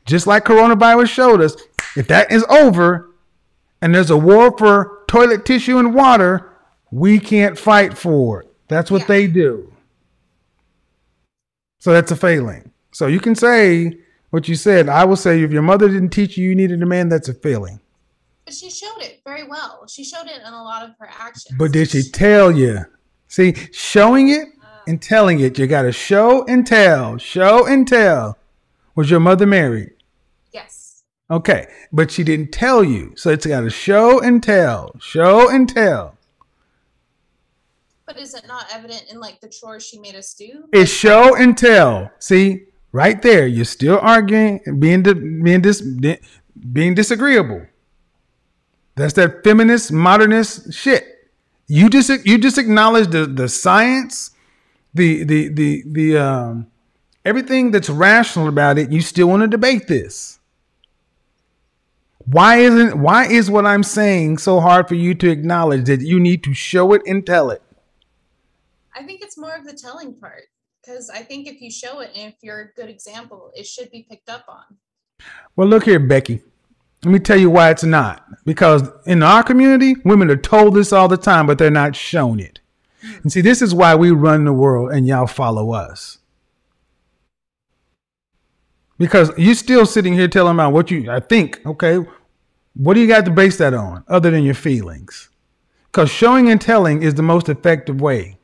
just 0.06 0.28
like 0.28 0.44
coronavirus 0.44 1.10
showed 1.10 1.42
us, 1.42 1.56
if 1.96 2.08
that 2.10 2.32
is 2.32 2.44
over 2.50 3.10
and 3.82 3.96
there's 3.96 4.10
a 4.10 4.18
war 4.18 4.56
for 4.58 5.04
toilet 5.08 5.46
tissue 5.46 5.78
and 5.78 5.96
water, 5.96 6.52
we 6.92 7.18
can't 7.18 7.58
fight 7.58 7.98
for 7.98 8.42
it. 8.42 8.54
That's 8.68 8.92
what 8.92 9.08
they 9.08 9.26
do. 9.26 9.74
So 11.80 11.94
that's 11.94 12.12
a 12.12 12.16
failing. 12.16 12.72
So 12.92 13.08
you 13.08 13.22
can 13.22 13.36
say 13.36 14.00
what 14.30 14.48
you 14.50 14.56
said. 14.56 14.90
I 14.90 15.06
will 15.06 15.16
say 15.16 15.42
if 15.42 15.52
your 15.52 15.62
mother 15.62 15.88
didn't 15.88 16.10
teach 16.10 16.38
you 16.38 16.50
you 16.50 16.56
needed 16.56 16.84
a 16.84 16.86
man, 16.86 17.08
that's 17.08 17.30
a 17.30 17.34
failing. 17.34 17.80
But 18.46 18.54
she 18.54 18.70
showed 18.70 19.02
it 19.02 19.22
very 19.24 19.48
well. 19.48 19.88
She 19.88 20.04
showed 20.04 20.28
it 20.28 20.42
in 20.46 20.54
a 20.54 20.64
lot 20.64 20.84
of 20.84 20.96
her 21.00 21.08
actions. 21.10 21.56
But 21.58 21.72
did 21.72 21.90
she 21.90 22.04
tell 22.04 22.52
you? 22.52 22.86
See, 23.30 23.56
showing 23.72 24.30
it 24.30 24.50
and 24.88 25.02
telling 25.02 25.40
it, 25.40 25.58
you 25.58 25.68
got 25.68 25.84
to 25.84 25.92
show 25.92 26.46
and 26.46 26.66
tell, 26.66 27.18
show 27.18 27.66
and 27.66 27.88
tell. 27.88 28.38
Was 28.96 29.10
your 29.10 29.20
mother 29.20 29.46
married? 29.46 29.92
Yes. 30.52 31.04
Okay, 31.30 31.68
but 31.92 32.12
she 32.12 32.24
didn't 32.24 32.52
tell 32.52 32.84
you. 32.84 33.14
So 33.16 33.30
it's 33.30 33.46
got 33.46 33.62
to 33.62 33.70
show 33.70 34.20
and 34.20 34.42
tell, 34.44 34.96
show 35.00 35.50
and 35.50 35.68
tell. 35.68 36.18
But 38.06 38.20
is 38.20 38.34
it 38.34 38.46
not 38.48 38.68
evident 38.72 39.06
in 39.10 39.20
like 39.20 39.42
the 39.42 39.50
chores 39.50 39.86
she 39.86 39.98
made 40.00 40.16
us 40.16 40.34
do? 40.34 40.66
It's 40.72 40.92
show 40.92 41.36
and 41.36 41.58
tell. 41.58 42.12
See, 42.20 42.66
Right 42.94 43.20
there, 43.24 43.48
you're 43.48 43.66
still 43.66 43.98
arguing 44.00 44.62
and 44.68 44.80
being 44.80 45.02
di- 45.02 45.14
being 45.14 45.62
dis, 45.62 45.82
di- 45.82 46.20
being 46.72 46.94
disagreeable. 46.94 47.66
That's 48.96 49.14
that 49.14 49.44
feminist 49.44 49.92
modernist 49.92 50.72
shit. 50.72 51.04
You 51.68 51.90
just 51.90 52.12
you 52.24 52.38
just 52.38 52.60
acknowledge 52.60 53.08
the 53.08 53.26
the 53.26 53.50
science, 53.50 54.30
the 54.94 55.24
the 55.24 55.50
the 55.50 55.84
the 55.88 56.18
um 56.18 56.68
everything 57.26 57.72
that's 57.72 57.90
rational 57.90 58.48
about 58.48 58.78
it. 58.78 58.92
You 58.92 59.02
still 59.02 59.28
want 59.28 59.42
to 59.42 59.48
debate 59.48 59.88
this. 59.88 60.40
Why 62.26 62.58
isn't 62.58 62.98
why 63.00 63.28
is 63.28 63.52
what 63.52 63.66
I'm 63.66 63.84
saying 63.84 64.38
so 64.38 64.60
hard 64.60 64.88
for 64.88 64.96
you 64.96 65.14
to 65.16 65.30
acknowledge 65.30 65.86
that 65.86 66.02
you 66.02 66.20
need 66.20 66.44
to 66.44 66.54
show 66.54 66.94
it 66.94 67.02
and 67.06 67.26
tell 67.26 67.50
it? 67.50 67.62
I 68.96 69.04
think 69.04 69.22
it's 69.22 69.38
more 69.38 69.56
of 69.56 69.66
the 69.66 69.74
telling 69.74 70.14
part 70.14 70.44
because 70.82 71.10
I 71.10 71.20
think 71.20 71.48
if 71.48 71.62
you 71.62 71.72
show 71.72 72.00
it 72.00 72.12
and 72.16 72.32
if 72.32 72.36
you're 72.42 72.62
a 72.62 72.74
good 72.74 72.90
example, 72.90 73.52
it 73.56 73.66
should 73.66 73.92
be 73.92 74.06
picked 74.10 74.30
up 74.30 74.46
on. 74.48 74.78
Well, 75.56 75.68
look 75.68 75.86
here, 75.86 76.00
Becky. 76.00 76.42
Let 77.04 77.12
me 77.12 77.20
tell 77.20 77.38
you 77.38 77.50
why 77.50 77.70
it's 77.70 77.84
not. 77.84 78.26
Because 78.46 78.90
in 79.06 79.24
our 79.24 79.44
community, 79.44 79.96
women 80.06 80.30
are 80.30 80.38
told 80.38 80.76
this 80.76 80.94
all 80.94 81.08
the 81.08 81.18
time, 81.18 81.48
but 81.48 81.58
they're 81.58 81.72
not 81.72 81.96
shown 81.96 82.40
it. 82.40 82.60
And 83.24 83.32
see, 83.32 83.42
this 83.42 83.62
is 83.62 83.74
why 83.74 83.96
we 83.96 84.12
run 84.12 84.46
the 84.46 84.54
world 84.54 84.92
and 84.92 85.06
y'all 85.06 85.28
follow 85.28 85.72
us. 85.72 86.20
Because 88.98 89.32
you're 89.38 89.56
still 89.56 89.86
sitting 89.86 90.14
here 90.14 90.28
telling 90.28 90.56
about 90.56 90.72
what 90.72 90.90
you 90.90 91.12
I 91.12 91.20
think, 91.20 91.60
okay, 91.66 92.00
what 92.76 92.94
do 92.94 93.02
you 93.02 93.08
got 93.08 93.26
to 93.26 93.32
base 93.32 93.58
that 93.58 93.74
on 93.74 94.04
other 94.08 94.32
than 94.32 94.44
your 94.44 94.54
feelings? 94.54 95.30
Because 95.86 96.10
showing 96.10 96.50
and 96.50 96.60
telling 96.62 97.04
is 97.04 97.16
the 97.16 97.22
most 97.24 97.50
effective 97.50 98.02
way. 98.02 98.38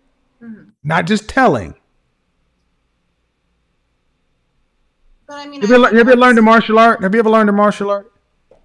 Not 0.84 1.07
just 1.07 1.27
telling. 1.27 1.76
But 5.27 5.38
I 5.38 5.48
mean, 5.48 5.61
Have 5.61 5.69
you, 5.69 5.76
I 5.76 5.80
ever, 5.80 5.86
have 5.88 5.94
you 5.95 5.99
ever 5.99 6.15
learned 6.15 6.40
a 6.40 6.41
martial 6.41 6.80
art? 6.80 7.02
Have 7.03 7.14
you 7.14 7.19
ever 7.19 7.30
learned 7.30 7.49
a 7.49 7.53
martial 7.53 7.90
art? 7.91 8.11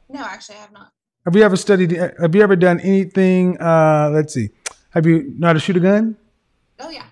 no, 0.09 0.21
actually, 0.21 0.57
I 0.57 0.61
have 0.61 0.73
not. 0.73 0.93
Have 1.25 1.35
you 1.37 1.43
ever 1.43 1.57
studied? 1.57 1.93
Have 1.93 2.35
you 2.35 2.43
ever 2.43 2.57
done 2.57 2.81
anything? 2.81 3.61
Uh, 3.61 4.11
let's 4.13 4.35
see. 4.35 4.51
Have 4.95 5.07
you 5.07 5.35
know 5.37 5.49
how 5.49 5.53
to 5.53 5.61
shoot 5.61 5.77
a 5.77 5.81
gun? 5.81 6.17
Oh 6.79 6.89
yeah. 6.89 7.05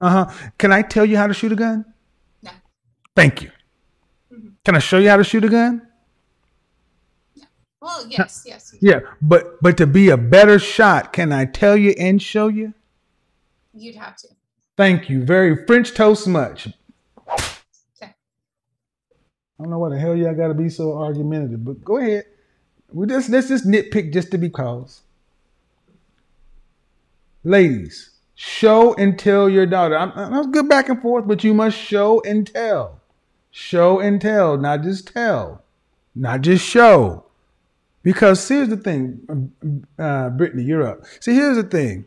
Uh 0.00 0.26
huh. 0.26 0.50
Can 0.56 0.72
I 0.72 0.82
tell 0.82 1.04
you 1.04 1.16
how 1.16 1.26
to 1.26 1.34
shoot 1.34 1.50
a 1.50 1.56
gun? 1.56 1.84
No. 2.42 2.50
Thank 3.16 3.42
you. 3.42 3.50
Can 4.64 4.76
I 4.76 4.78
show 4.78 4.98
you 4.98 5.08
how 5.08 5.16
to 5.16 5.24
shoot 5.24 5.44
a 5.44 5.48
gun? 5.48 5.82
Yeah. 7.34 7.44
Well, 7.80 8.06
yes, 8.08 8.44
yes. 8.46 8.74
Yeah, 8.80 9.00
but 9.20 9.60
but 9.60 9.76
to 9.78 9.86
be 9.86 10.10
a 10.10 10.16
better 10.16 10.60
shot, 10.60 11.12
can 11.12 11.32
I 11.32 11.44
tell 11.44 11.76
you 11.76 11.94
and 11.98 12.22
show 12.22 12.48
you? 12.48 12.72
You'd 13.74 13.96
have 13.96 14.16
to. 14.18 14.28
Thank 14.76 15.10
you. 15.10 15.24
Very 15.24 15.66
French 15.66 15.92
toast 15.92 16.28
much. 16.28 16.68
Okay. 17.28 17.42
I 18.00 19.62
don't 19.62 19.70
know 19.70 19.78
what 19.78 19.90
the 19.90 19.98
hell 19.98 20.16
y'all 20.16 20.34
got 20.34 20.48
to 20.48 20.54
be 20.54 20.68
so 20.68 20.96
argumentative, 20.96 21.64
but 21.64 21.84
go 21.84 21.98
ahead. 21.98 22.24
We 22.92 23.08
just 23.08 23.28
let's 23.28 23.48
just 23.48 23.66
nitpick 23.66 24.12
just 24.12 24.30
to 24.30 24.38
be 24.38 24.50
cause. 24.50 25.02
Ladies, 27.46 28.10
show 28.34 28.94
and 28.94 29.18
tell 29.18 29.50
your 29.50 29.66
daughter. 29.66 29.98
I'm, 29.98 30.12
I'm 30.16 30.50
good 30.50 30.66
back 30.66 30.88
and 30.88 31.00
forth, 31.02 31.26
but 31.26 31.44
you 31.44 31.52
must 31.52 31.76
show 31.76 32.22
and 32.22 32.46
tell. 32.46 33.00
Show 33.50 34.00
and 34.00 34.18
tell, 34.18 34.56
not 34.56 34.82
just 34.82 35.12
tell, 35.12 35.62
not 36.14 36.40
just 36.40 36.64
show. 36.64 37.26
Because 38.02 38.48
here's 38.48 38.68
the 38.70 38.78
thing, 38.78 39.52
uh, 39.98 40.30
Brittany, 40.30 40.62
you're 40.62 40.86
up. 40.86 41.02
See, 41.20 41.34
here's 41.34 41.56
the 41.56 41.62
thing. 41.62 42.06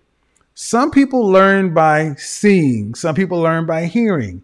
Some 0.55 0.89
people 0.89 1.27
learn 1.27 1.73
by 1.73 2.15
seeing. 2.15 2.95
Some 2.95 3.13
people 3.13 3.39
learn 3.39 3.67
by 3.67 3.85
hearing. 3.85 4.43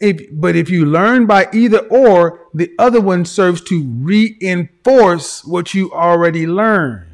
If, 0.00 0.20
but 0.32 0.56
if 0.56 0.68
you 0.68 0.84
learn 0.84 1.26
by 1.26 1.48
either 1.52 1.78
or, 1.86 2.48
the 2.52 2.72
other 2.80 3.00
one 3.00 3.24
serves 3.24 3.60
to 3.62 3.84
reinforce 3.84 5.44
what 5.44 5.72
you 5.72 5.92
already 5.92 6.48
learned. 6.48 7.11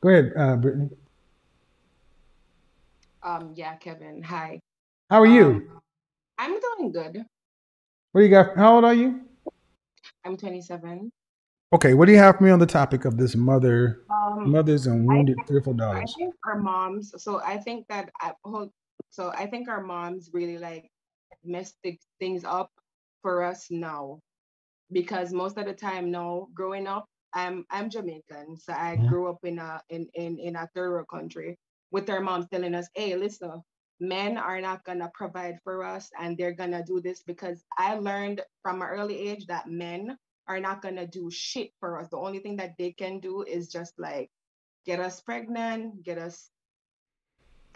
Go 0.00 0.08
ahead, 0.08 0.32
uh, 0.36 0.56
Brittany. 0.56 0.88
Um, 3.22 3.52
yeah, 3.54 3.76
Kevin. 3.76 4.22
Hi. 4.22 4.60
How 5.10 5.20
are 5.20 5.26
you? 5.26 5.44
Um, 5.44 5.80
I'm 6.38 6.58
doing 6.58 6.92
good. 6.92 7.24
What 8.12 8.20
do 8.20 8.24
you 8.24 8.30
got? 8.30 8.56
How 8.56 8.76
old 8.76 8.84
are 8.84 8.94
you? 8.94 9.20
I'm 10.24 10.36
27. 10.36 11.10
Okay, 11.72 11.94
what 11.94 12.06
do 12.06 12.12
you 12.12 12.18
have 12.18 12.38
for 12.38 12.44
me 12.44 12.50
on 12.50 12.58
the 12.58 12.66
topic 12.66 13.04
of 13.04 13.16
this 13.16 13.36
mother, 13.36 14.04
Um, 14.10 14.50
mothers 14.50 14.86
and 14.86 15.06
wounded 15.06 15.36
think, 15.36 15.48
fearful 15.48 15.74
daughters? 15.74 16.12
I 16.16 16.18
think 16.18 16.34
our 16.46 16.58
moms. 16.58 17.12
So 17.22 17.40
I 17.42 17.58
think 17.58 17.86
that 17.88 18.10
I 18.20 18.32
hold. 18.44 18.70
So 19.10 19.30
I 19.36 19.46
think 19.46 19.68
our 19.68 19.82
moms 19.82 20.30
really 20.32 20.58
like 20.58 20.88
messed 21.44 21.76
things 22.18 22.44
up 22.44 22.70
for 23.22 23.44
us 23.44 23.70
now, 23.70 24.18
because 24.90 25.32
most 25.32 25.58
of 25.58 25.66
the 25.66 25.74
time 25.74 26.10
now, 26.10 26.48
growing 26.54 26.86
up, 26.86 27.06
I'm 27.34 27.64
I'm 27.70 27.90
Jamaican, 27.90 28.56
so 28.58 28.72
I 28.72 28.96
Mhm. 28.96 29.06
grew 29.06 29.28
up 29.30 29.44
in 29.44 29.58
a 29.58 29.82
in 29.90 30.08
in 30.14 30.38
in 30.38 30.56
a 30.56 30.68
third 30.74 30.90
world 30.90 31.08
country 31.08 31.58
with 31.90 32.08
our 32.10 32.20
moms 32.20 32.48
telling 32.48 32.74
us, 32.74 32.88
"Hey, 32.94 33.16
listen, 33.16 33.62
men 34.00 34.36
are 34.38 34.60
not 34.60 34.84
gonna 34.84 35.10
provide 35.14 35.60
for 35.64 35.84
us, 35.84 36.10
and 36.18 36.36
they're 36.36 36.54
gonna 36.54 36.84
do 36.84 37.00
this 37.00 37.22
because 37.22 37.64
I 37.78 37.94
learned 37.96 38.42
from 38.62 38.82
an 38.82 38.88
early 38.88 39.18
age 39.28 39.46
that 39.46 39.68
men 39.68 40.18
are 40.48 40.60
not 40.60 40.82
gonna 40.82 41.06
do 41.06 41.30
shit 41.30 41.72
for 41.80 41.98
us. 42.00 42.08
The 42.10 42.18
only 42.18 42.40
thing 42.40 42.56
that 42.56 42.76
they 42.78 42.92
can 42.92 43.20
do 43.20 43.42
is 43.42 43.68
just 43.70 43.98
like 43.98 44.30
get 44.86 45.00
us 45.00 45.20
pregnant, 45.20 46.02
get 46.04 46.18
us 46.18 46.50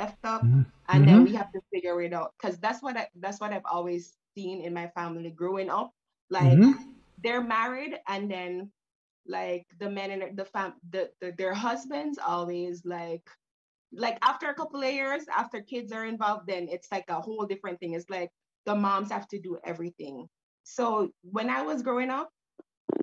effed 0.01 0.25
up, 0.25 0.43
Mhm. 0.43 0.67
and 0.89 1.07
then 1.07 1.23
Mhm. 1.23 1.25
we 1.25 1.35
have 1.35 1.51
to 1.53 1.61
figure 1.73 2.01
it 2.03 2.13
out. 2.13 2.35
Cause 2.41 2.59
that's 2.59 2.83
what 2.83 2.97
I 2.97 3.09
that's 3.17 3.41
what 3.41 3.53
I've 3.53 3.67
always 3.67 4.17
seen 4.37 4.61
in 4.63 4.75
my 4.75 4.89
family 4.95 5.31
growing 5.31 5.71
up. 5.71 5.93
Like 6.31 6.65
Mhm. 6.65 6.95
they're 7.19 7.43
married 7.43 7.95
and 8.09 8.31
then 8.31 8.73
like 9.27 9.67
the 9.81 9.91
men 9.91 10.11
in 10.11 10.37
the 10.37 10.45
fam 10.45 10.75
the, 10.91 11.11
the 11.21 11.33
their 11.39 11.55
husbands 11.55 12.19
always 12.25 12.83
like 12.85 13.23
like 13.93 14.19
after 14.23 14.49
a 14.51 14.55
couple 14.55 14.83
of 14.83 14.93
years 14.93 15.25
after 15.35 15.61
kids 15.63 15.93
are 15.93 16.07
involved 16.07 16.47
then 16.47 16.69
it's 16.71 16.89
like 16.93 17.05
a 17.09 17.21
whole 17.21 17.47
different 17.47 17.81
thing. 17.81 17.95
It's 17.95 18.11
like 18.11 18.31
the 18.67 18.75
moms 18.75 19.11
have 19.11 19.29
to 19.29 19.41
do 19.41 19.59
everything. 19.65 20.29
So 20.65 21.11
when 21.23 21.51
i 21.51 21.63
was 21.63 21.83
growing 21.83 22.11
up 22.11 22.31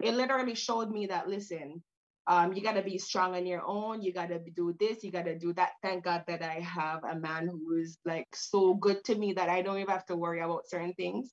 it 0.02 0.14
literally 0.14 0.56
showed 0.56 0.90
me 0.92 1.08
that 1.08 1.30
listen 1.30 1.84
um, 2.28 2.54
you 2.54 2.62
got 2.62 2.74
to 2.74 2.84
be 2.84 3.00
strong 3.00 3.36
on 3.36 3.48
your 3.48 3.64
own. 3.66 4.02
You 4.04 4.14
got 4.14 4.30
to 4.30 4.40
do 4.56 4.76
this 4.80 5.04
you 5.04 5.12
got 5.12 5.26
to 5.26 5.38
do 5.38 5.54
that. 5.54 5.72
Thank 5.82 6.04
god 6.06 6.24
that 6.28 6.44
i 6.44 6.60
have 6.62 7.04
a 7.04 7.16
man 7.16 7.48
who 7.48 7.78
is 7.78 7.98
like 8.06 8.28
so 8.34 8.76
good 8.76 9.04
to 9.06 9.16
me 9.16 9.34
that 9.34 9.50
i 9.50 9.62
don't 9.62 9.78
even 9.78 9.92
have 9.92 10.06
to 10.08 10.16
worry 10.16 10.42
about 10.42 10.70
certain 10.70 10.94
things. 10.94 11.32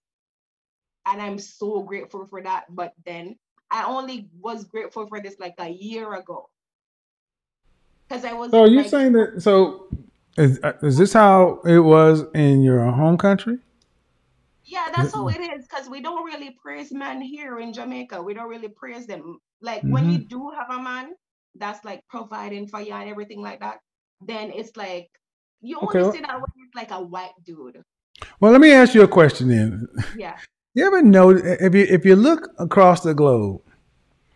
And 1.07 1.21
i'm 1.23 1.39
so 1.39 1.83
grateful 1.83 2.27
for 2.27 2.43
that. 2.43 2.65
But 2.71 2.93
then 3.05 3.37
i 3.71 3.85
only 3.85 4.29
was 4.41 4.65
grateful 4.65 5.07
for 5.07 5.21
this 5.21 5.37
like 5.39 5.55
a 5.59 5.69
year 5.69 6.15
ago 6.15 6.49
because 8.09 8.25
i 8.25 8.33
was 8.33 8.51
So 8.51 8.65
you're 8.65 8.83
like 8.83 8.91
saying 8.91 9.13
that? 9.13 9.43
So 9.43 9.89
is 10.39 10.61
uh, 10.63 10.73
is 10.83 10.97
this 10.97 11.13
how 11.13 11.61
it 11.65 11.81
was 11.81 12.25
in 12.35 12.63
your 12.63 12.91
home 12.93 13.19
country? 13.19 13.59
Yeah, 14.65 14.89
that's 14.95 15.13
how 15.13 15.29
it 15.29 15.41
is 15.41 15.67
because 15.67 15.89
we 15.89 16.01
don't 16.01 16.25
really 16.25 16.57
praise 16.63 16.93
men 16.93 17.21
here 17.21 17.59
in 17.59 17.73
Jamaica. 17.73 18.23
We 18.23 18.35
don't 18.35 18.49
really 18.49 18.69
praise 18.69 19.07
them. 19.07 19.39
Like 19.61 19.83
when 19.83 20.11
you 20.11 20.19
do 20.19 20.51
have 20.51 20.71
a 20.71 20.81
man 20.81 21.15
that's 21.57 21.85
like 21.85 22.07
providing 22.09 22.69
for 22.69 22.81
you 22.81 22.93
and 22.93 23.09
everything 23.09 23.41
like 23.41 23.61
that, 23.61 23.79
then 24.21 24.53
it's 24.55 24.77
like 24.77 25.09
you 25.61 25.81
only 25.81 25.99
Okay, 25.99 26.19
see 26.19 26.21
that 26.21 26.35
when 26.35 26.53
it's 26.65 26.77
like 26.77 26.91
a 26.93 27.03
white 27.03 27.33
dude. 27.45 27.83
Well, 28.41 28.53
let 28.53 28.61
me 28.61 28.73
ask 28.73 28.95
you 28.95 29.03
a 29.03 29.09
question 29.09 29.49
then. 29.49 29.89
Yeah. 30.17 30.37
You 30.79 30.87
ever 30.87 31.03
know 31.03 31.31
if 31.31 31.75
you 31.75 31.87
if 31.91 32.05
you 32.05 32.15
look 32.15 32.53
across 32.57 33.01
the 33.01 33.13
globe, 33.13 33.63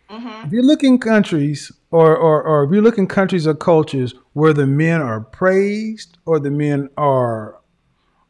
Mm-hmm. 0.09 0.45
if 0.45 0.51
you 0.51 0.61
look 0.61 0.83
in 0.83 0.99
countries 0.99 1.71
or, 1.89 2.17
or 2.17 2.43
or 2.43 2.65
if 2.65 2.71
you 2.73 2.81
look 2.81 2.97
in 2.97 3.07
countries 3.07 3.47
or 3.47 3.55
cultures 3.55 4.13
where 4.33 4.51
the 4.51 4.67
men 4.67 4.99
are 5.01 5.21
praised 5.21 6.17
or 6.25 6.41
the 6.41 6.51
men 6.51 6.89
are 6.97 7.61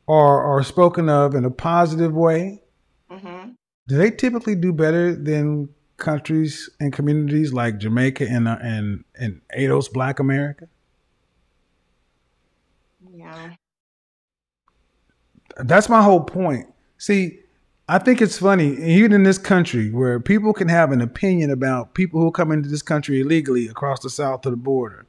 are 0.08 0.44
are 0.44 0.62
spoken 0.62 1.10
of 1.10 1.34
in 1.34 1.44
a 1.44 1.50
positive 1.50 2.14
way, 2.14 2.62
Mm-hmm. 3.12 3.50
do 3.88 3.98
they 3.98 4.12
typically 4.12 4.54
do 4.54 4.72
better 4.72 5.16
than 5.16 5.70
countries 5.98 6.70
and 6.80 6.94
communities 6.94 7.52
like 7.52 7.80
Jamaica 7.80 8.28
and 8.30 8.48
uh, 8.48 8.60
and 8.62 9.06
and 9.16 9.42
ADOS 9.58 9.92
Black 9.92 10.20
America? 10.20 10.68
Yeah. 13.12 13.56
That's 15.58 15.90
my 15.90 16.04
whole 16.04 16.24
point. 16.24 16.68
See, 17.00 17.40
I 17.88 18.00
think 18.00 18.22
it's 18.22 18.38
funny, 18.38 18.78
even 18.82 19.12
in 19.12 19.24
this 19.24 19.38
country 19.38 19.92
where 19.92 20.18
people 20.20 20.54
can 20.54 20.70
have 20.70 20.94
an 20.94 21.02
opinion 21.02 21.52
about 21.52 21.94
people 21.94 22.22
who 22.22 22.32
come 22.32 22.52
into 22.52 22.70
this 22.70 22.82
country 22.82 23.20
illegally 23.20 23.68
across 23.68 24.00
the 24.00 24.10
south 24.10 24.46
of 24.46 24.54
the 24.54 24.58
border. 24.58 25.06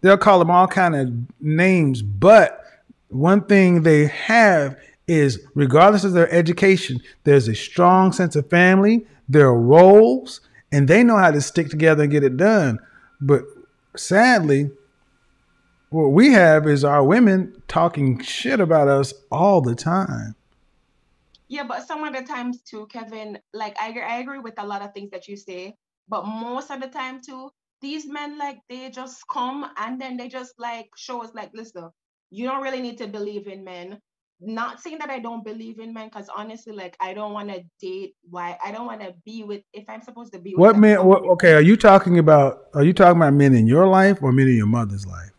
They'll 0.00 0.16
call 0.16 0.38
them 0.38 0.50
all 0.50 0.66
kind 0.66 0.96
of 0.96 1.12
names, 1.40 2.00
but 2.00 2.64
one 3.08 3.42
thing 3.42 3.82
they 3.82 4.06
have 4.06 4.78
is 5.06 5.46
regardless 5.54 6.04
of 6.04 6.14
their 6.14 6.30
education, 6.32 7.00
there's 7.24 7.46
a 7.46 7.54
strong 7.54 8.10
sense 8.10 8.36
of 8.36 8.48
family, 8.48 9.06
there 9.28 9.46
are 9.46 9.60
roles, 9.60 10.40
and 10.72 10.88
they 10.88 11.04
know 11.04 11.18
how 11.18 11.30
to 11.30 11.42
stick 11.42 11.68
together 11.68 12.04
and 12.04 12.12
get 12.12 12.24
it 12.24 12.38
done. 12.38 12.78
But 13.20 13.42
sadly, 13.96 14.70
what 15.90 16.08
we 16.08 16.32
have 16.32 16.66
is 16.66 16.84
our 16.84 17.04
women 17.04 17.62
talking 17.68 18.20
shit 18.22 18.60
about 18.60 18.88
us 18.88 19.12
all 19.30 19.60
the 19.60 19.74
time. 19.74 20.36
Yeah, 21.54 21.62
but 21.62 21.86
some 21.86 22.02
of 22.02 22.12
the 22.12 22.22
times 22.22 22.62
too, 22.62 22.88
Kevin, 22.88 23.38
like 23.52 23.76
I, 23.80 23.96
I 24.00 24.16
agree 24.18 24.40
with 24.40 24.54
a 24.58 24.66
lot 24.66 24.82
of 24.82 24.92
things 24.92 25.12
that 25.12 25.28
you 25.28 25.36
say, 25.36 25.76
but 26.08 26.26
most 26.26 26.68
of 26.72 26.80
the 26.80 26.88
time 26.88 27.20
too, 27.24 27.48
these 27.80 28.08
men 28.08 28.36
like 28.36 28.58
they 28.68 28.90
just 28.90 29.22
come 29.32 29.64
and 29.76 30.00
then 30.00 30.16
they 30.16 30.26
just 30.26 30.54
like 30.58 30.88
show 30.96 31.22
us 31.22 31.30
like, 31.32 31.52
listen, 31.54 31.90
you 32.30 32.44
don't 32.44 32.60
really 32.60 32.80
need 32.82 32.98
to 32.98 33.06
believe 33.06 33.46
in 33.46 33.62
men. 33.62 34.00
Not 34.40 34.80
saying 34.80 34.98
that 34.98 35.10
I 35.10 35.20
don't 35.20 35.44
believe 35.44 35.78
in 35.78 35.92
men, 35.94 36.08
because 36.08 36.28
honestly, 36.28 36.72
like 36.72 36.96
I 36.98 37.14
don't 37.14 37.32
want 37.32 37.50
to 37.50 37.62
date. 37.80 38.16
Why 38.28 38.58
I 38.64 38.72
don't 38.72 38.86
want 38.86 39.02
to 39.02 39.14
be 39.24 39.44
with 39.44 39.62
if 39.72 39.84
I'm 39.88 40.02
supposed 40.02 40.32
to 40.32 40.40
be 40.40 40.56
with 40.56 40.60
What 40.60 40.76
men? 40.76 41.06
What, 41.06 41.22
okay, 41.34 41.52
are 41.52 41.60
you 41.60 41.76
talking 41.76 42.18
about? 42.18 42.64
Are 42.74 42.82
you 42.82 42.92
talking 42.92 43.16
about 43.16 43.32
men 43.32 43.54
in 43.54 43.68
your 43.68 43.86
life 43.86 44.20
or 44.24 44.32
men 44.32 44.48
in 44.48 44.56
your 44.56 44.66
mother's 44.66 45.06
life? 45.06 45.30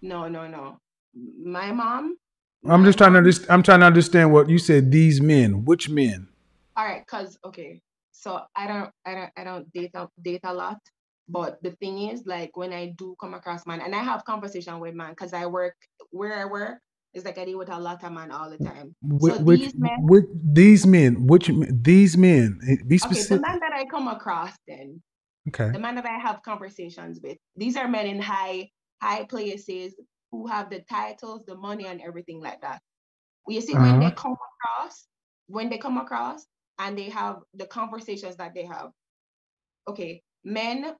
No, 0.00 0.26
no, 0.28 0.48
no. 0.48 0.78
My 1.44 1.70
mom. 1.70 2.16
I'm 2.68 2.84
just 2.84 2.98
trying 2.98 3.12
to. 3.14 3.20
Underst- 3.20 3.46
I'm 3.50 3.62
trying 3.62 3.80
to 3.80 3.86
understand 3.86 4.32
what 4.32 4.48
you 4.48 4.58
said. 4.58 4.90
These 4.92 5.20
men. 5.20 5.64
Which 5.64 5.88
men? 5.88 6.28
All 6.76 6.84
right, 6.84 7.06
cause 7.06 7.38
okay, 7.44 7.80
so 8.12 8.40
I 8.56 8.66
don't, 8.66 8.90
I 9.04 9.14
don't, 9.14 9.30
I 9.36 9.44
don't 9.44 9.72
date 9.72 9.90
a, 9.94 10.08
date 10.22 10.40
a 10.44 10.54
lot. 10.54 10.78
But 11.28 11.62
the 11.62 11.72
thing 11.72 12.10
is, 12.10 12.24
like 12.26 12.56
when 12.56 12.72
I 12.72 12.94
do 12.96 13.14
come 13.20 13.34
across 13.34 13.66
man, 13.66 13.80
and 13.80 13.94
I 13.94 14.02
have 14.02 14.24
conversation 14.24 14.80
with 14.80 14.94
man, 14.94 15.14
cause 15.14 15.32
I 15.32 15.46
work 15.46 15.74
where 16.10 16.38
I 16.40 16.44
work 16.46 16.78
is 17.14 17.24
like 17.24 17.36
I 17.36 17.44
deal 17.44 17.58
with 17.58 17.70
a 17.70 17.78
lot 17.78 18.02
of 18.02 18.12
man 18.12 18.30
all 18.30 18.48
the 18.48 18.58
time. 18.58 18.94
Which, 19.02 19.34
so 19.34 19.42
which, 19.42 19.60
these 19.60 19.74
men, 19.76 19.96
which 20.00 20.24
these 20.52 20.86
men? 20.86 21.26
Which 21.26 21.50
these 21.70 22.16
men? 22.16 22.58
Eh, 22.66 22.76
Be 22.76 22.76
okay, 22.76 22.86
the 22.86 22.98
specific. 22.98 23.42
man 23.46 23.60
that 23.60 23.72
I 23.72 23.84
come 23.84 24.08
across, 24.08 24.52
then 24.66 25.02
Okay. 25.48 25.70
the 25.70 25.78
man 25.78 25.96
that 25.96 26.06
I 26.06 26.18
have 26.18 26.42
conversations 26.42 27.20
with, 27.22 27.36
these 27.56 27.76
are 27.76 27.88
men 27.88 28.06
in 28.06 28.20
high 28.20 28.70
high 29.02 29.24
places 29.24 29.94
who 30.32 30.48
have 30.48 30.70
the 30.70 30.80
titles, 30.82 31.46
the 31.46 31.56
money, 31.56 31.86
and 31.86 32.02
everything 32.02 32.40
like 32.40 32.62
that. 32.62 32.82
You 33.48 33.60
see, 33.62 33.76
when 33.76 33.98
they 34.00 34.10
Uh-huh. 34.10 34.12
come 34.12 34.32
across, 34.34 35.06
when 35.48 35.70
they 35.70 35.78
come 35.78 35.98
across 35.98 36.46
and 36.78 36.98
they 36.98 37.10
have 37.10 37.40
the 37.54 37.66
conversations 37.66 38.36
that 38.36 38.54
they 38.54 38.64
have, 38.66 38.92
okay, 39.88 40.22
men, 40.44 40.94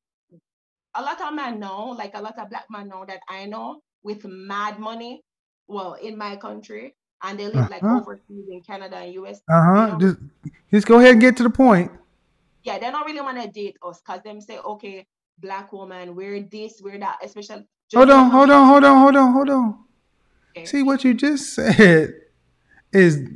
a 0.95 1.03
lot 1.03 1.21
of 1.21 1.35
men 1.35 1.61
know, 1.61 1.89
like 1.91 2.13
a 2.15 2.23
lot 2.23 2.39
of 2.39 2.51
black 2.51 2.67
men 2.71 2.89
know 2.89 3.05
that 3.07 3.21
I 3.29 3.47
know 3.47 3.81
with 4.03 4.25
mad 4.25 4.79
money, 4.79 5.23
well, 5.69 5.95
in 5.95 6.17
my 6.19 6.37
country, 6.37 6.95
and 7.23 7.39
they 7.39 7.49
live 7.49 7.69
like 7.69 7.85
Uh-huh. 7.85 7.91
overseas 7.91 8.47
in 8.51 8.63
Canada 8.63 8.97
and 8.97 9.15
US. 9.15 9.43
Uh 9.49 9.63
huh. 9.65 9.97
Just, 10.01 10.19
just 10.73 10.87
go 10.87 10.99
ahead 10.99 11.13
and 11.13 11.21
get 11.21 11.37
to 11.39 11.43
the 11.45 11.51
point. 11.51 11.91
yeah, 12.65 12.79
they 12.79 12.91
don't 12.91 13.07
really 13.07 13.21
want 13.21 13.41
to 13.43 13.49
date 13.51 13.77
us 13.83 14.01
because 14.05 14.23
them 14.23 14.41
say, 14.41 14.59
okay, 14.59 15.07
black 15.39 15.73
woman, 15.73 16.15
we're 16.15 16.43
this, 16.43 16.81
we're 16.83 16.99
that, 16.99 17.19
especially. 17.25 17.67
Hold 17.95 18.11
on. 18.11 18.31
Hold 18.31 18.51
on. 18.51 18.67
Hold 18.67 18.85
on. 18.85 18.99
Hold 18.99 19.17
on. 19.17 19.33
Hold 19.33 19.51
on. 19.51 19.79
Okay. 20.57 20.67
See 20.67 20.83
what 20.83 21.05
you 21.05 21.15
just 21.15 21.55
said 21.55 22.15
is 22.93 23.29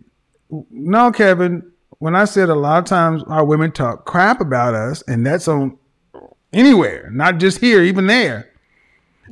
no, 0.71 1.13
Kevin. 1.13 1.73
When 1.99 2.15
I 2.15 2.27
said 2.27 2.51
a 2.51 2.55
lot 2.55 2.79
of 2.79 2.85
times 2.85 3.23
our 3.27 3.45
women 3.45 3.73
talk 3.73 4.05
crap 4.05 4.41
about 4.41 4.75
us, 4.75 5.03
and 5.09 5.27
that's 5.27 5.49
on 5.49 5.79
anywhere, 6.53 7.09
not 7.11 7.39
just 7.39 7.59
here, 7.59 7.83
even 7.83 8.07
there. 8.07 8.51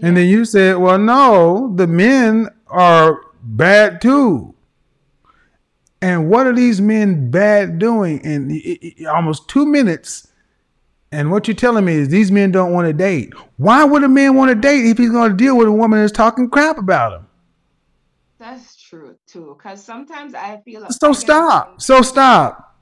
And 0.02 0.16
then 0.16 0.26
you 0.26 0.44
said, 0.44 0.78
well, 0.78 0.98
no, 0.98 1.72
the 1.76 1.86
men 1.86 2.48
are 2.66 3.20
bad 3.42 4.00
too. 4.00 4.54
And 6.00 6.28
what 6.28 6.46
are 6.46 6.54
these 6.54 6.80
men 6.80 7.30
bad 7.30 7.78
doing? 7.78 8.20
In 8.20 9.06
almost 9.06 9.48
two 9.48 9.66
minutes. 9.66 10.28
And 11.14 11.30
what 11.30 11.46
you're 11.46 11.54
telling 11.54 11.84
me 11.84 11.94
is 11.94 12.08
these 12.08 12.32
men 12.32 12.50
don't 12.50 12.72
want 12.72 12.88
to 12.88 12.92
date. 12.92 13.32
Why 13.56 13.84
would 13.84 14.02
a 14.02 14.08
man 14.08 14.34
want 14.34 14.50
to 14.50 14.56
date 14.56 14.84
if 14.86 14.98
he's 14.98 15.10
going 15.10 15.30
to 15.30 15.36
deal 15.36 15.56
with 15.56 15.68
a 15.68 15.72
woman 15.72 16.00
that's 16.00 16.12
talking 16.12 16.50
crap 16.50 16.76
about 16.76 17.12
him? 17.12 17.26
That's 18.40 18.76
true 18.76 19.16
too. 19.26 19.56
Because 19.56 19.82
sometimes 19.82 20.34
I 20.34 20.60
feel 20.64 20.82
like 20.82 20.92
So 20.92 21.12
stop. 21.12 21.80
So 21.80 22.02
stop. 22.02 22.76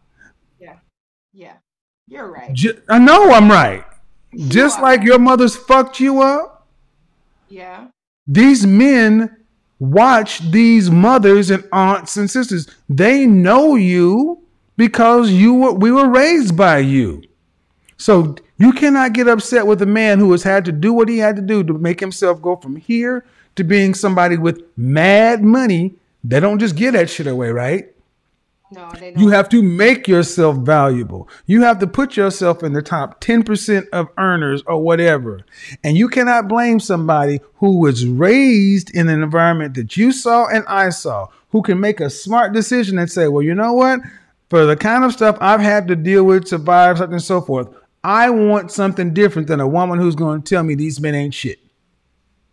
Yeah, 0.59 0.77
yeah, 1.33 1.55
you're 2.09 2.31
right. 2.31 2.53
J- 2.55 2.79
I 2.89 2.99
know 2.99 3.33
I'm 3.33 3.51
right. 3.51 3.85
Just 4.49 4.81
like 4.81 5.03
your 5.03 5.19
mother's 5.19 5.55
fucked 5.55 6.01
you 6.01 6.23
up, 6.23 6.67
Yeah, 7.49 7.89
these 8.27 8.67
men 8.67 9.37
watch 9.79 10.39
these 10.51 10.91
mothers 10.91 11.51
and 11.51 11.65
aunts 11.71 12.17
and 12.17 12.31
sisters. 12.31 12.67
They 12.89 13.27
know 13.27 13.75
you 13.75 14.41
because 14.79 15.31
you 15.31 15.53
were 15.53 15.73
we 15.73 15.93
were 15.93 16.09
raised 16.09 16.57
by 16.57 16.79
you. 16.79 17.23
So 18.03 18.35
you 18.59 18.73
cannot 18.73 19.12
get 19.12 19.29
upset 19.29 19.65
with 19.65 19.81
a 19.81 19.87
man 19.87 20.19
who 20.19 20.33
has 20.33 20.43
had 20.43 20.65
to 20.65 20.73
do 20.73 20.93
what 20.93 21.09
he 21.09 21.19
had 21.19 21.37
to 21.37 21.43
do 21.43 21.62
to 21.62 21.74
make 21.74 22.01
himself 22.01 22.43
go 22.43 22.57
from 22.57 22.74
here 22.74 23.24
to 23.55 23.62
being 23.62 23.95
somebody 23.95 24.37
with 24.37 24.61
mad 24.77 25.45
money. 25.45 25.95
They 26.24 26.41
don't 26.41 26.59
just 26.59 26.74
get 26.74 26.95
that 26.95 27.09
shit 27.09 27.29
away, 27.29 27.51
right? 27.51 27.93
no, 28.73 28.91
they 28.99 29.12
don't. 29.12 29.20
You 29.20 29.29
have 29.29 29.49
to 29.51 29.62
make 29.62 30.09
yourself 30.09 30.57
valuable. 30.57 31.29
You 31.47 31.62
have 31.62 31.79
to 31.79 31.87
put 31.87 32.16
yourself 32.16 32.65
in 32.65 32.73
the 32.73 32.83
top 32.83 33.20
10% 33.20 33.89
of 33.91 34.09
earners 34.19 34.62
or 34.66 34.83
whatever. 34.83 35.45
And 35.85 35.97
you 35.97 36.09
cannot 36.09 36.49
blame 36.49 36.81
somebody 36.81 37.41
who 37.57 37.79
was 37.79 38.05
raised 38.05 38.95
in 38.95 39.09
an 39.09 39.23
environment 39.23 39.74
that 39.74 39.97
you 39.97 40.11
saw 40.11 40.49
and 40.49 40.65
I 40.66 40.91
saw, 40.91 41.29
who 41.51 41.62
can 41.62 41.79
make 41.79 42.01
a 42.01 42.11
smart 42.11 42.53
decision 42.53 42.99
and 42.99 43.09
say, 43.11 43.29
well, 43.29 43.43
you 43.43 43.55
know 43.55 43.74
what? 43.74 44.01
For 44.51 44.66
the 44.66 44.77
kind 44.77 45.05
of 45.05 45.12
stuff 45.12 45.39
I've 45.41 45.61
had 45.61 45.89
to 45.89 45.97
deal 45.97 46.24
with, 46.24 46.49
survive, 46.49 46.99
something 46.99 47.15
and 47.15 47.23
so 47.23 47.41
forth, 47.41 47.69
I 48.05 48.31
want 48.31 48.73
something 48.73 49.15
different 49.15 49.49
than 49.49 49.61
a 49.61 49.69
woman 49.69 49.99
who's 49.99 50.16
going 50.16 50.43
to 50.43 50.49
tell 50.49 50.62
me 50.62 50.74
these 50.74 51.01
men 51.01 51.15
ain't 51.15 51.35
shit. 51.35 51.59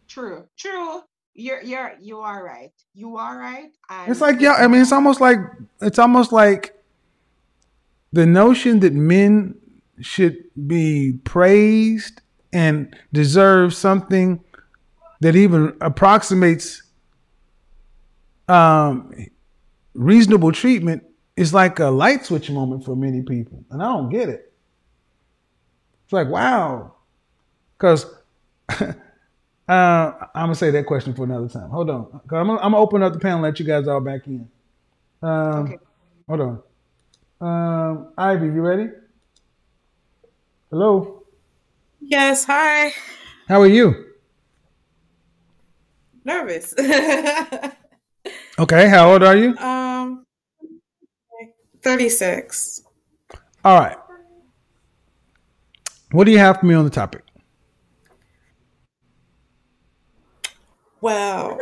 true, 0.07 0.45
true. 0.57 1.01
You're 1.33 1.61
you're 1.61 1.93
you 2.01 2.19
are 2.19 2.43
right. 2.43 2.71
You 2.93 3.15
are 3.15 3.39
right. 3.39 3.71
And 3.89 4.11
It's 4.11 4.19
like, 4.19 4.41
yeah, 4.41 4.53
I 4.53 4.67
mean, 4.67 4.81
it's 4.81 4.91
almost 4.91 5.21
like, 5.21 5.37
it's 5.81 5.97
almost 5.97 6.33
like 6.33 6.75
the 8.11 8.25
notion 8.25 8.81
that 8.81 8.93
men 8.93 9.55
should 10.01 10.37
be 10.67 11.13
praised 11.23 12.21
and 12.51 12.93
deserve 13.13 13.73
something 13.73 14.43
that 15.21 15.35
even 15.35 15.77
approximates 15.81 16.83
um, 18.47 19.13
reasonable 19.93 20.51
treatment 20.51 21.03
is 21.35 21.53
like 21.53 21.79
a 21.79 21.87
light 21.87 22.25
switch 22.25 22.49
moment 22.49 22.83
for 22.83 22.95
many 22.95 23.21
people. 23.21 23.63
And 23.69 23.81
I 23.81 23.85
don't 23.85 24.09
get 24.09 24.29
it. 24.29 24.48
It's 26.09 26.13
like, 26.13 26.27
wow. 26.27 26.95
Because 27.77 28.03
uh, 28.71 28.83
I'm 29.69 30.11
going 30.33 30.49
to 30.49 30.55
say 30.55 30.71
that 30.71 30.87
question 30.87 31.13
for 31.13 31.23
another 31.23 31.47
time. 31.47 31.69
Hold 31.69 31.91
on. 31.91 32.05
'Cause 32.05 32.21
I'm 32.31 32.47
going 32.47 32.59
to 32.59 32.77
open 32.77 33.03
up 33.03 33.13
the 33.13 33.19
panel 33.19 33.35
and 33.37 33.43
let 33.43 33.59
you 33.59 33.65
guys 33.67 33.87
all 33.87 34.01
back 34.01 34.25
in. 34.25 34.49
Um, 35.21 35.75
Hold 36.27 36.41
on. 36.41 37.47
Um, 37.47 38.13
Ivy, 38.17 38.47
you 38.47 38.61
ready? 38.61 38.89
Hello. 40.71 41.21
Yes, 42.01 42.43
hi. 42.43 42.91
How 43.47 43.61
are 43.61 43.67
you? 43.67 44.05
Nervous. 46.25 46.73
Okay. 48.57 48.89
How 48.89 49.11
old 49.13 49.23
are 49.23 49.37
you? 49.37 49.55
um 49.57 50.25
36. 51.83 52.81
All 53.63 53.79
right. 53.79 53.95
What 56.11 56.23
do 56.25 56.31
you 56.31 56.39
have 56.39 56.59
for 56.59 56.65
me 56.65 56.73
on 56.73 56.85
the 56.85 56.89
topic? 56.89 57.23
Well, 61.01 61.57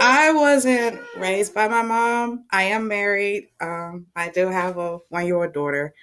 I 0.00 0.32
wasn't 0.32 1.00
raised 1.16 1.54
by 1.54 1.68
my 1.68 1.82
mom. 1.82 2.44
I 2.50 2.64
am 2.64 2.88
married. 2.88 3.48
Um, 3.60 4.06
I 4.16 4.30
do 4.30 4.48
have 4.48 4.78
a 4.78 4.98
one-year-old 5.10 5.52
daughter. 5.52 5.94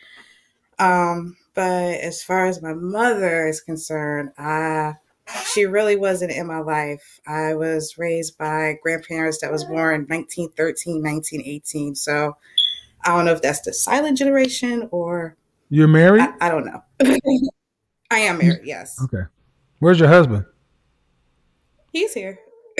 Um, 0.80 1.38
but 1.56 2.00
as 2.02 2.24
far 2.24 2.46
as 2.46 2.62
my 2.62 2.74
mother 2.74 3.48
is 3.48 3.62
concerned, 3.62 4.32
I 4.38 4.96
she 5.54 5.66
really 5.66 5.96
wasn't 5.96 6.32
in 6.32 6.48
my 6.48 6.60
life. 6.60 7.20
I 7.28 7.54
was 7.56 7.98
raised 7.98 8.38
by 8.38 8.78
grandparents 8.82 9.42
that 9.42 9.52
was 9.52 9.66
born 9.66 10.06
1913, 10.08 11.04
1918. 11.04 11.96
So 11.96 12.38
I 13.06 13.16
don't 13.16 13.26
know 13.26 13.34
if 13.34 13.42
that's 13.42 13.62
the 13.62 13.74
silent 13.74 14.18
generation 14.18 14.88
or 14.92 15.36
You're 15.70 15.88
married? 15.88 16.22
I, 16.22 16.34
I 16.42 16.50
don't 16.50 16.66
know. 16.66 16.84
I 18.12 18.20
am 18.20 18.40
married, 18.40 18.62
yes. 18.64 19.00
Okay. 19.04 19.24
Where's 19.80 20.00
your 20.00 20.10
husband? 20.10 20.46
He's 21.94 22.14
here. 22.14 22.40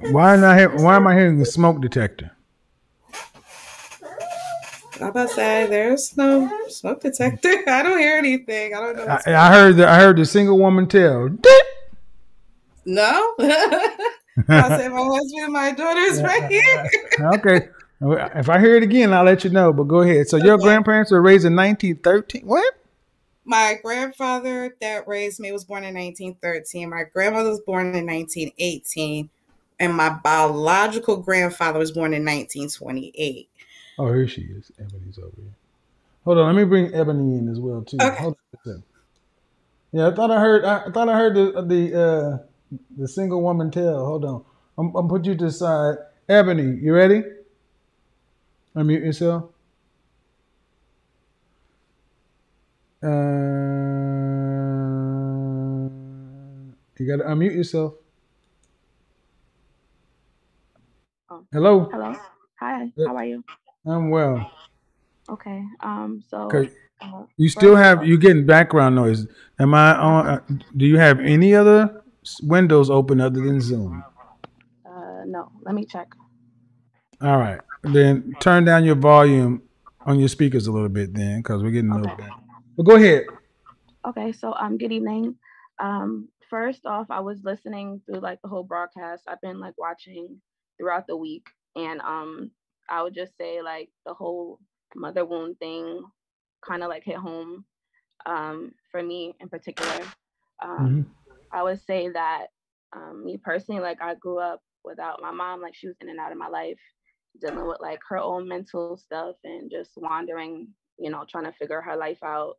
Why 0.00 0.36
not? 0.36 0.56
Hear, 0.56 0.76
why 0.76 0.96
am 0.96 1.06
I 1.08 1.14
hearing 1.14 1.38
the 1.38 1.44
smoke 1.44 1.80
detector? 1.80 2.30
I'm 5.00 5.08
about 5.08 5.28
to 5.28 5.34
say 5.34 5.66
there's 5.66 6.16
no 6.16 6.50
smoke 6.68 7.00
detector. 7.00 7.48
I 7.68 7.82
don't 7.82 7.98
hear 7.98 8.16
anything. 8.16 8.74
I 8.74 8.80
don't 8.80 8.96
know. 8.96 9.06
I, 9.06 9.34
I 9.34 9.52
heard 9.52 9.76
the 9.76 9.88
I 9.88 9.96
heard 9.96 10.16
the 10.16 10.24
single 10.24 10.58
woman 10.58 10.86
tell. 10.86 11.28
no. 12.84 13.34
I 13.40 14.68
said 14.68 14.92
my 14.92 15.02
husband 15.02 15.44
and 15.44 15.52
my 15.52 15.72
daughter's 15.72 16.22
right 16.22 16.48
here. 16.48 16.90
okay. 17.34 17.68
If 18.00 18.48
I 18.48 18.60
hear 18.60 18.76
it 18.76 18.82
again, 18.82 19.12
I'll 19.12 19.24
let 19.24 19.44
you 19.44 19.50
know. 19.50 19.72
But 19.72 19.84
go 19.84 20.00
ahead. 20.00 20.28
So 20.28 20.36
your 20.36 20.58
grandparents 20.58 21.10
were 21.10 21.20
raised 21.20 21.44
in 21.44 21.56
1913. 21.56 22.46
What? 22.46 22.74
My 23.44 23.78
grandfather 23.82 24.76
that 24.80 25.08
raised 25.08 25.40
me 25.40 25.50
was 25.52 25.64
born 25.64 25.82
in 25.84 25.94
1913. 25.94 26.90
My 26.90 27.04
grandmother 27.12 27.50
was 27.50 27.60
born 27.60 27.94
in 27.94 28.06
1918. 28.06 29.30
and 29.80 29.94
my 29.94 30.10
biological 30.10 31.16
grandfather 31.18 31.78
was 31.78 31.92
born 31.92 32.12
in 32.12 32.24
1928. 32.24 33.48
Oh, 33.98 34.12
here 34.12 34.28
she 34.28 34.42
is. 34.42 34.70
Ebony's 34.78 35.18
over 35.18 35.30
here. 35.36 35.54
Hold 36.24 36.38
on, 36.38 36.54
let 36.54 36.60
me 36.60 36.64
bring 36.68 36.92
Ebony 36.94 37.38
in 37.38 37.48
as 37.48 37.58
well 37.58 37.82
too. 37.82 37.96
Okay. 38.00 38.22
Hold 38.22 38.34
on 38.34 38.58
a 38.58 38.68
second. 38.68 38.82
Yeah, 39.92 40.08
I 40.08 40.14
thought 40.14 40.30
I 40.30 40.40
heard. 40.40 40.64
I, 40.64 40.90
thought 40.90 41.08
I 41.08 41.16
heard 41.16 41.34
the 41.34 41.62
the 41.62 42.00
uh, 42.00 42.76
the 42.98 43.08
single 43.08 43.42
woman 43.42 43.70
tell. 43.70 44.04
Hold 44.04 44.24
on, 44.24 44.44
I'm, 44.76 44.94
I'm 44.94 45.08
put 45.08 45.24
you 45.24 45.34
to 45.36 45.44
the 45.46 45.50
side. 45.50 45.96
Ebony, 46.28 46.78
you 46.82 46.92
ready? 46.92 47.22
Unmute 48.76 49.04
yourself. 49.04 49.50
Uh, 53.02 53.08
you 56.98 57.06
got 57.06 57.18
to 57.22 57.24
unmute 57.30 57.54
yourself. 57.54 57.94
Oh. 61.30 61.44
Hello. 61.52 61.88
Hello. 61.92 62.14
Hi. 62.60 62.92
How 63.06 63.16
are 63.16 63.24
you? 63.24 63.44
I'm 63.86 64.10
well. 64.10 64.50
Okay. 65.28 65.64
Um. 65.80 66.22
So. 66.28 66.42
Okay. 66.42 66.70
Uh, 67.00 67.22
You 67.36 67.48
still 67.48 67.76
have 67.76 68.04
you 68.04 68.18
getting 68.18 68.44
background 68.46 68.96
noise. 68.96 69.26
Am 69.60 69.74
I 69.74 69.96
on? 69.96 70.26
Uh, 70.26 70.40
do 70.76 70.86
you 70.86 70.98
have 70.98 71.20
any 71.20 71.54
other 71.54 72.02
windows 72.42 72.90
open 72.90 73.20
other 73.20 73.40
than 73.40 73.60
Zoom? 73.60 74.02
Uh. 74.84 75.22
No. 75.26 75.52
Let 75.62 75.74
me 75.74 75.84
check. 75.84 76.08
All 77.20 77.38
right. 77.38 77.60
Then 77.82 78.36
turn 78.40 78.64
down 78.64 78.84
your 78.84 78.94
volume 78.96 79.62
on 80.06 80.18
your 80.18 80.28
speakers 80.28 80.66
a 80.66 80.72
little 80.72 80.88
bit, 80.88 81.14
then, 81.14 81.38
because 81.38 81.62
we're 81.62 81.70
getting 81.70 81.90
a 81.90 81.94
little 81.94 82.08
Okay. 82.12 82.24
bit. 82.24 82.34
But 82.76 82.82
go 82.84 82.96
ahead. 82.96 83.26
Okay. 84.06 84.32
So. 84.32 84.54
Um. 84.54 84.78
Good 84.78 84.92
evening. 84.92 85.36
Um. 85.78 86.28
First 86.50 86.86
off, 86.86 87.06
I 87.10 87.20
was 87.20 87.44
listening 87.44 88.00
through 88.06 88.20
like 88.20 88.40
the 88.42 88.48
whole 88.48 88.64
broadcast. 88.64 89.24
I've 89.28 89.40
been 89.40 89.60
like 89.60 89.74
watching 89.78 90.40
throughout 90.78 91.06
the 91.06 91.16
week, 91.16 91.46
and 91.76 92.00
um. 92.00 92.50
I 92.90 93.02
would 93.02 93.14
just 93.14 93.36
say 93.36 93.60
like 93.62 93.90
the 94.06 94.14
whole 94.14 94.60
mother 94.96 95.24
wound 95.24 95.58
thing 95.58 96.02
kind 96.66 96.82
of 96.82 96.88
like 96.88 97.04
hit 97.04 97.16
home 97.16 97.64
um 98.26 98.72
for 98.90 99.02
me 99.02 99.34
in 99.40 99.48
particular. 99.48 100.00
Um. 100.62 101.06
I 101.52 101.62
would 101.62 101.80
say 101.80 102.10
that 102.10 102.48
um, 102.94 103.24
me 103.24 103.38
personally, 103.38 103.80
like 103.80 104.02
I 104.02 104.14
grew 104.14 104.38
up 104.38 104.60
without 104.84 105.22
my 105.22 105.30
mom, 105.30 105.62
like 105.62 105.74
she 105.74 105.86
was 105.86 105.96
in 106.00 106.08
and 106.08 106.18
out 106.20 106.32
of 106.32 106.38
my 106.38 106.48
life, 106.48 106.78
dealing 107.40 107.66
with 107.66 107.80
like 107.80 108.00
her 108.08 108.18
own 108.18 108.48
mental 108.48 108.96
stuff 108.96 109.36
and 109.44 109.70
just 109.70 109.92
wandering, 109.96 110.68
you 110.98 111.10
know, 111.10 111.24
trying 111.28 111.44
to 111.44 111.52
figure 111.52 111.80
her 111.80 111.96
life 111.96 112.22
out. 112.22 112.54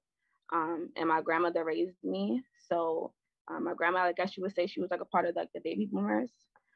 Um, 0.54 0.90
and 0.96 1.08
my 1.10 1.22
grandmother 1.22 1.64
raised 1.64 2.04
me. 2.04 2.41
So 2.68 3.14
um, 3.50 3.66
my 3.66 3.74
grandma, 3.74 4.00
I 4.00 4.14
guess 4.14 4.36
you 4.38 4.44
would 4.44 4.56
say 4.56 4.68
she 4.68 4.82
was 4.82 4.91
like 4.91 5.02
a 5.02 5.06
part 5.06 5.26
of 5.26 5.36
like 5.36 5.50
the 5.54 5.62
baby 5.64 5.88
boomers. 5.91 6.32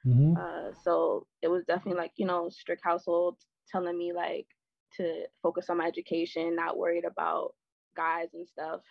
Mhm. 0.05 0.37
Uh, 0.37 0.73
so 0.83 1.27
it 1.41 1.47
was 1.47 1.63
definitely 1.65 1.99
like, 1.99 2.11
you 2.17 2.25
know, 2.25 2.49
strict 2.49 2.83
household 2.83 3.37
telling 3.71 3.97
me 3.97 4.11
like 4.13 4.47
to 4.97 5.25
focus 5.41 5.69
on 5.69 5.77
my 5.77 5.87
education, 5.87 6.55
not 6.55 6.77
worried 6.77 7.05
about 7.05 7.55
guys 7.95 8.29
and 8.33 8.47
stuff. 8.47 8.81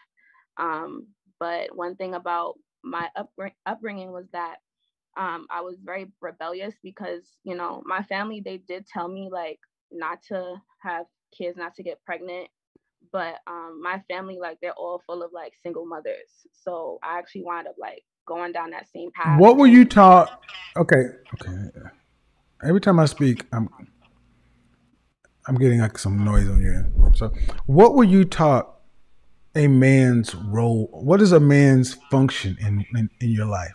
Um, 0.57 1.09
but 1.39 1.75
one 1.77 1.97
thing 1.97 2.15
about 2.15 2.59
my 2.83 3.09
upbring- 3.17 3.55
upbringing 3.67 4.11
was 4.13 4.27
that 4.33 4.57
um, 5.17 5.47
I 5.51 5.61
was 5.61 5.77
very 5.83 6.11
rebellious 6.21 6.75
because, 6.83 7.23
you 7.45 7.55
know, 7.55 7.83
my 7.85 8.03
family, 8.03 8.41
they 8.45 8.59
did 8.59 8.87
tell 8.87 9.09
me 9.09 9.29
like 9.31 9.61
not 9.91 10.23
to 10.29 10.57
have 10.83 11.07
kids, 11.37 11.57
not 11.57 11.75
to 11.77 11.83
get 11.83 12.03
pregnant. 12.05 12.49
But 13.13 13.37
um, 13.47 13.81
my 13.83 14.03
family, 14.09 14.39
like, 14.41 14.59
they're 14.63 14.73
all 14.73 15.03
full 15.07 15.23
of 15.23 15.33
like 15.33 15.53
single 15.63 15.85
mothers. 15.85 16.47
So 16.53 16.99
I 17.03 17.19
actually 17.19 17.43
wound 17.43 17.67
up 17.67 17.75
like 17.79 18.05
going 18.27 18.53
down 18.53 18.71
that 18.71 18.87
same 18.91 19.11
path. 19.13 19.39
What 19.39 19.57
were 19.57 19.67
you 19.67 19.85
taught? 19.85 20.43
Okay. 20.77 21.05
Okay. 21.35 21.69
Every 22.65 22.81
time 22.81 22.99
I 23.01 23.07
speak, 23.07 23.45
I'm 23.53 23.69
I'm 25.47 25.57
getting 25.57 25.81
like 25.81 25.99
some 25.99 26.25
noise 26.25 26.49
on 26.49 26.63
your 26.63 26.75
end. 26.75 27.17
So, 27.17 27.33
what 27.67 27.95
were 27.95 28.05
you 28.05 28.25
taught? 28.25 28.69
A 29.55 29.67
man's 29.67 30.35
role. 30.35 30.89
What 30.93 31.21
is 31.21 31.33
a 31.33 31.41
man's 31.41 31.95
function 32.11 32.57
in 32.61 32.87
in, 32.95 33.11
in 33.21 33.31
your 33.31 33.47
life? 33.47 33.75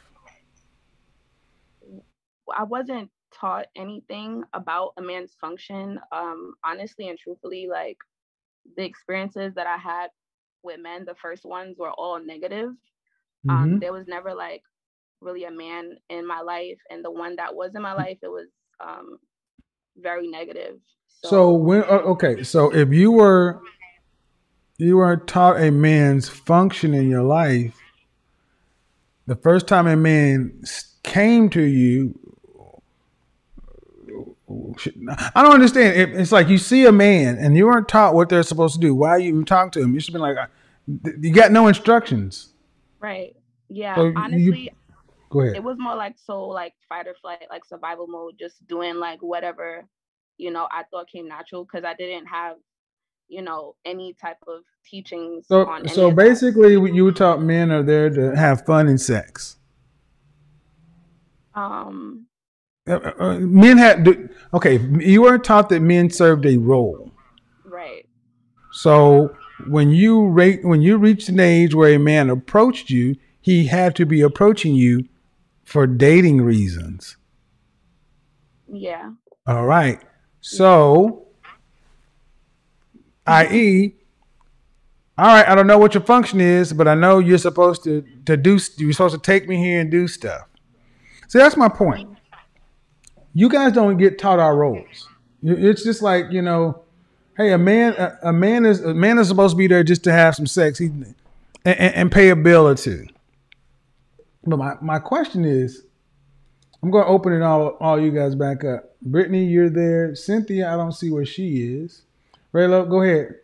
I 2.56 2.64
wasn't 2.64 3.10
taught 3.34 3.68
anything 3.76 4.44
about 4.54 4.94
a 4.98 5.02
man's 5.02 5.36
function. 5.40 6.00
Um, 6.12 6.54
honestly 6.64 7.10
and 7.10 7.18
truthfully, 7.18 7.68
like 7.68 7.98
the 8.76 8.84
experiences 8.84 9.54
that 9.56 9.68
I 9.68 9.78
had 9.78 10.10
with 10.64 10.80
men, 10.80 11.06
the 11.06 11.16
first 11.16 11.46
ones 11.46 11.78
were 11.78 11.92
all 11.92 12.20
negative. 12.20 12.72
Um, 13.50 13.72
Mhm. 13.72 13.80
there 13.80 13.94
was 13.94 14.08
never 14.08 14.34
like 14.34 14.64
really 15.22 15.46
a 15.46 15.52
man 15.52 15.98
in 16.10 16.28
my 16.28 16.42
life, 16.42 16.80
and 16.90 17.04
the 17.04 17.12
one 17.12 17.36
that 17.38 17.56
was 17.56 17.76
in 17.76 17.82
my 17.82 17.94
life, 17.94 18.18
it 18.22 18.28
was 18.30 18.48
um, 18.80 19.20
very 19.98 20.28
negative. 20.28 20.80
So 21.08 21.54
when 21.54 21.84
uh, 21.84 22.04
okay, 22.14 22.44
so 22.44 22.74
if 22.74 22.90
you 22.94 23.12
were 23.12 23.62
you 24.78 24.98
were 24.98 25.18
taught 25.18 25.60
a 25.60 25.72
man's 25.72 26.30
function 26.30 26.94
in 26.94 27.10
your 27.10 27.24
life, 27.24 27.76
the 29.26 29.36
first 29.36 29.68
time 29.68 29.88
a 29.88 29.96
man 29.96 30.62
came 31.04 31.50
to 31.50 31.62
you, 31.64 32.27
I 35.36 35.42
don't 35.44 35.54
understand. 35.54 35.96
It, 36.00 36.20
it's 36.20 36.32
like 36.32 36.48
you 36.50 36.58
see 36.58 36.86
a 36.86 36.92
man 36.92 37.38
and 37.38 37.56
you 37.58 37.66
weren't 37.68 37.88
taught 37.88 38.14
what 38.14 38.30
they're 38.30 38.44
supposed 38.44 38.76
to 38.76 38.80
do. 38.80 38.94
Why 38.96 39.10
are 39.10 39.20
you 39.20 39.30
even 39.30 39.46
talking 39.46 39.72
to 39.72 39.82
him? 39.82 39.94
You 39.94 40.00
should 40.00 40.14
be 40.14 40.20
like, 40.20 40.38
you 41.20 41.34
got 41.34 41.52
no 41.52 41.68
instructions. 41.68 42.54
Right. 43.00 43.36
Yeah. 43.70 43.96
So 43.96 44.06
you- 44.06 44.14
honestly, 44.18 44.72
Go 45.30 45.42
ahead. 45.42 45.56
it 45.58 45.64
was 45.64 45.78
more 45.78 45.96
like 45.96 46.16
so 46.24 46.46
like 46.48 46.74
fight 46.88 47.08
or 47.08 47.16
flight, 47.22 47.44
like 47.50 47.66
survival 47.66 48.08
mode, 48.08 48.36
just 48.40 48.66
doing 48.68 48.96
like 48.96 49.22
whatever, 49.22 49.86
you 50.38 50.52
know, 50.52 50.68
I 50.72 50.84
thought 50.90 51.10
came 51.10 51.28
natural 51.28 51.66
because 51.66 51.84
I 51.84 51.94
didn't 51.96 52.28
have, 52.28 52.56
you 53.28 53.42
know, 53.42 53.76
any 53.84 54.14
type 54.14 54.38
of 54.48 54.62
teachings 54.86 55.48
So 55.48 55.70
so 55.88 56.12
basically, 56.12 56.72
you 56.74 57.04
were 57.04 57.12
taught 57.12 57.42
men 57.42 57.72
are 57.72 57.84
there 57.84 58.10
to 58.10 58.36
have 58.38 58.66
fun 58.66 58.88
and 58.88 59.02
sex. 59.02 59.58
Um, 61.54 62.28
Uh, 62.88 62.94
uh, 62.94 63.14
uh, 63.20 63.40
men 63.40 63.78
had 63.78 64.30
okay. 64.54 64.80
You 65.00 65.24
weren't 65.24 65.44
taught 65.44 65.70
that 65.70 65.82
men 65.82 66.10
served 66.10 66.46
a 66.46 66.58
role. 66.58 67.12
right. 67.66 68.06
So 68.72 69.36
when 69.68 69.90
you 69.92 70.28
rate 70.28 70.64
when 70.64 70.82
you 70.82 70.98
reached 70.98 71.30
an 71.30 71.40
age 71.40 71.74
where 71.74 71.94
a 71.94 72.00
man 72.00 72.30
approached 72.30 72.90
you, 72.90 73.16
he 73.42 73.68
had 73.68 73.96
to 73.96 74.06
be 74.06 74.22
approaching 74.22 74.76
you 74.76 75.08
for 75.64 75.88
dating 75.88 76.42
reasons. 76.42 77.18
Yeah. 78.72 79.12
All 79.46 79.66
right. 79.66 80.02
So, 80.42 81.28
i.e., 83.26 83.96
all 85.18 85.26
right, 85.26 85.48
I 85.48 85.56
don't 85.56 85.66
know 85.66 85.80
what 85.80 85.94
your 85.94 86.04
function 86.04 86.40
is, 86.40 86.72
but 86.74 86.88
I 86.88 86.94
know 86.94 87.18
you're 87.20 87.38
supposed 87.40 87.84
to 87.86 88.06
to 88.26 88.38
do. 88.38 88.60
You're 88.78 88.94
supposed 88.94 89.16
to 89.16 89.22
take 89.22 89.48
me 89.48 89.58
here 89.58 89.82
and 89.82 89.90
do 89.90 90.08
stuff. 90.08 90.48
See, 91.28 91.40
that's 91.40 91.58
my 91.58 91.70
point. 91.70 92.17
You 93.38 93.50
guys 93.50 93.72
don't 93.72 93.98
get 93.98 94.18
taught 94.18 94.40
our 94.40 94.58
roles. 94.58 95.08
It's 95.44 95.84
just 95.84 96.02
like 96.02 96.32
you 96.32 96.42
know, 96.42 96.82
hey, 97.38 97.52
a 97.52 97.58
man, 97.60 97.94
a, 97.94 98.30
a 98.30 98.34
man 98.34 98.66
is 98.66 98.84
a 98.84 98.96
man 98.96 99.20
is 99.20 99.28
supposed 99.28 99.54
to 99.54 99.58
be 99.58 99.68
there 99.68 99.84
just 99.84 100.04
to 100.06 100.12
have 100.12 100.34
some 100.34 100.48
sex, 100.48 100.80
he, 100.80 100.88
and, 100.88 101.16
and, 101.64 101.94
and 101.94 102.12
pay 102.12 102.30
a 102.30 102.36
bill 102.36 102.68
or 102.68 102.74
two. 102.74 103.06
But 104.44 104.58
my, 104.58 104.74
my 104.82 104.98
question 104.98 105.46
is, 105.46 105.84
I'm 106.82 106.90
going 106.90 107.04
to 107.04 107.12
open 107.12 107.32
it 107.32 107.44
all 107.44 107.78
all 107.80 108.02
you 108.02 108.10
guys 108.10 108.34
back 108.34 108.64
up. 108.64 108.96
Brittany, 109.04 109.46
you're 109.46 109.70
there. 109.70 110.16
Cynthia, 110.16 110.74
I 110.74 110.76
don't 110.76 110.94
see 110.94 111.12
where 111.12 111.24
she 111.24 111.62
is. 111.62 112.02
Raylo, 112.56 112.90
go 112.90 113.04
ahead. 113.04 113.36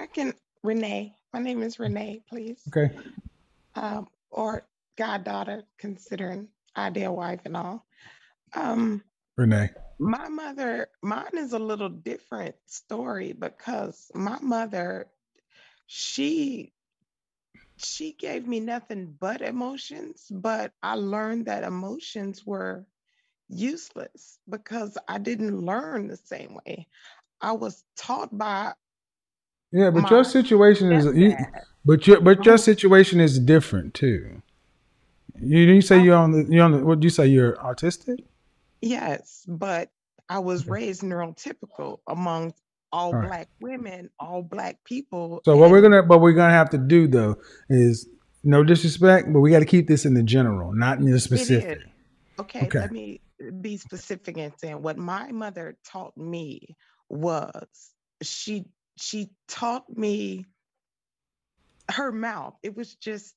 I 0.00 0.06
can, 0.06 0.34
Renee. 0.64 1.14
My 1.32 1.38
name 1.38 1.62
is 1.62 1.78
Renee, 1.78 2.22
please. 2.28 2.62
Okay. 2.66 2.92
Um, 3.76 4.08
or 4.32 4.64
goddaughter, 4.96 5.62
considering 5.78 6.48
ideal 6.76 7.14
wife 7.14 7.42
and 7.44 7.56
all. 7.56 7.84
Um, 8.54 9.02
Renee. 9.36 9.70
my 9.98 10.28
mother, 10.28 10.88
mine 11.02 11.36
is 11.36 11.52
a 11.52 11.58
little 11.58 11.88
different 11.88 12.56
story 12.66 13.32
because 13.32 14.10
my 14.14 14.38
mother, 14.40 15.06
she 15.86 16.72
she 17.76 18.12
gave 18.12 18.46
me 18.46 18.60
nothing 18.60 19.14
but 19.20 19.40
emotions, 19.40 20.26
but 20.30 20.72
I 20.82 20.94
learned 20.96 21.46
that 21.46 21.62
emotions 21.62 22.44
were 22.44 22.84
useless 23.48 24.38
because 24.48 24.98
I 25.06 25.18
didn't 25.18 25.60
learn 25.60 26.08
the 26.08 26.16
same 26.16 26.56
way. 26.66 26.88
I 27.40 27.52
was 27.52 27.84
taught 27.96 28.36
by 28.36 28.72
Yeah, 29.70 29.90
but 29.90 30.10
your 30.10 30.24
situation 30.24 30.92
is 30.92 31.04
you, 31.16 31.36
but 31.84 32.06
your 32.06 32.20
but 32.20 32.44
your 32.44 32.58
situation 32.58 33.20
is 33.20 33.38
different 33.38 33.94
too. 33.94 34.42
You 35.40 35.66
didn't 35.66 35.82
say 35.84 36.02
you're 36.02 36.16
on 36.16 36.32
the 36.32 36.52
you're 36.52 36.64
on 36.64 36.72
the 36.72 36.84
what 36.84 37.00
do 37.00 37.06
you 37.06 37.10
say 37.10 37.26
you're 37.26 37.54
autistic? 37.54 38.24
Yes, 38.80 39.44
but 39.48 39.90
I 40.28 40.40
was 40.40 40.68
raised 40.68 41.02
neurotypical 41.02 41.98
among 42.08 42.54
all 42.92 43.12
All 43.12 43.20
right. 43.20 43.28
black 43.28 43.48
women, 43.60 44.10
all 44.20 44.42
black 44.42 44.78
people. 44.84 45.44
So 45.44 45.56
what 45.56 45.70
we're 45.70 45.82
gonna 45.82 46.02
what 46.02 46.20
we're 46.20 46.32
gonna 46.32 46.52
have 46.52 46.70
to 46.70 46.78
do 46.78 47.08
though 47.08 47.36
is 47.70 48.08
no 48.44 48.64
disrespect, 48.64 49.32
but 49.32 49.40
we 49.40 49.50
got 49.50 49.60
to 49.60 49.66
keep 49.66 49.88
this 49.88 50.06
in 50.06 50.14
the 50.14 50.22
general, 50.22 50.72
not 50.74 50.98
in 50.98 51.10
the 51.10 51.20
specific. 51.20 51.80
Okay, 52.40 52.70
Okay. 52.70 52.78
let 52.78 52.92
me 52.92 53.22
be 53.60 53.78
specific 53.78 54.38
and 54.38 54.52
saying 54.58 54.82
what 54.82 54.98
my 54.98 55.32
mother 55.32 55.76
taught 55.86 56.16
me 56.16 56.76
was 57.08 57.66
she 58.22 58.66
she 58.98 59.30
taught 59.48 59.84
me 59.96 60.46
her 61.90 62.12
mouth. 62.12 62.56
It 62.62 62.76
was 62.76 62.94
just 62.96 63.34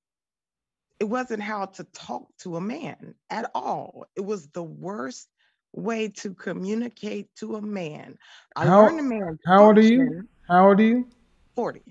it 1.01 1.09
wasn't 1.09 1.41
how 1.41 1.65
to 1.65 1.83
talk 1.85 2.27
to 2.37 2.57
a 2.57 2.61
man 2.61 3.15
at 3.31 3.49
all. 3.55 4.05
It 4.15 4.21
was 4.21 4.49
the 4.49 4.61
worst 4.61 5.29
way 5.73 6.09
to 6.09 6.31
communicate 6.35 7.35
to 7.37 7.55
a 7.55 7.61
man. 7.61 8.19
I 8.55 8.67
How 8.67 8.83
learned 8.83 8.99
a 8.99 9.03
man 9.03 9.39
how 9.43 9.65
old 9.65 9.79
are 9.79 9.81
you? 9.81 10.27
How 10.47 10.67
old 10.67 10.79
are 10.79 10.83
you? 10.83 11.07
40. 11.55 11.81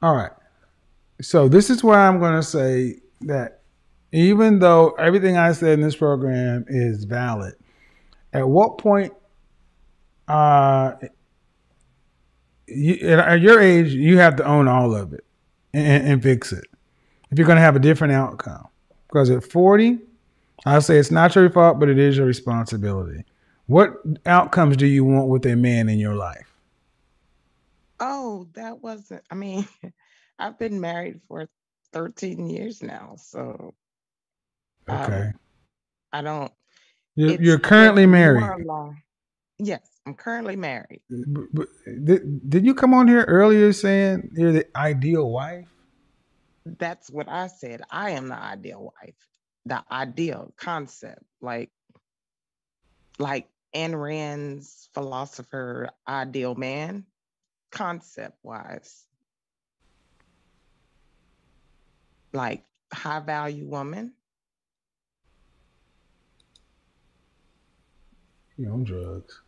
All 0.00 0.14
right. 0.14 0.30
So 1.20 1.48
this 1.48 1.70
is 1.70 1.82
where 1.82 1.98
I'm 1.98 2.20
going 2.20 2.36
to 2.36 2.42
say 2.44 3.00
that 3.22 3.62
even 4.12 4.60
though 4.60 4.90
everything 4.90 5.36
I 5.36 5.50
said 5.50 5.70
in 5.70 5.80
this 5.80 5.96
program 5.96 6.66
is 6.68 7.02
valid, 7.02 7.54
at 8.32 8.48
what 8.48 8.78
point, 8.78 9.12
uh, 10.28 10.92
you, 12.68 12.94
at 13.08 13.40
your 13.40 13.60
age, 13.60 13.92
you 13.92 14.18
have 14.18 14.36
to 14.36 14.44
own 14.44 14.68
all 14.68 14.94
of 14.94 15.12
it 15.14 15.24
and, 15.74 16.06
and 16.06 16.22
fix 16.22 16.52
it 16.52 16.68
if 17.30 17.38
you're 17.38 17.46
going 17.46 17.56
to 17.56 17.62
have 17.62 17.76
a 17.76 17.80
different 17.80 18.12
outcome. 18.12 18.68
Because 19.08 19.30
at 19.30 19.44
40, 19.44 19.98
I 20.64 20.78
say 20.80 20.98
it's 20.98 21.10
not 21.10 21.34
your 21.34 21.48
fault, 21.50 21.78
but 21.78 21.88
it 21.88 21.98
is 21.98 22.16
your 22.16 22.26
responsibility. 22.26 23.24
What 23.66 23.94
outcomes 24.26 24.76
do 24.76 24.86
you 24.86 25.04
want 25.04 25.28
with 25.28 25.44
a 25.46 25.56
man 25.56 25.88
in 25.88 25.98
your 25.98 26.14
life? 26.14 26.52
Oh, 27.98 28.46
that 28.54 28.82
wasn't 28.82 29.22
I 29.30 29.34
mean, 29.34 29.66
I've 30.38 30.58
been 30.58 30.80
married 30.80 31.20
for 31.28 31.48
13 31.92 32.48
years 32.48 32.82
now, 32.82 33.14
so 33.16 33.74
Okay. 34.88 35.22
um, 35.28 35.34
I 36.12 36.22
don't 36.22 36.52
You're, 37.14 37.40
you're 37.40 37.58
currently 37.58 38.06
married. 38.06 38.44
Yes, 39.58 39.80
I'm 40.04 40.14
currently 40.14 40.54
married. 40.56 41.00
B- 41.08 41.24
b- 41.54 41.64
Did, 42.04 42.50
did 42.50 42.66
you 42.66 42.74
come 42.74 42.92
on 42.92 43.08
here 43.08 43.24
earlier 43.24 43.72
saying 43.72 44.30
you're 44.34 44.52
the 44.52 44.66
ideal 44.76 45.30
wife? 45.30 45.66
That's 46.66 47.08
what 47.10 47.28
I 47.28 47.46
said. 47.46 47.82
I 47.90 48.10
am 48.10 48.28
the 48.28 48.34
ideal 48.34 48.92
wife, 49.00 49.14
the 49.66 49.84
ideal 49.90 50.52
concept, 50.56 51.22
like 51.40 51.70
like 53.20 53.48
Ayn 53.72 54.00
Rand's 54.00 54.88
philosopher, 54.92 55.90
ideal 56.08 56.56
man, 56.56 57.04
concept 57.70 58.36
wise. 58.42 59.04
Like 62.32 62.64
high 62.92 63.20
value 63.20 63.66
woman. 63.66 64.12
You 68.56 68.70
on 68.70 68.82
drugs. 68.82 69.40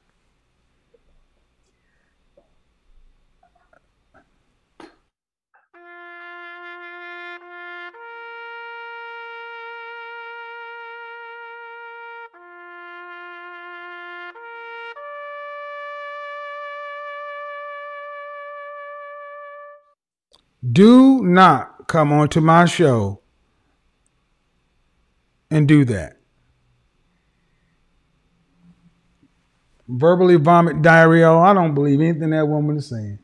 Do 20.63 21.23
not 21.23 21.87
come 21.87 22.13
onto 22.13 22.41
my 22.41 22.65
show 22.67 23.21
and 25.51 25.67
do 25.69 25.85
that. 25.87 26.17
Verbally 29.89 30.37
vomit 30.37 30.83
diarrhea. 30.83 31.33
I 31.33 31.55
don't 31.55 31.75
believe 31.75 32.01
anything 32.01 32.31
that 32.31 32.47
woman 32.47 32.77
is 32.77 32.89
saying. 32.89 33.19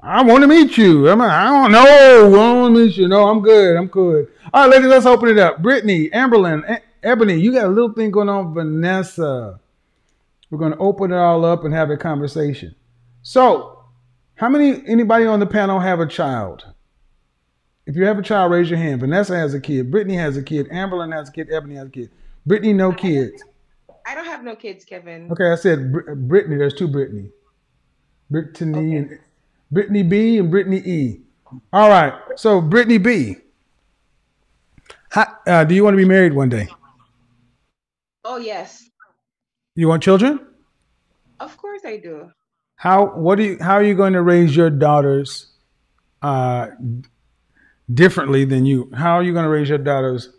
I 0.00 0.22
want 0.22 0.42
to 0.42 0.48
meet 0.48 0.76
you. 0.76 1.08
I'm, 1.08 1.20
I 1.20 1.44
don't 1.44 1.70
know. 1.70 1.80
I 1.80 2.30
don't 2.30 2.32
want 2.32 2.74
to 2.74 2.80
meet 2.80 2.96
you. 2.96 3.06
No, 3.06 3.28
I'm 3.28 3.40
good. 3.40 3.76
I'm 3.76 3.86
good. 3.86 4.28
All 4.52 4.62
right, 4.62 4.70
ladies, 4.70 4.88
let's 4.88 5.06
open 5.06 5.28
it 5.28 5.38
up. 5.38 5.62
Brittany, 5.62 6.10
Amberlyn, 6.10 6.68
E- 6.68 6.82
Ebony, 7.04 7.34
you 7.34 7.52
got 7.52 7.66
a 7.66 7.68
little 7.68 7.92
thing 7.92 8.10
going 8.10 8.28
on. 8.28 8.52
Vanessa. 8.52 9.60
We're 10.50 10.58
going 10.58 10.72
to 10.72 10.78
open 10.78 11.12
it 11.12 11.16
all 11.16 11.44
up 11.44 11.64
and 11.64 11.72
have 11.72 11.90
a 11.90 11.96
conversation. 11.96 12.74
So, 13.22 13.71
how 14.42 14.48
many, 14.48 14.82
anybody 14.88 15.24
on 15.24 15.38
the 15.38 15.46
panel 15.46 15.78
have 15.78 16.00
a 16.00 16.06
child? 16.06 16.66
If 17.86 17.94
you 17.94 18.04
have 18.06 18.18
a 18.18 18.22
child, 18.22 18.50
raise 18.50 18.68
your 18.68 18.78
hand. 18.80 19.00
Vanessa 19.00 19.36
has 19.38 19.54
a 19.54 19.60
kid. 19.60 19.88
Brittany 19.88 20.16
has 20.16 20.36
a 20.36 20.42
kid. 20.42 20.68
Amberlyn 20.70 21.12
has 21.12 21.28
a 21.28 21.32
kid. 21.32 21.48
Ebony 21.52 21.76
has 21.76 21.86
a 21.86 21.90
kid. 21.90 22.10
Brittany, 22.44 22.72
no 22.72 22.92
kids. 22.92 23.40
I 24.04 24.16
don't 24.16 24.24
have 24.24 24.42
no 24.42 24.56
kids, 24.56 24.84
Kevin. 24.84 25.30
Okay, 25.30 25.52
I 25.52 25.54
said 25.54 25.92
Br- 25.92 26.14
Brittany. 26.14 26.56
There's 26.56 26.74
two 26.74 26.88
Brittany. 26.88 27.30
Brittany 28.30 28.96
and 28.96 29.18
Brittany 29.70 30.02
B 30.02 30.38
and 30.38 30.50
Brittany 30.50 30.78
E. 30.78 31.20
All 31.72 31.88
right. 31.88 32.12
So 32.34 32.60
Brittany 32.60 32.98
B. 32.98 33.36
How, 35.10 35.36
uh, 35.46 35.62
do 35.62 35.76
you 35.76 35.84
want 35.84 35.94
to 35.94 35.98
be 35.98 36.04
married 36.04 36.34
one 36.34 36.48
day? 36.48 36.66
Oh 38.24 38.38
yes, 38.38 38.88
You 39.76 39.86
want 39.86 40.02
children? 40.02 40.40
of 41.38 41.56
course 41.56 41.82
I 41.84 41.98
do. 41.98 42.28
How 42.82 43.14
what 43.14 43.36
do 43.36 43.44
you 43.44 43.58
how 43.60 43.74
are 43.74 43.82
you 43.84 43.94
going 43.94 44.14
to 44.14 44.22
raise 44.22 44.56
your 44.56 44.68
daughters 44.68 45.52
uh, 46.20 46.66
differently 47.94 48.44
than 48.44 48.66
you? 48.66 48.90
How 48.92 49.12
are 49.14 49.22
you 49.22 49.32
going 49.32 49.44
to 49.44 49.50
raise 49.50 49.68
your 49.68 49.78
daughters 49.78 50.30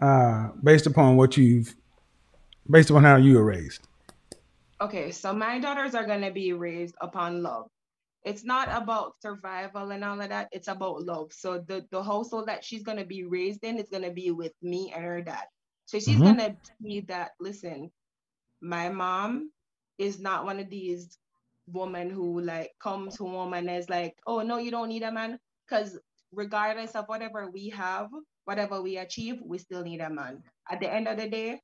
uh, 0.00 0.48
based 0.64 0.86
upon 0.86 1.18
what 1.18 1.36
you've 1.36 1.74
based 2.70 2.88
upon 2.88 3.04
how 3.04 3.16
you 3.16 3.34
were 3.34 3.44
raised? 3.44 3.86
Okay, 4.80 5.10
so 5.10 5.34
my 5.34 5.58
daughters 5.58 5.94
are 5.94 6.06
gonna 6.06 6.30
be 6.30 6.54
raised 6.54 6.94
upon 7.02 7.42
love. 7.42 7.68
It's 8.24 8.44
not 8.44 8.68
about 8.72 9.20
survival 9.20 9.90
and 9.90 10.02
all 10.02 10.18
of 10.22 10.30
that. 10.30 10.48
It's 10.52 10.68
about 10.68 11.02
love. 11.02 11.34
So 11.34 11.58
the 11.58 11.86
the 11.90 12.02
household 12.02 12.48
that 12.48 12.64
she's 12.64 12.82
gonna 12.82 13.04
be 13.04 13.24
raised 13.24 13.62
in 13.62 13.78
is 13.78 13.90
gonna 13.90 14.10
be 14.12 14.30
with 14.30 14.54
me 14.62 14.90
and 14.94 15.04
her 15.04 15.20
dad. 15.20 15.44
So 15.84 15.98
she's 15.98 16.20
Mhm. 16.20 16.24
gonna 16.24 16.56
see 16.82 17.00
that. 17.08 17.32
Listen, 17.38 17.90
my 18.62 18.88
mom 18.88 19.52
is 19.98 20.18
not 20.18 20.46
one 20.46 20.60
of 20.60 20.70
these 20.70 21.18
women 21.72 22.10
who 22.10 22.40
like 22.40 22.70
comes 22.82 23.16
home 23.16 23.54
and 23.54 23.70
is 23.70 23.88
like, 23.88 24.14
oh 24.26 24.40
no, 24.40 24.58
you 24.58 24.70
don't 24.70 24.88
need 24.88 25.02
a 25.02 25.12
man. 25.12 25.38
Because 25.66 25.98
regardless 26.32 26.92
of 26.92 27.06
whatever 27.06 27.50
we 27.50 27.68
have, 27.70 28.08
whatever 28.44 28.82
we 28.82 28.98
achieve, 28.98 29.40
we 29.44 29.58
still 29.58 29.82
need 29.82 30.00
a 30.00 30.10
man. 30.10 30.42
At 30.70 30.80
the 30.80 30.92
end 30.92 31.08
of 31.08 31.16
the 31.18 31.28
day, 31.28 31.60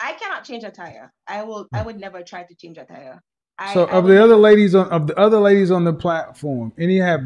I 0.00 0.12
cannot 0.14 0.44
change 0.44 0.64
a 0.64 0.70
tire. 0.70 1.12
I 1.26 1.42
will. 1.42 1.66
I 1.72 1.82
would 1.82 1.98
never 1.98 2.22
try 2.22 2.44
to 2.44 2.54
change 2.54 2.78
a 2.78 2.84
tire. 2.84 3.20
I, 3.58 3.74
So 3.74 3.84
I 3.84 3.98
of 3.98 4.04
would 4.04 4.12
the 4.12 4.22
other 4.22 4.36
ladies 4.36 4.74
on 4.74 4.88
of 4.88 5.06
the 5.06 5.18
other 5.18 5.38
ladies 5.38 5.70
on 5.70 5.84
the 5.84 5.92
platform, 5.92 6.72
any 6.78 6.98
have 6.98 7.22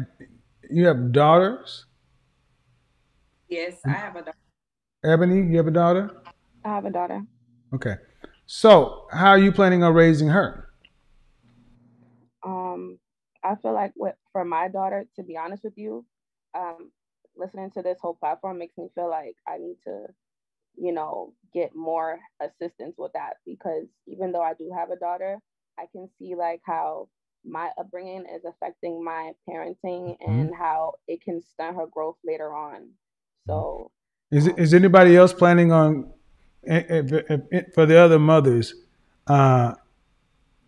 you 0.69 0.85
have 0.87 1.11
daughters? 1.11 1.85
Yes, 3.47 3.75
I 3.85 3.91
have 3.91 4.15
a 4.15 4.19
daughter. 4.19 4.37
Ebony, 5.03 5.51
you 5.51 5.57
have 5.57 5.67
a 5.67 5.71
daughter? 5.71 6.11
I 6.63 6.69
have 6.69 6.85
a 6.85 6.89
daughter. 6.89 7.21
Okay. 7.73 7.95
So 8.47 9.07
how 9.11 9.29
are 9.29 9.37
you 9.39 9.51
planning 9.51 9.83
on 9.83 9.93
raising 9.93 10.27
her? 10.29 10.64
Um, 12.45 12.99
I 13.43 13.55
feel 13.55 13.73
like 13.73 13.91
what 13.95 14.17
for 14.31 14.45
my 14.45 14.67
daughter, 14.67 15.05
to 15.15 15.23
be 15.23 15.37
honest 15.37 15.63
with 15.63 15.77
you, 15.77 16.05
um, 16.55 16.91
listening 17.35 17.71
to 17.71 17.81
this 17.81 17.97
whole 18.01 18.15
platform 18.15 18.57
makes 18.59 18.77
me 18.77 18.87
feel 18.95 19.09
like 19.09 19.35
I 19.47 19.57
need 19.57 19.77
to, 19.83 20.05
you 20.77 20.93
know, 20.93 21.33
get 21.53 21.75
more 21.75 22.19
assistance 22.41 22.95
with 22.97 23.13
that 23.13 23.37
because 23.45 23.87
even 24.07 24.31
though 24.31 24.41
I 24.41 24.53
do 24.53 24.71
have 24.75 24.91
a 24.91 24.95
daughter, 24.95 25.39
I 25.77 25.85
can 25.91 26.09
see 26.17 26.35
like 26.35 26.61
how 26.65 27.09
my 27.43 27.69
upbringing 27.77 28.25
is 28.33 28.43
affecting 28.45 29.03
my 29.03 29.31
parenting 29.47 30.15
and 30.19 30.53
how 30.55 30.93
it 31.07 31.21
can 31.21 31.41
stunt 31.41 31.75
her 31.77 31.85
growth 31.87 32.17
later 32.25 32.53
on. 32.55 32.89
So 33.47 33.91
Is 34.31 34.47
is 34.47 34.73
anybody 34.73 35.15
else 35.15 35.33
planning 35.33 35.71
on 35.71 36.11
eh, 36.67 36.83
eh, 36.89 37.37
eh, 37.51 37.61
for 37.73 37.85
the 37.85 37.97
other 37.97 38.17
mothers? 38.17 38.73
Uh, 39.27 39.75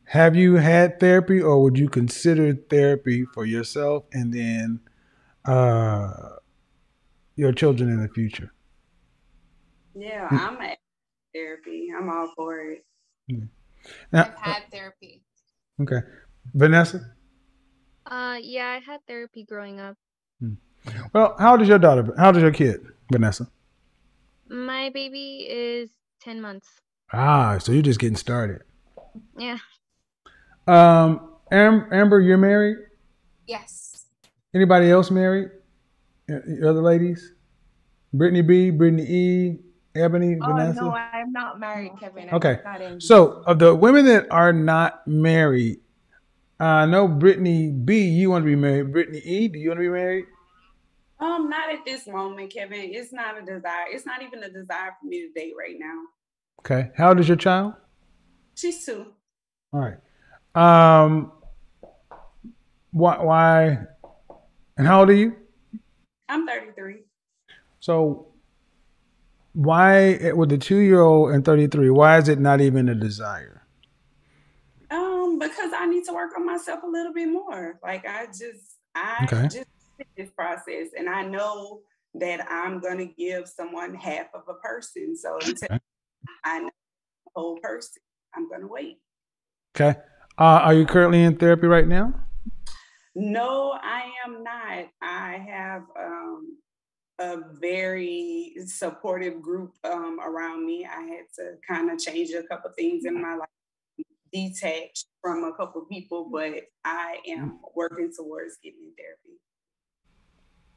have 0.07 0.35
you 0.35 0.55
had 0.55 0.99
therapy, 0.99 1.41
or 1.41 1.61
would 1.63 1.77
you 1.77 1.89
consider 1.89 2.53
therapy 2.53 3.25
for 3.33 3.45
yourself 3.45 4.05
and 4.13 4.33
then 4.33 4.79
uh, 5.45 6.11
your 7.35 7.51
children 7.53 7.89
in 7.89 8.01
the 8.01 8.09
future? 8.09 8.51
Yeah, 9.95 10.27
Hmm. 10.29 10.35
I'm 10.37 10.61
at 10.61 10.77
therapy. 11.33 11.89
I'm 11.95 12.09
all 12.09 12.31
for 12.35 12.59
it. 12.61 12.85
Now, 14.11 14.23
I've 14.23 14.35
had 14.35 14.63
therapy. 14.71 15.23
okay, 15.81 16.01
Vanessa. 16.53 17.13
Uh, 18.05 18.37
yeah, 18.41 18.67
I 18.69 18.79
had 18.79 18.99
therapy 19.07 19.43
growing 19.43 19.79
up. 19.79 19.97
Well, 21.13 21.35
how 21.37 21.51
old 21.51 21.61
is 21.61 21.67
your 21.67 21.79
daughter? 21.79 22.13
How 22.17 22.27
old 22.27 22.37
is 22.37 22.41
your 22.43 22.51
kid, 22.53 22.79
Vanessa? 23.11 23.49
My 24.47 24.89
baby 24.93 25.45
is 25.49 25.89
10 26.21 26.39
months. 26.39 26.69
Ah, 27.11 27.57
so 27.57 27.73
you're 27.73 27.81
just 27.81 27.99
getting 27.99 28.15
started. 28.15 28.61
Yeah. 29.37 29.57
Um, 30.67 31.29
Am- 31.51 31.87
Amber, 31.91 32.19
you're 32.19 32.37
married. 32.37 32.77
Yes. 33.47 34.05
Anybody 34.53 34.89
else 34.91 35.09
married? 35.11 35.49
Uh, 36.29 36.35
Other 36.67 36.81
ladies? 36.81 37.33
Brittany 38.13 38.41
B, 38.41 38.69
Brittany 38.71 39.03
E, 39.03 39.59
Ebony, 39.95 40.37
Oh 40.41 40.47
Vanessa? 40.47 40.81
no, 40.81 40.91
I'm 40.91 41.31
not 41.31 41.59
married, 41.59 41.91
Kevin. 41.99 42.29
I'm 42.29 42.35
Okay. 42.35 42.59
So, 42.99 43.43
of 43.45 43.59
the 43.59 43.73
women 43.73 44.05
that 44.05 44.27
are 44.31 44.53
not 44.53 45.05
married, 45.07 45.79
I 46.59 46.85
know 46.85 47.07
Brittany 47.07 47.71
B, 47.71 48.01
you 48.09 48.29
want 48.29 48.43
to 48.43 48.45
be 48.47 48.55
married. 48.55 48.91
Brittany 48.91 49.19
E, 49.19 49.47
do 49.47 49.59
you 49.59 49.69
want 49.69 49.79
to 49.79 49.83
be 49.83 49.89
married? 49.89 50.25
Um, 51.19 51.49
not 51.49 51.71
at 51.71 51.83
this 51.85 52.07
moment, 52.07 52.51
Kevin. 52.53 52.79
It's 52.93 53.11
not 53.11 53.37
a 53.37 53.41
desire. 53.41 53.85
It's 53.89 54.05
not 54.05 54.21
even 54.21 54.43
a 54.43 54.49
desire 54.49 54.95
for 55.01 55.07
me 55.07 55.21
to 55.27 55.33
date 55.33 55.53
right 55.57 55.75
now. 55.79 56.01
Okay. 56.59 56.91
How 56.95 57.09
old 57.09 57.19
is 57.19 57.27
your 57.27 57.37
child? 57.37 57.73
She's 58.55 58.85
two. 58.85 59.07
All 59.73 59.79
right. 59.79 59.97
Um, 60.57 61.31
why, 62.89 63.21
why, 63.21 63.77
and 64.75 64.87
how 64.87 65.01
old 65.01 65.09
are 65.11 65.13
you? 65.13 65.35
I'm 66.27 66.47
33. 66.47 67.03
So, 67.79 68.33
why, 69.53 70.31
with 70.33 70.49
the 70.49 70.57
two 70.57 70.79
year 70.79 71.01
old 71.01 71.31
and 71.31 71.45
33, 71.45 71.91
why 71.91 72.17
is 72.17 72.27
it 72.27 72.39
not 72.39 72.59
even 72.59 72.89
a 72.89 72.95
desire? 72.95 73.67
Um, 74.89 75.37
because 75.37 75.73
I 75.77 75.85
need 75.85 76.05
to 76.05 76.13
work 76.13 76.31
on 76.35 76.43
myself 76.43 76.81
a 76.83 76.87
little 76.87 77.13
bit 77.13 77.27
more. 77.27 77.79
Like 77.83 78.07
I 78.07 78.25
just, 78.25 78.77
I 78.95 79.25
Okay. 79.25 79.43
just 79.43 79.67
did 79.99 80.07
this 80.17 80.31
process, 80.31 80.87
and 80.97 81.07
I 81.07 81.21
know 81.21 81.81
that 82.15 82.43
I'm 82.49 82.79
gonna 82.79 83.05
give 83.05 83.47
someone 83.47 83.93
half 83.93 84.27
of 84.33 84.41
a 84.49 84.55
person. 84.55 85.15
So 85.15 85.37
until 85.37 85.67
Okay. 85.71 85.79
I 86.43 86.61
know 86.61 86.69
the 87.25 87.31
whole 87.35 87.57
person, 87.57 88.01
I'm 88.35 88.49
gonna 88.49 88.67
wait. 88.67 88.97
Okay. 89.75 89.99
Uh, 90.39 90.61
are 90.63 90.73
you 90.73 90.85
currently 90.85 91.23
in 91.23 91.35
therapy 91.35 91.65
right 91.65 91.87
now? 91.87 92.13
No, 93.15 93.77
I 93.81 94.03
am 94.25 94.43
not. 94.43 94.85
I 95.01 95.43
have 95.49 95.83
um, 95.99 96.57
a 97.17 97.37
very 97.59 98.53
supportive 98.67 99.41
group 99.41 99.73
um, 99.83 100.19
around 100.23 100.65
me. 100.65 100.85
I 100.85 101.01
had 101.01 101.25
to 101.37 101.55
kind 101.67 101.89
of 101.89 101.97
change 101.97 102.29
a 102.31 102.43
couple 102.43 102.69
things 102.77 103.05
in 103.05 103.19
my 103.19 103.35
life, 103.35 103.49
detach 104.31 105.05
from 105.21 105.43
a 105.43 105.53
couple 105.53 105.81
people, 105.85 106.29
but 106.31 106.53
I 106.85 107.17
am 107.27 107.59
working 107.75 108.11
towards 108.15 108.57
getting 108.63 108.81
in 108.83 108.93
therapy. 108.95 109.39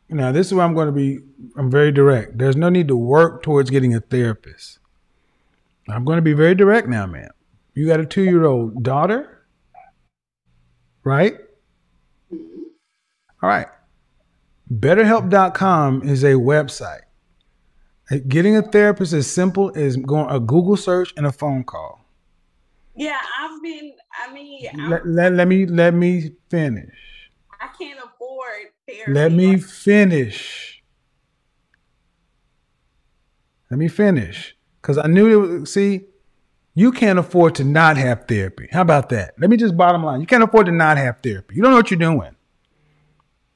Now, 0.09 0.33
this 0.33 0.47
is 0.47 0.55
where 0.55 0.65
I'm 0.65 0.75
going 0.75 0.87
to 0.87 0.93
be. 0.93 1.19
I'm 1.57 1.71
very 1.71 1.93
direct. 1.93 2.39
There's 2.39 2.57
no 2.57 2.71
need 2.71 2.89
to 2.89 2.97
work 2.97 3.43
towards 3.43 3.69
getting 3.69 3.95
a 3.95 4.01
therapist. 4.01 4.79
I'm 5.89 6.07
going 6.07 6.17
to 6.17 6.23
be 6.23 6.33
very 6.33 6.55
direct 6.55 6.89
now, 6.89 7.07
man. 7.07 7.31
You 7.75 7.87
got 7.87 8.01
a 8.01 8.07
two 8.07 8.23
year 8.23 8.47
old 8.47 8.83
daughter, 8.83 9.40
right? 11.05 11.37
All 13.43 13.49
right. 13.49 13.67
BetterHelp.com 14.73 16.03
is 16.09 16.23
a 16.23 16.35
website. 16.35 17.01
Getting 18.29 18.57
a 18.57 18.63
therapist 18.63 19.13
is 19.13 19.31
simple 19.31 19.73
as 19.77 19.97
going 19.97 20.35
a 20.35 20.41
Google 20.41 20.77
search 20.77 21.13
and 21.17 21.27
a 21.27 21.33
phone 21.33 21.63
call. 21.65 22.05
Yeah, 22.97 23.21
I've 23.41 23.63
been. 23.63 23.93
I 24.13 24.33
mean, 24.33 24.69
Let, 24.89 25.07
let, 25.07 25.33
let 25.33 25.49
me 25.49 25.65
let 25.67 25.95
me 25.95 26.33
finish. 26.51 27.31
I 27.61 27.69
can't 27.79 27.99
afford 27.99 28.67
therapy. 28.87 29.13
Let 29.13 29.33
me 29.33 29.59
finish. 29.59 30.83
Let 33.71 33.79
me 33.79 33.89
finish. 33.89 34.57
Because 34.83 34.99
I 34.99 35.07
knew 35.07 35.29
it 35.29 35.61
was, 35.61 35.73
see, 35.73 36.03
you 36.75 36.93
can't 36.93 37.19
afford 37.19 37.57
to 37.57 37.65
not 37.65 37.97
have 37.97 38.27
therapy. 38.27 38.69
How 38.71 38.83
about 38.83 39.09
that? 39.11 39.35
Let 39.39 39.51
me 39.51 39.57
just 39.57 39.77
bottom 39.77 40.05
line. 40.05 40.21
You 40.21 40.27
can't 40.27 40.43
afford 40.43 40.67
to 40.67 40.73
not 40.73 40.99
have 40.99 41.19
therapy. 41.23 41.55
You 41.57 41.63
don't 41.63 41.73
know 41.73 41.77
what 41.77 41.91
you're 41.91 41.99
doing. 41.99 42.37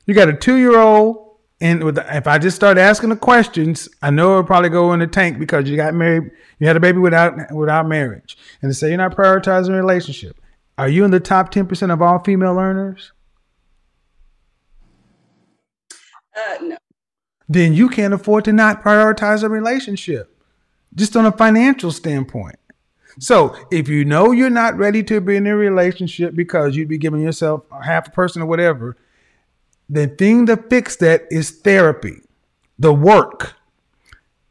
You 0.06 0.14
got 0.14 0.28
a 0.28 0.34
two 0.34 0.56
year 0.56 0.78
old, 0.78 1.38
and 1.60 1.82
with 1.84 1.98
if 1.98 2.26
I 2.26 2.38
just 2.38 2.56
start 2.56 2.76
asking 2.76 3.10
the 3.10 3.16
questions, 3.16 3.88
I 4.02 4.10
know 4.10 4.32
it'll 4.32 4.44
probably 4.44 4.68
go 4.68 4.92
in 4.92 5.00
the 5.00 5.06
tank 5.06 5.38
because 5.38 5.68
you 5.68 5.76
got 5.76 5.94
married, 5.94 6.30
you 6.58 6.66
had 6.66 6.76
a 6.76 6.80
baby 6.80 6.98
without 6.98 7.52
without 7.52 7.86
marriage, 7.86 8.36
and 8.60 8.70
to 8.70 8.74
say 8.74 8.88
you're 8.88 8.98
not 8.98 9.16
prioritizing 9.16 9.70
a 9.70 9.76
relationship. 9.76 10.40
Are 10.76 10.88
you 10.88 11.04
in 11.04 11.10
the 11.10 11.20
top 11.20 11.50
ten 11.50 11.66
percent 11.66 11.92
of 11.92 12.02
all 12.02 12.18
female 12.18 12.58
earners? 12.58 13.12
Uh, 16.36 16.62
no. 16.62 16.76
then 17.48 17.74
you 17.74 17.88
can't 17.88 18.12
afford 18.12 18.44
to 18.44 18.52
not 18.52 18.82
prioritize 18.82 19.44
a 19.44 19.48
relationship 19.48 20.36
just 20.96 21.16
on 21.16 21.24
a 21.24 21.30
financial 21.30 21.92
standpoint. 21.92 22.56
So 23.18 23.56
if 23.70 23.88
you 23.88 24.04
know 24.04 24.32
you're 24.32 24.50
not 24.50 24.76
ready 24.76 25.02
to 25.04 25.20
be 25.20 25.36
in 25.36 25.46
a 25.46 25.56
relationship 25.56 26.34
because 26.34 26.76
you'd 26.76 26.88
be 26.88 26.98
giving 26.98 27.20
yourself 27.20 27.62
half 27.84 28.08
a 28.08 28.10
person 28.10 28.42
or 28.42 28.46
whatever, 28.46 28.96
the 29.88 30.06
thing 30.06 30.46
to 30.46 30.56
fix 30.56 30.96
that 30.96 31.24
is 31.30 31.50
therapy, 31.50 32.20
the 32.78 32.92
work. 32.92 33.54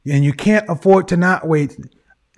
And 0.06 0.24
you 0.24 0.34
can't 0.34 0.70
afford 0.70 1.08
to 1.10 1.18
not 1.18 1.48
wait. 1.48 1.78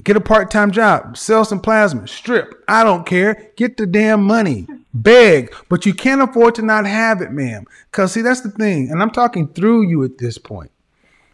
Get 0.04 0.18
a 0.18 0.22
part 0.22 0.52
time 0.52 0.72
job, 0.72 1.18
sell 1.18 1.46
some 1.46 1.60
plasma, 1.60 2.08
strip. 2.08 2.64
I 2.68 2.84
don't 2.84 3.06
care. 3.06 3.52
Get 3.56 3.78
the 3.78 3.88
damn 3.88 4.24
money, 4.24 4.68
beg. 4.94 5.54
But 5.70 5.86
you 5.86 5.94
can't 5.94 6.22
afford 6.22 6.56
to 6.56 6.62
not 6.62 6.86
have 6.86 7.22
it, 7.22 7.32
ma'am. 7.32 7.66
Because, 7.90 8.12
see, 8.12 8.22
that's 8.22 8.42
the 8.42 8.52
thing. 8.52 8.90
And 8.92 9.02
I'm 9.02 9.12
talking 9.12 9.48
through 9.48 9.88
you 9.88 10.04
at 10.04 10.18
this 10.18 10.38
point. 10.38 10.72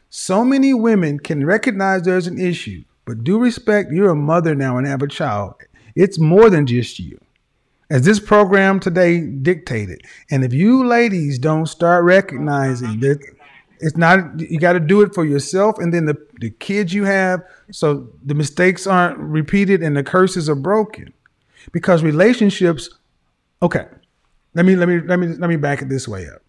So 0.10 0.46
many 0.46 0.74
women 0.74 1.20
can 1.20 1.46
recognize 1.46 2.04
there's 2.04 2.28
an 2.28 2.40
issue, 2.40 2.84
but 3.12 3.26
do 3.26 3.38
respect 3.38 3.92
you're 3.92 4.12
a 4.12 4.16
mother 4.16 4.56
now 4.56 4.78
and 4.78 4.88
have 4.88 5.02
a 5.02 5.08
child. 5.08 5.56
It's 5.98 6.18
more 6.18 6.50
than 6.50 6.66
just 6.66 6.98
you. 6.98 7.20
As 7.90 8.04
this 8.04 8.22
program 8.22 8.80
today 8.80 9.20
dictated. 9.20 10.02
And 10.30 10.46
if 10.46 10.54
you 10.54 10.88
ladies 10.88 11.38
don't 11.38 11.66
start 11.66 12.06
recognizing 12.06 13.02
that 13.02 13.20
it's 13.82 13.98
not 13.98 14.40
you 14.40 14.60
got 14.60 14.74
to 14.74 14.80
do 14.80 15.02
it 15.02 15.14
for 15.14 15.26
yourself 15.26 15.78
and 15.78 15.94
then 15.94 16.06
the, 16.06 16.16
the 16.40 16.52
kids 16.52 16.94
you 16.94 17.04
have 17.04 17.44
so 17.70 18.08
the 18.24 18.34
mistakes 18.34 18.88
aren't 18.88 19.18
repeated 19.18 19.84
and 19.84 19.98
the 19.98 20.04
curses 20.04 20.50
are 20.50 20.56
broken. 20.56 21.12
Because 21.74 22.04
relationships 22.04 22.90
okay. 23.62 23.88
Let 24.54 24.66
me 24.66 24.78
let 24.78 24.88
me 24.88 25.02
let 25.02 25.20
me 25.20 25.28
let 25.28 25.50
me 25.50 25.58
back 25.58 25.82
it 25.82 25.90
this 25.90 26.08
way 26.08 26.30
up. 26.30 26.42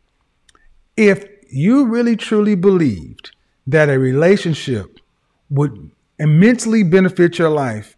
If 0.96 1.26
you 1.50 1.86
really 1.86 2.14
truly 2.14 2.54
believed 2.54 3.32
that 3.66 3.90
a 3.90 3.98
relationship 3.98 5.00
would 5.50 5.90
immensely 6.22 6.84
benefit 6.84 7.38
your 7.38 7.50
life 7.50 7.96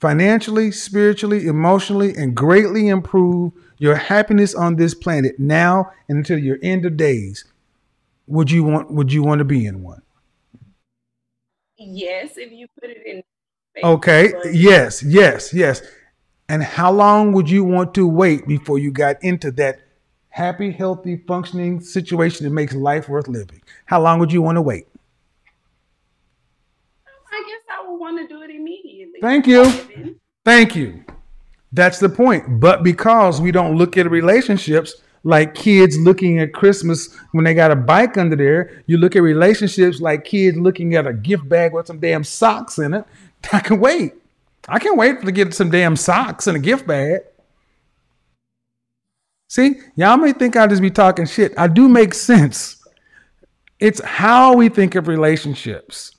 financially, 0.00 0.72
spiritually, 0.72 1.46
emotionally, 1.46 2.16
and 2.16 2.34
greatly 2.34 2.88
improve 2.88 3.52
your 3.78 3.94
happiness 3.94 4.54
on 4.54 4.76
this 4.76 4.94
planet 4.94 5.38
now 5.38 5.90
and 6.08 6.18
until 6.18 6.38
your 6.38 6.58
end 6.62 6.84
of 6.86 6.96
days, 6.96 7.44
would 8.26 8.50
you 8.50 8.64
want 8.64 8.90
would 8.90 9.12
you 9.12 9.22
want 9.22 9.38
to 9.40 9.44
be 9.44 9.66
in 9.66 9.82
one? 9.82 10.02
Yes, 11.76 12.36
if 12.36 12.52
you 12.52 12.66
put 12.80 12.90
it 12.90 13.06
in. 13.06 13.22
Okay. 13.84 14.32
Yes, 14.52 15.02
yes, 15.02 15.52
yes. 15.52 15.82
And 16.48 16.62
how 16.62 16.92
long 16.92 17.32
would 17.32 17.50
you 17.50 17.64
want 17.64 17.94
to 17.94 18.06
wait 18.06 18.46
before 18.46 18.78
you 18.78 18.92
got 18.92 19.22
into 19.22 19.50
that 19.52 19.80
happy, 20.30 20.70
healthy, 20.70 21.22
functioning 21.26 21.80
situation 21.80 22.44
that 22.44 22.52
makes 22.52 22.74
life 22.74 23.08
worth 23.08 23.28
living? 23.28 23.62
How 23.86 24.00
long 24.00 24.18
would 24.20 24.32
you 24.32 24.42
want 24.42 24.56
to 24.56 24.62
wait? 24.62 24.86
I 27.32 27.42
guess 27.48 27.62
I 27.70 27.88
would 27.88 27.98
want 27.98 28.18
to 28.18 28.28
do 28.28 28.42
it 28.42 28.50
immediately. 28.50 29.11
Thank 29.22 29.46
you. 29.46 30.18
Thank 30.44 30.74
you. 30.74 31.04
That's 31.72 32.00
the 32.00 32.08
point. 32.08 32.58
But 32.58 32.82
because 32.82 33.40
we 33.40 33.52
don't 33.52 33.78
look 33.78 33.96
at 33.96 34.10
relationships 34.10 34.96
like 35.22 35.54
kids 35.54 35.96
looking 35.96 36.40
at 36.40 36.52
Christmas 36.52 37.16
when 37.30 37.44
they 37.44 37.54
got 37.54 37.70
a 37.70 37.76
bike 37.76 38.18
under 38.18 38.34
there, 38.34 38.82
you 38.86 38.96
look 38.98 39.14
at 39.14 39.22
relationships 39.22 40.00
like 40.00 40.24
kids 40.24 40.58
looking 40.58 40.96
at 40.96 41.06
a 41.06 41.12
gift 41.12 41.48
bag 41.48 41.72
with 41.72 41.86
some 41.86 42.00
damn 42.00 42.24
socks 42.24 42.78
in 42.80 42.94
it. 42.94 43.04
I 43.52 43.60
can 43.60 43.78
wait. 43.78 44.14
I 44.68 44.80
can 44.80 44.96
wait 44.96 45.22
to 45.22 45.30
get 45.30 45.54
some 45.54 45.70
damn 45.70 45.94
socks 45.94 46.48
and 46.48 46.56
a 46.56 46.60
gift 46.60 46.88
bag. 46.88 47.20
See, 49.48 49.76
y'all 49.94 50.16
may 50.16 50.32
think 50.32 50.56
I'll 50.56 50.66
just 50.66 50.82
be 50.82 50.90
talking 50.90 51.26
shit. 51.26 51.52
I 51.56 51.68
do 51.68 51.88
make 51.88 52.12
sense. 52.12 52.84
It's 53.78 54.02
how 54.02 54.56
we 54.56 54.68
think 54.68 54.96
of 54.96 55.06
relationships. 55.06 56.16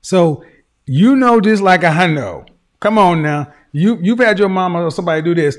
So 0.00 0.42
you 0.90 1.14
know 1.14 1.40
just 1.40 1.62
like 1.62 1.84
I 1.84 2.08
know. 2.08 2.44
Come 2.80 2.98
on 2.98 3.22
now. 3.22 3.52
You 3.70 3.96
you've 4.02 4.18
had 4.18 4.40
your 4.40 4.48
mama 4.48 4.82
or 4.82 4.90
somebody 4.90 5.22
do 5.22 5.36
this. 5.36 5.56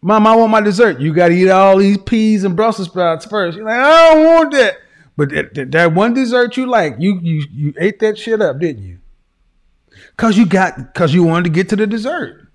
Mom, 0.00 0.24
I 0.24 0.36
want 0.36 0.52
my 0.52 0.60
dessert. 0.60 1.00
You 1.00 1.12
got 1.12 1.28
to 1.28 1.34
eat 1.34 1.50
all 1.50 1.78
these 1.78 1.98
peas 1.98 2.44
and 2.44 2.54
Brussels 2.54 2.86
sprouts 2.86 3.26
first. 3.26 3.56
You're 3.56 3.66
like, 3.66 3.80
I 3.80 4.14
don't 4.14 4.24
want 4.24 4.52
that. 4.52 4.76
But 5.16 5.30
that, 5.30 5.54
that, 5.54 5.72
that 5.72 5.94
one 5.94 6.14
dessert 6.14 6.56
you 6.56 6.66
like, 6.66 6.94
you 7.00 7.18
you 7.20 7.44
you 7.50 7.74
ate 7.76 7.98
that 7.98 8.16
shit 8.16 8.40
up, 8.40 8.60
didn't 8.60 8.84
you? 8.84 8.98
Cause 10.16 10.38
you 10.38 10.46
got 10.46 10.94
cause 10.94 11.12
you 11.12 11.24
wanted 11.24 11.44
to 11.44 11.50
get 11.50 11.68
to 11.70 11.76
the 11.76 11.86
dessert. 11.88 12.48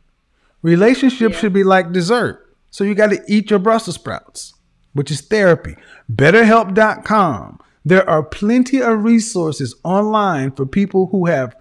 Relationships 0.62 1.38
should 1.38 1.52
be 1.52 1.66
like 1.66 1.92
dessert. 1.92 2.56
So 2.70 2.86
you 2.86 2.96
got 2.96 3.10
to 3.10 3.22
eat 3.28 3.50
your 3.50 3.60
Brussels 3.60 3.96
sprouts, 3.96 4.54
which 4.94 5.12
is 5.12 5.20
therapy. 5.20 5.76
BetterHelp.com. 6.10 7.60
There 7.84 8.10
are 8.10 8.24
plenty 8.24 8.82
of 8.82 9.04
resources 9.04 9.76
online 9.84 10.52
for 10.52 10.66
people 10.66 11.08
who 11.08 11.26
have 11.26 11.54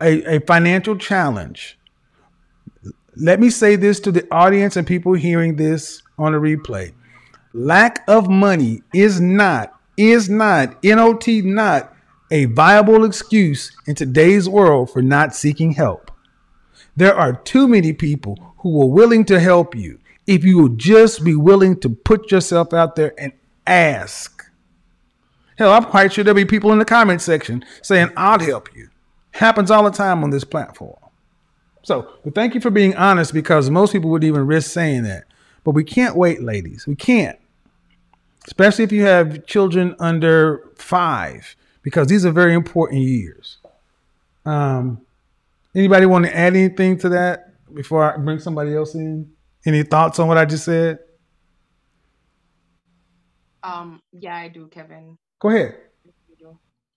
a, 0.00 0.36
a 0.36 0.40
financial 0.40 0.96
challenge. 0.96 1.78
Let 3.16 3.40
me 3.40 3.50
say 3.50 3.76
this 3.76 4.00
to 4.00 4.12
the 4.12 4.26
audience 4.32 4.76
and 4.76 4.86
people 4.86 5.14
hearing 5.14 5.56
this 5.56 6.02
on 6.18 6.34
a 6.34 6.40
replay. 6.40 6.92
Lack 7.52 8.04
of 8.08 8.30
money 8.30 8.82
is 8.94 9.20
not, 9.20 9.74
is 9.96 10.30
not, 10.30 10.82
NOT 10.84 11.26
not 11.28 11.94
a 12.30 12.44
viable 12.44 13.04
excuse 13.04 13.76
in 13.86 13.94
today's 13.94 14.48
world 14.48 14.90
for 14.90 15.02
not 15.02 15.34
seeking 15.34 15.72
help. 15.72 16.10
There 16.96 17.14
are 17.14 17.32
too 17.32 17.66
many 17.66 17.92
people 17.92 18.54
who 18.58 18.80
are 18.82 18.86
willing 18.86 19.24
to 19.26 19.40
help 19.40 19.74
you 19.74 19.98
if 20.26 20.44
you 20.44 20.58
will 20.58 20.68
just 20.68 21.24
be 21.24 21.34
willing 21.34 21.80
to 21.80 21.88
put 21.88 22.30
yourself 22.30 22.72
out 22.72 22.94
there 22.94 23.14
and 23.18 23.32
ask. 23.66 24.44
Hell, 25.58 25.72
I'm 25.72 25.84
quite 25.84 26.12
sure 26.12 26.22
there'll 26.22 26.36
be 26.36 26.44
people 26.44 26.72
in 26.72 26.78
the 26.78 26.84
comment 26.84 27.20
section 27.20 27.64
saying, 27.82 28.10
I'll 28.16 28.38
help 28.38 28.74
you. 28.76 28.89
Happens 29.32 29.70
all 29.70 29.84
the 29.84 29.90
time 29.90 30.24
on 30.24 30.30
this 30.30 30.44
platform. 30.44 30.96
So, 31.82 32.08
but 32.24 32.34
thank 32.34 32.54
you 32.54 32.60
for 32.60 32.70
being 32.70 32.94
honest 32.96 33.32
because 33.32 33.70
most 33.70 33.92
people 33.92 34.10
wouldn't 34.10 34.28
even 34.28 34.46
risk 34.46 34.70
saying 34.70 35.04
that. 35.04 35.24
But 35.64 35.72
we 35.72 35.84
can't 35.84 36.16
wait, 36.16 36.42
ladies. 36.42 36.86
We 36.86 36.96
can't. 36.96 37.38
Especially 38.46 38.84
if 38.84 38.92
you 38.92 39.04
have 39.04 39.46
children 39.46 39.94
under 39.98 40.70
five, 40.76 41.54
because 41.82 42.08
these 42.08 42.24
are 42.24 42.32
very 42.32 42.54
important 42.54 43.02
years. 43.02 43.58
Um, 44.44 45.02
anybody 45.74 46.06
want 46.06 46.24
to 46.26 46.36
add 46.36 46.56
anything 46.56 46.98
to 46.98 47.10
that 47.10 47.54
before 47.74 48.12
I 48.12 48.16
bring 48.16 48.38
somebody 48.38 48.74
else 48.74 48.94
in? 48.94 49.30
Any 49.66 49.82
thoughts 49.82 50.18
on 50.18 50.26
what 50.26 50.38
I 50.38 50.46
just 50.46 50.64
said? 50.64 50.98
Um, 53.62 54.00
yeah, 54.12 54.36
I 54.36 54.48
do, 54.48 54.68
Kevin. 54.68 55.18
Go 55.38 55.50
ahead. 55.50 55.76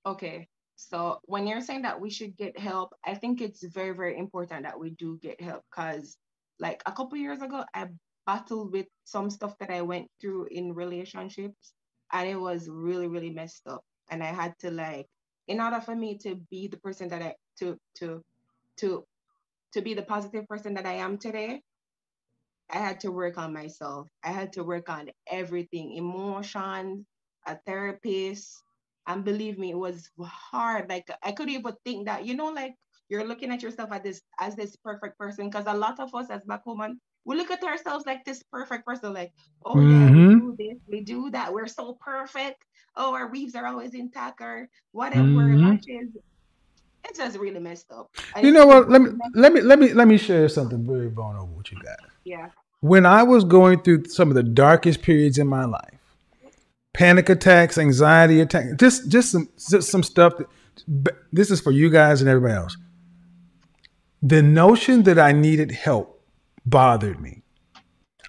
Okay. 0.05 0.47
So 0.89 1.19
when 1.25 1.47
you're 1.47 1.61
saying 1.61 1.83
that 1.83 1.99
we 1.99 2.09
should 2.09 2.35
get 2.37 2.57
help, 2.59 2.93
I 3.05 3.15
think 3.15 3.41
it's 3.41 3.63
very, 3.63 3.95
very 3.95 4.17
important 4.17 4.63
that 4.63 4.79
we 4.79 4.91
do 4.91 5.17
get 5.21 5.39
help 5.41 5.63
because 5.69 6.17
like 6.59 6.81
a 6.85 6.91
couple 6.91 7.17
years 7.17 7.41
ago, 7.41 7.63
I 7.73 7.87
battled 8.25 8.71
with 8.71 8.87
some 9.05 9.29
stuff 9.29 9.57
that 9.59 9.69
I 9.69 9.81
went 9.81 10.07
through 10.19 10.47
in 10.51 10.73
relationships 10.73 11.73
and 12.11 12.27
it 12.27 12.39
was 12.39 12.69
really, 12.69 13.07
really 13.07 13.31
messed 13.31 13.67
up. 13.67 13.83
And 14.09 14.23
I 14.23 14.27
had 14.27 14.53
to 14.59 14.71
like, 14.71 15.07
in 15.47 15.59
order 15.59 15.81
for 15.81 15.95
me 15.95 16.17
to 16.19 16.35
be 16.49 16.67
the 16.67 16.77
person 16.77 17.09
that 17.09 17.21
I 17.21 17.35
to 17.59 17.77
to 17.97 18.21
to 18.77 19.05
to 19.73 19.81
be 19.81 19.93
the 19.93 20.03
positive 20.03 20.47
person 20.47 20.73
that 20.75 20.85
I 20.85 20.93
am 20.93 21.17
today, 21.17 21.61
I 22.69 22.77
had 22.77 22.99
to 23.01 23.11
work 23.11 23.37
on 23.37 23.53
myself. 23.53 24.07
I 24.23 24.31
had 24.31 24.53
to 24.53 24.63
work 24.63 24.89
on 24.89 25.09
everything, 25.27 25.93
emotions, 25.93 27.05
a 27.45 27.57
therapist. 27.65 28.61
And 29.07 29.23
believe 29.25 29.57
me, 29.57 29.71
it 29.71 29.77
was 29.77 30.09
hard. 30.21 30.89
Like 30.89 31.09
I 31.21 31.31
couldn't 31.31 31.53
even 31.53 31.73
think 31.83 32.05
that, 32.07 32.25
you 32.25 32.35
know, 32.35 32.47
like 32.47 32.75
you're 33.09 33.25
looking 33.27 33.51
at 33.51 33.61
yourself 33.61 33.91
as 33.91 34.01
this 34.01 34.21
as 34.39 34.55
this 34.55 34.75
perfect 34.77 35.17
person. 35.17 35.49
Because 35.49 35.65
a 35.67 35.73
lot 35.73 35.99
of 35.99 36.13
us 36.15 36.29
as 36.29 36.41
black 36.45 36.65
women, 36.65 36.99
we 37.25 37.35
look 37.35 37.51
at 37.51 37.63
ourselves 37.63 38.05
like 38.05 38.23
this 38.25 38.43
perfect 38.51 38.85
person, 38.85 39.13
like, 39.13 39.33
oh 39.65 39.79
yeah, 39.81 40.07
we 40.09 40.21
Mhm. 40.23 40.39
do 40.39 40.55
this, 40.57 40.77
we 40.87 41.01
do 41.01 41.29
that, 41.31 41.53
we're 41.53 41.67
so 41.67 41.97
perfect. 41.99 42.63
Oh, 42.95 43.13
our 43.13 43.27
weaves 43.27 43.55
are 43.55 43.65
always 43.65 43.93
intact, 43.93 44.39
or 44.41 44.69
whatever 44.91 45.23
Mhm. 45.23 45.61
lashes. 45.61 46.09
It's 47.05 47.17
just 47.17 47.37
really 47.37 47.59
messed 47.59 47.91
up. 47.91 48.09
And 48.35 48.45
You 48.45 48.51
know 48.53 48.65
what? 48.67 48.89
Let 48.89 49.01
me 49.01 49.11
let 49.35 49.53
me 49.53 49.61
let 49.61 49.79
me 49.79 49.93
let 49.93 50.07
me 50.07 50.17
share 50.17 50.47
something 50.47 50.85
very 50.85 51.09
vulnerable 51.09 51.55
with 51.57 51.71
you 51.71 51.79
guys. 51.83 51.97
Yeah. 52.23 52.49
When 52.81 53.05
I 53.05 53.23
was 53.23 53.43
going 53.43 53.81
through 53.81 54.05
some 54.05 54.29
of 54.29 54.35
the 54.35 54.43
darkest 54.43 55.01
periods 55.01 55.37
in 55.37 55.47
my 55.47 55.65
life, 55.65 55.99
panic 56.93 57.29
attacks, 57.29 57.77
anxiety 57.77 58.39
attacks, 58.39 58.73
just 58.77 59.09
just 59.09 59.31
some 59.31 59.49
just 59.69 59.89
some 59.89 60.03
stuff 60.03 60.33
that 60.37 60.47
this 61.31 61.51
is 61.51 61.59
for 61.59 61.71
you 61.71 61.89
guys 61.89 62.21
and 62.21 62.29
everybody 62.29 62.53
else. 62.53 62.77
The 64.21 64.41
notion 64.41 65.03
that 65.03 65.19
I 65.19 65.31
needed 65.31 65.71
help 65.71 66.21
bothered 66.65 67.19
me. 67.19 67.43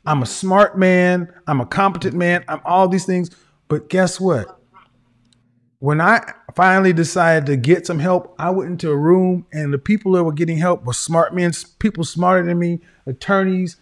I'm 0.07 0.23
a 0.23 0.27
smart 0.27 0.77
man, 0.77 1.33
I'm 1.47 1.61
a 1.61 1.67
competent 1.67 2.15
man, 2.15 2.45
I'm 2.49 2.61
all 2.65 2.89
these 2.89 3.07
things, 3.07 3.31
but 3.69 3.89
guess 3.89 4.21
what? 4.21 4.61
When 5.79 6.01
I 6.01 6.33
finally 6.55 6.93
decided 6.93 7.47
to 7.47 7.57
get 7.57 7.87
some 7.87 7.99
help, 7.99 8.35
I 8.39 8.51
went 8.51 8.71
into 8.71 8.91
a 8.91 8.97
room 8.97 9.47
and 9.53 9.73
the 9.73 9.79
people 9.79 10.13
that 10.13 10.25
were 10.25 10.33
getting 10.33 10.59
help 10.59 10.85
were 10.85 10.93
smart 10.93 11.35
men, 11.35 11.53
people 11.79 12.05
smarter 12.05 12.45
than 12.45 12.59
me, 12.59 12.81
attorneys, 13.07 13.77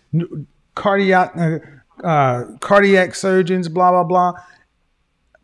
cardiac 0.74 1.32
uh, 1.36 1.59
uh, 2.06 2.44
cardiac 2.60 3.14
surgeons, 3.14 3.68
blah 3.68 3.90
blah 3.90 4.04
blah. 4.04 4.32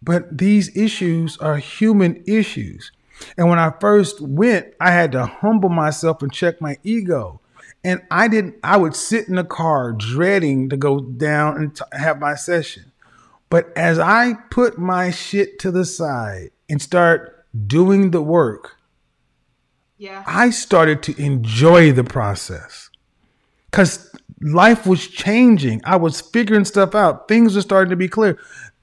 But 0.02 0.38
these 0.38 0.74
issues 0.76 1.36
are 1.38 1.56
human 1.56 2.22
issues. 2.26 2.92
And 3.36 3.48
when 3.48 3.58
I 3.58 3.72
first 3.80 4.20
went, 4.20 4.74
I 4.80 4.92
had 4.92 5.12
to 5.12 5.26
humble 5.26 5.68
myself 5.68 6.22
and 6.22 6.32
check 6.32 6.60
my 6.60 6.76
ego. 6.84 7.40
And 7.84 8.02
I 8.10 8.28
didn't, 8.28 8.56
I 8.62 8.76
would 8.76 8.94
sit 8.94 9.28
in 9.28 9.36
the 9.36 9.44
car 9.44 9.92
dreading 9.92 10.68
to 10.68 10.76
go 10.76 11.00
down 11.00 11.56
and 11.56 11.74
t- 11.76 11.82
have 11.92 12.20
my 12.20 12.34
session. 12.34 12.92
But 13.50 13.72
as 13.76 13.98
I 13.98 14.34
put 14.50 14.78
my 14.78 15.10
shit 15.10 15.58
to 15.60 15.70
the 15.70 15.84
side 15.84 16.50
and 16.68 16.80
start 16.82 17.46
doing 17.66 18.10
the 18.10 18.22
work, 18.22 18.76
Yeah. 19.96 20.22
I 20.26 20.50
started 20.50 21.02
to 21.04 21.20
enjoy 21.20 21.92
the 21.92 22.04
process 22.04 22.90
because 23.70 24.14
life 24.40 24.86
was 24.86 25.08
changing. 25.08 25.80
I 25.84 25.96
was 25.96 26.20
figuring 26.20 26.64
stuff 26.64 26.94
out. 26.94 27.26
Things 27.26 27.56
were 27.56 27.62
starting 27.62 27.90
to 27.90 27.96
be 27.96 28.08
clear 28.08 28.38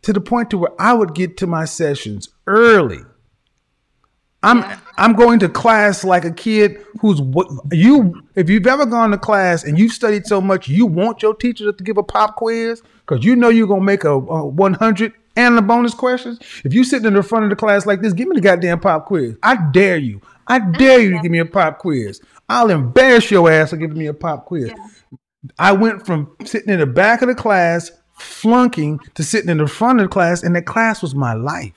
to 0.05 0.13
the 0.13 0.21
point 0.21 0.51
to 0.51 0.57
where 0.59 0.71
I 0.79 0.93
would 0.93 1.15
get 1.15 1.35
to 1.37 1.47
my 1.47 1.65
sessions 1.65 2.29
early. 2.45 2.99
I'm 4.43 4.63
I'm 4.97 5.13
going 5.13 5.39
to 5.39 5.49
class 5.49 6.03
like 6.03 6.23
a 6.23 6.31
kid 6.31 6.79
who's 6.99 7.19
what 7.19 7.47
you 7.71 8.21
if 8.35 8.47
you've 8.47 8.67
ever 8.67 8.85
gone 8.85 9.09
to 9.09 9.17
class 9.17 9.63
and 9.63 9.79
you've 9.79 9.91
studied 9.91 10.27
so 10.27 10.39
much 10.39 10.67
you 10.67 10.85
want 10.85 11.23
your 11.23 11.33
teacher 11.33 11.71
to 11.71 11.83
give 11.83 11.97
a 11.97 12.03
pop 12.03 12.35
quiz 12.35 12.83
because 12.99 13.25
you 13.25 13.35
know 13.35 13.49
you're 13.49 13.65
gonna 13.65 13.81
make 13.81 14.03
a, 14.03 14.11
a 14.11 14.45
100 14.45 15.13
and 15.37 15.57
the 15.57 15.63
bonus 15.63 15.95
questions. 15.95 16.39
If 16.63 16.71
you're 16.75 16.83
sitting 16.83 17.07
in 17.07 17.13
the 17.15 17.23
front 17.23 17.45
of 17.45 17.49
the 17.49 17.55
class 17.55 17.87
like 17.87 18.01
this, 18.01 18.13
give 18.13 18.27
me 18.27 18.35
the 18.35 18.41
goddamn 18.41 18.79
pop 18.79 19.07
quiz. 19.07 19.35
I 19.41 19.57
dare 19.71 19.97
you. 19.97 20.21
I 20.47 20.59
dare 20.59 20.99
you 20.99 21.15
to 21.15 21.21
give 21.23 21.31
me 21.31 21.39
a 21.39 21.45
pop 21.45 21.79
quiz. 21.79 22.21
I'll 22.47 22.69
embarrass 22.69 23.31
your 23.31 23.49
ass 23.49 23.71
for 23.71 23.77
giving 23.77 23.97
me 23.97 24.05
a 24.05 24.13
pop 24.13 24.45
quiz. 24.45 24.71
I 25.57 25.71
went 25.71 26.05
from 26.05 26.35
sitting 26.45 26.71
in 26.71 26.79
the 26.79 26.85
back 26.85 27.23
of 27.23 27.27
the 27.27 27.35
class 27.35 27.91
flunking 28.15 28.99
to 29.15 29.23
sitting 29.23 29.49
in 29.49 29.57
the 29.57 29.67
front 29.67 29.99
of 29.99 30.05
the 30.05 30.09
class, 30.09 30.43
and 30.43 30.55
that 30.55 30.65
class 30.65 31.01
was 31.01 31.15
my 31.15 31.33
life. 31.33 31.73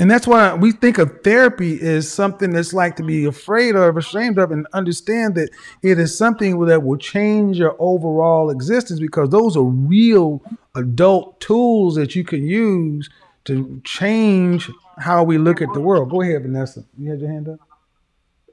And 0.00 0.10
that's 0.10 0.26
why 0.26 0.54
we 0.54 0.72
think 0.72 0.98
of 0.98 1.22
therapy 1.22 1.80
as 1.80 2.10
something 2.10 2.50
that's 2.50 2.72
like 2.72 2.96
to 2.96 3.04
be 3.04 3.26
afraid 3.26 3.76
of, 3.76 3.96
ashamed 3.96 4.38
of, 4.38 4.50
and 4.50 4.66
understand 4.72 5.36
that 5.36 5.50
it 5.82 6.00
is 6.00 6.16
something 6.16 6.58
that 6.66 6.82
will 6.82 6.96
change 6.96 7.58
your 7.58 7.76
overall 7.78 8.50
existence 8.50 8.98
because 8.98 9.28
those 9.28 9.56
are 9.56 9.62
real 9.62 10.42
adult 10.74 11.40
tools 11.40 11.94
that 11.94 12.16
you 12.16 12.24
can 12.24 12.44
use 12.44 13.08
to 13.44 13.80
change 13.84 14.68
how 14.98 15.22
we 15.22 15.38
look 15.38 15.62
at 15.62 15.72
the 15.74 15.80
world. 15.80 16.10
Go 16.10 16.22
ahead, 16.22 16.42
Vanessa. 16.42 16.84
You 16.98 17.10
had 17.10 17.20
your 17.20 17.30
hand 17.30 17.48
up? 17.48 17.60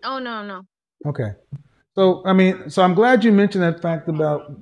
Oh 0.04 0.20
no, 0.20 0.44
no. 0.44 0.66
Okay. 1.06 1.34
So 1.96 2.22
I 2.26 2.34
mean, 2.34 2.70
so 2.70 2.84
I'm 2.84 2.94
glad 2.94 3.24
you 3.24 3.32
mentioned 3.32 3.64
that 3.64 3.82
fact 3.82 4.08
about 4.08 4.56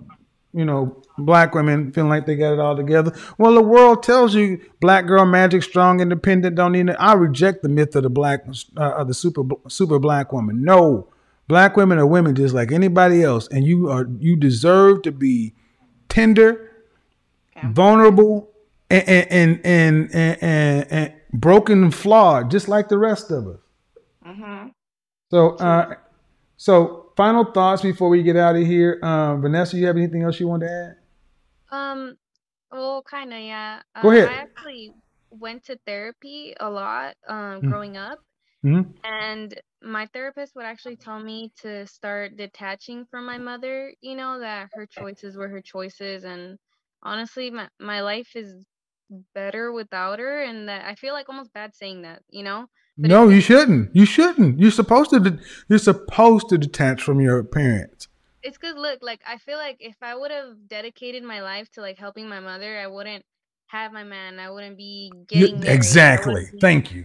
you 0.54 0.66
know 0.66 1.02
black 1.18 1.54
women 1.54 1.92
feeling 1.92 2.10
like 2.10 2.26
they 2.26 2.36
got 2.36 2.54
it 2.54 2.60
all 2.60 2.76
together. 2.76 3.14
Well, 3.38 3.54
the 3.54 3.62
world 3.62 4.04
tells 4.04 4.34
you 4.34 4.60
black 4.80 5.06
girl 5.06 5.26
magic, 5.26 5.64
strong, 5.64 6.00
independent, 6.00 6.56
don't 6.56 6.72
need 6.72 6.90
it. 6.90 6.96
I 7.00 7.14
reject 7.14 7.62
the 7.62 7.70
myth 7.70 7.96
of 7.96 8.04
the 8.04 8.10
black 8.10 8.46
uh, 8.78 8.92
of 8.92 9.08
the 9.08 9.14
super 9.14 9.44
super 9.68 10.00
black 10.00 10.34
woman. 10.34 10.64
No, 10.64 11.08
black 11.48 11.78
women 11.78 11.98
are 11.98 12.08
women 12.08 12.36
just 12.36 12.54
like 12.54 12.72
anybody 12.72 13.24
else, 13.24 13.48
and 13.50 13.66
you 13.66 13.90
are 13.90 14.08
you 14.20 14.36
deserve 14.36 15.04
to 15.04 15.12
be 15.12 15.54
tender, 16.08 16.72
vulnerable, 17.64 18.50
and 18.90 19.08
and 19.08 19.28
and 19.32 19.66
and, 19.66 20.16
and, 20.16 20.38
and, 20.42 20.92
and 20.92 21.14
broken 21.34 21.84
and 21.84 21.96
flawed, 21.96 22.50
just 22.52 22.68
like 22.68 22.90
the 22.90 22.98
rest 22.98 23.32
of 23.32 23.48
us. 23.48 23.60
Mm-hmm. 24.26 24.70
So, 25.32 25.56
uh, 25.58 25.96
so 26.58 26.99
final 27.20 27.44
thoughts 27.44 27.82
before 27.82 28.08
we 28.08 28.24
get 28.24 28.38
out 28.38 28.56
of 28.56 28.66
here. 28.66 28.98
Um, 29.04 29.42
Vanessa, 29.42 29.76
you 29.76 29.86
have 29.88 29.98
anything 29.98 30.24
else 30.24 30.40
you 30.40 30.48
want 30.48 30.62
to 30.64 30.72
add? 30.72 30.96
Um, 31.70 32.16
well, 32.72 33.04
kind 33.04 33.34
of, 33.34 33.40
yeah. 33.42 33.82
Go 34.02 34.10
Um, 34.10 34.16
ahead. 34.16 34.30
I 34.30 34.34
actually 34.44 34.94
went 35.32 35.66
to 35.66 35.78
therapy 35.86 36.56
a 36.62 36.70
lot 36.70 37.16
um, 37.28 37.60
Mm. 37.62 37.70
growing 37.70 37.98
up, 37.98 38.20
Mhm. 38.64 38.94
and 39.04 39.62
my 39.82 40.06
therapist 40.14 40.56
would 40.56 40.64
actually 40.64 40.96
tell 40.96 41.20
me 41.20 41.52
to 41.62 41.86
start 41.88 42.38
detaching 42.38 43.06
from 43.12 43.26
my 43.26 43.38
mother, 43.38 43.94
you 44.02 44.16
know, 44.16 44.40
that 44.40 44.70
her 44.74 44.86
choices 44.86 45.36
were 45.36 45.50
her 45.50 45.62
choices. 45.62 46.24
And 46.24 46.58
honestly, 47.04 47.52
my, 47.52 47.68
my 47.82 48.00
life 48.00 48.34
is 48.36 48.56
better 49.36 49.74
without 49.74 50.20
her, 50.20 50.42
and 50.44 50.70
that 50.70 50.86
I 50.86 50.96
feel 50.96 51.14
like 51.14 51.28
almost 51.28 51.52
bad 51.54 51.76
saying 51.76 52.04
that, 52.04 52.22
you 52.30 52.44
know? 52.44 52.68
No, 53.08 53.30
you 53.30 53.40
shouldn't. 53.42 53.96
You 53.96 54.06
shouldn't. 54.06 54.60
You're 54.60 54.72
supposed 54.72 55.10
to. 55.12 55.20
De- 55.20 55.40
you're 55.70 55.80
supposed 55.80 56.50
to 56.50 56.58
detach 56.58 57.02
from 57.02 57.20
your 57.22 57.44
parents. 57.44 58.08
it's 58.44 58.58
good 58.58 58.78
look 58.78 59.00
like 59.02 59.22
i 59.28 59.36
feel 59.38 59.58
like 59.58 59.76
if 59.92 59.98
i 60.02 60.16
would 60.16 60.32
have 60.32 60.52
dedicated 60.68 61.24
my 61.24 61.42
life 61.42 61.68
to 61.74 61.82
like 61.82 61.98
helping 61.98 62.28
my 62.36 62.40
mother 62.40 62.72
i 62.80 62.88
wouldn't 62.88 63.24
have 63.68 63.92
my 63.92 64.04
man 64.16 64.40
i 64.40 64.50
wouldn't 64.50 64.78
be 64.78 65.12
You- 65.14 65.26
getting 65.48 65.60
married, 65.60 65.76
exactly. 65.76 66.44
be- 66.54 66.60
Thank 66.68 66.84
you. 66.94 67.04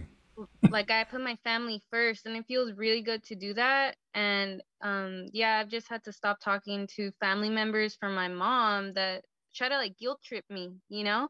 like 0.77 0.89
i 0.91 1.03
put 1.03 1.19
my 1.31 1.37
family 1.43 1.77
first 1.91 2.25
and 2.25 2.37
it 2.37 2.45
feels 2.47 2.71
really 2.83 3.01
good 3.09 3.21
to 3.29 3.35
do 3.35 3.53
that 3.63 3.95
and 4.13 4.63
um 4.89 5.25
yeah 5.33 5.59
i've 5.59 5.69
just 5.77 5.87
had 5.89 6.01
to 6.05 6.13
stop 6.13 6.37
talking 6.39 6.87
to 6.95 7.11
family 7.25 7.49
members 7.49 7.91
from 7.99 8.15
my 8.15 8.29
mom 8.29 8.93
that 8.93 9.17
try 9.53 9.67
to 9.67 9.75
like 9.83 9.97
guilt 9.97 10.19
trip 10.23 10.45
me 10.49 10.63
you 10.97 11.03
know 11.09 11.27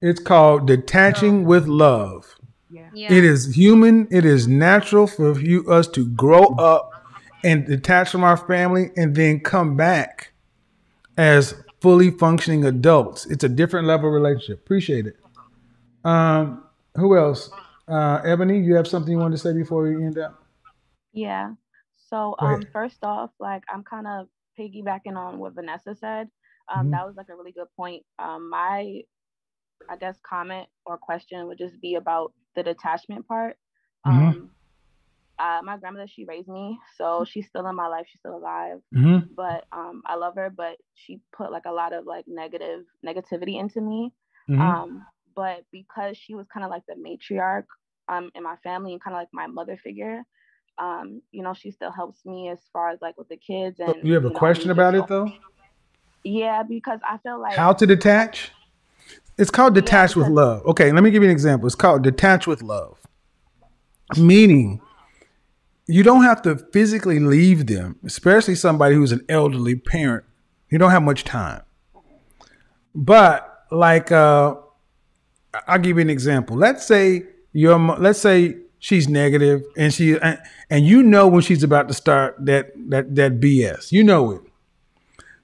It's 0.00 0.20
called 0.30 0.66
detaching 0.66 1.44
with 1.44 1.66
love. 1.66 2.22
Yeah. 2.70 2.88
It 2.94 3.24
is 3.24 3.54
human. 3.56 4.08
It 4.10 4.24
is 4.24 4.46
natural 4.46 5.06
for 5.06 5.38
you 5.38 5.68
us 5.70 5.88
to 5.88 6.06
grow 6.06 6.44
up 6.56 6.90
and 7.44 7.66
detach 7.66 8.10
from 8.10 8.24
our 8.24 8.36
family 8.36 8.90
and 8.96 9.14
then 9.14 9.40
come 9.40 9.76
back 9.76 10.32
as 11.16 11.54
fully 11.80 12.10
functioning 12.10 12.64
adults. 12.64 13.26
It's 13.26 13.44
a 13.44 13.48
different 13.48 13.86
level 13.86 14.08
of 14.08 14.14
relationship. 14.14 14.60
Appreciate 14.60 15.06
it. 15.06 15.16
Um, 16.04 16.64
who 16.96 17.16
else? 17.16 17.50
Uh, 17.86 18.20
Ebony, 18.24 18.58
you 18.60 18.74
have 18.74 18.86
something 18.86 19.12
you 19.12 19.18
wanted 19.18 19.36
to 19.36 19.42
say 19.42 19.52
before 19.52 19.82
we 19.84 19.94
end 19.94 20.18
up? 20.18 20.42
Yeah. 21.12 21.52
So 21.96 22.34
um 22.38 22.62
first 22.72 22.98
off, 23.02 23.30
like 23.38 23.62
I'm 23.68 23.82
kind 23.84 24.06
of 24.06 24.28
piggybacking 24.58 25.16
on 25.16 25.38
what 25.38 25.54
Vanessa 25.54 25.94
said. 25.94 26.30
Um 26.68 26.86
Mhm. 26.88 26.90
that 26.92 27.06
was 27.06 27.16
like 27.16 27.28
a 27.28 27.36
really 27.36 27.52
good 27.52 27.68
point. 27.76 28.02
Um 28.18 28.50
my 28.50 29.02
I 29.88 29.96
guess 29.96 30.18
comment 30.22 30.68
or 30.86 30.96
question 30.98 31.46
would 31.46 31.58
just 31.58 31.80
be 31.80 31.94
about 31.96 32.32
the 32.58 32.62
detachment 32.74 33.26
part. 33.26 33.56
Mhm. 34.06 34.12
Um 34.12 34.50
uh, 35.38 35.60
my 35.62 35.76
grandmother 35.76 36.08
she 36.08 36.24
raised 36.24 36.48
me, 36.48 36.80
so 36.96 37.24
she's 37.24 37.46
still 37.46 37.64
in 37.68 37.76
my 37.76 37.86
life, 37.86 38.06
she's 38.10 38.18
still 38.18 38.36
alive. 38.36 38.80
Mhm. 38.94 39.28
But 39.34 39.64
um 39.72 40.02
I 40.04 40.16
love 40.16 40.34
her, 40.34 40.50
but 40.50 40.76
she 40.94 41.20
put 41.36 41.52
like 41.52 41.66
a 41.66 41.72
lot 41.72 41.92
of 41.92 42.06
like 42.06 42.24
negative 42.26 42.84
negativity 43.06 43.60
into 43.60 43.80
me. 43.80 44.12
Mhm. 44.48 44.60
Um 44.60 45.06
but 45.36 45.64
because 45.70 46.16
she 46.16 46.34
was 46.34 46.46
kind 46.52 46.64
of 46.64 46.70
like 46.70 46.82
the 46.88 46.94
matriarch 46.96 47.66
um 48.08 48.30
in 48.34 48.42
my 48.42 48.56
family 48.64 48.92
and 48.92 49.02
kind 49.02 49.14
of 49.14 49.20
like 49.20 49.28
my 49.32 49.46
mother 49.46 49.76
figure, 49.76 50.24
um, 50.78 51.22
you 51.30 51.42
know, 51.42 51.54
she 51.54 51.70
still 51.70 51.92
helps 51.92 52.24
me 52.24 52.48
as 52.48 52.58
far 52.72 52.90
as 52.90 52.98
like 53.00 53.16
with 53.16 53.28
the 53.28 53.36
kids 53.36 53.78
and 53.78 53.96
you 54.02 54.14
have 54.14 54.24
a 54.24 54.28
you 54.28 54.32
know, 54.32 54.38
question 54.38 54.70
about 54.70 54.94
it 54.94 55.06
though? 55.06 55.30
yeah, 56.24 56.62
because 56.62 57.00
I 57.08 57.18
feel 57.18 57.40
like 57.40 57.56
How 57.56 57.72
to 57.72 57.86
detach? 57.86 58.50
It's 59.38 59.50
called 59.50 59.74
detach 59.74 60.16
with 60.16 60.28
love. 60.28 60.64
Okay, 60.66 60.90
let 60.92 61.02
me 61.02 61.10
give 61.10 61.22
you 61.22 61.28
an 61.28 61.32
example. 61.32 61.66
It's 61.66 61.76
called 61.76 62.02
detach 62.02 62.46
with 62.46 62.62
love. 62.62 62.98
Meaning, 64.16 64.80
you 65.86 66.02
don't 66.02 66.24
have 66.24 66.42
to 66.42 66.56
physically 66.72 67.18
leave 67.18 67.66
them, 67.66 67.96
especially 68.04 68.54
somebody 68.54 68.94
who's 68.94 69.12
an 69.12 69.24
elderly 69.28 69.76
parent. 69.76 70.24
You 70.70 70.78
don't 70.78 70.90
have 70.90 71.02
much 71.02 71.24
time. 71.24 71.62
But 72.94 73.44
like 73.70 74.10
uh 74.10 74.56
I'll 75.66 75.78
give 75.78 75.96
you 75.96 76.02
an 76.02 76.10
example. 76.10 76.56
Let's 76.56 76.86
say 76.86 77.24
your 77.52 77.78
let's 77.78 78.18
say 78.18 78.56
she's 78.78 79.08
negative 79.08 79.62
and 79.76 79.92
she 79.92 80.18
and, 80.18 80.38
and 80.70 80.86
you 80.86 81.02
know 81.02 81.26
when 81.28 81.42
she's 81.42 81.62
about 81.62 81.88
to 81.88 81.94
start 81.94 82.36
that 82.44 82.72
that 82.90 83.14
that 83.14 83.40
BS. 83.40 83.92
You 83.92 84.04
know 84.04 84.32
it. 84.32 84.42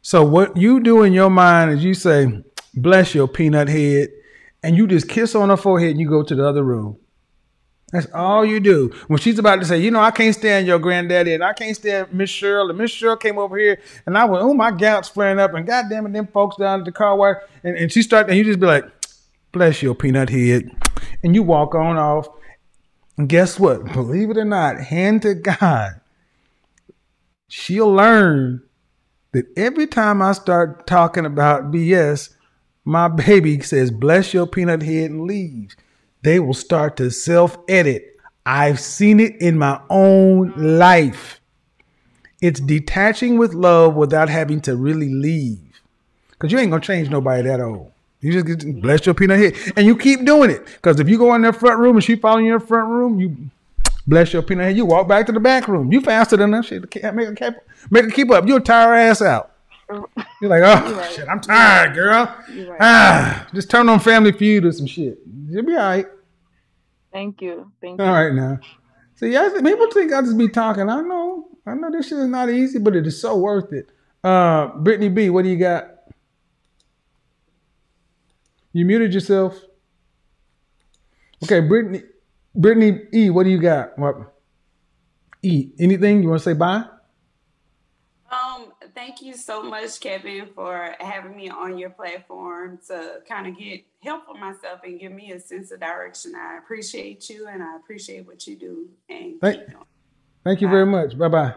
So 0.03 0.23
what 0.23 0.57
you 0.57 0.81
do 0.81 1.03
in 1.03 1.15
your 1.15 1.31
mind 1.31 1.71
is 1.71 1.83
you 1.83 1.95
say, 1.95 2.43
"Bless 2.77 3.15
your 3.15 3.29
peanut 3.29 3.69
head," 3.69 4.11
and 4.63 4.77
you 4.77 4.87
just 4.87 5.09
kiss 5.09 5.35
on 5.35 5.51
her 5.51 5.57
forehead 5.57 5.91
and 5.91 6.01
you 6.01 6.09
go 6.09 6.23
to 6.23 6.35
the 6.35 6.47
other 6.47 6.63
room. 6.63 6.99
That's 7.95 8.13
all 8.13 8.45
you 8.45 8.59
do. 8.59 8.93
When 9.07 9.21
she's 9.21 9.39
about 9.39 9.61
to 9.61 9.65
say, 9.65 9.79
you 9.79 9.93
know, 9.93 10.01
I 10.01 10.11
can't 10.11 10.35
stand 10.35 10.67
your 10.67 10.81
granddaddy 10.81 11.33
and 11.33 11.45
I 11.45 11.53
can't 11.53 11.77
stand 11.77 12.13
Miss 12.13 12.29
Cheryl. 12.29 12.69
And 12.69 12.77
Miss 12.77 12.91
Cheryl 12.91 13.21
came 13.21 13.39
over 13.39 13.57
here 13.57 13.81
and 14.05 14.19
I 14.19 14.25
went, 14.25 14.43
oh, 14.43 14.53
my 14.53 14.73
gout's 14.73 15.09
flaring 15.09 15.39
up. 15.39 15.55
And 15.55 15.65
goddamn 15.65 16.07
it, 16.07 16.13
them 16.13 16.27
folks 16.27 16.57
down 16.57 16.81
at 16.81 16.87
the 16.87 16.91
car 16.91 17.17
wash. 17.17 17.37
And, 17.63 17.77
and 17.77 17.93
she 17.93 18.03
started, 18.03 18.31
and 18.31 18.39
you 18.39 18.43
just 18.43 18.59
be 18.59 18.67
like, 18.67 18.85
bless 19.53 19.81
your 19.81 19.95
peanut 19.95 20.29
head. 20.29 20.69
And 21.23 21.37
you 21.37 21.45
walk 21.45 21.77
on 21.77 21.97
off. 21.97 22.27
And 23.17 23.29
guess 23.29 23.61
what? 23.61 23.85
Believe 23.93 24.31
it 24.31 24.39
or 24.39 24.45
not, 24.45 24.81
hand 24.81 25.23
to 25.23 25.35
God, 25.35 26.01
she'll 27.47 27.93
learn 27.93 28.61
that 29.31 29.47
every 29.57 29.87
time 29.87 30.21
I 30.21 30.33
start 30.33 30.89
talking 30.89 31.25
about 31.25 31.71
BS, 31.71 32.34
my 32.85 33.09
baby 33.09 33.61
says, 33.61 33.91
bless 33.91 34.35
your 34.35 34.47
peanut 34.47 34.83
head 34.83 35.11
and 35.11 35.23
leaves. 35.23 35.77
They 36.23 36.41
will 36.41 36.55
start 36.55 36.97
to 36.99 37.11
self 37.11 37.59
edit. 37.69 38.17
I've 38.47 38.81
seen 38.81 39.21
it 39.21 39.41
in 39.41 39.59
my 39.59 39.81
own 39.89 40.53
life. 40.57 41.41
It's 42.43 42.61
detaching 42.61 43.39
with 43.39 43.55
love 43.55 43.95
without 43.95 44.29
having 44.29 44.61
to 44.63 44.77
really 44.77 45.09
leave. 45.09 45.61
Because 46.31 46.53
you 46.53 46.59
ain't 46.59 46.71
going 46.71 46.83
to 46.83 46.87
change 46.87 47.09
nobody 47.09 47.43
that 47.49 47.61
old. 47.61 47.91
You 48.21 48.33
just 48.33 48.47
get, 48.47 48.83
bless 48.83 49.07
your 49.07 49.15
peanut 49.15 49.39
head. 49.39 49.55
And 49.77 49.87
you 49.87 49.97
keep 49.97 50.25
doing 50.25 50.51
it. 50.51 50.65
Because 50.67 51.01
if 51.01 51.09
you 51.09 51.17
go 51.17 51.35
in 51.35 51.43
their 51.43 51.53
front 51.53 51.79
room 51.79 51.97
and 51.97 52.05
she 52.05 52.17
following 52.17 52.47
you 52.47 52.55
in 52.55 52.61
the 52.61 52.67
front 52.67 52.91
room, 52.91 53.19
you 53.19 53.37
bless 54.07 54.33
your 54.33 54.43
peanut 54.43 54.67
head. 54.67 54.77
You 54.77 54.85
walk 54.85 55.09
back 55.09 55.25
to 55.27 55.33
the 55.33 55.41
back 55.41 55.69
room. 55.69 55.91
You 55.93 56.01
faster 56.03 56.37
than 56.37 56.51
that 56.51 56.67
shit. 56.67 56.83
Make 56.83 57.39
keep, 57.39 57.55
make 57.91 58.05
her 58.05 58.11
keep 58.11 58.31
up. 58.31 58.47
You'll 58.47 58.61
tire 58.61 58.89
her 58.89 58.95
ass 58.95 59.23
out. 59.23 59.54
You're 60.41 60.51
like, 60.51 60.63
oh, 60.63 60.95
right. 60.95 61.13
shit, 61.13 61.29
I'm 61.29 61.41
tired, 61.41 61.95
girl. 61.95 62.25
Right. 62.49 62.79
Ah, 62.81 63.47
just 63.55 63.71
turn 63.71 63.89
on 63.89 64.01
Family 64.01 64.33
Feud 64.33 64.65
or 64.65 64.73
some 64.73 64.87
shit. 64.87 65.19
You'll 65.49 65.65
be 65.65 65.73
all 65.73 65.79
right. 65.79 66.07
Thank 67.13 67.41
you. 67.41 67.71
Thank 67.81 68.01
you. 68.01 68.05
All 68.05 68.13
right 68.13 68.33
now. 68.33 68.59
See, 69.17 69.33
y'all, 69.33 69.51
people 69.51 69.91
think 69.91 70.13
I 70.13 70.21
just 70.23 70.37
be 70.37 70.49
talking. 70.49 70.89
I 70.89 71.01
know. 71.01 71.49
I 71.67 71.75
know 71.75 71.91
this 71.91 72.09
shit 72.09 72.19
is 72.19 72.29
not 72.29 72.51
easy, 72.51 72.79
but 72.79 72.97
it 72.97 73.07
is 73.07 73.21
so 73.21 73.37
worth 73.37 73.73
it. 73.73 73.89
Uh, 74.23 74.69
Brittany 74.79 75.09
B, 75.09 75.31
what 75.31 75.45
do 75.45 75.51
you 75.51 75.57
got? 75.57 75.91
You 78.73 78.85
muted 78.85 79.15
yourself. 79.15 79.61
Okay, 81.45 81.61
Brittany, 81.61 82.03
Brittany 82.55 83.03
E, 83.15 83.31
what 83.31 83.45
do 83.45 83.51
you 83.51 83.61
got? 83.61 83.99
What? 83.99 84.35
E, 85.43 85.71
anything 85.79 86.23
you 86.23 86.29
want 86.31 86.41
to 86.41 86.45
say? 86.45 86.55
Bye. 86.55 86.85
Thank 89.07 89.21
you 89.21 89.35
so 89.35 89.63
much, 89.63 90.01
Kevin, 90.01 90.49
for 90.55 90.95
having 90.99 91.37
me 91.37 91.51
on 91.51 91.77
your 91.77 91.91
platform 91.91 92.79
to 92.89 93.21
kind 93.29 93.47
of 93.47 93.59
get 93.59 93.85
help 94.03 94.25
for 94.25 94.33
myself 94.33 94.81
and 94.83 94.99
give 94.99 95.13
me 95.13 95.33
a 95.33 95.39
sense 95.39 95.71
of 95.73 95.81
direction. 95.81 96.35
I 96.35 96.57
appreciate 96.57 97.29
you 97.29 97.47
and 97.47 97.63
I 97.63 97.77
appreciate 97.77 98.27
what 98.27 98.47
you 98.47 98.57
do. 98.57 98.89
And 99.11 99.39
Thank, 99.43 99.61
thank 100.43 100.63
you 100.63 100.69
very 100.71 100.87
much. 100.87 101.19
Bye 101.19 101.29
bye. 101.29 101.55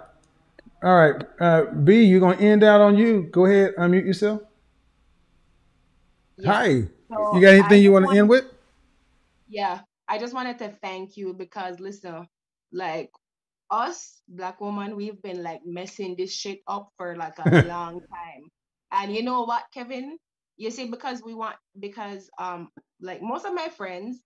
All 0.84 0.94
right, 0.94 1.24
uh, 1.40 1.64
B, 1.86 2.04
you're 2.04 2.20
gonna 2.20 2.36
end 2.36 2.66
out 2.66 2.82
on 2.82 2.98
you. 2.98 3.30
Go 3.32 3.46
ahead, 3.46 3.76
unmute 3.78 4.06
yourself. 4.06 4.42
Hi. 6.44 6.82
So 7.08 7.34
you 7.34 7.40
got 7.40 7.54
anything 7.54 7.72
I 7.72 7.76
you 7.76 7.94
want 7.94 8.12
to 8.12 8.18
end 8.18 8.28
with? 8.28 8.44
Yeah, 9.48 9.80
I 10.06 10.18
just 10.18 10.34
wanted 10.34 10.60
to 10.60 10.68
thank 10.82 11.16
you 11.16 11.34
because 11.34 11.80
listen, 11.80 12.28
like 12.74 13.10
us 13.72 14.22
black 14.28 14.60
woman, 14.62 14.96
we've 14.96 15.22
been 15.22 15.44
like 15.44 15.62
messing 15.66 16.16
this 16.18 16.34
shit 16.34 16.60
up 16.68 16.90
for 16.98 17.16
like 17.16 17.38
a 17.40 17.62
long 17.68 18.02
time. 18.02 18.44
And 18.92 19.14
you 19.16 19.24
know 19.24 19.44
what, 19.44 19.66
Kevin? 19.74 20.18
You 20.58 20.72
see, 20.72 20.88
because 20.90 21.22
we 21.24 21.34
want 21.34 21.56
because 21.80 22.30
um 22.40 22.70
like 23.02 23.22
most 23.22 23.46
of 23.46 23.54
my 23.54 23.70
friends, 23.70 24.22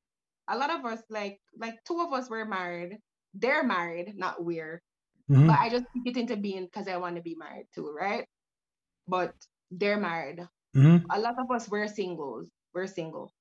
a 0.49 0.57
lot 0.57 0.69
of 0.71 0.85
us 0.85 1.01
like 1.09 1.39
like 1.57 1.75
two 1.85 1.99
of 1.99 2.13
us 2.13 2.29
were 2.29 2.45
married. 2.45 2.97
They're 3.33 3.63
married, 3.63 4.13
not 4.17 4.43
we're. 4.43 4.81
Mhm. 5.29 5.47
But 5.47 5.59
I 5.59 5.69
just 5.69 5.85
it 6.05 6.17
into 6.17 6.35
being 6.37 6.65
because 6.65 6.87
I 6.87 6.97
want 6.97 7.15
to 7.15 7.21
be 7.21 7.35
married 7.35 7.67
too, 7.73 7.91
right? 7.91 8.25
But 9.07 9.33
they're 9.71 9.99
married. 9.99 10.47
Mhm. 10.75 11.05
A 11.09 11.19
lot 11.19 11.35
of 11.39 11.49
us 11.51 11.69
we're 11.69 11.87
singles. 11.87 12.49
We're 12.73 12.87
single. 12.87 13.33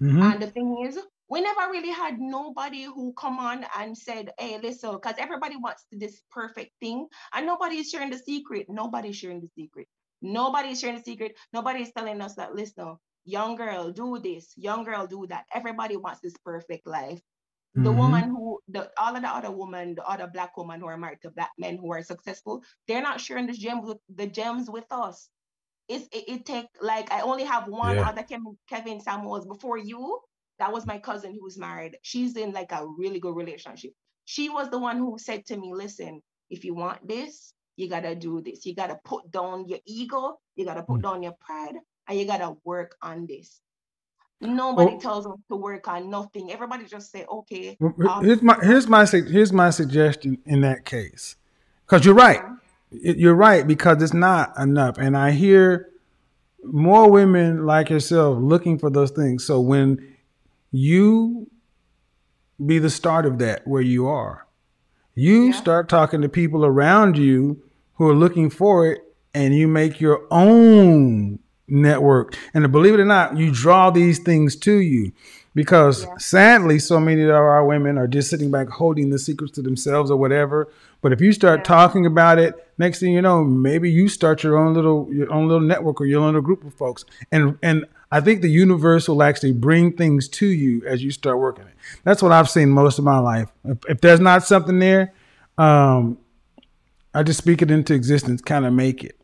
Mhm. 0.00 0.22
And 0.22 0.42
the 0.42 0.50
thing 0.50 0.84
is, 0.86 0.98
we 1.32 1.40
never 1.40 1.70
really 1.72 1.90
had 1.90 2.20
nobody 2.20 2.84
who 2.84 3.14
come 3.14 3.38
on 3.38 3.64
and 3.78 3.96
said, 3.96 4.32
hey, 4.38 4.60
listen, 4.62 4.92
because 4.92 5.16
everybody 5.18 5.56
wants 5.56 5.86
this 5.90 6.20
perfect 6.30 6.72
thing 6.80 7.08
and 7.34 7.46
nobody 7.46 7.76
is 7.78 7.88
sharing 7.90 8.10
the 8.10 8.18
secret. 8.18 8.66
Nobody's 8.68 9.16
sharing 9.16 9.40
the 9.40 9.48
secret. 9.56 9.88
Nobody's 10.20 10.80
sharing 10.80 10.98
the 10.98 11.02
secret. 11.04 11.36
Nobody's 11.54 11.92
telling 11.94 12.20
us 12.20 12.34
that, 12.36 12.54
listen, 12.54 12.96
young 13.24 13.56
girl, 13.56 13.92
do 13.92 14.18
this, 14.18 14.52
young 14.58 14.84
girl, 14.84 15.06
do 15.06 15.26
that. 15.30 15.46
Everybody 15.54 15.96
wants 15.96 16.20
this 16.20 16.36
perfect 16.44 16.86
life. 16.86 17.22
The 17.76 17.92
Mhm. 17.92 17.96
woman 17.96 18.24
who, 18.30 18.60
the 18.68 18.92
all 18.98 19.16
of 19.16 19.22
the 19.22 19.28
other 19.30 19.50
women, 19.52 19.94
the 19.94 20.06
other 20.06 20.28
black 20.28 20.56
women 20.58 20.80
who 20.80 20.86
are 20.88 20.98
married 20.98 21.22
to 21.22 21.30
black 21.30 21.52
men 21.58 21.78
who 21.78 21.92
are 21.92 22.02
successful, 22.02 22.62
they're 22.88 23.02
not 23.02 23.22
sharing 23.22 23.46
the 23.46 23.54
gems 23.54 23.86
with 23.88 23.98
the 24.14 24.26
gems 24.26 24.68
with 24.70 24.86
us. 24.92 25.30
It's 25.88 26.06
it, 26.12 26.24
it 26.28 26.46
take 26.46 26.68
like 26.82 27.12
I 27.12 27.22
only 27.22 27.44
have 27.44 27.68
one 27.68 27.96
Yeah. 27.96 28.08
other 28.08 28.22
Kevin, 28.24 28.58
Kevin 28.68 29.00
Samuels 29.00 29.46
before 29.46 29.78
you. 29.78 30.20
That 30.58 30.72
was 30.72 30.86
my 30.86 30.98
cousin 30.98 31.32
who 31.34 31.42
was 31.42 31.58
married. 31.58 31.96
She's 32.02 32.36
in 32.36 32.52
like 32.52 32.72
a 32.72 32.86
really 32.86 33.18
good 33.20 33.34
relationship. 33.34 33.92
She 34.24 34.48
was 34.48 34.70
the 34.70 34.78
one 34.78 34.98
who 34.98 35.16
said 35.18 35.44
to 35.46 35.56
me, 35.56 35.72
listen, 35.74 36.22
if 36.50 36.64
you 36.64 36.74
want 36.74 37.06
this, 37.08 37.52
you 37.76 37.88
gotta 37.88 38.14
do 38.14 38.40
this. 38.40 38.64
You 38.66 38.74
gotta 38.74 38.98
put 39.04 39.30
down 39.32 39.66
your 39.68 39.80
ego, 39.86 40.38
you 40.56 40.64
gotta 40.64 40.82
put 40.82 41.02
down 41.02 41.22
your 41.22 41.34
pride, 41.40 41.74
and 42.08 42.18
you 42.18 42.26
gotta 42.26 42.54
work 42.64 42.96
on 43.02 43.26
this. 43.26 43.60
Nobody 44.40 44.94
Oh. 44.96 45.00
tells 45.00 45.26
us 45.26 45.38
to 45.50 45.56
work 45.56 45.88
on 45.88 46.10
nothing. 46.10 46.52
Everybody 46.52 46.84
just 46.84 47.10
say, 47.10 47.24
okay. 47.26 47.76
Um, 47.80 48.24
Here's 48.24 48.42
my 48.42 48.58
here's 48.62 48.88
my 48.88 49.06
here's 49.06 49.52
my 49.52 49.70
suggestion 49.70 50.38
in 50.46 50.60
that 50.62 50.84
case, 50.84 51.36
because 51.86 52.04
you're 52.04 52.14
right. 52.14 52.40
It- 52.90 53.16
You're 53.16 53.34
right 53.34 53.66
because 53.66 54.02
it's 54.02 54.12
not 54.12 54.52
enough, 54.58 54.98
and 54.98 55.16
I 55.16 55.30
hear 55.30 55.88
more 56.64 57.10
women 57.10 57.64
like 57.64 57.88
yourself 57.88 58.38
looking 58.38 58.78
for 58.78 58.90
those 58.90 59.10
things. 59.12 59.44
So 59.46 59.60
when 59.60 60.11
you 60.72 61.48
be 62.64 62.78
the 62.80 62.90
start 62.90 63.26
of 63.26 63.38
that 63.38 63.66
where 63.66 63.82
you 63.82 64.08
are, 64.08 64.46
you 65.14 65.52
start 65.52 65.88
talking 65.88 66.20
to 66.22 66.28
people 66.28 66.64
around 66.64 67.16
you 67.16 67.62
who 67.94 68.08
are 68.08 68.14
looking 68.14 68.50
for 68.50 68.90
it, 68.90 69.00
and 69.34 69.54
you 69.54 69.68
make 69.68 70.00
your 70.00 70.26
own 70.30 71.38
network. 71.68 72.36
And 72.54 72.70
believe 72.72 72.94
it 72.94 73.00
or 73.00 73.04
not, 73.04 73.36
you 73.36 73.50
draw 73.52 73.90
these 73.90 74.18
things 74.18 74.56
to 74.56 74.78
you. 74.78 75.12
because 75.54 76.06
sadly, 76.18 76.78
so 76.78 76.98
many 76.98 77.22
of 77.22 77.30
our 77.30 77.64
women 77.64 77.98
are 77.98 78.06
just 78.06 78.30
sitting 78.30 78.50
back 78.50 78.68
holding 78.68 79.10
the 79.10 79.18
secrets 79.18 79.52
to 79.54 79.62
themselves 79.62 80.10
or 80.10 80.16
whatever. 80.16 80.72
But 81.00 81.12
if 81.12 81.20
you 81.20 81.32
start 81.32 81.64
talking 81.64 82.06
about 82.06 82.38
it, 82.38 82.54
next 82.78 83.00
thing 83.00 83.12
you 83.12 83.22
know, 83.22 83.44
maybe 83.44 83.90
you 83.90 84.08
start 84.08 84.42
your 84.42 84.56
own 84.56 84.74
little 84.74 85.08
your 85.12 85.30
own 85.32 85.48
little 85.48 85.66
network 85.66 86.00
or 86.00 86.06
your 86.06 86.20
own 86.20 86.28
little 86.28 86.42
group 86.42 86.64
of 86.64 86.74
folks. 86.74 87.04
And 87.30 87.58
and 87.62 87.86
I 88.12 88.20
think 88.20 88.42
the 88.42 88.50
universe 88.50 89.08
will 89.08 89.22
actually 89.22 89.52
bring 89.52 89.96
things 89.96 90.28
to 90.28 90.46
you 90.46 90.86
as 90.86 91.02
you 91.02 91.10
start 91.10 91.38
working 91.38 91.64
it. 91.64 91.74
That's 92.04 92.22
what 92.22 92.30
I've 92.30 92.48
seen 92.48 92.68
most 92.68 92.98
of 92.98 93.04
my 93.04 93.18
life. 93.18 93.48
If, 93.64 93.78
if 93.88 94.00
there's 94.02 94.20
not 94.20 94.44
something 94.44 94.78
there, 94.78 95.14
um, 95.56 96.18
I 97.14 97.22
just 97.22 97.38
speak 97.38 97.62
it 97.62 97.70
into 97.70 97.94
existence, 97.94 98.42
kind 98.42 98.66
of 98.66 98.74
make 98.74 99.02
it. 99.02 99.18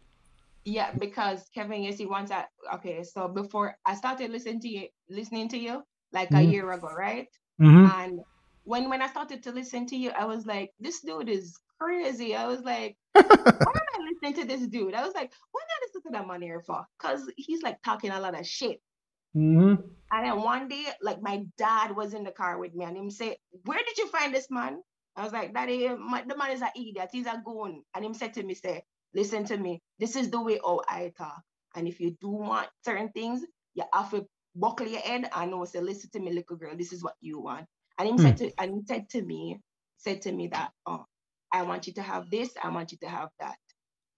Yeah, 0.65 0.93
because 0.99 1.49
Kevin, 1.55 1.83
you 1.83 1.93
see, 1.93 2.07
once 2.07 2.31
I 2.31 2.47
okay, 2.75 3.03
so 3.05 3.29
before 3.29 3.77
I 3.87 3.95
started 3.95 4.31
listening 4.31 4.61
to 4.61 4.69
you, 4.69 4.89
listening 5.11 5.49
to 5.51 5.59
you 5.59 5.83
like 6.13 6.31
a 6.31 6.41
Mhm. 6.41 6.53
year 6.53 6.73
ago, 6.73 6.89
right? 6.89 7.29
Mhm. 7.61 7.93
And 7.95 8.21
when 8.65 8.89
when 8.89 9.03
I 9.03 9.09
started 9.09 9.43
to 9.45 9.53
listen 9.53 9.87
to 9.87 9.97
you, 9.97 10.11
I 10.11 10.25
was 10.25 10.47
like, 10.47 10.71
this 10.81 11.01
dude 11.01 11.29
is 11.29 11.59
crazy. 11.81 12.35
I 12.35 12.47
was 12.47 12.61
like, 12.61 12.97
why 13.15 13.23
am 13.23 13.27
I 13.95 14.11
listening 14.11 14.43
to 14.43 14.49
this 14.49 14.67
dude? 14.69 14.95
I 14.95 15.05
was 15.05 15.15
like, 15.15 15.33
why 15.53 15.61
not 15.61 15.87
listen 15.87 16.03
to 16.03 16.19
that 16.19 16.27
man 16.27 16.43
here 16.43 16.61
for? 16.67 16.85
Cause 16.99 17.31
he's 17.37 17.63
like 17.63 17.81
talking 17.83 18.11
a 18.11 18.21
lot 18.21 18.39
of 18.39 18.47
shit. 18.47 18.81
Mm-hmm. 19.37 19.83
And 20.11 20.27
then 20.27 20.43
one 20.43 20.69
day, 20.69 20.87
like 21.03 21.21
my 21.21 21.45
dad 21.59 21.95
was 21.95 22.15
in 22.15 22.25
the 22.25 22.31
car 22.31 22.59
with 22.59 22.75
me, 22.75 22.85
and 22.85 22.97
him 22.97 23.11
say, 23.11 23.37
"Where 23.65 23.79
did 23.79 23.99
you 23.99 24.09
find 24.09 24.35
this 24.35 24.51
man?" 24.51 24.81
I 25.17 25.23
was 25.23 25.33
like, 25.33 25.53
"Daddy, 25.53 25.87
my, 25.89 26.25
the 26.27 26.37
man 26.37 26.53
is 26.53 26.63
an 26.63 26.71
idiot. 26.75 27.11
He's 27.13 27.27
a 27.27 27.43
goon." 27.45 27.83
And 27.95 28.05
him 28.05 28.15
said 28.15 28.33
to 28.35 28.43
me, 28.43 28.55
"Say, 28.55 28.83
listen 29.15 29.45
to 29.45 29.57
me. 29.59 29.83
This 29.99 30.17
is 30.17 30.31
the 30.31 30.41
way 30.41 30.59
how 30.65 30.81
I 30.89 31.13
talk. 31.17 31.43
And 31.77 31.87
if 31.87 32.01
you 32.01 32.17
do 32.21 32.31
want 32.31 32.69
certain 32.85 33.11
things, 33.11 33.45
you 33.75 33.85
have 33.93 34.11
to 34.13 34.27
buckle 34.57 34.87
your 34.87 35.01
head 35.01 35.29
and 35.35 35.51
know. 35.51 35.65
Say, 35.67 35.81
listen 35.81 36.09
to 36.15 36.21
me, 36.21 36.33
little 36.33 36.57
girl. 36.57 36.75
This 36.77 36.93
is 36.95 37.05
what 37.05 37.15
you 37.21 37.41
want." 37.41 37.67
And 37.99 38.09
him 38.09 38.17
Hmm. 38.17 38.23
said 38.23 38.37
to, 38.39 38.53
and 38.59 38.75
he 38.77 38.81
said 38.87 39.11
to 39.11 39.23
me, 39.23 39.61
said 39.99 40.23
to 40.23 40.33
me 40.33 40.49
that, 40.49 40.73
"Oh, 40.87 41.05
I 41.53 41.63
want 41.63 41.87
you 41.87 41.93
to 41.95 42.03
have 42.03 42.31
this. 42.31 42.51
I 42.63 42.71
want 42.71 42.93
you 42.93 42.99
to 43.03 43.09
have 43.09 43.31
that." 43.41 43.59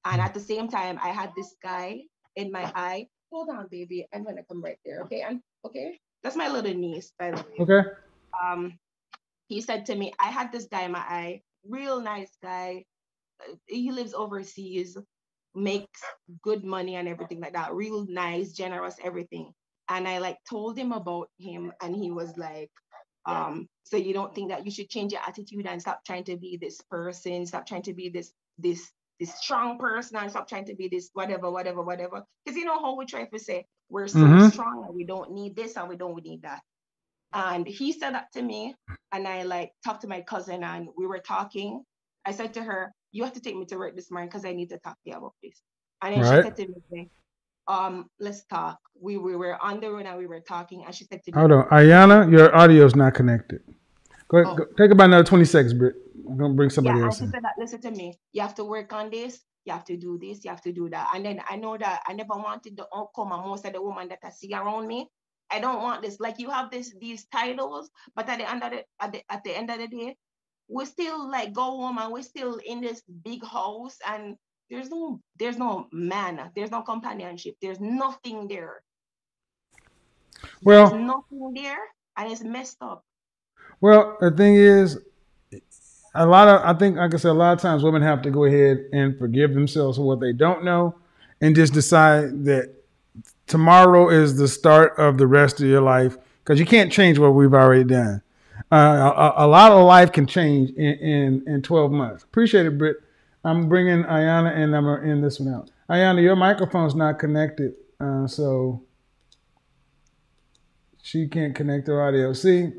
And 0.05 0.20
at 0.20 0.35
the 0.35 0.40
same 0.40 0.69
time, 0.69 0.98
I 1.02 1.09
had 1.09 1.32
this 1.36 1.55
guy 1.62 2.02
in 2.36 2.51
my 2.51 2.70
eye. 2.74 3.09
Hold 3.31 3.51
on, 3.51 3.69
baby. 3.70 4.07
I'm 4.15 4.24
gonna 4.24 4.44
come 4.44 4.62
right 4.62 4.78
there. 4.85 5.02
Okay. 5.02 5.23
And 5.23 5.40
okay. 5.65 6.01
That's 6.23 6.36
my 6.36 6.48
little 6.48 6.74
niece, 6.74 7.12
by 7.19 7.31
the 7.31 7.36
way. 7.36 7.57
Okay. 7.61 7.89
Um, 8.43 8.78
he 9.48 9.61
said 9.61 9.86
to 9.86 9.94
me, 9.94 10.12
I 10.19 10.28
had 10.28 10.52
this 10.52 10.66
guy 10.66 10.82
in 10.82 10.93
my 10.93 11.01
eye, 11.01 11.43
real 11.66 12.01
nice 12.01 12.36
guy. 12.43 12.85
He 13.66 13.90
lives 13.90 14.15
overseas, 14.15 14.97
makes 15.55 16.01
good 16.43 16.65
money 16.65 16.97
and 16.97 17.09
everything 17.09 17.40
like 17.40 17.55
that. 17.55 17.74
Real 17.74 18.07
nice, 18.09 18.52
generous, 18.52 18.97
everything. 19.02 19.52
And 19.89 20.07
I 20.07 20.19
like 20.19 20.39
told 20.48 20.78
him 20.78 20.93
about 20.93 21.28
him, 21.39 21.73
and 21.82 21.97
he 21.97 22.11
was 22.11 22.36
like, 22.36 22.70
um, 23.26 23.68
so 23.84 23.97
you 23.97 24.12
don't 24.12 24.34
think 24.34 24.51
that 24.51 24.64
you 24.64 24.70
should 24.70 24.88
change 24.88 25.12
your 25.12 25.22
attitude 25.26 25.66
and 25.66 25.80
stop 25.80 26.05
trying 26.05 26.24
to 26.24 26.36
be 26.36 26.56
this 26.56 26.80
person, 26.90 27.47
stop 27.47 27.66
trying 27.66 27.82
to 27.82 27.94
be 27.94 28.09
this 28.09 28.32
this 28.59 28.90
this 29.18 29.34
strong 29.34 29.78
person 29.78 30.16
and 30.16 30.30
stop 30.30 30.48
trying 30.48 30.64
to 30.66 30.74
be 30.74 30.88
this 30.88 31.10
whatever, 31.12 31.51
whatever, 31.51 31.82
whatever. 31.82 32.24
Because 32.44 32.56
you 32.59 32.64
know 32.64 32.80
how 32.80 32.97
we 32.97 33.06
try 33.06 33.26
to 33.26 33.38
say 33.38 33.66
we're 33.88 34.09
so 34.09 34.38
Mhm. 34.38 34.38
strong 34.38 34.84
and 34.86 34.94
we 34.94 35.05
don't 35.05 35.32
need 35.32 35.56
this 35.56 35.76
and 35.76 35.88
we 35.88 35.97
don't 35.97 36.22
need 36.24 36.42
that. 36.42 36.62
And 37.32 37.66
he 37.66 37.92
said 37.92 38.14
that 38.14 38.32
to 38.32 38.42
me, 38.42 38.74
and 39.12 39.26
I 39.28 39.42
like 39.42 39.72
talked 39.84 40.02
to 40.02 40.09
my 40.09 40.22
cousin, 40.22 40.64
and 40.64 40.88
we 40.97 41.06
were 41.06 41.18
talking. 41.20 41.84
I 42.24 42.32
said 42.32 42.55
to 42.55 42.62
her, 42.62 42.92
"You 43.12 43.24
have 43.24 43.34
to 43.34 43.40
take 43.40 43.56
me 43.56 43.66
to 43.66 43.76
work 43.78 43.94
this 43.97 44.10
morning 44.10 44.28
because 44.28 44.44
I 44.44 44.52
need 44.52 44.70
to 44.70 44.78
talk 44.78 44.94
to 45.05 45.10
you 45.10 45.16
about 45.16 45.34
this." 45.42 45.62
And 46.02 46.14
then 46.14 46.22
Right. 46.22 46.24
she 46.24 46.38
said 46.38 46.56
to 46.56 46.68
me, 46.90 47.10
"Um, 47.70 47.94
let's 48.26 48.42
talk." 48.47 48.78
We 49.06 49.12
we 49.16 49.34
were 49.42 49.56
on 49.62 49.80
the 49.80 49.88
road 49.92 50.06
and 50.06 50.18
we 50.18 50.26
were 50.26 50.40
talking, 50.55 50.84
and 50.84 50.94
she 50.94 51.05
said 51.05 51.20
to 51.24 51.32
me, 51.32 51.38
Hold 51.40 51.52
on, 51.52 51.64
Ayana, 51.78 52.18
your 52.30 52.48
audio's 52.60 52.97
not 53.02 53.14
connected. 53.14 53.60
Go 54.28 54.38
ahead, 54.38 54.52
Oh. 54.52 54.56
go, 54.59 54.64
take 54.78 54.90
about 54.90 55.06
another 55.10 55.24
twenty 55.32 55.47
seconds, 55.55 55.74
Britt. 55.74 55.94
I'm 56.28 56.36
gonna 56.38 56.55
bring 56.55 56.70
somebody 56.70 56.98
yeah, 56.98 57.06
else 57.06 57.20
in. 57.20 57.30
said 57.30 57.42
that 57.42 57.55
listen 57.59 57.80
to 57.82 57.90
me. 57.90 58.09
You 58.32 58.42
have 58.42 58.55
to 58.56 58.64
work 58.64 58.92
on 58.92 59.10
this. 59.10 59.40
You 59.64 59.72
have 59.72 59.84
to 59.86 59.97
do 59.97 60.18
this. 60.18 60.44
You 60.44 60.51
have 60.51 60.62
to 60.68 60.72
do 60.72 60.88
that. 60.90 61.10
And 61.14 61.24
then 61.24 61.40
I 61.48 61.56
know 61.56 61.76
that 61.78 62.02
I 62.06 62.12
never 62.14 62.34
wanted 62.34 62.76
the 62.76 62.86
outcome 62.94 63.32
of 63.32 63.44
most 63.47 63.64
of 63.66 63.72
the 63.72 63.82
women 63.82 64.09
that 64.09 64.20
I 64.24 64.30
see 64.30 64.52
around 64.55 64.86
me. 64.86 65.09
I 65.51 65.59
don't 65.60 65.82
want 65.82 66.02
this. 66.02 66.20
Like 66.20 66.38
you 66.38 66.51
have 66.51 66.70
this 66.70 66.94
these 67.01 67.26
titles, 67.26 67.90
but 68.14 68.28
at 68.28 68.38
the 68.38 68.51
end 68.51 68.62
of 68.62 68.70
the 68.70 68.84
at 69.01 69.12
the 69.12 69.20
at 69.28 69.42
the 69.44 69.56
end 69.56 69.70
of 69.70 69.78
the 69.78 69.88
day, 69.88 70.16
we 70.68 70.84
still 70.86 71.28
like 71.30 71.52
go 71.52 71.62
home 71.80 71.98
and 71.98 72.12
we're 72.12 72.22
still 72.22 72.59
in 72.64 72.80
this 72.80 73.02
big 73.24 73.44
house 73.44 73.98
and 74.06 74.36
there's 74.70 74.88
no 74.88 75.20
there's 75.38 75.59
no 75.59 75.88
man, 75.92 76.51
there's 76.55 76.70
no 76.70 76.82
companionship, 76.82 77.56
there's 77.60 77.80
nothing 77.80 78.47
there. 78.48 78.82
Well, 80.62 80.88
There's 80.88 81.02
nothing 81.02 81.52
there, 81.55 81.78
and 82.16 82.32
it's 82.32 82.42
messed 82.42 82.78
up. 82.80 83.05
Well, 83.80 84.16
the 84.20 84.30
thing 84.30 84.55
is, 84.55 84.98
a 86.14 86.24
lot 86.24 86.48
of 86.48 86.62
I 86.64 86.78
think, 86.78 86.97
like 86.97 87.12
I 87.12 87.16
said, 87.16 87.30
a 87.30 87.34
lot 87.34 87.52
of 87.52 87.60
times 87.60 87.82
women 87.82 88.02
have 88.02 88.22
to 88.22 88.30
go 88.30 88.44
ahead 88.44 88.86
and 88.92 89.18
forgive 89.18 89.55
themselves 89.55 89.98
for 89.98 90.05
what 90.05 90.20
they 90.20 90.32
don't 90.32 90.64
know, 90.64 90.94
and 91.40 91.55
just 91.55 91.74
decide 91.74 92.44
that 92.44 92.72
tomorrow 93.47 94.09
is 94.09 94.36
the 94.36 94.48
start 94.48 94.94
of 94.98 95.18
the 95.18 95.26
rest 95.26 95.60
of 95.60 95.66
your 95.66 95.82
life 95.82 96.16
because 96.44 96.60
you 96.60 96.66
can't 96.66 96.92
change 96.92 97.18
what 97.18 97.30
we've 97.30 97.55
already 97.55 97.84
done. 97.84 98.22
Uh, 98.70 99.32
a, 99.36 99.44
a 99.44 99.48
lot 99.48 99.72
of 99.72 99.84
life 99.84 100.12
can 100.12 100.26
change 100.26 100.70
in, 100.70 100.94
in 100.94 101.48
in 101.48 101.62
12 101.62 101.90
months. 101.90 102.22
Appreciate 102.22 102.66
it, 102.66 102.78
Britt. 102.78 102.97
I'm 103.44 103.68
bringing 103.68 104.04
Ayana 104.04 104.54
and 104.56 104.76
I'm 104.76 104.84
gonna 104.84 105.08
end 105.08 105.24
this 105.24 105.40
one 105.40 105.54
out. 105.54 105.70
Ayana, 105.88 106.22
your 106.22 106.36
microphone's 106.36 106.94
not 106.94 107.18
connected, 107.18 107.74
uh, 107.98 108.26
so 108.26 108.82
she 111.02 111.26
can't 111.26 111.54
connect 111.54 111.86
her 111.88 112.02
audio. 112.02 112.32
See, 112.32 112.72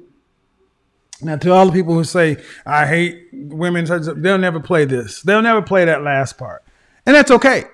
now, 1.24 1.36
to 1.38 1.52
all 1.52 1.68
the 1.68 1.72
people 1.72 1.94
who 1.94 2.04
say 2.04 2.38
I 2.66 2.88
hate 2.88 3.28
women, 3.32 3.86
they'll 4.22 4.38
never 4.38 4.60
play 4.60 4.86
this. 4.86 5.22
They'll 5.22 5.42
never 5.42 5.62
play 5.62 5.86
that 5.86 6.04
last 6.04 6.38
part, 6.38 6.64
and 7.06 7.16
that's 7.16 7.32
okay. 7.32 7.66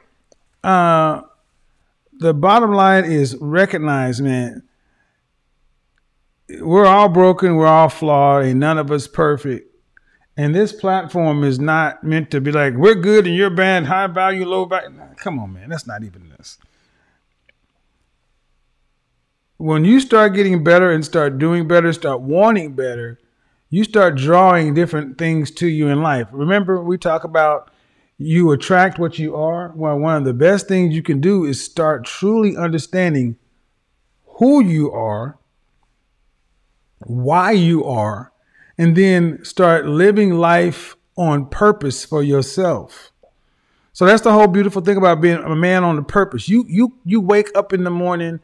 Uh, 0.63 1.21
the 2.19 2.33
bottom 2.33 2.73
line 2.73 3.05
is 3.05 3.37
recognize, 3.39 4.21
man. 4.21 4.63
We're 6.59 6.85
all 6.85 7.09
broken. 7.09 7.55
We're 7.55 7.67
all 7.67 7.89
flawed, 7.89 8.45
and 8.45 8.59
none 8.59 8.77
of 8.77 8.91
us 8.91 9.07
perfect. 9.07 9.73
And 10.37 10.53
this 10.53 10.71
platform 10.71 11.43
is 11.43 11.59
not 11.59 12.03
meant 12.03 12.29
to 12.29 12.39
be 12.39 12.51
like 12.51 12.75
we're 12.75 12.93
good 12.93 13.25
and 13.25 13.35
you're 13.35 13.49
bad, 13.49 13.85
high 13.85 14.05
value, 14.05 14.45
low 14.45 14.65
value. 14.65 14.91
Nah, 14.91 15.15
come 15.15 15.39
on, 15.39 15.53
man. 15.53 15.69
That's 15.69 15.87
not 15.87 16.03
even 16.03 16.29
this. 16.29 16.59
When 19.57 19.83
you 19.83 19.99
start 19.99 20.35
getting 20.35 20.63
better 20.63 20.91
and 20.91 21.03
start 21.03 21.39
doing 21.39 21.67
better, 21.67 21.91
start 21.91 22.21
wanting 22.21 22.75
better, 22.75 23.19
you 23.71 23.83
start 23.83 24.15
drawing 24.15 24.75
different 24.75 25.17
things 25.17 25.49
to 25.51 25.67
you 25.67 25.87
in 25.87 26.03
life. 26.03 26.27
Remember, 26.31 26.83
we 26.83 26.99
talk 26.99 27.23
about 27.23 27.71
you 28.19 28.51
attract 28.51 28.99
what 28.99 29.17
you 29.17 29.35
are. 29.35 29.71
Well, 29.75 29.97
one 29.97 30.17
of 30.17 30.25
the 30.25 30.33
best 30.33 30.67
things 30.67 30.93
you 30.93 31.01
can 31.01 31.19
do 31.19 31.45
is 31.45 31.63
start 31.63 32.05
truly 32.05 32.55
understanding 32.55 33.37
who 34.37 34.63
you 34.63 34.91
are, 34.91 35.39
why 36.99 37.51
you 37.51 37.83
are, 37.85 38.31
and 38.77 38.95
then 38.95 39.43
start 39.43 39.85
living 39.85 40.35
life 40.35 40.95
on 41.17 41.47
purpose 41.47 42.05
for 42.05 42.21
yourself. 42.21 43.11
So 43.93 44.05
that's 44.05 44.21
the 44.21 44.31
whole 44.31 44.47
beautiful 44.47 44.83
thing 44.83 44.97
about 44.97 45.21
being 45.21 45.37
a 45.37 45.55
man 45.55 45.83
on 45.83 45.97
a 45.97 46.03
purpose. 46.03 46.47
You 46.47 46.65
you 46.67 46.93
you 47.03 47.19
wake 47.19 47.49
up 47.55 47.73
in 47.73 47.83
the 47.83 47.89
morning 47.89 48.39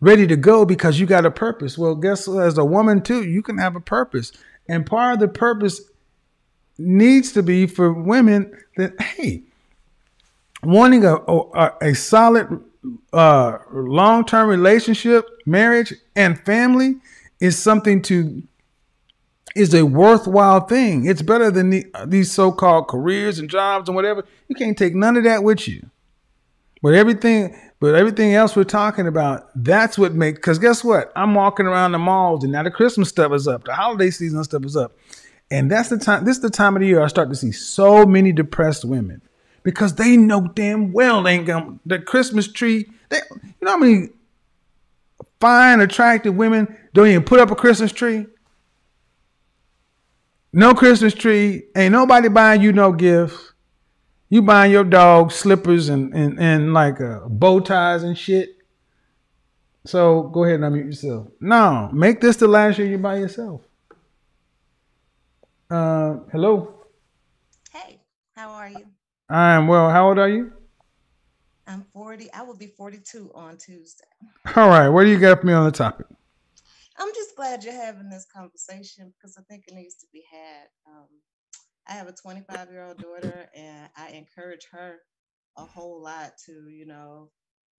ready 0.00 0.26
to 0.26 0.36
go 0.36 0.66
because 0.66 1.00
you 1.00 1.06
got 1.06 1.24
a 1.24 1.30
purpose. 1.30 1.78
Well, 1.78 1.94
guess 1.94 2.28
what? 2.28 2.44
as 2.44 2.58
a 2.58 2.64
woman 2.64 3.00
too, 3.00 3.24
you 3.24 3.40
can 3.40 3.56
have 3.56 3.74
a 3.74 3.80
purpose. 3.80 4.32
And 4.68 4.84
part 4.84 5.14
of 5.14 5.20
the 5.20 5.28
purpose 5.28 5.80
needs 6.76 7.32
to 7.32 7.42
be 7.42 7.66
for 7.66 7.90
women 7.90 8.52
that 8.76 9.00
hey, 9.00 9.44
wanting 10.62 11.06
a 11.06 11.14
a, 11.14 11.72
a 11.80 11.94
solid 11.94 12.62
uh, 13.12 13.58
long-term 13.72 14.48
relationship, 14.48 15.26
marriage, 15.46 15.94
and 16.16 16.38
family 16.40 16.96
is 17.40 17.58
something 17.58 18.02
to 18.02 18.42
is 19.54 19.74
a 19.74 19.84
worthwhile 19.84 20.60
thing. 20.60 21.06
It's 21.06 21.22
better 21.22 21.50
than 21.50 21.70
the, 21.70 21.86
these 22.06 22.32
so-called 22.32 22.88
careers 22.88 23.38
and 23.38 23.50
jobs 23.50 23.88
and 23.88 23.96
whatever. 23.96 24.24
You 24.48 24.56
can't 24.56 24.76
take 24.76 24.94
none 24.94 25.16
of 25.16 25.24
that 25.24 25.42
with 25.42 25.68
you. 25.68 25.90
But 26.82 26.94
everything, 26.94 27.56
but 27.78 27.94
everything 27.94 28.34
else 28.34 28.56
we're 28.56 28.64
talking 28.64 29.06
about, 29.06 29.48
that's 29.54 29.96
what 29.96 30.14
makes. 30.14 30.38
Because 30.38 30.58
guess 30.58 30.82
what? 30.82 31.12
I'm 31.14 31.34
walking 31.34 31.66
around 31.66 31.92
the 31.92 31.98
malls, 31.98 32.42
and 32.42 32.52
now 32.52 32.64
the 32.64 32.72
Christmas 32.72 33.08
stuff 33.08 33.32
is 33.32 33.46
up, 33.46 33.64
the 33.64 33.74
holiday 33.74 34.10
season 34.10 34.42
stuff 34.42 34.64
is 34.64 34.76
up, 34.76 34.96
and 35.50 35.70
that's 35.70 35.90
the 35.90 35.98
time. 35.98 36.24
This 36.24 36.36
is 36.36 36.42
the 36.42 36.50
time 36.50 36.74
of 36.74 36.80
the 36.80 36.88
year 36.88 37.00
I 37.00 37.06
start 37.06 37.28
to 37.28 37.36
see 37.36 37.52
so 37.52 38.04
many 38.04 38.32
depressed 38.32 38.84
women 38.84 39.22
because 39.62 39.94
they 39.94 40.16
know 40.16 40.48
damn 40.48 40.92
well 40.92 41.22
they 41.22 41.34
ain't 41.34 41.46
gonna 41.46 41.78
the 41.86 42.00
Christmas 42.00 42.50
tree. 42.50 42.90
They, 43.10 43.20
you 43.30 43.52
know 43.60 43.72
how 43.72 43.78
many 43.78 44.08
fine, 45.40 45.80
attractive 45.80 46.34
women 46.34 46.76
don't 46.94 47.06
even 47.06 47.22
put 47.22 47.38
up 47.38 47.52
a 47.52 47.56
Christmas 47.56 47.92
tree. 47.92 48.26
No 50.52 50.74
Christmas 50.74 51.14
tree. 51.14 51.64
Ain't 51.74 51.92
nobody 51.92 52.28
buying 52.28 52.60
you 52.60 52.72
no 52.72 52.92
gifts. 52.92 53.52
You 54.28 54.42
buying 54.42 54.72
your 54.72 54.84
dog 54.84 55.32
slippers 55.32 55.88
and 55.88 56.12
and, 56.14 56.38
and 56.38 56.74
like 56.74 57.00
uh, 57.00 57.20
bow 57.28 57.60
ties 57.60 58.02
and 58.02 58.16
shit. 58.16 58.56
So 59.84 60.24
go 60.24 60.44
ahead 60.44 60.60
and 60.60 60.64
unmute 60.64 60.86
yourself. 60.86 61.28
No, 61.40 61.90
make 61.92 62.20
this 62.20 62.36
the 62.36 62.48
last 62.48 62.78
year 62.78 62.86
you're 62.86 62.98
by 62.98 63.16
yourself. 63.16 63.62
Uh, 65.70 66.18
hello. 66.30 66.74
Hey, 67.72 68.00
how 68.36 68.50
are 68.50 68.68
you? 68.68 68.86
I 69.28 69.54
am 69.54 69.66
well. 69.66 69.90
How 69.90 70.08
old 70.08 70.18
are 70.18 70.28
you? 70.28 70.52
I'm 71.66 71.84
40. 71.92 72.30
I 72.32 72.42
will 72.42 72.56
be 72.56 72.66
42 72.66 73.30
on 73.34 73.56
Tuesday. 73.56 74.04
All 74.56 74.68
right. 74.68 74.88
What 74.88 75.04
do 75.04 75.10
you 75.10 75.18
got 75.18 75.40
for 75.40 75.46
me 75.46 75.54
on 75.54 75.64
the 75.64 75.72
topic? 75.72 76.06
I'm 76.98 77.12
just 77.14 77.36
glad 77.36 77.64
you're 77.64 77.72
having 77.74 78.10
this 78.10 78.26
conversation 78.34 79.12
because 79.12 79.36
I 79.38 79.42
think 79.42 79.64
it 79.68 79.74
needs 79.74 79.96
to 79.96 80.06
be 80.12 80.24
had. 80.30 80.68
Um, 80.86 81.08
I 81.88 81.92
have 81.92 82.08
a 82.08 82.12
25 82.12 82.70
year 82.70 82.84
old 82.84 83.00
daughter, 83.00 83.48
and 83.54 83.90
I 83.96 84.10
encourage 84.10 84.66
her 84.72 84.98
a 85.56 85.64
whole 85.64 86.02
lot 86.02 86.32
to, 86.46 86.68
you 86.68 86.86
know, 86.86 87.30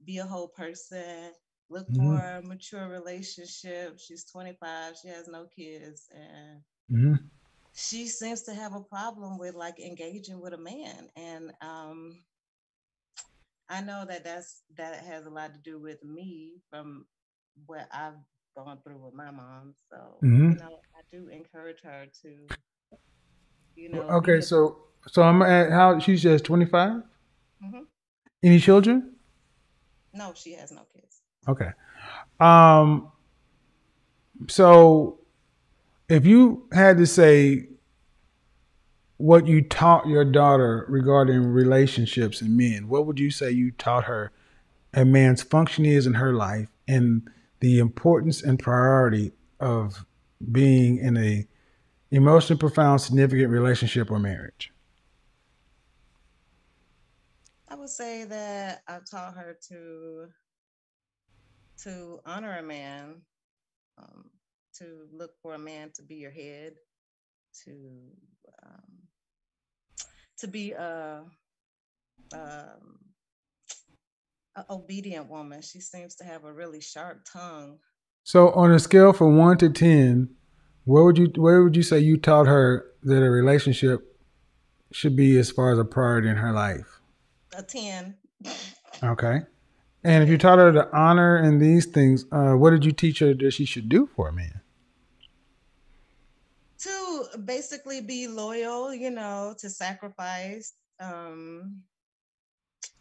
be 0.05 0.17
a 0.19 0.25
whole 0.25 0.49
person, 0.49 1.31
look 1.69 1.87
Mhm. 1.89 1.97
for 1.97 2.37
a 2.37 2.41
mature 2.43 2.87
relationship. 2.87 3.99
She's 3.99 4.25
25, 4.25 4.95
she 5.01 5.09
has 5.09 5.27
no 5.27 5.47
kids, 5.55 6.07
and 6.13 6.61
hmm 6.89 7.29
she 7.73 8.07
seems 8.07 8.43
to 8.43 8.53
have 8.53 8.73
a 8.75 8.81
problem 8.83 9.37
with 9.37 9.55
like 9.55 9.79
engaging 9.79 10.39
with 10.41 10.53
a 10.53 10.57
man 10.57 11.09
and 11.15 11.51
um 11.61 12.23
i 13.69 13.81
know 13.81 14.05
that 14.07 14.23
that's 14.23 14.63
that 14.75 15.03
has 15.03 15.25
a 15.25 15.29
lot 15.29 15.53
to 15.53 15.59
do 15.59 15.79
with 15.79 16.03
me 16.03 16.61
from 16.69 17.05
what 17.65 17.87
i've 17.91 18.17
gone 18.55 18.77
through 18.83 18.97
with 19.03 19.13
my 19.13 19.31
mom 19.31 19.73
so 19.89 19.97
Mhm. 20.23 20.53
you 20.53 20.59
know 20.59 20.79
i 20.95 21.01
do 21.11 21.27
encourage 21.29 21.81
her 21.81 22.05
to 22.21 22.47
you 23.75 23.89
know 23.89 24.01
Okay, 24.03 24.39
so 24.41 24.77
so 25.07 25.21
I'm 25.23 25.41
at 25.41 25.71
how 25.71 25.99
she's 25.99 26.21
just 26.21 26.45
25. 26.45 27.03
Mhm. 27.63 27.87
Any 28.43 28.59
children? 28.59 29.15
no 30.13 30.31
she 30.35 30.53
has 30.53 30.71
no 30.71 30.83
kids 30.95 31.21
Okay. 31.47 31.71
Um. 32.39 33.11
So, 34.47 35.19
if 36.09 36.25
you 36.25 36.67
had 36.71 36.97
to 36.97 37.05
say 37.05 37.67
what 39.17 39.45
you 39.47 39.61
taught 39.61 40.07
your 40.07 40.23
daughter 40.25 40.85
regarding 40.87 41.45
relationships 41.47 42.41
and 42.41 42.55
men, 42.57 42.87
what 42.87 43.05
would 43.05 43.19
you 43.19 43.29
say 43.31 43.51
you 43.51 43.71
taught 43.71 44.05
her 44.05 44.31
a 44.93 45.03
man's 45.05 45.41
function 45.43 45.85
is 45.85 46.05
in 46.07 46.13
her 46.15 46.33
life 46.33 46.69
and 46.87 47.29
the 47.63 47.79
importance 47.79 48.43
and 48.43 48.59
priority 48.59 49.31
of 49.61 50.05
being 50.51 50.97
in 50.97 51.15
a 51.15 51.47
emotionally 52.11 52.59
profound, 52.59 52.99
significant 52.99 53.49
relationship 53.49 54.11
or 54.11 54.19
marriage? 54.19 54.69
i 57.69 57.75
would 57.75 57.89
say 57.89 58.25
that 58.25 58.83
i 58.89 58.99
taught 59.09 59.33
her 59.33 59.57
to 59.69 60.27
to 61.81 62.19
honor 62.25 62.57
a 62.57 62.61
man 62.61 63.15
um, 63.97 64.25
to 64.77 65.07
look 65.13 65.31
for 65.41 65.55
a 65.55 65.57
man 65.57 65.89
to 65.95 66.03
be 66.03 66.15
your 66.15 66.31
head 66.31 66.73
to 67.63 67.71
um, 68.61 68.91
to 70.37 70.47
be 70.47 70.73
a, 70.73 71.23
um, 72.33 72.99
a 74.55 74.65
obedient 74.69 75.29
woman. 75.29 75.61
She 75.61 75.79
seems 75.79 76.15
to 76.15 76.23
have 76.23 76.43
a 76.43 76.53
really 76.53 76.81
sharp 76.81 77.25
tongue. 77.31 77.79
So, 78.23 78.51
on 78.51 78.71
a 78.71 78.79
scale 78.79 79.13
from 79.13 79.37
one 79.37 79.57
to 79.57 79.69
ten, 79.69 80.29
where 80.85 81.03
would 81.03 81.17
you 81.17 81.31
where 81.35 81.63
would 81.63 81.75
you 81.75 81.83
say 81.83 81.99
you 81.99 82.17
taught 82.17 82.47
her 82.47 82.85
that 83.03 83.23
a 83.23 83.29
relationship 83.29 84.17
should 84.91 85.15
be 85.15 85.37
as 85.37 85.51
far 85.51 85.71
as 85.71 85.79
a 85.79 85.85
priority 85.85 86.29
in 86.29 86.37
her 86.37 86.51
life? 86.51 86.99
A 87.55 87.63
ten. 87.63 88.15
Okay. 89.01 89.41
And 90.03 90.23
if 90.23 90.29
you 90.29 90.37
taught 90.37 90.59
her 90.59 90.71
to 90.71 90.95
honor 90.95 91.37
and 91.37 91.61
these 91.61 91.85
things, 91.85 92.25
uh, 92.31 92.53
what 92.53 92.71
did 92.71 92.83
you 92.83 92.91
teach 92.91 93.19
her 93.19 93.33
that 93.33 93.51
she 93.51 93.65
should 93.65 93.87
do 93.87 94.07
for 94.15 94.27
a 94.27 94.33
man? 94.33 94.61
To 96.79 97.25
basically 97.45 98.01
be 98.01 98.27
loyal, 98.27 98.93
you 98.93 99.09
know, 99.09 99.55
to 99.59 99.69
sacrifice, 99.69 100.73
um, 100.99 101.81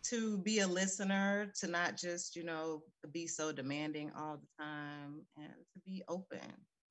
to 0.04 0.38
be 0.38 0.60
a 0.60 0.66
listener, 0.66 1.52
to 1.60 1.66
not 1.66 1.96
just, 1.96 2.36
you 2.36 2.44
know, 2.44 2.82
be 3.12 3.26
so 3.26 3.52
demanding 3.52 4.10
all 4.16 4.38
the 4.38 4.64
time, 4.64 5.22
and 5.36 5.48
to 5.48 5.80
be 5.84 6.02
open. 6.08 6.40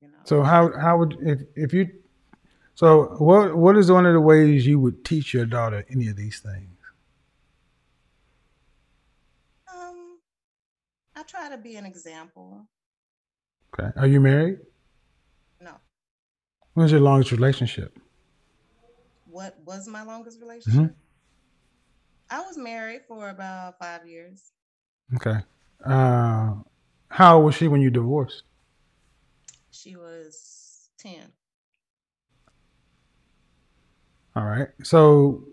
You 0.01 0.09
know. 0.09 0.17
So 0.25 0.43
how 0.43 0.71
how 0.79 0.97
would 0.97 1.17
if 1.21 1.41
if 1.55 1.73
you 1.73 1.89
so 2.75 3.15
what 3.19 3.55
what 3.55 3.77
is 3.77 3.91
one 3.91 4.05
of 4.05 4.13
the 4.13 4.19
ways 4.21 4.65
you 4.65 4.79
would 4.79 5.05
teach 5.05 5.33
your 5.33 5.45
daughter 5.45 5.85
any 5.89 6.07
of 6.07 6.15
these 6.15 6.39
things? 6.39 6.77
Um, 9.73 10.19
I 11.15 11.23
try 11.23 11.49
to 11.49 11.57
be 11.57 11.75
an 11.75 11.85
example. 11.85 12.67
Okay. 13.73 13.89
Are 13.97 14.07
you 14.07 14.19
married? 14.19 14.59
No. 15.59 15.75
When's 16.73 16.91
your 16.91 17.01
longest 17.01 17.31
relationship? 17.31 17.97
What 19.25 19.57
was 19.65 19.87
my 19.87 20.03
longest 20.03 20.41
relationship? 20.41 20.81
Mhm. 20.81 20.93
I 22.31 22.39
was 22.41 22.57
married 22.57 23.01
for 23.07 23.29
about 23.29 23.77
five 23.77 24.07
years. 24.07 24.53
Okay. 25.15 25.39
Uh, 25.85 26.53
how 27.09 27.35
old 27.35 27.45
was 27.45 27.55
she 27.55 27.67
when 27.67 27.81
you 27.81 27.89
divorced? 27.89 28.43
She 29.71 29.97
was 29.97 30.89
10. 30.97 31.33
All 34.35 34.45
right. 34.45 34.69
So 34.81 35.43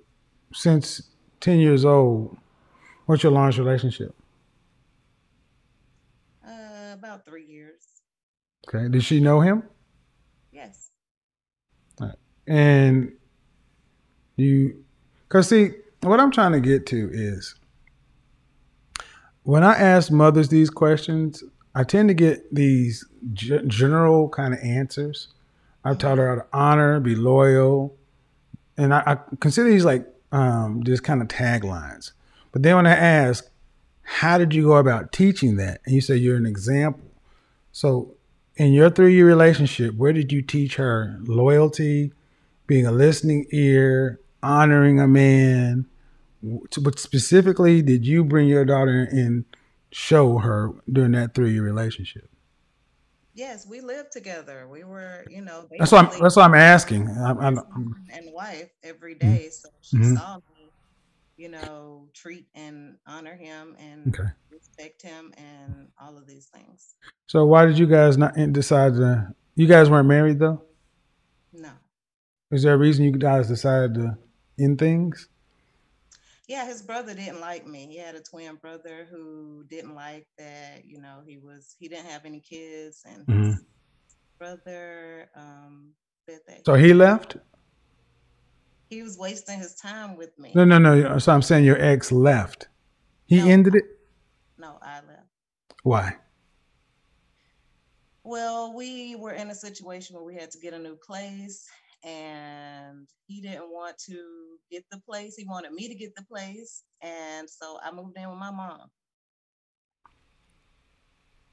since 0.53 1.03
ten 1.41 1.59
years 1.59 1.85
old, 1.85 2.37
what's 3.07 3.25
your 3.25 3.33
longest 3.33 3.59
relationship? 3.59 4.15
Uh, 6.47 6.95
about 6.95 7.27
three 7.27 7.45
years. 7.45 8.03
Okay. 8.69 8.89
Did 8.89 9.03
she 9.03 9.19
know 9.19 9.41
him? 9.41 9.65
Yes. 10.53 10.91
All 12.01 12.07
right. 12.07 12.17
And 12.47 13.13
you, 14.37 14.85
because 15.27 15.49
see, 15.49 15.73
what 16.03 16.21
I'm 16.21 16.31
trying 16.31 16.53
to 16.53 16.61
get 16.61 16.87
to 16.87 17.11
is 17.13 17.55
when 19.43 19.65
I 19.65 19.75
ask 19.75 20.11
mothers 20.11 20.49
these 20.49 20.71
questions, 20.71 21.43
I 21.75 21.85
tend 21.85 22.09
to 22.09 22.15
get 22.15 22.55
these 22.55 23.07
ge- 23.33 23.67
general 23.67 24.29
kind 24.29 24.55
of 24.55 24.61
answers. 24.61 25.29
I've 25.85 25.99
taught 25.99 26.19
her 26.19 26.29
how 26.29 26.35
to 26.37 26.47
honor, 26.53 27.01
be 27.01 27.15
loyal, 27.15 27.97
and 28.77 28.93
I, 28.93 29.03
I 29.07 29.19
consider 29.41 29.71
these 29.71 29.85
like 29.85 30.07
um, 30.33 30.83
just 30.85 31.03
kind 31.03 31.23
of 31.23 31.29
taglines. 31.29 32.13
But 32.53 32.63
then 32.63 32.77
when 32.77 32.87
I 32.87 32.95
ask, 32.95 33.49
how 34.03 34.39
did 34.39 34.55
you 34.55 34.65
go 34.65 34.77
about 34.77 35.13
teaching 35.13 35.57
that? 35.57 35.81
And 35.85 35.95
you 35.95 36.01
say 36.01 36.17
you're 36.17 36.37
an 36.37 36.47
example. 36.47 37.11
So 37.73 38.15
in 38.57 38.73
your 38.73 38.91
three 38.91 39.15
year 39.15 39.27
relationship, 39.27 39.95
where 39.95 40.13
did 40.13 40.33
you 40.33 40.43
teach 40.43 40.77
her 40.77 41.19
loyalty, 41.23 42.13
being 42.67 42.87
a 42.87 42.93
listening 42.93 43.47
ear, 43.51 44.21
honoring 44.43 45.01
a 45.01 45.09
man? 45.09 45.87
But 46.43 46.99
specifically, 46.99 47.83
did 47.83 48.07
you 48.07 48.25
bring 48.25 48.49
your 48.49 48.65
daughter 48.65 49.09
and 49.11 49.45
show 49.91 50.39
her 50.39 50.73
during 50.91 51.13
that 51.13 51.35
three 51.35 51.53
year 51.53 51.63
relationship? 51.63 52.31
Yes, 53.35 53.67
we 53.67 53.81
lived 53.81 54.13
together. 54.13 54.67
We 54.69 54.83
were, 54.85 55.25
you 55.31 55.43
know, 55.43 55.69
That's 55.79 55.93
what 55.93 56.13
I'm. 56.13 56.21
That's 56.21 56.35
what 56.37 56.45
I'm 56.45 56.55
asking. 56.55 57.09
I'm, 57.09 57.39
I'm, 57.39 57.95
and 58.13 58.33
wife 58.33 58.71
every 58.83 59.15
day. 59.15 59.49
So 59.51 59.69
she 59.81 59.97
Mhm. 59.99 60.17
saw 60.17 60.37
me, 60.37 60.73
you 61.37 61.49
know, 61.49 62.09
treat 62.15 62.47
and 62.55 62.97
honor 63.07 63.37
him 63.37 63.77
and 63.79 64.09
Okay. 64.09 64.29
respect 64.51 65.03
him 65.03 65.33
and 65.37 65.89
all 66.01 66.17
of 66.19 66.27
these 66.27 66.47
things. 66.47 66.97
so 67.27 67.45
why 67.47 67.65
did 67.67 67.79
you 67.79 67.87
guys 67.87 68.17
not 68.19 68.35
decide 68.53 68.95
to? 68.95 69.33
You 69.55 69.67
guys 69.69 69.89
weren't 69.91 70.09
married 70.09 70.39
though. 70.41 70.63
No. 71.53 71.71
Is 72.51 72.63
there 72.63 72.75
a 72.75 72.79
reason 72.79 73.05
you 73.05 73.13
guys 73.13 73.47
decided 73.47 73.95
to 73.95 74.19
end 74.59 74.79
things? 74.79 75.29
Yeah, 76.49 76.67
his 76.67 76.81
brother 76.83 77.15
didn't 77.15 77.41
like 77.41 77.67
me. 77.67 77.87
He 77.87 77.99
had 77.99 78.15
a 78.15 78.21
twin 78.23 78.57
brother 78.57 79.07
who 79.11 79.65
didn't 79.69 79.95
like 79.95 80.27
that, 80.39 80.85
you 80.87 80.99
know, 81.01 81.23
he 81.27 81.39
was 81.39 81.77
he 81.79 81.89
didn't 81.89 82.07
have 82.07 82.25
any 82.25 82.41
kids 82.41 83.05
and 83.05 83.19
his 83.19 83.27
Mhm. 83.29 83.65
brother 84.39 85.31
um 85.37 85.95
So 86.65 86.75
he 86.75 86.93
left. 86.93 87.37
he 88.91 89.03
was 89.03 89.19
wasting 89.19 89.59
his 89.59 89.75
time 89.75 90.17
with 90.17 90.39
me. 90.39 90.53
No, 90.55 90.65
no, 90.65 90.79
no. 90.79 91.19
So 91.19 91.33
I'm 91.33 91.43
saying 91.43 91.65
your 91.65 91.81
ex 91.81 92.11
left. 92.13 92.69
He 93.27 93.39
ended 93.51 93.75
it. 93.75 93.85
No, 94.59 94.79
I 94.83 95.01
left. 95.01 95.29
Why? 95.83 96.17
Well, 98.25 98.75
we 98.75 99.17
were 99.17 99.33
in 99.33 99.51
a 99.51 99.55
situation 99.55 100.17
where 100.17 100.25
we 100.25 100.35
had 100.35 100.51
to 100.51 100.59
get 100.59 100.75
a 100.75 100.79
new 100.79 100.97
place, 100.97 101.67
and 102.05 103.09
he 103.27 103.41
didn't 103.41 103.71
want 103.71 103.99
to 104.07 104.59
get 104.71 104.85
the 104.91 105.01
place. 105.01 105.37
He 105.37 105.45
wanted 105.47 105.73
me 105.73 105.89
to 105.89 105.95
get 105.95 106.15
the 106.17 106.25
place, 106.25 106.85
and 107.03 107.49
so 107.51 107.79
I 107.85 107.91
moved 107.93 108.17
in 108.19 108.29
with 108.31 108.39
my 108.39 108.51
mom, 108.51 108.89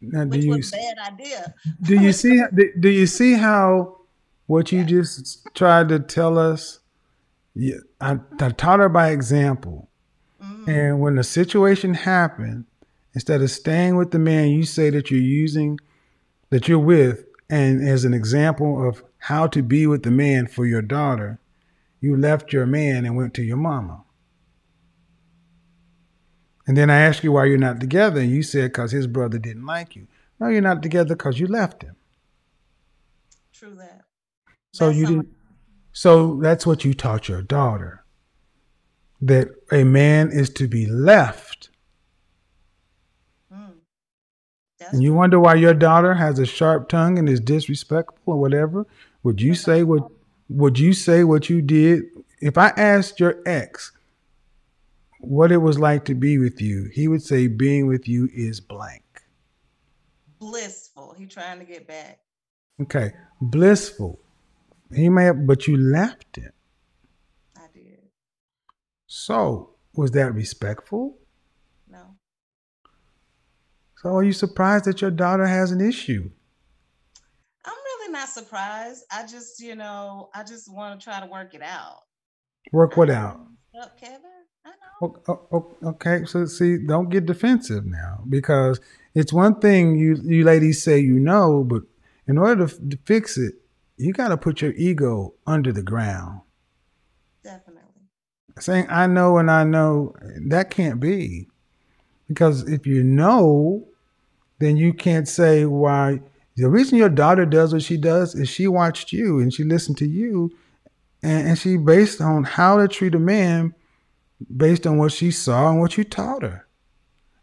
Now, 0.01 0.25
do 0.25 0.29
which 0.29 0.45
you 0.45 0.51
was 0.51 0.67
a 0.67 0.71
bad 0.71 1.13
idea. 1.13 1.53
do 1.81 1.95
you 1.95 2.11
see 2.13 2.41
do, 2.53 2.71
do 2.79 2.89
you 2.89 3.07
see 3.07 3.33
how 3.33 4.01
what 4.47 4.71
you 4.71 4.83
just 4.83 5.47
tried 5.55 5.89
to 5.89 5.99
tell 5.99 6.37
us? 6.37 6.79
Yeah, 7.55 7.77
I, 8.01 8.19
I 8.39 8.49
taught 8.49 8.79
her 8.79 8.89
by 8.89 9.09
example, 9.11 9.89
Mm-hmm. 10.43 10.69
and 10.69 10.99
when 11.01 11.15
the 11.15 11.23
situation 11.23 11.93
happened, 11.93 12.65
instead 13.13 13.41
of 13.41 13.49
staying 13.51 13.95
with 13.97 14.11
the 14.11 14.19
man 14.19 14.49
you 14.49 14.63
say 14.65 14.89
that 14.91 15.09
you're 15.09 15.19
using, 15.21 15.79
that 16.49 16.67
you're 16.67 16.79
with, 16.79 17.25
and 17.49 17.87
as 17.87 18.05
an 18.05 18.13
example 18.13 18.87
of 18.87 19.03
how 19.25 19.47
to 19.47 19.63
be 19.63 19.87
with 19.87 20.03
the 20.03 20.11
man 20.11 20.45
for 20.45 20.67
your 20.67 20.83
daughter, 20.83 21.39
you 21.99 22.15
left 22.15 22.53
your 22.53 22.67
man 22.67 23.05
and 23.05 23.15
went 23.15 23.33
to 23.33 23.41
your 23.41 23.57
mama. 23.57 24.03
And 26.67 26.77
then 26.77 26.91
I 26.91 26.99
asked 26.99 27.23
you 27.23 27.31
why 27.31 27.45
you're 27.45 27.57
not 27.57 27.79
together, 27.79 28.21
and 28.21 28.29
you 28.29 28.43
said 28.43 28.71
because 28.71 28.91
his 28.91 29.07
brother 29.07 29.39
didn't 29.39 29.65
like 29.65 29.95
you. 29.95 30.05
No, 30.39 30.49
you're 30.49 30.61
not 30.61 30.83
together 30.83 31.15
because 31.15 31.39
you 31.39 31.47
left 31.47 31.81
him. 31.81 31.95
True 33.51 33.73
that. 33.79 34.01
So 34.73 34.89
you 34.89 35.07
didn't. 35.07 35.29
So 35.91 36.39
that's 36.39 36.67
what 36.67 36.85
you 36.85 36.93
taught 36.93 37.27
your 37.27 37.41
daughter. 37.41 38.03
That 39.21 39.47
a 39.71 39.83
man 39.85 40.29
is 40.31 40.51
to 40.51 40.67
be 40.67 40.85
left. 40.85 41.69
Mm. 43.51 43.71
And 44.91 45.01
you 45.01 45.15
wonder 45.15 45.39
why 45.39 45.55
your 45.55 45.73
daughter 45.73 46.13
has 46.13 46.37
a 46.37 46.45
sharp 46.45 46.89
tongue 46.89 47.17
and 47.17 47.27
is 47.27 47.39
disrespectful 47.39 48.35
or 48.35 48.39
whatever. 48.39 48.85
Would 49.25 49.41
you 49.41 49.55
say 49.55 49.81
what? 49.81 50.03
Would 50.49 50.77
you 50.77 50.93
say 50.93 51.23
what 51.23 51.49
you 51.49 51.59
did? 51.59 52.03
If 52.41 52.59
I 52.59 52.67
asked 52.77 53.19
your 53.19 53.41
ex 53.47 53.91
what 55.19 55.51
it 55.51 55.57
was 55.57 55.79
like 55.79 56.05
to 56.05 56.13
be 56.13 56.37
with 56.37 56.61
you, 56.61 56.91
he 56.93 57.07
would 57.07 57.23
say 57.23 57.47
being 57.47 57.87
with 57.87 58.07
you 58.07 58.29
is 58.31 58.59
blank. 58.61 59.23
Blissful. 60.37 61.15
He 61.17 61.25
trying 61.25 61.57
to 61.57 61.65
get 61.65 61.87
back. 61.87 62.19
Okay, 62.79 63.13
blissful. 63.41 64.19
He 64.93 65.09
may 65.09 65.23
have, 65.23 65.47
but 65.47 65.65
you 65.65 65.75
left 65.75 66.35
him. 66.35 66.51
I 67.57 67.65
did. 67.73 67.97
So 69.07 69.71
was 69.95 70.11
that 70.11 70.35
respectful? 70.35 71.17
No. 71.89 72.15
So 74.03 74.09
are 74.09 74.23
you 74.23 74.33
surprised 74.33 74.85
that 74.85 75.01
your 75.01 75.09
daughter 75.09 75.47
has 75.47 75.71
an 75.71 75.81
issue? 75.81 76.29
Not 78.15 78.29
surprised. 78.29 79.03
I 79.11 79.25
just, 79.27 79.59
you 79.59 79.75
know, 79.75 80.29
I 80.33 80.43
just 80.43 80.73
want 80.73 80.97
to 80.97 81.03
try 81.03 81.19
to 81.19 81.25
work 81.25 81.53
it 81.53 81.61
out. 81.61 82.03
Work 82.71 82.95
what 82.95 83.09
out? 83.09 83.35
Um, 83.35 83.57
up, 83.81 83.99
Kevin? 83.99 84.21
O- 85.01 85.21
o- 85.27 85.75
Okay, 85.83 86.23
so 86.23 86.45
see, 86.45 86.77
don't 86.77 87.09
get 87.09 87.25
defensive 87.25 87.85
now 87.85 88.23
because 88.29 88.79
it's 89.13 89.33
one 89.33 89.59
thing 89.59 89.97
you 89.97 90.15
you 90.23 90.45
ladies 90.45 90.81
say 90.81 90.97
you 90.97 91.19
know, 91.19 91.65
but 91.65 91.83
in 92.25 92.37
order 92.37 92.65
to, 92.65 92.89
to 92.89 92.97
fix 93.05 93.37
it, 93.37 93.55
you 93.97 94.13
got 94.13 94.29
to 94.29 94.37
put 94.37 94.61
your 94.61 94.71
ego 94.77 95.33
under 95.45 95.73
the 95.73 95.83
ground. 95.83 96.39
Definitely. 97.43 97.81
Saying 98.59 98.87
I 98.89 99.07
know 99.07 99.37
and 99.37 99.51
I 99.51 99.65
know 99.65 100.15
that 100.47 100.69
can't 100.69 101.01
be 101.01 101.49
because 102.29 102.63
if 102.69 102.87
you 102.87 103.03
know, 103.03 103.89
then 104.59 104.77
you 104.77 104.93
can't 104.93 105.27
say 105.27 105.65
why. 105.65 106.21
The 106.55 106.69
reason 106.69 106.97
your 106.97 107.09
daughter 107.09 107.45
does 107.45 107.73
what 107.73 107.83
she 107.83 107.97
does 107.97 108.33
is 108.35 108.47
she 108.47 108.67
watched 108.67 109.11
you 109.11 109.39
and 109.39 109.53
she 109.53 109.63
listened 109.63 109.97
to 109.97 110.07
you, 110.07 110.51
and, 111.21 111.49
and 111.49 111.57
she 111.57 111.77
based 111.77 112.21
on 112.21 112.43
how 112.43 112.77
to 112.77 112.87
treat 112.87 113.15
a 113.15 113.19
man 113.19 113.75
based 114.55 114.87
on 114.87 114.97
what 114.97 115.11
she 115.11 115.31
saw 115.31 115.69
and 115.69 115.79
what 115.79 115.97
you 115.97 116.03
taught 116.03 116.43
her. 116.43 116.67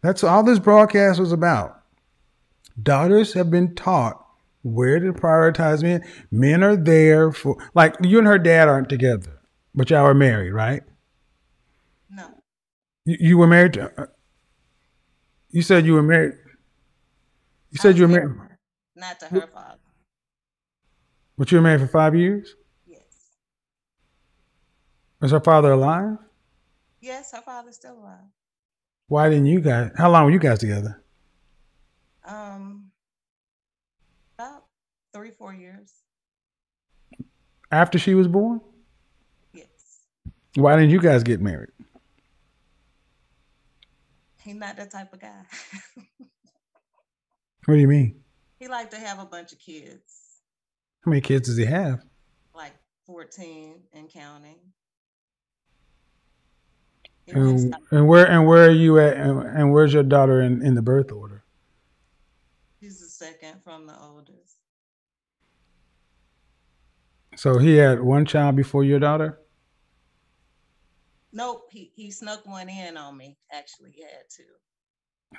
That's 0.03 0.25
all 0.25 0.43
this 0.43 0.59
broadcast 0.59 1.21
was 1.21 1.33
about. 1.33 1.81
Daughters 2.83 3.35
have 3.35 3.51
been 3.51 3.75
taught 3.75 4.19
where 4.63 4.99
to 4.99 5.13
prioritize 5.13 5.83
men. 5.83 6.05
Men 6.31 6.63
are 6.65 6.77
there 6.77 7.33
for, 7.33 7.57
like, 7.75 7.97
you 8.01 8.19
and 8.19 8.27
her 8.27 8.39
dad 8.39 8.69
aren't 8.69 8.89
together, 8.89 9.41
but 9.75 9.91
y'all 9.91 10.07
are 10.07 10.15
married, 10.15 10.53
right? 10.53 10.83
No. 12.11 12.27
You, 13.05 13.17
you 13.21 13.39
were 13.39 13.47
married 13.47 13.75
to, 13.75 13.93
uh, 14.01 14.07
you 15.51 15.63
said 15.63 15.85
you 15.85 15.95
were 15.95 16.03
married. 16.03 16.35
You 17.71 17.79
said 17.79 17.97
you 17.97 18.03
were 18.03 18.09
married, 18.09 18.37
Not 19.03 19.19
to 19.19 19.27
her 19.27 19.47
father. 19.49 19.79
but 21.37 21.51
you 21.51 21.59
were 21.59 21.63
married 21.63 21.81
for 21.81 21.89
five 21.89 22.15
years? 22.15 22.55
Yes. 22.87 23.03
Is 25.21 25.33
her 25.33 25.41
father 25.41 25.73
alive? 25.73 26.19
Yes, 27.01 27.33
her 27.33 27.41
father's 27.43 27.75
still 27.75 27.99
alive. 27.99 28.31
Why 29.09 29.29
didn't 29.29 29.47
you 29.47 29.59
guys, 29.61 29.91
how 29.97 30.09
long 30.09 30.25
were 30.27 30.31
you 30.31 30.39
guys 30.39 30.61
together? 30.61 31.03
Um, 32.25 32.93
about 34.39 34.67
three, 35.13 35.33
four 35.33 35.53
years. 35.53 35.93
After 37.73 37.99
she 37.99 38.15
was 38.15 38.29
born? 38.29 38.61
Yes. 39.53 39.67
Why 40.55 40.77
didn't 40.77 40.91
you 40.91 41.01
guys 41.01 41.25
get 41.25 41.41
married? 41.41 41.71
He's 44.45 44.55
not 44.55 44.77
that 44.77 44.93
type 44.93 45.13
of 45.13 45.19
guy. 45.21 45.43
What 47.65 47.75
do 47.75 47.81
you 47.81 47.87
mean? 47.89 48.22
He 48.63 48.69
liked 48.69 48.93
to 48.93 48.97
have 48.97 49.19
a 49.19 49.25
bunch 49.25 49.53
of 49.53 49.59
kids, 49.59 50.39
How 51.05 51.11
many 51.11 51.21
kids 51.21 51.49
does 51.49 51.57
he 51.57 51.65
have? 51.65 52.05
like 52.55 52.75
14 53.07 53.75
and 53.93 54.09
counting. 54.09 54.59
And, 57.27 57.75
and 57.91 58.07
where 58.07 58.27
and 58.27 58.47
where 58.47 58.69
are 58.69 58.71
you 58.71 59.01
at? 59.01 59.17
And, 59.17 59.41
and 59.41 59.73
where's 59.73 59.93
your 59.93 60.03
daughter 60.05 60.43
in, 60.43 60.65
in 60.65 60.75
the 60.77 60.83
birth 60.83 61.11
order? 61.11 61.43
He's 62.81 63.01
the 63.01 63.07
second 63.07 63.63
from 63.65 63.87
the 63.87 63.99
oldest. 64.01 64.59
So 67.37 67.59
he 67.59 67.77
had 67.77 68.01
one 68.01 68.27
child 68.27 68.55
before 68.55 68.85
your 68.85 69.01
daughter. 69.01 69.41
Nope, 71.33 71.69
he, 71.71 71.91
he 71.97 72.11
snuck 72.13 72.47
one 72.47 72.69
in 72.69 72.97
on 72.97 73.17
me. 73.17 73.39
Actually, 73.51 73.91
he 73.93 74.03
had 74.03 74.25
two. 74.29 74.45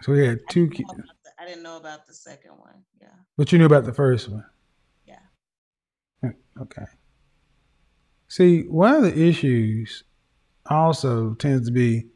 So 0.01 0.13
he 0.13 0.25
had 0.25 0.39
two 0.49 0.69
kids, 0.69 0.89
know 0.89 0.95
about 1.03 1.15
the- 1.23 1.31
I 1.41 1.45
didn't 1.47 1.63
know 1.63 1.77
about 1.77 2.05
the 2.07 2.13
second 2.13 2.51
one. 2.51 2.83
Yeah. 3.01 3.07
but 3.37 3.51
you 3.51 3.57
knew 3.59 3.65
about 3.65 3.85
the 3.85 3.93
first 3.93 4.29
one. 4.29 4.45
Yeah. 5.05 5.19
Okay. 6.61 6.85
See, 8.27 8.63
one 8.63 8.95
of 8.95 9.03
the 9.03 9.17
issues 9.27 10.03
also 10.67 11.33
tends 11.35 11.67
to 11.67 11.73
be 11.73 12.07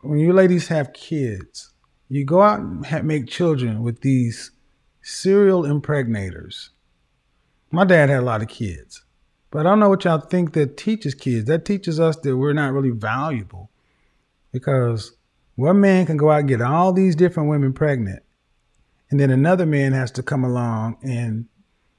when 0.00 0.18
you 0.18 0.32
ladies 0.32 0.68
have 0.68 0.92
kids, 0.92 1.72
you 2.08 2.24
go 2.24 2.42
out 2.42 2.58
and 2.60 2.84
ha- 2.84 3.02
make 3.02 3.26
children 3.28 3.82
with 3.82 4.00
these 4.00 4.50
serial 5.00 5.64
impregnators. 5.64 6.70
My 7.70 7.84
dad 7.84 8.10
had 8.10 8.18
a 8.20 8.22
lot 8.26 8.42
of 8.42 8.48
kids, 8.48 9.04
but 9.50 9.60
I 9.60 9.70
don't 9.70 9.80
know 9.80 9.88
what 9.88 10.04
y'all 10.04 10.18
think 10.18 10.52
that 10.54 10.76
teaches 10.76 11.14
kids. 11.14 11.46
That 11.46 11.64
teaches 11.64 11.98
us 12.00 12.16
that 12.18 12.36
we're 12.36 12.52
not 12.52 12.72
really 12.72 12.90
valuable 12.90 13.70
because 14.52 15.12
one 15.56 15.80
man 15.80 16.06
can 16.06 16.16
go 16.16 16.30
out 16.30 16.40
and 16.40 16.48
get 16.48 16.62
all 16.62 16.92
these 16.92 17.14
different 17.16 17.48
women 17.48 17.72
pregnant, 17.72 18.22
and 19.10 19.20
then 19.20 19.30
another 19.30 19.66
man 19.66 19.92
has 19.92 20.10
to 20.12 20.22
come 20.22 20.44
along 20.44 20.98
and 21.02 21.46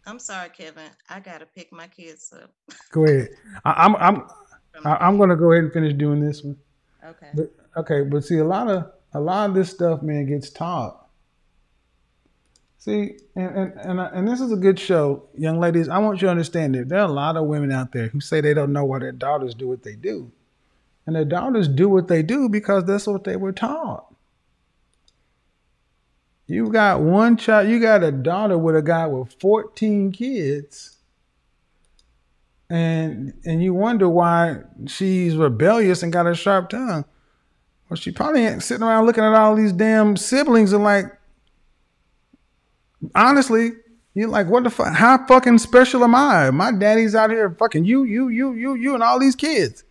I'm 0.05 0.19
sorry, 0.19 0.49
Kevin. 0.49 0.89
I 1.09 1.19
gotta 1.21 1.45
pick 1.45 1.71
my 1.71 1.87
kids 1.87 2.33
up. 2.33 2.51
Go 2.91 3.05
ahead. 3.05 3.29
I, 3.63 3.71
I'm 3.85 3.95
I'm 3.95 4.27
I- 4.85 5.07
I'm 5.07 5.17
going 5.17 5.29
to 5.29 5.35
go 5.35 5.51
ahead 5.51 5.63
and 5.63 5.71
finish 5.73 5.93
doing 5.93 6.19
this 6.19 6.43
one. 6.43 6.57
Okay. 7.05 7.29
But 7.33 7.51
okay, 7.77 8.01
but 8.01 8.23
see, 8.25 8.37
a 8.39 8.43
lot 8.43 8.67
of 8.69 8.91
a 9.13 9.19
lot 9.19 9.49
of 9.49 9.55
this 9.55 9.69
stuff, 9.69 10.01
man, 10.01 10.25
gets 10.25 10.49
taught. 10.49 11.07
See, 12.79 13.17
and 13.35 13.55
and 13.55 13.73
and, 13.79 13.99
uh, 13.99 14.09
and 14.13 14.27
this 14.27 14.41
is 14.41 14.51
a 14.51 14.57
good 14.57 14.77
show, 14.77 15.29
young 15.37 15.59
ladies. 15.59 15.87
I 15.87 15.99
want 15.99 16.21
you 16.21 16.27
to 16.27 16.31
understand 16.31 16.75
that 16.75 16.89
there 16.89 16.99
are 16.99 17.07
a 17.07 17.11
lot 17.11 17.37
of 17.37 17.45
women 17.45 17.71
out 17.71 17.93
there 17.93 18.07
who 18.07 18.19
say 18.19 18.41
they 18.41 18.53
don't 18.53 18.73
know 18.73 18.83
why 18.83 18.99
their 18.99 19.11
daughters 19.13 19.55
do 19.55 19.67
what 19.69 19.83
they 19.83 19.95
do, 19.95 20.31
and 21.05 21.15
their 21.15 21.25
daughters 21.25 21.67
do 21.67 21.89
what 21.89 22.07
they 22.07 22.23
do 22.23 22.49
because 22.49 22.85
that's 22.85 23.07
what 23.07 23.23
they 23.23 23.35
were 23.35 23.51
taught. 23.51 24.13
You 26.47 26.69
got 26.69 27.01
one 27.01 27.37
child. 27.37 27.69
You 27.69 27.79
got 27.79 28.03
a 28.03 28.11
daughter 28.11 28.57
with 28.57 28.75
a 28.75 28.81
guy 28.81 29.07
with 29.07 29.33
14 29.39 30.11
kids 30.11 30.93
and 32.73 33.33
and 33.45 33.61
you 33.63 33.71
wonder 33.71 34.09
why 34.09 34.57
she's 34.87 35.35
rebellious 35.35 36.01
and 36.01 36.11
got 36.11 36.25
a 36.25 36.33
sharp 36.33 36.69
tongue. 36.69 37.05
Well, 37.87 37.97
she 37.97 38.11
probably 38.11 38.47
ain't 38.47 38.63
sitting 38.63 38.83
around 38.83 39.05
looking 39.05 39.23
at 39.23 39.35
all 39.35 39.55
these 39.55 39.73
damn 39.73 40.17
siblings 40.17 40.73
and 40.73 40.83
like, 40.83 41.05
honestly, 43.13 43.73
you're 44.15 44.29
like, 44.29 44.47
what 44.47 44.63
the 44.63 44.71
fuck? 44.71 44.95
How 44.95 45.23
fucking 45.27 45.59
special 45.59 46.03
am 46.03 46.15
I? 46.15 46.49
My 46.49 46.71
daddy's 46.71 47.13
out 47.13 47.29
here 47.29 47.55
fucking 47.59 47.85
you, 47.85 48.05
you, 48.05 48.29
you, 48.29 48.53
you, 48.53 48.73
you, 48.73 48.93
and 48.95 49.03
all 49.03 49.19
these 49.19 49.35
kids. 49.35 49.83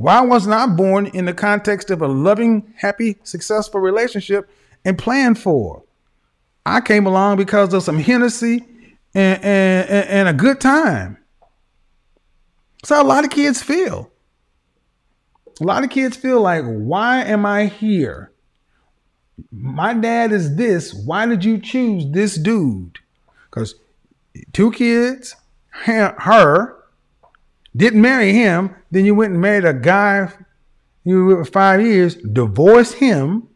Why 0.00 0.22
wasn't 0.22 0.54
I 0.54 0.66
born 0.66 1.08
in 1.08 1.26
the 1.26 1.34
context 1.34 1.90
of 1.90 2.00
a 2.00 2.08
loving, 2.08 2.72
happy, 2.78 3.18
successful 3.22 3.80
relationship 3.80 4.48
and 4.82 4.96
planned 4.96 5.38
for? 5.38 5.82
I 6.64 6.80
came 6.80 7.04
along 7.04 7.36
because 7.36 7.74
of 7.74 7.82
some 7.82 7.98
Hennessy 7.98 8.64
and, 9.12 9.44
and, 9.44 9.90
and, 9.90 10.28
a 10.28 10.32
good 10.32 10.58
time. 10.58 11.18
That's 12.80 12.88
how 12.88 13.02
a 13.02 13.04
lot 13.04 13.24
of 13.24 13.30
kids 13.30 13.62
feel. 13.62 14.10
A 15.60 15.64
lot 15.64 15.84
of 15.84 15.90
kids 15.90 16.16
feel 16.16 16.40
like, 16.40 16.64
why 16.64 17.22
am 17.22 17.44
I 17.44 17.66
here? 17.66 18.32
My 19.52 19.92
dad 19.92 20.32
is 20.32 20.56
this. 20.56 20.94
Why 20.94 21.26
did 21.26 21.44
you 21.44 21.58
choose 21.58 22.10
this 22.10 22.36
dude? 22.36 23.00
Because 23.50 23.74
two 24.54 24.72
kids, 24.72 25.36
her, 25.68 26.79
didn't 27.76 28.00
marry 28.00 28.32
him, 28.32 28.74
then 28.90 29.04
you 29.04 29.14
went 29.14 29.32
and 29.32 29.40
married 29.40 29.64
a 29.64 29.72
guy 29.72 30.32
you 31.04 31.24
were 31.24 31.36
with 31.40 31.52
five 31.52 31.80
years, 31.80 32.16
divorced 32.16 32.94
him 32.94 33.48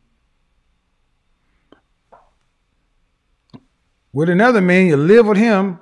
with 4.12 4.30
another 4.30 4.60
man, 4.60 4.86
you 4.86 4.96
lived 4.96 5.28
with 5.28 5.38
him, 5.38 5.78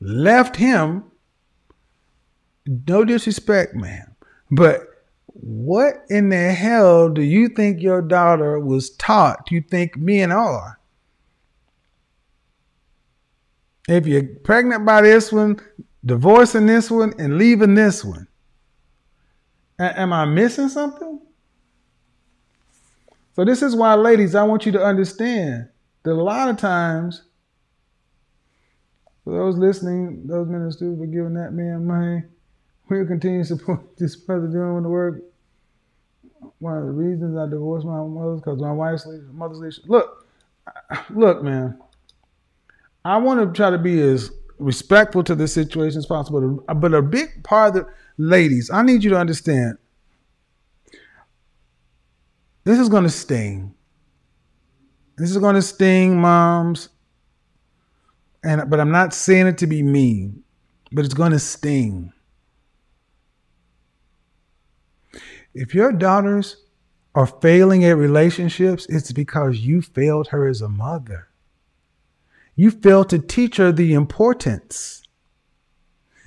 left 0.00 0.56
him. 0.56 1.04
No 2.66 3.04
disrespect, 3.04 3.74
man. 3.74 4.14
But 4.50 4.82
what 5.26 6.04
in 6.08 6.28
the 6.28 6.52
hell 6.52 7.08
do 7.08 7.22
you 7.22 7.48
think 7.48 7.80
your 7.80 8.02
daughter 8.02 8.58
was 8.60 8.90
taught? 8.90 9.50
You 9.50 9.62
think 9.62 9.96
men 9.96 10.32
are? 10.32 10.78
If 13.88 14.06
you're 14.06 14.24
pregnant 14.24 14.84
by 14.84 15.02
this 15.02 15.32
one, 15.32 15.60
divorcing 16.06 16.66
this 16.66 16.90
one, 16.90 17.12
and 17.18 17.36
leaving 17.36 17.74
this 17.74 18.04
one, 18.04 18.28
a- 19.78 20.00
am 20.00 20.12
I 20.12 20.24
missing 20.24 20.68
something? 20.68 21.20
So, 23.34 23.44
this 23.44 23.60
is 23.60 23.76
why, 23.76 23.94
ladies, 23.94 24.34
I 24.34 24.44
want 24.44 24.64
you 24.64 24.72
to 24.72 24.82
understand 24.82 25.68
that 26.04 26.12
a 26.12 26.14
lot 26.14 26.48
of 26.48 26.56
times, 26.56 27.24
for 29.24 29.36
those 29.36 29.58
listening, 29.58 30.26
those 30.26 30.48
ministers 30.48 30.96
for 30.98 31.06
giving 31.06 31.34
that 31.34 31.52
man 31.52 31.84
money, 31.84 32.22
we'll 32.88 33.06
continue 33.06 33.40
to 33.40 33.44
support 33.44 33.80
this 33.98 34.14
brother 34.16 34.46
doing 34.46 34.84
the 34.84 34.88
work. 34.88 35.20
One 36.60 36.78
of 36.78 36.84
the 36.84 36.92
reasons 36.92 37.36
I 37.36 37.50
divorced 37.50 37.84
my 37.84 38.02
mother 38.02 38.36
because 38.36 38.60
my 38.60 38.72
wife's 38.72 39.04
leadership, 39.04 39.34
mother's. 39.34 39.80
Look, 39.86 40.26
look, 41.10 41.42
man. 41.42 41.78
I 43.04 43.16
want 43.18 43.40
to 43.40 43.56
try 43.56 43.70
to 43.70 43.78
be 43.78 44.00
as 44.00 44.30
respectful 44.58 45.22
to 45.24 45.34
the 45.34 45.48
situation 45.48 45.98
as 45.98 46.06
possible. 46.06 46.64
But 46.74 46.94
a 46.94 47.02
big 47.02 47.44
part 47.44 47.76
of 47.76 47.84
the 47.84 47.92
ladies, 48.16 48.70
I 48.70 48.82
need 48.82 49.04
you 49.04 49.10
to 49.10 49.18
understand. 49.18 49.78
This 52.64 52.78
is 52.78 52.88
going 52.88 53.04
to 53.04 53.10
sting. 53.10 53.74
This 55.16 55.30
is 55.30 55.38
going 55.38 55.54
to 55.54 55.62
sting 55.62 56.20
moms. 56.20 56.88
And 58.42 58.68
but 58.68 58.80
I'm 58.80 58.90
not 58.90 59.14
saying 59.14 59.46
it 59.46 59.58
to 59.58 59.66
be 59.66 59.82
mean, 59.82 60.42
but 60.92 61.04
it's 61.04 61.14
going 61.14 61.32
to 61.32 61.38
sting. 61.38 62.12
If 65.54 65.74
your 65.74 65.90
daughters 65.90 66.64
are 67.14 67.26
failing 67.26 67.84
at 67.84 67.96
relationships, 67.96 68.86
it's 68.90 69.10
because 69.10 69.58
you 69.58 69.80
failed 69.80 70.28
her 70.28 70.46
as 70.46 70.60
a 70.60 70.68
mother. 70.68 71.25
You 72.56 72.70
fail 72.70 73.04
to 73.04 73.18
teach 73.18 73.58
her 73.58 73.70
the 73.70 73.92
importance. 73.92 75.02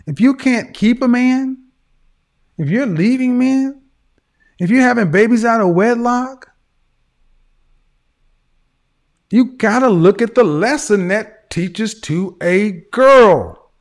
If 0.05 0.21
you 0.21 0.35
can't 0.35 0.73
keep 0.73 1.01
a 1.01 1.07
man, 1.07 1.65
if 2.57 2.69
you're 2.69 2.85
leaving 2.85 3.37
men, 3.39 3.81
if 4.59 4.69
you're 4.69 4.81
having 4.81 5.11
babies 5.11 5.43
out 5.43 5.61
of 5.61 5.73
wedlock, 5.73 6.51
you 9.31 9.53
got 9.57 9.79
to 9.79 9.89
look 9.89 10.21
at 10.21 10.35
the 10.35 10.43
lesson 10.43 11.07
that 11.07 11.49
teaches 11.49 11.99
to 12.01 12.37
a 12.41 12.71
girl. 12.91 13.71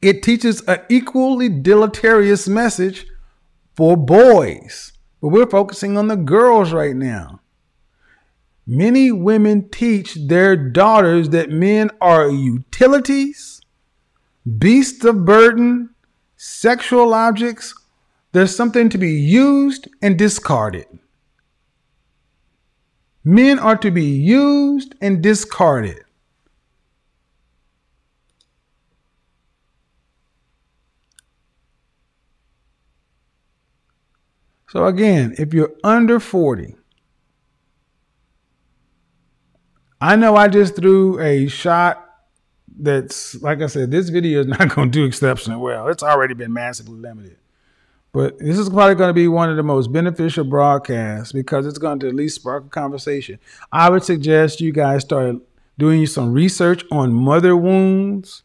It 0.00 0.22
teaches 0.22 0.60
an 0.62 0.80
equally 0.88 1.48
deleterious 1.48 2.46
message 2.46 3.06
for 3.74 3.96
boys, 3.96 4.92
but 5.20 5.28
we're 5.28 5.48
focusing 5.48 5.96
on 5.96 6.08
the 6.08 6.16
girls 6.16 6.72
right 6.72 6.94
now. 6.94 7.40
Many 8.70 9.10
women 9.10 9.70
teach 9.70 10.14
their 10.14 10.54
daughters 10.54 11.30
that 11.30 11.48
men 11.48 11.90
are 12.02 12.28
utilities, 12.28 13.62
beasts 14.58 15.06
of 15.06 15.24
burden, 15.24 15.88
sexual 16.36 17.14
objects. 17.14 17.74
There's 18.32 18.54
something 18.54 18.90
to 18.90 18.98
be 18.98 19.12
used 19.12 19.88
and 20.02 20.18
discarded. 20.18 20.84
Men 23.24 23.58
are 23.58 23.78
to 23.78 23.90
be 23.90 24.04
used 24.04 24.94
and 25.00 25.22
discarded. 25.22 26.04
So, 34.68 34.84
again, 34.84 35.34
if 35.38 35.54
you're 35.54 35.72
under 35.82 36.20
40, 36.20 36.77
I 40.00 40.16
know 40.16 40.36
I 40.36 40.48
just 40.48 40.76
threw 40.76 41.18
a 41.20 41.48
shot 41.48 42.04
that's, 42.78 43.40
like 43.42 43.60
I 43.60 43.66
said, 43.66 43.90
this 43.90 44.08
video 44.08 44.40
is 44.40 44.46
not 44.58 44.74
going 44.74 44.90
to 44.90 44.98
do 44.98 45.04
exceptionally 45.04 45.60
well. 45.60 45.88
It's 45.88 46.02
already 46.02 46.34
been 46.34 46.52
massively 46.52 46.98
limited. 46.98 47.36
But 48.12 48.38
this 48.38 48.58
is 48.58 48.70
probably 48.70 48.94
going 48.94 49.10
to 49.10 49.14
be 49.14 49.28
one 49.28 49.50
of 49.50 49.56
the 49.56 49.62
most 49.62 49.92
beneficial 49.92 50.44
broadcasts 50.44 51.32
because 51.32 51.66
it's 51.66 51.78
going 51.78 51.98
to 52.00 52.08
at 52.08 52.14
least 52.14 52.36
spark 52.36 52.66
a 52.66 52.68
conversation. 52.68 53.38
I 53.70 53.90
would 53.90 54.02
suggest 54.02 54.60
you 54.60 54.72
guys 54.72 55.02
start 55.02 55.36
doing 55.78 56.06
some 56.06 56.32
research 56.32 56.84
on 56.90 57.12
mother 57.12 57.56
wounds. 57.56 58.42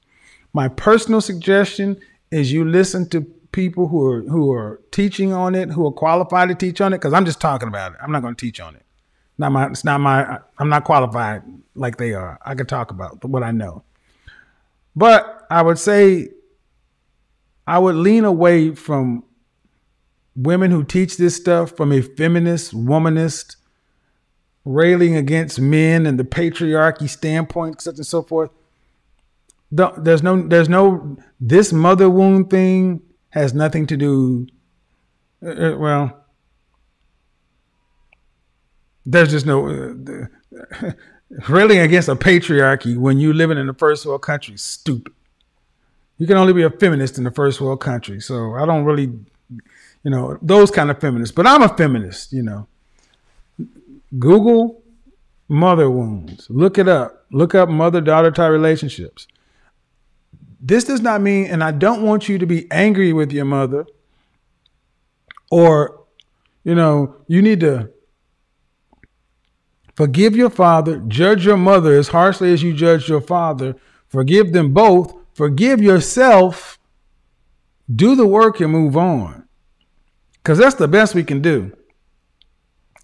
My 0.52 0.68
personal 0.68 1.22
suggestion 1.22 2.00
is 2.30 2.52
you 2.52 2.66
listen 2.66 3.08
to 3.10 3.22
people 3.22 3.88
who 3.88 4.06
are 4.06 4.22
who 4.24 4.52
are 4.52 4.82
teaching 4.92 5.32
on 5.32 5.56
it, 5.56 5.70
who 5.70 5.88
are 5.88 5.92
qualified 5.92 6.50
to 6.50 6.56
teach 6.56 6.82
on 6.82 6.94
it. 6.94 6.98
Because 6.98 7.14
I'm 7.14 7.26
just 7.26 7.40
talking 7.40 7.70
about 7.70 7.94
it. 7.94 8.00
I'm 8.02 8.12
not 8.12 8.22
going 8.22 8.36
to 8.36 8.46
teach 8.46 8.60
on 8.60 8.76
it. 8.76 8.84
Not 9.38 9.52
my. 9.52 9.68
It's 9.68 9.84
not 9.84 10.00
my. 10.00 10.40
I'm 10.60 10.70
not 10.70 10.84
qualified 10.84 11.44
like 11.76 11.98
they 11.98 12.14
are. 12.14 12.40
I 12.46 12.56
can 12.56 12.68
talk 12.68 12.92
about 12.92 13.24
what 13.26 13.44
I 13.44 13.52
know. 13.52 13.84
But 14.96 15.46
I 15.50 15.62
would 15.62 15.80
say 15.80 16.30
I 17.66 17.80
would 17.80 17.96
lean 17.96 18.26
away 18.26 18.76
from 18.76 19.24
women 20.36 20.72
who 20.72 20.84
teach 20.84 21.18
this 21.18 21.36
stuff 21.36 21.76
from 21.76 21.92
a 21.92 22.02
feminist, 22.02 22.74
womanist, 22.76 23.56
railing 24.66 25.16
against 25.16 25.60
men 25.60 26.06
and 26.06 26.20
the 26.20 26.24
patriarchy 26.24 27.10
standpoint, 27.10 27.82
such 27.82 27.96
and 27.98 28.06
so 28.06 28.22
forth. 28.22 28.52
The- 29.72 29.92
There's 29.98 30.22
no, 30.24 30.48
there's 30.48 30.70
no, 30.70 31.18
this 31.40 31.74
mother 31.74 32.10
wound 32.10 32.50
thing 32.50 33.02
has 33.30 33.54
nothing 33.54 33.88
to 33.88 33.98
do, 33.98 34.48
uh, 35.44 35.50
uh, 35.50 35.78
well, 35.78 36.23
there's 39.06 39.32
just 39.32 39.46
no, 39.46 39.68
uh, 39.68 40.92
railing 41.50 41.80
against 41.80 42.10
a 42.10 42.16
patriarchy 42.16 42.98
when 42.98 43.20
you're 43.20 43.34
living 43.34 43.58
in 43.58 43.70
a 43.70 43.74
first 43.74 44.06
world 44.06 44.22
country, 44.22 44.58
stupid. 44.58 45.14
You 46.18 46.28
can 46.28 46.38
only 46.38 46.54
be 46.54 46.64
a 46.64 46.70
feminist 46.70 47.18
in 47.18 47.24
the 47.24 47.32
first 47.32 47.60
world 47.60 47.82
country. 47.82 48.20
So 48.22 48.56
I 48.56 48.66
don't 48.66 48.86
really, 48.86 49.12
you 50.04 50.12
know, 50.12 50.38
those 50.42 50.72
kind 50.72 50.92
of 50.92 51.00
feminists. 51.00 51.34
But 51.34 51.48
I'm 51.48 51.64
a 51.64 51.70
feminist, 51.70 52.32
you 52.32 52.44
know. 52.44 52.68
Google 54.20 54.84
mother 55.48 55.90
wounds. 55.90 56.48
Look 56.50 56.78
it 56.78 56.88
up. 56.88 57.26
Look 57.32 57.56
up 57.56 57.68
mother 57.68 58.00
daughter 58.00 58.32
tie 58.32 58.48
relationships. 58.48 59.28
This 60.60 60.84
does 60.84 61.02
not 61.02 61.20
mean, 61.22 61.48
and 61.48 61.64
I 61.64 61.72
don't 61.72 62.04
want 62.04 62.30
you 62.30 62.38
to 62.38 62.46
be 62.46 62.72
angry 62.72 63.12
with 63.12 63.32
your 63.34 63.44
mother 63.44 63.86
or, 65.52 66.00
you 66.64 66.74
know, 66.74 67.16
you 67.28 67.42
need 67.42 67.60
to 67.62 67.90
forgive 69.96 70.36
your 70.36 70.50
father, 70.50 70.98
judge 71.00 71.46
your 71.46 71.58
mother 71.58 71.98
as 71.98 72.10
harshly 72.10 72.54
as 72.54 72.64
you 72.64 72.74
judge 72.74 73.10
your 73.10 73.22
father, 73.22 73.76
forgive 74.08 74.54
them 74.54 74.74
both, 74.74 75.16
forgive 75.34 75.82
yourself, 75.82 76.80
do 77.94 78.16
the 78.16 78.28
work 78.28 78.60
and 78.60 78.72
move 78.72 78.98
on. 78.98 79.48
Because 80.34 80.58
that's 80.58 80.76
the 80.76 80.88
best 80.88 81.16
we 81.16 81.24
can 81.24 81.42
do. 81.42 81.72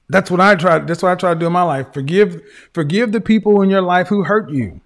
That's 0.09 0.31
what 0.31 0.41
I 0.41 0.55
try. 0.55 0.79
That's 0.79 1.03
what 1.03 1.11
I 1.11 1.15
try 1.15 1.33
to 1.33 1.39
do 1.39 1.45
in 1.45 1.53
my 1.53 1.61
life. 1.61 1.93
Forgive, 1.93 2.41
forgive 2.73 3.11
the 3.11 3.21
people 3.21 3.61
in 3.61 3.69
your 3.69 3.81
life 3.81 4.07
who 4.07 4.23
hurt 4.23 4.49
you. 4.49 4.81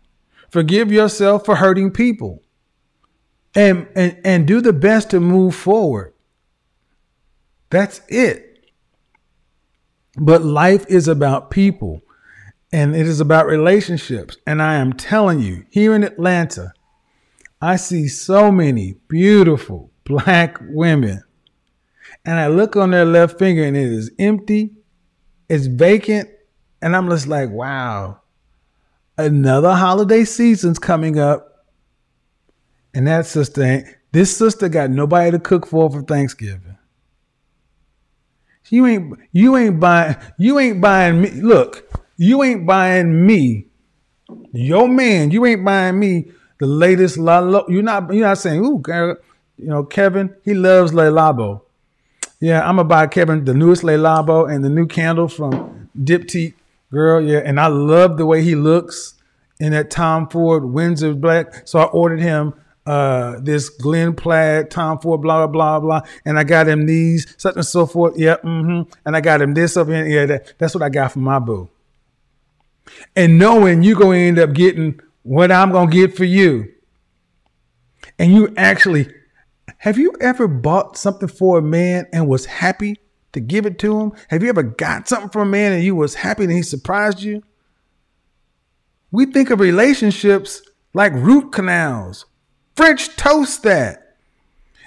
Forgive 0.51 0.91
yourself 0.91 1.45
for 1.45 1.56
hurting 1.56 1.91
people. 1.91 2.43
And 3.56 3.88
and, 3.95 4.19
and 4.25 4.48
do 4.48 4.61
the 4.61 4.73
best 4.73 5.11
to 5.11 5.19
move 5.19 5.56
forward. 5.56 6.14
That's 7.69 8.01
it. 8.07 8.52
But 10.17 10.43
life 10.43 10.85
is 10.88 11.08
about 11.08 11.51
people 11.51 12.01
and 12.72 12.95
it 12.95 13.08
is 13.08 13.19
about 13.19 13.45
relationships. 13.45 14.38
And 14.45 14.61
I 14.61 14.75
am 14.75 14.93
telling 14.93 15.40
you, 15.40 15.66
here 15.69 15.93
in 15.93 16.03
Atlanta, 16.03 16.74
I 17.61 17.75
see 17.75 18.08
so 18.08 18.51
many 18.51 18.95
beautiful 19.08 19.92
black 20.03 20.58
women. 20.61 21.24
And 22.25 22.40
I 22.40 22.48
look 22.48 22.75
on 22.75 22.92
their 22.92 23.06
left 23.06 23.40
finger 23.40 23.64
and 23.64 23.75
it 23.75 23.92
is 23.92 24.11
empty, 24.19 24.72
it's 25.50 25.66
vacant. 25.66 26.30
And 26.82 26.95
I'm 26.95 27.09
just 27.09 27.27
like, 27.27 27.50
wow, 27.50 28.19
another 29.17 29.74
holiday 29.74 30.25
season's 30.25 30.80
coming 30.80 31.19
up. 31.19 31.66
And 32.93 33.08
that 33.08 33.25
sister 33.25 34.00
this 34.11 34.38
sister 34.38 34.69
got 34.69 34.92
nobody 34.92 35.32
to 35.32 35.40
cook 35.40 35.66
for 35.66 35.90
for 35.90 36.03
Thanksgiving. 36.03 36.73
You 38.74 38.88
ain't 38.88 39.19
you 39.32 39.56
ain't 39.56 39.80
buying 39.80 40.16
you 40.40 40.58
ain't 40.58 40.82
buying 40.82 41.22
me. 41.22 41.30
Look, 41.30 41.88
you 42.18 42.42
ain't 42.42 42.66
buying 42.66 43.24
me. 43.24 43.68
Your 44.52 44.88
man, 44.88 45.30
you 45.30 45.45
ain't 45.45 45.64
buying 45.64 46.00
me 46.00 46.32
the 46.58 46.66
latest 46.66 47.19
La 47.19 47.38
Lo- 47.38 47.68
You're 47.69 47.84
not 47.84 48.11
you're 48.11 48.26
not 48.26 48.40
saying, 48.40 48.66
ooh, 48.66 48.80
girl, 48.80 49.18
you 49.60 49.68
know, 49.68 49.84
Kevin, 49.84 50.35
he 50.43 50.56
loves 50.56 50.92
Le 50.92 51.03
Labo. 51.11 51.61
Yeah, 52.40 52.61
I'm 52.68 52.77
gonna 52.77 52.85
buy 52.85 53.06
Kevin 53.06 53.45
the 53.45 53.53
newest 53.53 53.84
Le 53.84 53.93
Labo 53.93 54.52
and 54.52 54.66
the 54.66 54.69
new 54.69 54.88
candle 54.88 55.27
from 55.27 55.90
Diptyque 55.95 56.56
Girl, 56.92 57.22
yeah, 57.22 57.42
and 57.45 57.60
I 57.60 57.68
love 57.68 58.18
the 58.18 58.26
way 58.26 58.42
he 58.42 58.56
looks 58.56 59.14
in 59.60 59.72
that 59.74 59.92
Tom 59.92 60.27
Ford 60.30 60.66
Windsor 60.66 61.14
black. 61.14 61.68
So 61.68 61.77
I 61.77 61.85
ordered 61.85 62.22
him 62.22 62.56
uh 62.85 63.39
this 63.39 63.69
Glen 63.69 64.13
Plaid 64.13 64.69
Tom 64.69 64.99
Ford 64.99 65.21
blah 65.21 65.45
blah 65.45 65.47
blah 65.47 65.79
blah, 65.79 66.01
and 66.25 66.37
I 66.37 66.43
got 66.43 66.67
him 66.67 66.85
these 66.85 67.33
such 67.37 67.55
and 67.55 67.65
so 67.65 67.85
forth. 67.85 68.17
Yeah, 68.17 68.37
mm-hmm. 68.43 68.91
And 69.05 69.15
I 69.15 69.21
got 69.21 69.41
him 69.41 69.53
this 69.53 69.77
up 69.77 69.87
here. 69.87 70.05
Yeah, 70.05 70.25
that, 70.25 70.53
that's 70.57 70.73
what 70.73 70.83
I 70.83 70.89
got 70.89 71.11
for 71.11 71.19
my 71.19 71.39
boo. 71.39 71.69
And 73.15 73.39
knowing 73.39 73.83
you're 73.83 73.99
gonna 73.99 74.17
end 74.17 74.39
up 74.39 74.53
getting 74.53 74.99
what 75.23 75.51
I'm 75.51 75.71
gonna 75.71 75.91
get 75.91 76.15
for 76.15 76.25
you, 76.25 76.71
and 78.19 78.33
you 78.33 78.53
actually 78.57 79.07
have 79.83 79.97
you 79.97 80.13
ever 80.21 80.47
bought 80.47 80.97
something 80.97 81.27
for 81.27 81.57
a 81.57 81.61
man 81.61 82.07
and 82.13 82.27
was 82.27 82.45
happy 82.45 82.95
to 83.33 83.39
give 83.39 83.65
it 83.65 83.77
to 83.79 83.99
him? 83.99 84.11
Have 84.29 84.41
you 84.41 84.47
ever 84.47 84.63
got 84.63 85.09
something 85.09 85.29
from 85.29 85.49
a 85.49 85.51
man 85.51 85.73
and 85.73 85.83
you 85.83 85.93
was 85.93 86.15
happy 86.15 86.43
and 86.43 86.53
he 86.53 86.61
surprised 86.61 87.21
you? 87.21 87.43
We 89.11 89.25
think 89.25 89.49
of 89.49 89.59
relationships 89.59 90.61
like 90.93 91.11
root 91.13 91.51
canals. 91.51 92.25
French 92.76 93.16
toast 93.16 93.64
that. 93.64 94.16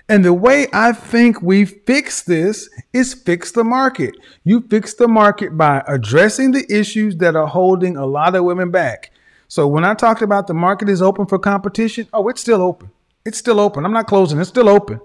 And 0.09 0.25
the 0.25 0.33
way 0.33 0.69
I 0.73 0.93
think 0.93 1.43
we 1.43 1.65
fix 1.65 2.23
this 2.23 2.71
is 2.93 3.13
fix 3.13 3.51
the 3.51 3.65
market. 3.65 4.15
You 4.45 4.61
fix 4.61 4.95
the 4.95 5.09
market 5.09 5.57
by 5.57 5.83
addressing 5.89 6.53
the 6.53 6.65
issues 6.73 7.17
that 7.17 7.35
are 7.35 7.47
holding 7.47 7.97
a 7.97 8.07
lot 8.07 8.37
of 8.37 8.45
women 8.45 8.71
back. 8.71 9.11
So 9.49 9.67
when 9.67 9.85
I 9.85 9.95
talked 9.95 10.23
about 10.23 10.47
the 10.47 10.55
market 10.55 10.89
is 10.89 11.03
open 11.03 11.27
for 11.27 11.39
competition, 11.39 12.09
oh, 12.13 12.29
it's 12.29 12.41
still 12.41 12.63
open. 12.63 12.91
It's 13.25 13.39
still 13.39 13.59
open. 13.59 13.85
I'm 13.85 13.93
not 13.93 14.07
closing. 14.07 14.39
It's 14.41 14.49
still 14.49 14.69
open. 14.69 15.01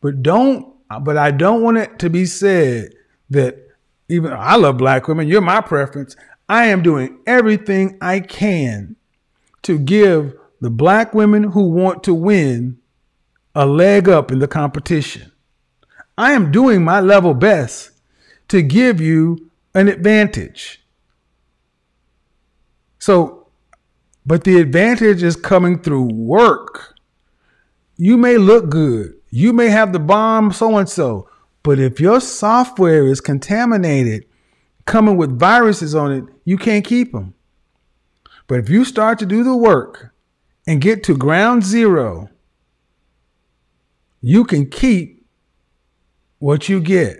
But 0.00 0.22
don't 0.22 0.74
but 1.02 1.16
I 1.16 1.30
don't 1.30 1.62
want 1.62 1.78
it 1.78 1.98
to 2.00 2.10
be 2.10 2.26
said 2.26 2.94
that 3.30 3.56
even 4.08 4.32
I 4.32 4.56
love 4.56 4.76
black 4.76 5.06
women, 5.06 5.28
you're 5.28 5.40
my 5.40 5.60
preference. 5.60 6.16
I 6.48 6.66
am 6.66 6.82
doing 6.82 7.20
everything 7.26 7.96
I 8.00 8.20
can 8.20 8.96
to 9.62 9.78
give 9.78 10.34
the 10.60 10.70
black 10.70 11.14
women 11.14 11.44
who 11.44 11.70
want 11.70 12.02
to 12.04 12.14
win 12.14 12.78
a 13.54 13.66
leg 13.66 14.08
up 14.08 14.30
in 14.30 14.38
the 14.38 14.48
competition. 14.48 15.32
I 16.16 16.32
am 16.32 16.52
doing 16.52 16.84
my 16.84 17.00
level 17.00 17.34
best 17.34 17.90
to 18.48 18.62
give 18.62 19.00
you 19.00 19.50
an 19.74 19.88
advantage. 19.88 20.82
So, 22.98 23.48
but 24.26 24.44
the 24.44 24.58
advantage 24.58 25.22
is 25.22 25.34
coming 25.34 25.80
through 25.80 26.12
work. 26.12 26.94
You 27.96 28.16
may 28.16 28.36
look 28.36 28.68
good, 28.68 29.14
you 29.30 29.52
may 29.52 29.68
have 29.68 29.92
the 29.92 29.98
bomb 29.98 30.52
so 30.52 30.76
and 30.76 30.88
so, 30.88 31.28
but 31.62 31.78
if 31.78 32.00
your 32.00 32.20
software 32.20 33.06
is 33.06 33.20
contaminated, 33.20 34.26
coming 34.84 35.16
with 35.16 35.38
viruses 35.38 35.94
on 35.94 36.12
it, 36.12 36.24
you 36.44 36.58
can't 36.58 36.84
keep 36.84 37.12
them. 37.12 37.34
But 38.46 38.58
if 38.58 38.68
you 38.68 38.84
start 38.84 39.18
to 39.20 39.26
do 39.26 39.44
the 39.44 39.56
work 39.56 40.12
and 40.66 40.80
get 40.80 41.02
to 41.04 41.16
ground 41.16 41.64
zero, 41.64 42.28
you 44.20 44.44
can 44.44 44.68
keep 44.68 45.24
what 46.38 46.68
you 46.68 46.80
get. 46.80 47.18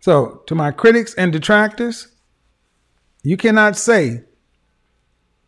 So, 0.00 0.42
to 0.46 0.54
my 0.54 0.70
critics 0.70 1.14
and 1.14 1.32
detractors, 1.32 2.08
you 3.22 3.36
cannot 3.36 3.76
say 3.76 4.22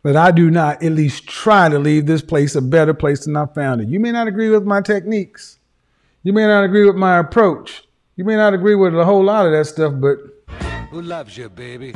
that 0.03 0.15
I 0.17 0.31
do 0.31 0.49
not 0.51 0.83
at 0.83 0.91
least 0.91 1.27
try 1.27 1.69
to 1.69 1.79
leave 1.79 2.05
this 2.05 2.21
place 2.21 2.55
a 2.55 2.61
better 2.61 2.93
place 2.93 3.25
than 3.25 3.35
I 3.37 3.45
found 3.47 3.81
it. 3.81 3.87
You 3.87 3.99
may 3.99 4.11
not 4.11 4.27
agree 4.27 4.49
with 4.49 4.63
my 4.65 4.81
techniques. 4.81 5.59
You 6.23 6.33
may 6.33 6.45
not 6.45 6.63
agree 6.65 6.85
with 6.85 6.95
my 6.97 7.19
approach. 7.19 7.83
You 8.17 8.25
may 8.25 8.35
not 8.35 8.53
agree 8.53 8.75
with 8.75 8.93
a 8.97 9.05
whole 9.05 9.23
lot 9.23 9.45
of 9.45 9.53
that 9.53 9.65
stuff, 9.65 9.93
but 9.97 10.17
Who 10.91 11.01
loves 11.01 11.37
you, 11.37 11.47
baby? 11.49 11.95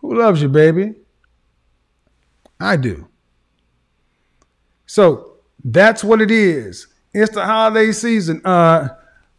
who 0.00 0.18
loves 0.18 0.40
you, 0.42 0.48
baby? 0.48 0.94
I 2.60 2.76
do. 2.76 3.08
So 4.86 5.34
that's 5.64 6.02
what 6.02 6.20
it 6.20 6.30
is. 6.30 6.86
It's 7.12 7.34
the 7.34 7.44
holiday 7.44 7.92
season. 7.92 8.40
Uh, 8.44 8.88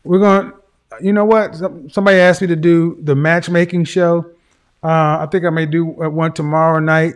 we're 0.03 0.19
going. 0.19 0.51
to 0.51 0.55
You 1.01 1.13
know 1.13 1.25
what? 1.25 1.55
Somebody 1.91 2.17
asked 2.17 2.41
me 2.41 2.47
to 2.47 2.55
do 2.55 2.97
the 3.01 3.15
matchmaking 3.15 3.85
show. 3.85 4.25
Uh, 4.81 5.19
I 5.21 5.27
think 5.31 5.45
I 5.45 5.49
may 5.49 5.65
do 5.65 5.85
one 5.85 6.33
tomorrow 6.33 6.79
night. 6.79 7.15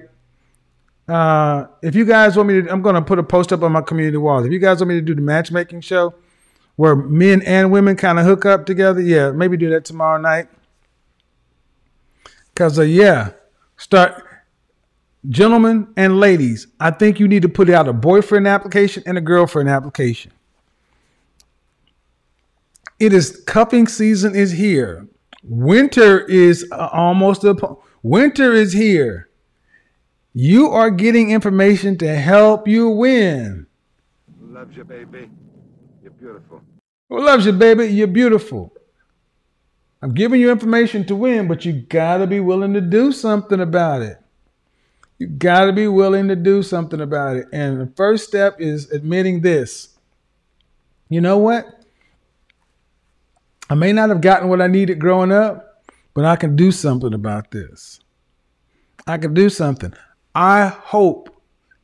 Uh, 1.07 1.65
if 1.81 1.95
you 1.95 2.05
guys 2.05 2.35
want 2.35 2.49
me 2.49 2.61
to, 2.61 2.71
I'm 2.71 2.81
going 2.81 2.95
to 2.95 3.01
put 3.01 3.19
a 3.19 3.23
post 3.23 3.51
up 3.51 3.63
on 3.63 3.71
my 3.71 3.81
community 3.81 4.17
walls. 4.17 4.45
If 4.45 4.51
you 4.51 4.59
guys 4.59 4.79
want 4.79 4.89
me 4.89 4.95
to 4.95 5.01
do 5.01 5.15
the 5.15 5.21
matchmaking 5.21 5.81
show, 5.81 6.13
where 6.75 6.95
men 6.95 7.41
and 7.43 7.71
women 7.71 7.95
kind 7.95 8.19
of 8.19 8.25
hook 8.25 8.45
up 8.45 8.65
together, 8.65 9.01
yeah, 9.01 9.31
maybe 9.31 9.57
do 9.57 9.69
that 9.69 9.85
tomorrow 9.85 10.19
night. 10.19 10.47
Cause 12.55 12.77
uh, 12.77 12.83
yeah, 12.83 13.31
start, 13.77 14.23
gentlemen 15.29 15.87
and 15.95 16.19
ladies. 16.19 16.67
I 16.79 16.91
think 16.91 17.19
you 17.19 17.27
need 17.27 17.41
to 17.43 17.49
put 17.49 17.69
out 17.69 17.87
a 17.87 17.93
boyfriend 17.93 18.47
application 18.47 19.03
and 19.05 19.17
a 19.17 19.21
girlfriend 19.21 19.69
application. 19.69 20.31
It 22.99 23.13
is 23.13 23.41
cuffing 23.45 23.87
season 23.87 24.35
is 24.35 24.51
here. 24.51 25.07
Winter 25.43 26.21
is 26.25 26.65
uh, 26.71 26.89
almost 26.93 27.43
a 27.43 27.55
winter 28.01 28.53
is 28.53 28.73
here. 28.73 29.29
You 30.33 30.69
are 30.69 30.89
getting 30.89 31.31
information 31.31 31.97
to 31.99 32.15
help 32.15 32.67
you 32.67 32.89
win. 32.89 33.67
Loves 34.41 34.75
you, 34.77 34.83
baby. 34.83 35.29
You're 36.01 36.11
beautiful. 36.11 36.61
Who 37.09 37.23
loves 37.23 37.45
you, 37.45 37.51
baby? 37.51 37.87
You're 37.87 38.07
beautiful. 38.07 38.73
I'm 40.01 40.13
giving 40.13 40.41
you 40.41 40.51
information 40.51 41.05
to 41.05 41.15
win, 41.15 41.47
but 41.47 41.65
you 41.65 41.73
gotta 41.73 42.27
be 42.27 42.39
willing 42.39 42.73
to 42.73 42.81
do 42.81 43.11
something 43.11 43.59
about 43.59 44.01
it. 44.01 44.22
You 45.17 45.27
gotta 45.27 45.71
be 45.71 45.87
willing 45.87 46.27
to 46.27 46.35
do 46.35 46.63
something 46.63 46.99
about 46.99 47.37
it. 47.37 47.47
And 47.53 47.79
the 47.79 47.87
first 47.95 48.27
step 48.27 48.59
is 48.59 48.91
admitting 48.91 49.41
this. 49.41 49.89
You 51.09 51.21
know 51.21 51.37
what? 51.37 51.83
I 53.69 53.75
may 53.75 53.93
not 53.93 54.09
have 54.09 54.21
gotten 54.21 54.49
what 54.49 54.61
I 54.61 54.67
needed 54.67 54.99
growing 54.99 55.31
up, 55.31 55.83
but 56.13 56.25
I 56.25 56.35
can 56.35 56.55
do 56.55 56.71
something 56.71 57.13
about 57.13 57.51
this. 57.51 57.99
I 59.07 59.17
can 59.17 59.33
do 59.33 59.49
something. 59.49 59.93
I 60.35 60.67
hope 60.67 61.29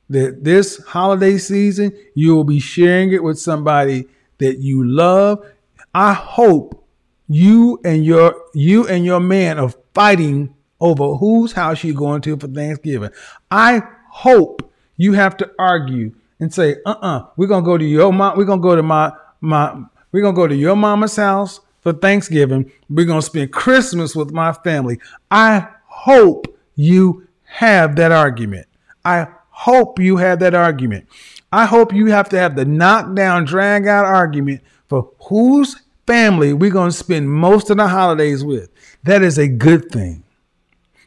that 0.10 0.44
this 0.44 0.84
holiday 0.86 1.38
season 1.38 1.94
you 2.16 2.36
will 2.36 2.44
be 2.44 2.60
sharing 2.60 3.12
it 3.14 3.24
with 3.24 3.40
somebody 3.40 4.08
that 4.40 4.60
you 4.60 4.84
love. 4.84 5.46
I 5.94 6.14
hope 6.14 6.88
you 7.28 7.80
and 7.86 8.04
your 8.04 8.36
you 8.54 8.88
and 8.88 9.06
your 9.06 9.20
man 9.20 9.60
are 9.60 9.74
fighting 9.94 10.56
over 10.80 11.16
whose 11.16 11.52
house 11.54 11.84
you're 11.84 11.96
going 11.96 12.22
to 12.22 12.38
for 12.38 12.48
Thanksgiving. 12.48 13.12
I 13.52 13.82
hope 14.10 14.72
you 14.98 15.14
have 15.14 15.38
to 15.38 15.52
argue 15.58 16.14
and 16.40 16.54
say, 16.54 16.78
"Uh-uh, 16.86 17.26
we're 17.38 17.48
gonna 17.48 17.66
go 17.66 17.78
to 17.78 17.86
your 17.86 18.14
mom. 18.14 18.38
We're 18.38 18.46
gonna 18.46 18.62
go 18.62 18.76
to 18.76 18.84
my 18.84 19.12
my. 19.42 19.76
We're 20.12 20.22
gonna 20.22 20.36
go 20.36 20.48
to 20.48 20.56
your 20.56 20.76
mama's 20.76 21.16
house 21.16 21.60
for 21.82 21.94
Thanksgiving. 21.94 22.72
We're 22.90 23.06
gonna 23.06 23.22
spend 23.22 23.52
Christmas 23.52 24.16
with 24.16 24.32
my 24.32 24.54
family." 24.54 25.00
I 25.30 25.68
hope 25.86 26.48
you 26.76 27.28
have 27.44 27.96
that 27.98 28.12
argument. 28.12 28.68
I 29.04 29.28
hope 29.50 30.00
you 30.00 30.18
have 30.18 30.40
that 30.40 30.54
argument. 30.54 31.08
I 31.52 31.66
hope 31.66 31.94
you 31.94 32.08
have 32.08 32.30
to 32.30 32.38
have 32.38 32.56
the 32.56 32.66
knockdown, 32.66 33.46
drag 33.46 33.88
out 33.88 34.06
argument 34.06 34.62
for 34.88 35.10
whose 35.28 35.76
family 36.06 36.54
we're 36.54 36.72
going 36.72 36.92
to 36.92 36.96
spend 36.96 37.30
most 37.30 37.70
of 37.70 37.78
the 37.78 37.88
holidays 37.88 38.44
with. 38.44 38.70
That 39.04 39.22
is 39.22 39.38
a 39.38 39.48
good 39.48 39.92
thing. 39.92 40.24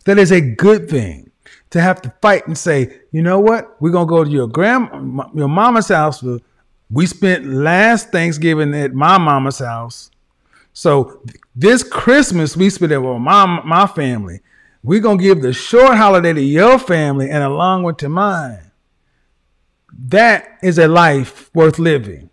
That 0.05 0.19
is 0.19 0.33
a 0.33 0.41
good 0.41 0.89
thing 0.89 1.31
to 1.71 1.81
have 1.81 2.03
to 2.03 2.13
fight 2.21 2.47
and 2.47 2.57
say, 2.57 3.01
you 3.13 3.23
know 3.23 3.41
what? 3.41 3.81
We're 3.81 3.91
going 3.91 4.07
to 4.07 4.11
go 4.11 4.25
to 4.25 4.31
your 4.31 4.47
grandma, 4.47 5.29
your 5.35 5.49
mama's 5.49 5.89
house. 5.89 6.23
We 6.91 7.07
spent 7.07 7.47
last 7.47 8.11
Thanksgiving 8.11 8.75
at 8.75 8.93
my 8.93 9.19
mama's 9.19 9.59
house. 9.59 10.11
So 10.73 11.23
this 11.55 11.83
Christmas 11.83 12.57
we 12.57 12.71
spent 12.71 12.93
it 12.93 12.99
with 12.99 13.19
my, 13.19 13.63
my 13.65 13.87
family. 13.87 14.41
We're 14.83 15.01
going 15.01 15.19
to 15.19 15.25
give 15.25 15.43
the 15.43 15.53
short 15.53 15.97
holiday 15.97 16.33
to 16.33 16.43
your 16.43 16.79
family 16.79 17.31
and 17.31 17.43
along 17.43 17.85
with 17.85 17.99
to 17.99 18.09
mine. 18.09 18.73
That 20.09 20.59
is 20.63 20.79
a 20.79 20.89
life 20.89 21.55
worth 21.55 21.79
living. 21.79 22.31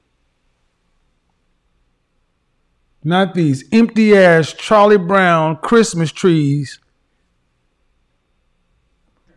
Not 3.03 3.33
these 3.33 3.63
empty 3.71 4.17
ass 4.17 4.53
Charlie 4.53 4.97
Brown 4.97 5.57
Christmas 5.57 6.11
trees. 6.11 6.79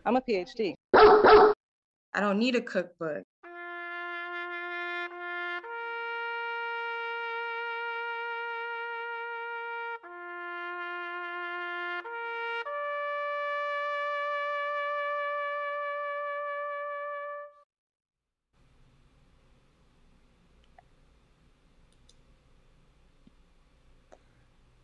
I'm 0.05 0.17
a 0.17 0.21
PhD. 0.21 0.75
I 0.93 1.53
don't 2.19 2.37
need 2.37 2.55
a 2.55 2.61
cookbook. 2.61 3.23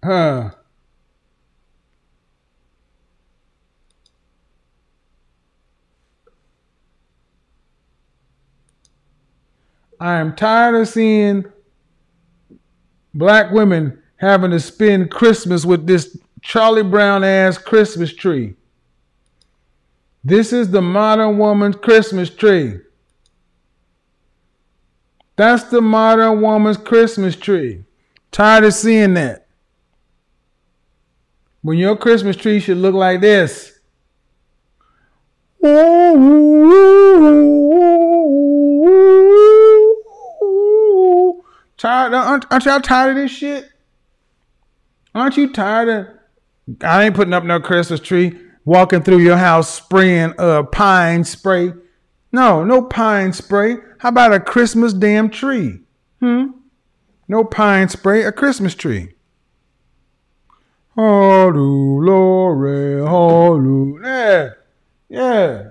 Huh. 0.03 0.51
I 9.99 10.15
am 10.15 10.35
tired 10.35 10.75
of 10.75 10.87
seeing 10.87 11.45
black 13.13 13.51
women 13.51 14.01
having 14.17 14.51
to 14.51 14.59
spend 14.59 15.11
Christmas 15.11 15.65
with 15.65 15.87
this 15.87 16.17
Charlie 16.41 16.83
Brown 16.83 17.23
ass 17.23 17.57
Christmas 17.57 18.13
tree. 18.13 18.55
This 20.23 20.53
is 20.53 20.71
the 20.71 20.81
modern 20.81 21.37
woman's 21.37 21.75
Christmas 21.75 22.29
tree. 22.29 22.79
That's 25.35 25.63
the 25.63 25.81
modern 25.81 26.41
woman's 26.41 26.77
Christmas 26.77 27.35
tree. 27.35 27.83
Tired 28.31 28.65
of 28.65 28.73
seeing 28.73 29.13
that. 29.15 29.47
When 31.61 31.77
your 31.77 31.95
Christmas 31.95 32.35
tree 32.35 32.59
should 32.59 32.77
look 32.77 32.95
like 32.95 33.21
this. 33.21 33.79
Tired? 41.79 42.13
Aren't, 42.13 42.45
aren't 42.51 42.65
y'all 42.65 42.81
tired 42.81 43.11
of 43.11 43.15
this 43.15 43.31
shit? 43.31 43.69
Aren't 45.15 45.37
you 45.37 45.51
tired 45.51 45.87
of? 45.87 46.07
I 46.83 47.05
ain't 47.05 47.15
putting 47.15 47.33
up 47.33 47.45
no 47.45 47.61
Christmas 47.61 48.01
tree. 48.01 48.37
Walking 48.65 49.01
through 49.01 49.19
your 49.19 49.37
house 49.37 49.73
spraying 49.73 50.33
uh 50.37 50.63
pine 50.63 51.23
spray. 51.23 51.71
No, 52.33 52.65
no 52.65 52.83
pine 52.83 53.31
spray. 53.31 53.77
How 53.99 54.09
about 54.09 54.33
a 54.33 54.41
Christmas 54.41 54.93
damn 54.93 55.29
tree? 55.29 55.79
Hmm. 56.19 56.47
No 57.29 57.45
pine 57.45 57.87
spray. 57.87 58.23
A 58.23 58.33
Christmas 58.33 58.75
tree. 58.75 59.13
Hallelujah, 60.97 63.05
hallelujah. 63.05 64.55
Yeah. 65.07 65.69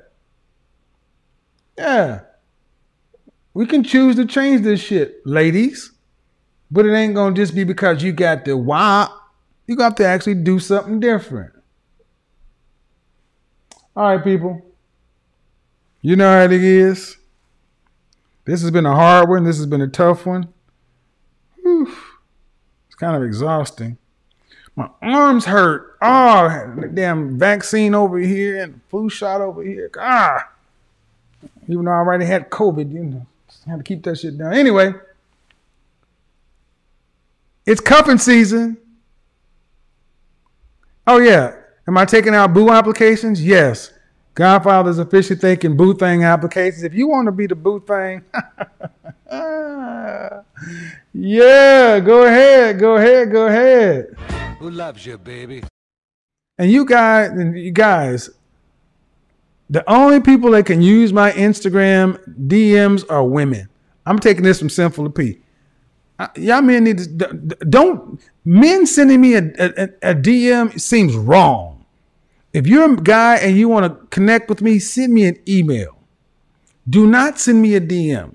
Yeah. 1.77 2.20
We 3.53 3.67
can 3.67 3.85
choose 3.85 4.17
to 4.17 4.25
change 4.25 4.62
this 4.62 4.81
shit, 4.81 5.20
ladies. 5.27 5.93
But 6.70 6.86
it 6.86 6.94
ain't 6.94 7.14
gonna 7.14 7.34
just 7.34 7.55
be 7.55 7.64
because 7.64 8.02
you 8.02 8.12
got 8.12 8.44
the 8.44 8.56
wop. 8.56 9.14
You 9.66 9.76
got 9.76 9.97
to 9.98 10.06
actually 10.06 10.34
do 10.34 10.58
something 10.58 11.00
different. 11.00 11.52
All 13.97 14.14
right, 14.14 14.22
people. 14.22 14.62
You 16.00 16.16
know 16.16 16.30
how 16.30 16.44
it 16.44 16.52
is. 16.52 17.16
This 18.44 18.62
has 18.62 18.70
been 18.70 18.86
a 18.86 18.94
hard 18.94 19.28
one. 19.28 19.44
This 19.44 19.56
has 19.56 19.66
been 19.66 19.82
a 19.82 19.88
tough 19.88 20.24
one. 20.24 20.48
Whew. 21.56 21.92
It's 22.86 22.94
kind 22.94 23.16
of 23.16 23.22
exhausting. 23.22 23.98
My 24.76 24.88
arms 25.02 25.44
hurt. 25.47 25.97
Oh, 26.00 26.72
damn 26.94 27.38
vaccine 27.38 27.94
over 27.94 28.18
here 28.18 28.62
and 28.62 28.80
flu 28.88 29.10
shot 29.10 29.40
over 29.40 29.62
here. 29.62 29.90
Ah. 29.98 30.48
Even 31.66 31.84
though 31.84 31.90
I 31.90 31.97
already 31.97 32.24
had 32.24 32.48
COVID, 32.48 32.92
you 32.92 33.00
know, 33.00 33.26
had 33.66 33.78
to 33.78 33.82
keep 33.82 34.05
that 34.05 34.18
shit 34.18 34.38
down. 34.38 34.55
Anyway, 34.55 34.94
it's 37.68 37.80
cuffing 37.82 38.18
season. 38.18 38.78
Oh 41.06 41.18
yeah. 41.18 41.55
Am 41.86 41.98
I 41.98 42.06
taking 42.06 42.34
out 42.34 42.55
boo 42.55 42.70
applications? 42.70 43.44
Yes. 43.44 43.92
Godfather's 44.34 44.98
officially 44.98 45.38
taking 45.38 45.76
boo 45.76 45.94
thing 45.94 46.24
applications. 46.24 46.82
If 46.82 46.94
you 46.94 47.08
want 47.08 47.26
to 47.26 47.32
be 47.32 47.47
the 47.47 47.55
boo 47.55 47.80
thing, 47.80 48.24
yeah, 51.12 52.00
go 52.00 52.24
ahead, 52.24 52.78
go 52.78 52.97
ahead, 52.97 53.32
go 53.32 53.48
ahead. 53.48 54.16
Who 54.60 54.70
loves 54.70 55.05
you, 55.05 55.18
baby? 55.18 55.64
And 56.56 56.70
you 56.70 56.86
guys, 56.86 57.30
and 57.30 57.58
you 57.58 57.72
guys, 57.72 58.30
the 59.68 59.88
only 59.90 60.20
people 60.20 60.52
that 60.52 60.64
can 60.66 60.80
use 60.80 61.12
my 61.12 61.32
Instagram 61.32 62.18
DMs 62.47 63.05
are 63.10 63.24
women. 63.24 63.68
I'm 64.06 64.18
taking 64.18 64.44
this 64.44 64.58
from 64.58 64.70
Sinful 64.70 65.05
to 65.05 65.10
P. 65.10 65.40
Uh, 66.18 66.28
Y'all 66.36 66.62
men 66.62 66.84
need 66.84 66.98
to 66.98 67.06
don't 67.68 68.20
men 68.44 68.86
sending 68.86 69.20
me 69.20 69.34
a, 69.34 69.38
a, 69.38 70.10
a 70.10 70.14
DM 70.14 70.80
seems 70.80 71.14
wrong. 71.14 71.84
If 72.52 72.66
you're 72.66 72.92
a 72.92 72.97
guy 72.97 73.36
and 73.36 73.56
you 73.56 73.68
want 73.68 73.86
to 73.86 74.06
connect 74.06 74.48
with 74.48 74.62
me, 74.62 74.78
send 74.78 75.12
me 75.12 75.26
an 75.26 75.38
email. 75.47 75.97
Do 76.88 77.06
not 77.06 77.38
send 77.38 77.62
me 77.62 77.74
a 77.74 77.80
DM. 77.80 78.34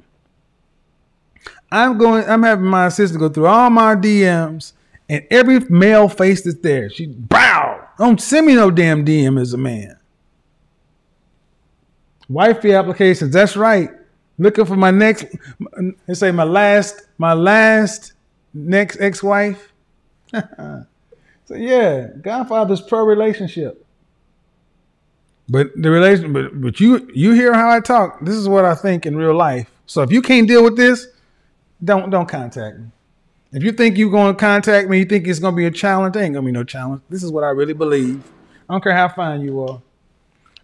I'm 1.72 1.98
going. 1.98 2.24
I'm 2.30 2.44
having 2.44 2.66
my 2.66 2.86
assistant 2.86 3.20
go 3.20 3.30
through 3.30 3.48
all 3.48 3.70
my 3.72 3.96
DMs 3.96 4.74
and 5.10 5.26
every 5.32 5.60
male 5.62 6.08
face 6.08 6.44
that's 6.44 6.60
there. 6.60 6.90
She 6.90 7.08
bow. 7.08 7.88
Don't 7.98 8.22
send 8.22 8.46
me 8.48 8.56
no 8.56 8.70
damn 8.72 9.04
DM 9.06 9.42
as 9.42 9.54
a 9.54 9.58
man. 9.58 9.98
Wifey 12.30 12.74
applications. 12.74 13.34
That's 13.34 13.58
right. 13.58 13.90
Looking 14.38 14.66
for 14.66 14.76
my 14.76 14.92
next. 14.92 15.26
Let's 16.08 16.20
say 16.20 16.32
my 16.32 16.44
last. 16.44 17.02
My 17.18 17.34
last 17.34 18.14
next 18.54 19.00
ex-wife. 19.00 19.72
so 20.34 20.86
yeah, 21.56 22.08
Godfather's 22.22 22.82
pro 22.82 23.06
relationship. 23.06 23.86
But 25.50 25.70
the 25.76 25.92
relation, 25.92 26.34
but 26.34 26.60
but 26.62 26.80
you 26.80 27.10
you 27.14 27.34
hear 27.34 27.54
how 27.54 27.70
I 27.70 27.80
talk. 27.80 28.20
This 28.22 28.36
is 28.36 28.48
what 28.48 28.66
I 28.66 28.76
think 28.76 29.06
in 29.06 29.16
real 29.16 29.36
life. 29.36 29.70
So 29.86 30.02
if 30.02 30.12
you 30.12 30.22
can't 30.22 30.48
deal 30.48 30.64
with 30.64 30.78
this, 30.78 31.08
don't 31.84 32.10
don't 32.10 32.28
contact 32.28 32.80
me. 32.80 32.86
If 33.52 33.62
you 33.62 33.72
think 33.72 33.98
you're 33.98 34.10
going 34.10 34.34
to 34.34 34.40
contact 34.40 34.90
me, 34.90 35.00
you 35.00 35.06
think 35.06 35.28
it's 35.28 35.40
going 35.40 35.54
to 35.54 35.56
be 35.56 35.68
a 35.68 35.72
challenge. 35.72 36.16
Ain't 36.16 36.34
going 36.34 36.44
to 36.44 36.48
be 36.48 36.52
no 36.52 36.64
challenge. 36.64 37.04
This 37.08 37.22
is 37.22 37.32
what 37.32 37.44
I 37.44 37.50
really 37.50 37.74
believe. 37.74 38.24
I 38.68 38.74
don't 38.74 38.84
care 38.84 38.96
how 38.96 39.10
fine 39.10 39.42
you 39.42 39.62
are. 39.62 39.82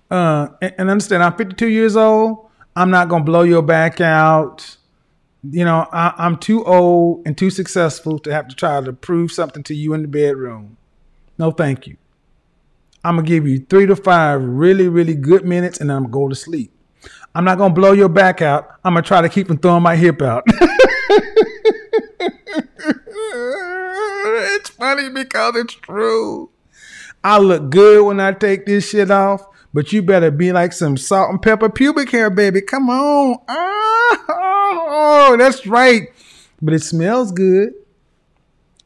Uh, 0.10 0.48
and, 0.60 0.74
and 0.80 0.90
understand, 0.90 1.22
I'm 1.22 1.36
52 1.36 1.68
years 1.68 1.96
old. 1.96 2.49
I'm 2.76 2.90
not 2.92 3.10
going 3.10 3.24
to 3.24 3.26
blow 3.26 3.44
your 3.44 3.62
back 3.62 4.02
out. 4.02 4.78
You 5.50 5.66
know, 5.66 5.88
I, 5.92 6.14
I'm 6.18 6.38
too 6.38 6.64
old 6.66 7.26
and 7.26 7.38
too 7.38 7.50
successful 7.50 8.20
to 8.20 8.34
have 8.34 8.48
to 8.50 8.56
try 8.56 8.82
to 8.82 8.94
prove 8.94 9.32
something 9.32 9.64
to 9.64 9.74
you 9.74 9.94
in 9.94 10.02
the 10.02 10.08
bedroom. 10.08 10.78
No, 11.38 11.52
thank 11.52 11.88
you. 11.88 11.96
I'm 13.04 13.16
gonna 13.16 13.28
give 13.28 13.48
you 13.48 13.60
three 13.70 13.86
to 13.86 13.96
five 13.96 14.44
really, 14.44 14.90
really 14.90 15.16
good 15.16 15.46
minutes, 15.46 15.80
and 15.80 15.90
then 15.90 15.98
I'm 15.98 16.04
gonna 16.04 16.12
go 16.12 16.28
to 16.28 16.36
sleep. 16.36 16.74
I'm 17.34 17.46
not 17.46 17.58
gonna 17.58 17.74
blow 17.74 17.94
your 17.94 18.10
back 18.10 18.42
out. 18.42 18.68
I'm 18.84 18.94
gonna 18.94 19.06
try 19.06 19.22
to 19.22 19.30
keep 19.30 19.48
from 19.48 19.58
throwing 19.58 19.84
my 19.84 19.96
hip 19.96 20.22
out. 20.22 20.44
it's 24.50 24.70
funny 24.72 25.10
because 25.10 25.56
it's 25.56 25.76
true. 25.76 26.50
I 27.24 27.38
look 27.38 27.70
good 27.70 28.06
when 28.06 28.20
I 28.20 28.34
take 28.34 28.66
this 28.66 28.90
shit 28.90 29.10
off, 29.12 29.46
but 29.74 29.92
you 29.94 30.02
better 30.02 30.32
be 30.32 30.52
like 30.52 30.74
some 30.74 30.98
salt 30.98 31.30
and 31.30 31.42
pepper 31.42 31.70
pubic 31.70 32.10
hair, 32.12 32.30
baby. 32.30 32.62
Come 32.62 32.90
on. 32.90 33.38
Oh, 33.48 35.36
that's 35.38 35.68
right. 35.68 36.10
But 36.62 36.74
it 36.74 36.82
smells 36.82 37.32
good. 37.32 37.74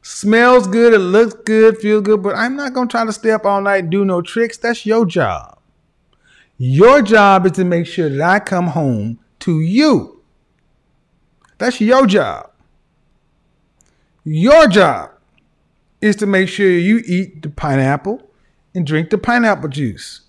Smells 0.02 0.66
good, 0.66 0.92
it 0.92 0.98
looks 0.98 1.32
good, 1.44 1.78
feels 1.78 2.02
good, 2.02 2.22
but 2.22 2.36
I'm 2.36 2.56
not 2.56 2.74
gonna 2.74 2.88
try 2.88 3.06
to 3.06 3.12
stay 3.12 3.30
up 3.30 3.46
all 3.46 3.62
night 3.62 3.84
and 3.84 3.90
do 3.90 4.04
no 4.04 4.20
tricks. 4.20 4.58
That's 4.58 4.84
your 4.84 5.06
job. 5.06 5.58
Your 6.58 7.00
job 7.00 7.46
is 7.46 7.52
to 7.52 7.64
make 7.64 7.86
sure 7.86 8.10
that 8.10 8.20
I 8.20 8.38
come 8.38 8.66
home 8.66 9.18
to 9.40 9.60
you. 9.60 10.22
That's 11.56 11.80
your 11.80 12.06
job. 12.06 12.50
Your 14.24 14.68
job 14.68 15.12
is 16.02 16.16
to 16.16 16.26
make 16.26 16.50
sure 16.50 16.68
you 16.70 17.02
eat 17.06 17.40
the 17.40 17.48
pineapple 17.48 18.28
and 18.74 18.86
drink 18.86 19.08
the 19.08 19.16
pineapple 19.16 19.70
juice. 19.70 20.20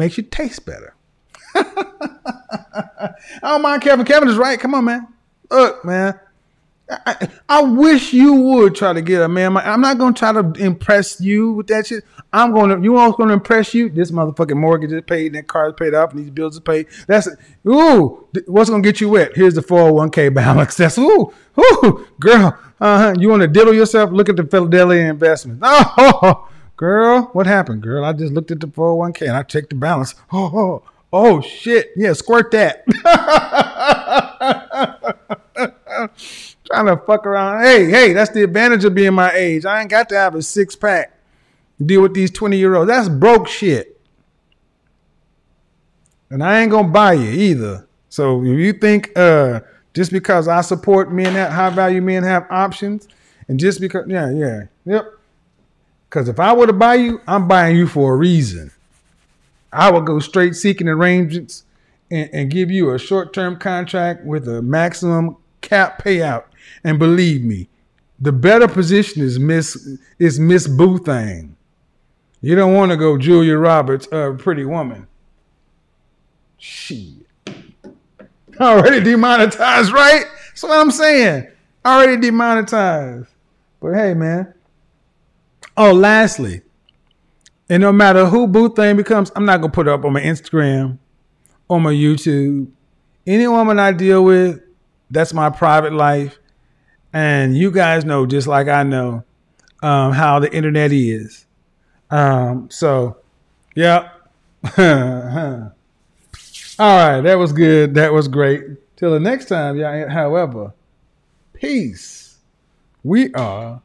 Makes 0.00 0.16
you 0.16 0.22
taste 0.22 0.64
better. 0.64 0.94
I 1.54 3.12
don't 3.42 3.60
mind 3.60 3.82
Kevin. 3.82 4.06
Kevin 4.06 4.30
is 4.30 4.36
right. 4.38 4.58
Come 4.58 4.74
on, 4.74 4.86
man. 4.86 5.08
Look, 5.50 5.84
man. 5.84 6.18
I, 6.88 7.28
I 7.50 7.62
wish 7.62 8.14
you 8.14 8.32
would 8.32 8.74
try 8.74 8.94
to 8.94 9.02
get 9.02 9.20
a 9.20 9.28
man. 9.28 9.54
I'm 9.58 9.82
not 9.82 9.98
gonna 9.98 10.14
try 10.14 10.32
to 10.32 10.52
impress 10.54 11.20
you 11.20 11.52
with 11.52 11.66
that 11.66 11.86
shit. 11.86 12.02
I'm 12.32 12.54
gonna. 12.54 12.80
You 12.80 12.94
know 12.94 13.12
gonna 13.12 13.34
impress 13.34 13.74
you? 13.74 13.90
This 13.90 14.10
motherfucking 14.10 14.56
mortgage 14.56 14.90
is 14.90 15.02
paid, 15.02 15.26
and 15.26 15.34
that 15.34 15.48
car 15.48 15.68
is 15.68 15.74
paid 15.78 15.92
off, 15.92 16.12
and 16.12 16.20
these 16.20 16.30
bills 16.30 16.56
are 16.56 16.62
paid. 16.62 16.86
That's 17.06 17.28
ooh. 17.68 18.26
What's 18.46 18.70
gonna 18.70 18.82
get 18.82 19.02
you 19.02 19.10
wet? 19.10 19.32
Here's 19.34 19.52
the 19.52 19.60
401k 19.60 20.32
balance. 20.32 20.76
That's 20.78 20.96
ooh, 20.96 21.30
ooh, 21.58 22.06
girl. 22.18 22.58
Uh 22.80 22.98
huh. 22.98 23.14
You 23.18 23.28
want 23.28 23.42
to 23.42 23.48
diddle 23.48 23.74
yourself? 23.74 24.12
Look 24.12 24.30
at 24.30 24.36
the 24.36 24.44
Philadelphia 24.44 25.10
investment. 25.10 25.62
Oh, 25.68 26.48
girl, 26.80 27.28
what 27.34 27.46
happened, 27.46 27.82
girl? 27.82 28.06
I 28.06 28.14
just 28.14 28.32
looked 28.32 28.50
at 28.50 28.58
the 28.58 28.66
401k 28.66 29.28
and 29.28 29.36
I 29.36 29.42
checked 29.42 29.68
the 29.68 29.76
balance. 29.76 30.14
Oh, 30.32 30.50
oh, 30.54 30.82
oh 31.12 31.40
shit. 31.42 31.90
Yeah, 31.94 32.14
squirt 32.14 32.50
that. 32.52 32.86
Trying 36.64 36.86
to 36.86 36.96
fuck 37.04 37.26
around. 37.26 37.64
Hey, 37.64 37.90
hey, 37.90 38.14
that's 38.14 38.30
the 38.30 38.44
advantage 38.44 38.86
of 38.86 38.94
being 38.94 39.12
my 39.12 39.30
age. 39.32 39.66
I 39.66 39.82
ain't 39.82 39.90
got 39.90 40.08
to 40.08 40.16
have 40.16 40.34
a 40.34 40.40
six 40.40 40.74
pack 40.74 41.12
to 41.76 41.84
deal 41.84 42.00
with 42.00 42.14
these 42.14 42.30
20 42.30 42.56
year 42.56 42.74
olds. 42.74 42.88
That's 42.88 43.10
broke 43.10 43.46
shit. 43.46 44.00
And 46.30 46.42
I 46.42 46.62
ain't 46.62 46.70
gonna 46.70 46.88
buy 46.88 47.12
you 47.12 47.28
either. 47.28 47.86
So 48.08 48.42
if 48.42 48.58
you 48.58 48.72
think 48.72 49.12
uh 49.16 49.60
just 49.92 50.12
because 50.12 50.48
I 50.48 50.62
support 50.62 51.12
men 51.12 51.34
that 51.34 51.52
high 51.52 51.70
value 51.70 52.00
men 52.00 52.22
have 52.22 52.46
options, 52.48 53.06
and 53.48 53.60
just 53.60 53.80
because 53.80 54.06
yeah, 54.08 54.30
yeah, 54.30 54.62
yep. 54.86 55.19
Cause 56.10 56.28
if 56.28 56.40
I 56.40 56.52
were 56.52 56.66
to 56.66 56.72
buy 56.72 56.96
you, 56.96 57.20
I'm 57.26 57.46
buying 57.46 57.76
you 57.76 57.86
for 57.86 58.14
a 58.14 58.16
reason. 58.16 58.72
I 59.72 59.90
would 59.90 60.04
go 60.04 60.18
straight 60.18 60.56
seeking 60.56 60.88
arrangements 60.88 61.64
and, 62.10 62.28
and 62.32 62.50
give 62.50 62.70
you 62.70 62.92
a 62.92 62.98
short 62.98 63.32
term 63.32 63.56
contract 63.56 64.24
with 64.24 64.48
a 64.48 64.60
maximum 64.62 65.36
cap 65.60 66.02
payout. 66.02 66.44
And 66.82 66.98
believe 66.98 67.44
me, 67.44 67.68
the 68.18 68.32
better 68.32 68.68
position 68.68 69.22
is 69.22 69.38
Miss 69.38 69.96
is 70.18 70.38
Miss 70.38 70.66
Boo 70.66 70.98
Thing. 70.98 71.56
You 72.42 72.54
don't 72.54 72.74
want 72.74 72.90
to 72.90 72.96
go 72.96 73.18
Julia 73.18 73.56
Roberts, 73.56 74.08
uh, 74.12 74.32
Pretty 74.38 74.64
Woman. 74.64 75.06
Shit. 76.58 77.26
Already 78.60 79.02
demonetized, 79.02 79.92
right? 79.92 80.24
That's 80.48 80.62
what 80.62 80.72
I'm 80.72 80.90
saying. 80.90 81.48
Already 81.84 82.20
demonetized. 82.20 83.28
But 83.80 83.94
hey, 83.94 84.14
man. 84.14 84.52
Oh, 85.82 85.94
lastly, 85.94 86.60
and 87.70 87.80
no 87.80 87.90
matter 87.90 88.26
who 88.26 88.46
Boo 88.46 88.68
Thing 88.68 88.98
becomes, 88.98 89.32
I'm 89.34 89.46
not 89.46 89.62
gonna 89.62 89.72
put 89.72 89.88
it 89.88 89.90
up 89.90 90.04
on 90.04 90.12
my 90.12 90.20
Instagram, 90.20 90.98
on 91.70 91.82
my 91.82 91.90
YouTube. 91.94 92.70
Any 93.26 93.48
woman 93.48 93.78
I 93.78 93.92
deal 93.92 94.22
with, 94.22 94.60
that's 95.10 95.32
my 95.32 95.48
private 95.48 95.94
life. 95.94 96.38
And 97.14 97.56
you 97.56 97.70
guys 97.70 98.04
know, 98.04 98.26
just 98.26 98.46
like 98.46 98.68
I 98.68 98.82
know, 98.82 99.24
um, 99.82 100.12
how 100.12 100.38
the 100.38 100.54
internet 100.54 100.92
is. 100.92 101.46
Um, 102.10 102.68
so, 102.70 103.16
yeah. 103.74 104.10
All 104.76 104.76
right, 106.78 107.22
that 107.22 107.38
was 107.38 107.54
good. 107.54 107.94
That 107.94 108.12
was 108.12 108.28
great. 108.28 108.64
Till 108.96 109.12
the 109.12 109.20
next 109.20 109.46
time, 109.46 109.78
yeah. 109.78 110.10
However, 110.10 110.74
peace. 111.54 112.36
We 113.02 113.32
are 113.32 113.80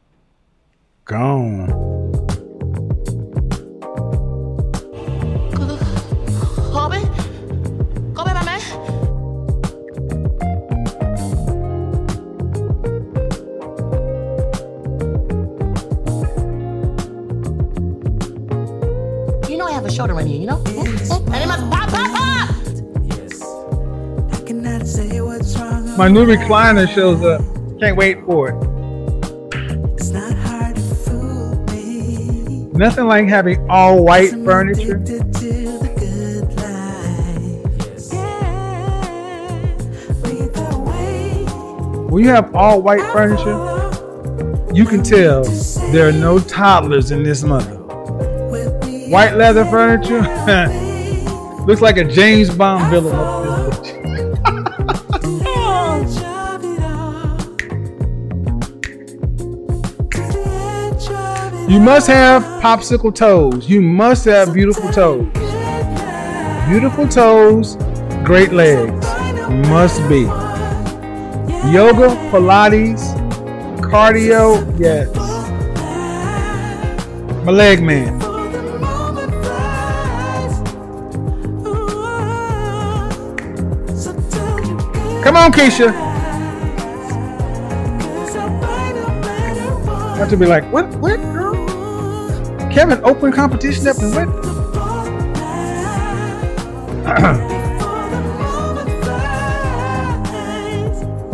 gone. 1.05 1.67
Kobe? 6.73 6.99
Kobe, 8.15 8.33
my 8.33 8.43
man? 8.43 8.59
You 19.47 19.57
know 19.57 19.67
I 19.67 19.71
have 19.73 19.85
a 19.85 19.91
shoulder 19.91 20.15
on 20.15 20.27
you, 20.27 20.39
you 20.39 20.47
know? 20.47 20.57
And 20.65 21.35
it 21.35 21.47
must 21.47 21.69
pop, 21.69 21.89
pop, 21.89 22.11
pop! 22.17 22.55
Yes 23.03 23.43
I 24.33 24.43
can 24.43 24.63
not 24.63 24.87
say 24.87 25.17
it 25.17 25.21
was 25.21 25.55
wrong 25.59 25.95
my 25.97 26.09
new 26.09 26.25
recliner 26.25 26.93
shows 26.93 27.23
up. 27.23 27.41
Can't 27.79 27.95
wait 27.95 28.21
for 28.25 28.49
it. 28.49 28.74
Nothing 32.75 33.05
like 33.05 33.27
having 33.29 33.69
all 33.69 34.03
white 34.03 34.31
furniture. 34.31 34.97
When 42.09 42.23
you 42.23 42.29
have 42.29 42.53
all 42.53 42.81
white 42.81 43.01
furniture, 43.13 44.73
you 44.73 44.85
can 44.85 45.03
tell 45.03 45.45
there 45.93 46.09
are 46.09 46.11
no 46.11 46.37
toddlers 46.37 47.11
in 47.11 47.23
this 47.23 47.43
mother. 47.43 47.77
White 49.07 49.35
leather 49.35 49.63
furniture 49.63 50.21
looks 51.65 51.79
like 51.79 51.95
a 51.95 52.03
James 52.03 52.53
Bond 52.53 52.91
villain. 52.91 53.44
You 61.67 61.79
must 61.79 62.05
have 62.05 62.43
popsicle 62.61 63.13
toes. 63.13 63.67
You 63.67 63.81
must 63.81 64.25
have 64.25 64.53
beautiful 64.53 64.91
toes. 64.91 65.25
Beautiful 66.69 67.07
toes, 67.07 67.75
great 68.23 68.53
legs. 68.53 69.03
Must 69.69 69.99
be. 70.07 70.21
Yoga, 71.71 72.09
Pilates, 72.29 73.01
cardio, 73.81 74.63
yes. 74.79 75.09
My 77.43 77.51
leg 77.51 77.81
man. 77.81 78.19
Come 85.23 85.35
on, 85.35 85.51
Keisha. 85.51 85.91
Have 90.17 90.29
to 90.29 90.37
be 90.37 90.45
like, 90.45 90.63
what, 90.71 90.85
what? 90.97 91.24
Kevin 92.75 92.99
open 93.05 93.31
competition 93.31 93.87
up 93.87 93.97
and 93.99 94.13
what? 94.13 94.27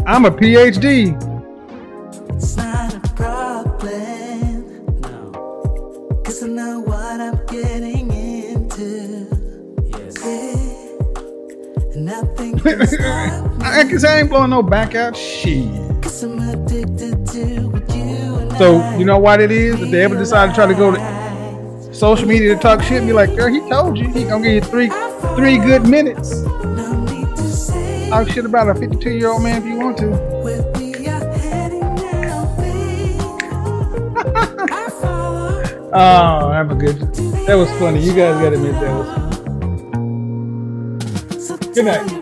I'm 0.08 0.26
a 0.26 0.30
PhD. 0.30 1.18
It's 2.30 2.56
not 2.58 2.94
a 2.94 3.00
problem. 3.16 4.86
No. 5.02 6.22
Cause 6.24 6.44
I 6.44 6.48
know 6.48 6.82
what 6.82 7.20
I'm 7.20 7.44
getting 7.48 8.14
into. 8.14 9.28
Yes. 9.88 10.24
Yeah. 10.24 12.00
Nothing 12.00 12.60
can 12.60 12.86
stop 12.86 13.64
I 13.64 13.84
guess 13.86 14.03
I 14.03 14.20
ain't 14.20 14.30
blowing 14.30 14.52
no 14.52 14.61
back 14.61 14.94
out. 14.94 15.18
Shit. 15.18 15.66
Cause 16.03 16.22
I'm 16.22 16.38
addicted 16.38 17.26
to 17.30 17.68
what 17.70 17.90
you 17.95 18.36
and 18.36 18.56
So 18.60 18.95
you 18.95 19.06
know 19.06 19.18
what 19.18 19.42
it 19.42 19.50
is? 19.50 19.82
If 19.82 19.90
they 19.90 20.03
ever 20.03 20.16
decide 20.16 20.50
to 20.50 20.53
try 20.53 20.68
to 20.68 20.76
go 20.76 20.92
to 20.92 21.10
social 22.02 22.28
media 22.28 22.56
to 22.56 22.60
talk 22.60 22.82
shit, 22.82 23.06
be 23.06 23.14
like, 23.14 23.30
girl, 23.36 23.48
he 23.54 23.60
told 23.70 23.96
you 23.96 24.08
he 24.08 24.24
gonna 24.24 24.44
give 24.44 24.56
you 24.56 24.62
three 24.62 24.90
three 25.36 25.60
good 25.60 25.88
minutes. 25.88 26.42
Talk 28.10 28.28
shit 28.28 28.44
about 28.44 28.70
a 28.70 28.74
52 28.74 29.12
year 29.12 29.30
old 29.30 29.44
man 29.44 29.62
if 29.62 29.68
you 29.68 29.76
want 29.78 30.00
to. 30.00 30.32
Oh, 35.94 36.52
have 36.54 36.72
a 36.72 36.76
good. 36.76 36.98
That 37.48 37.56
was 37.56 37.70
funny. 37.72 38.00
You 38.00 38.14
guys 38.14 38.42
gotta 38.42 38.56
admit 38.56 38.72
that 38.80 38.94
was. 38.96 39.10
Good 41.76 41.86
night. 41.86 42.20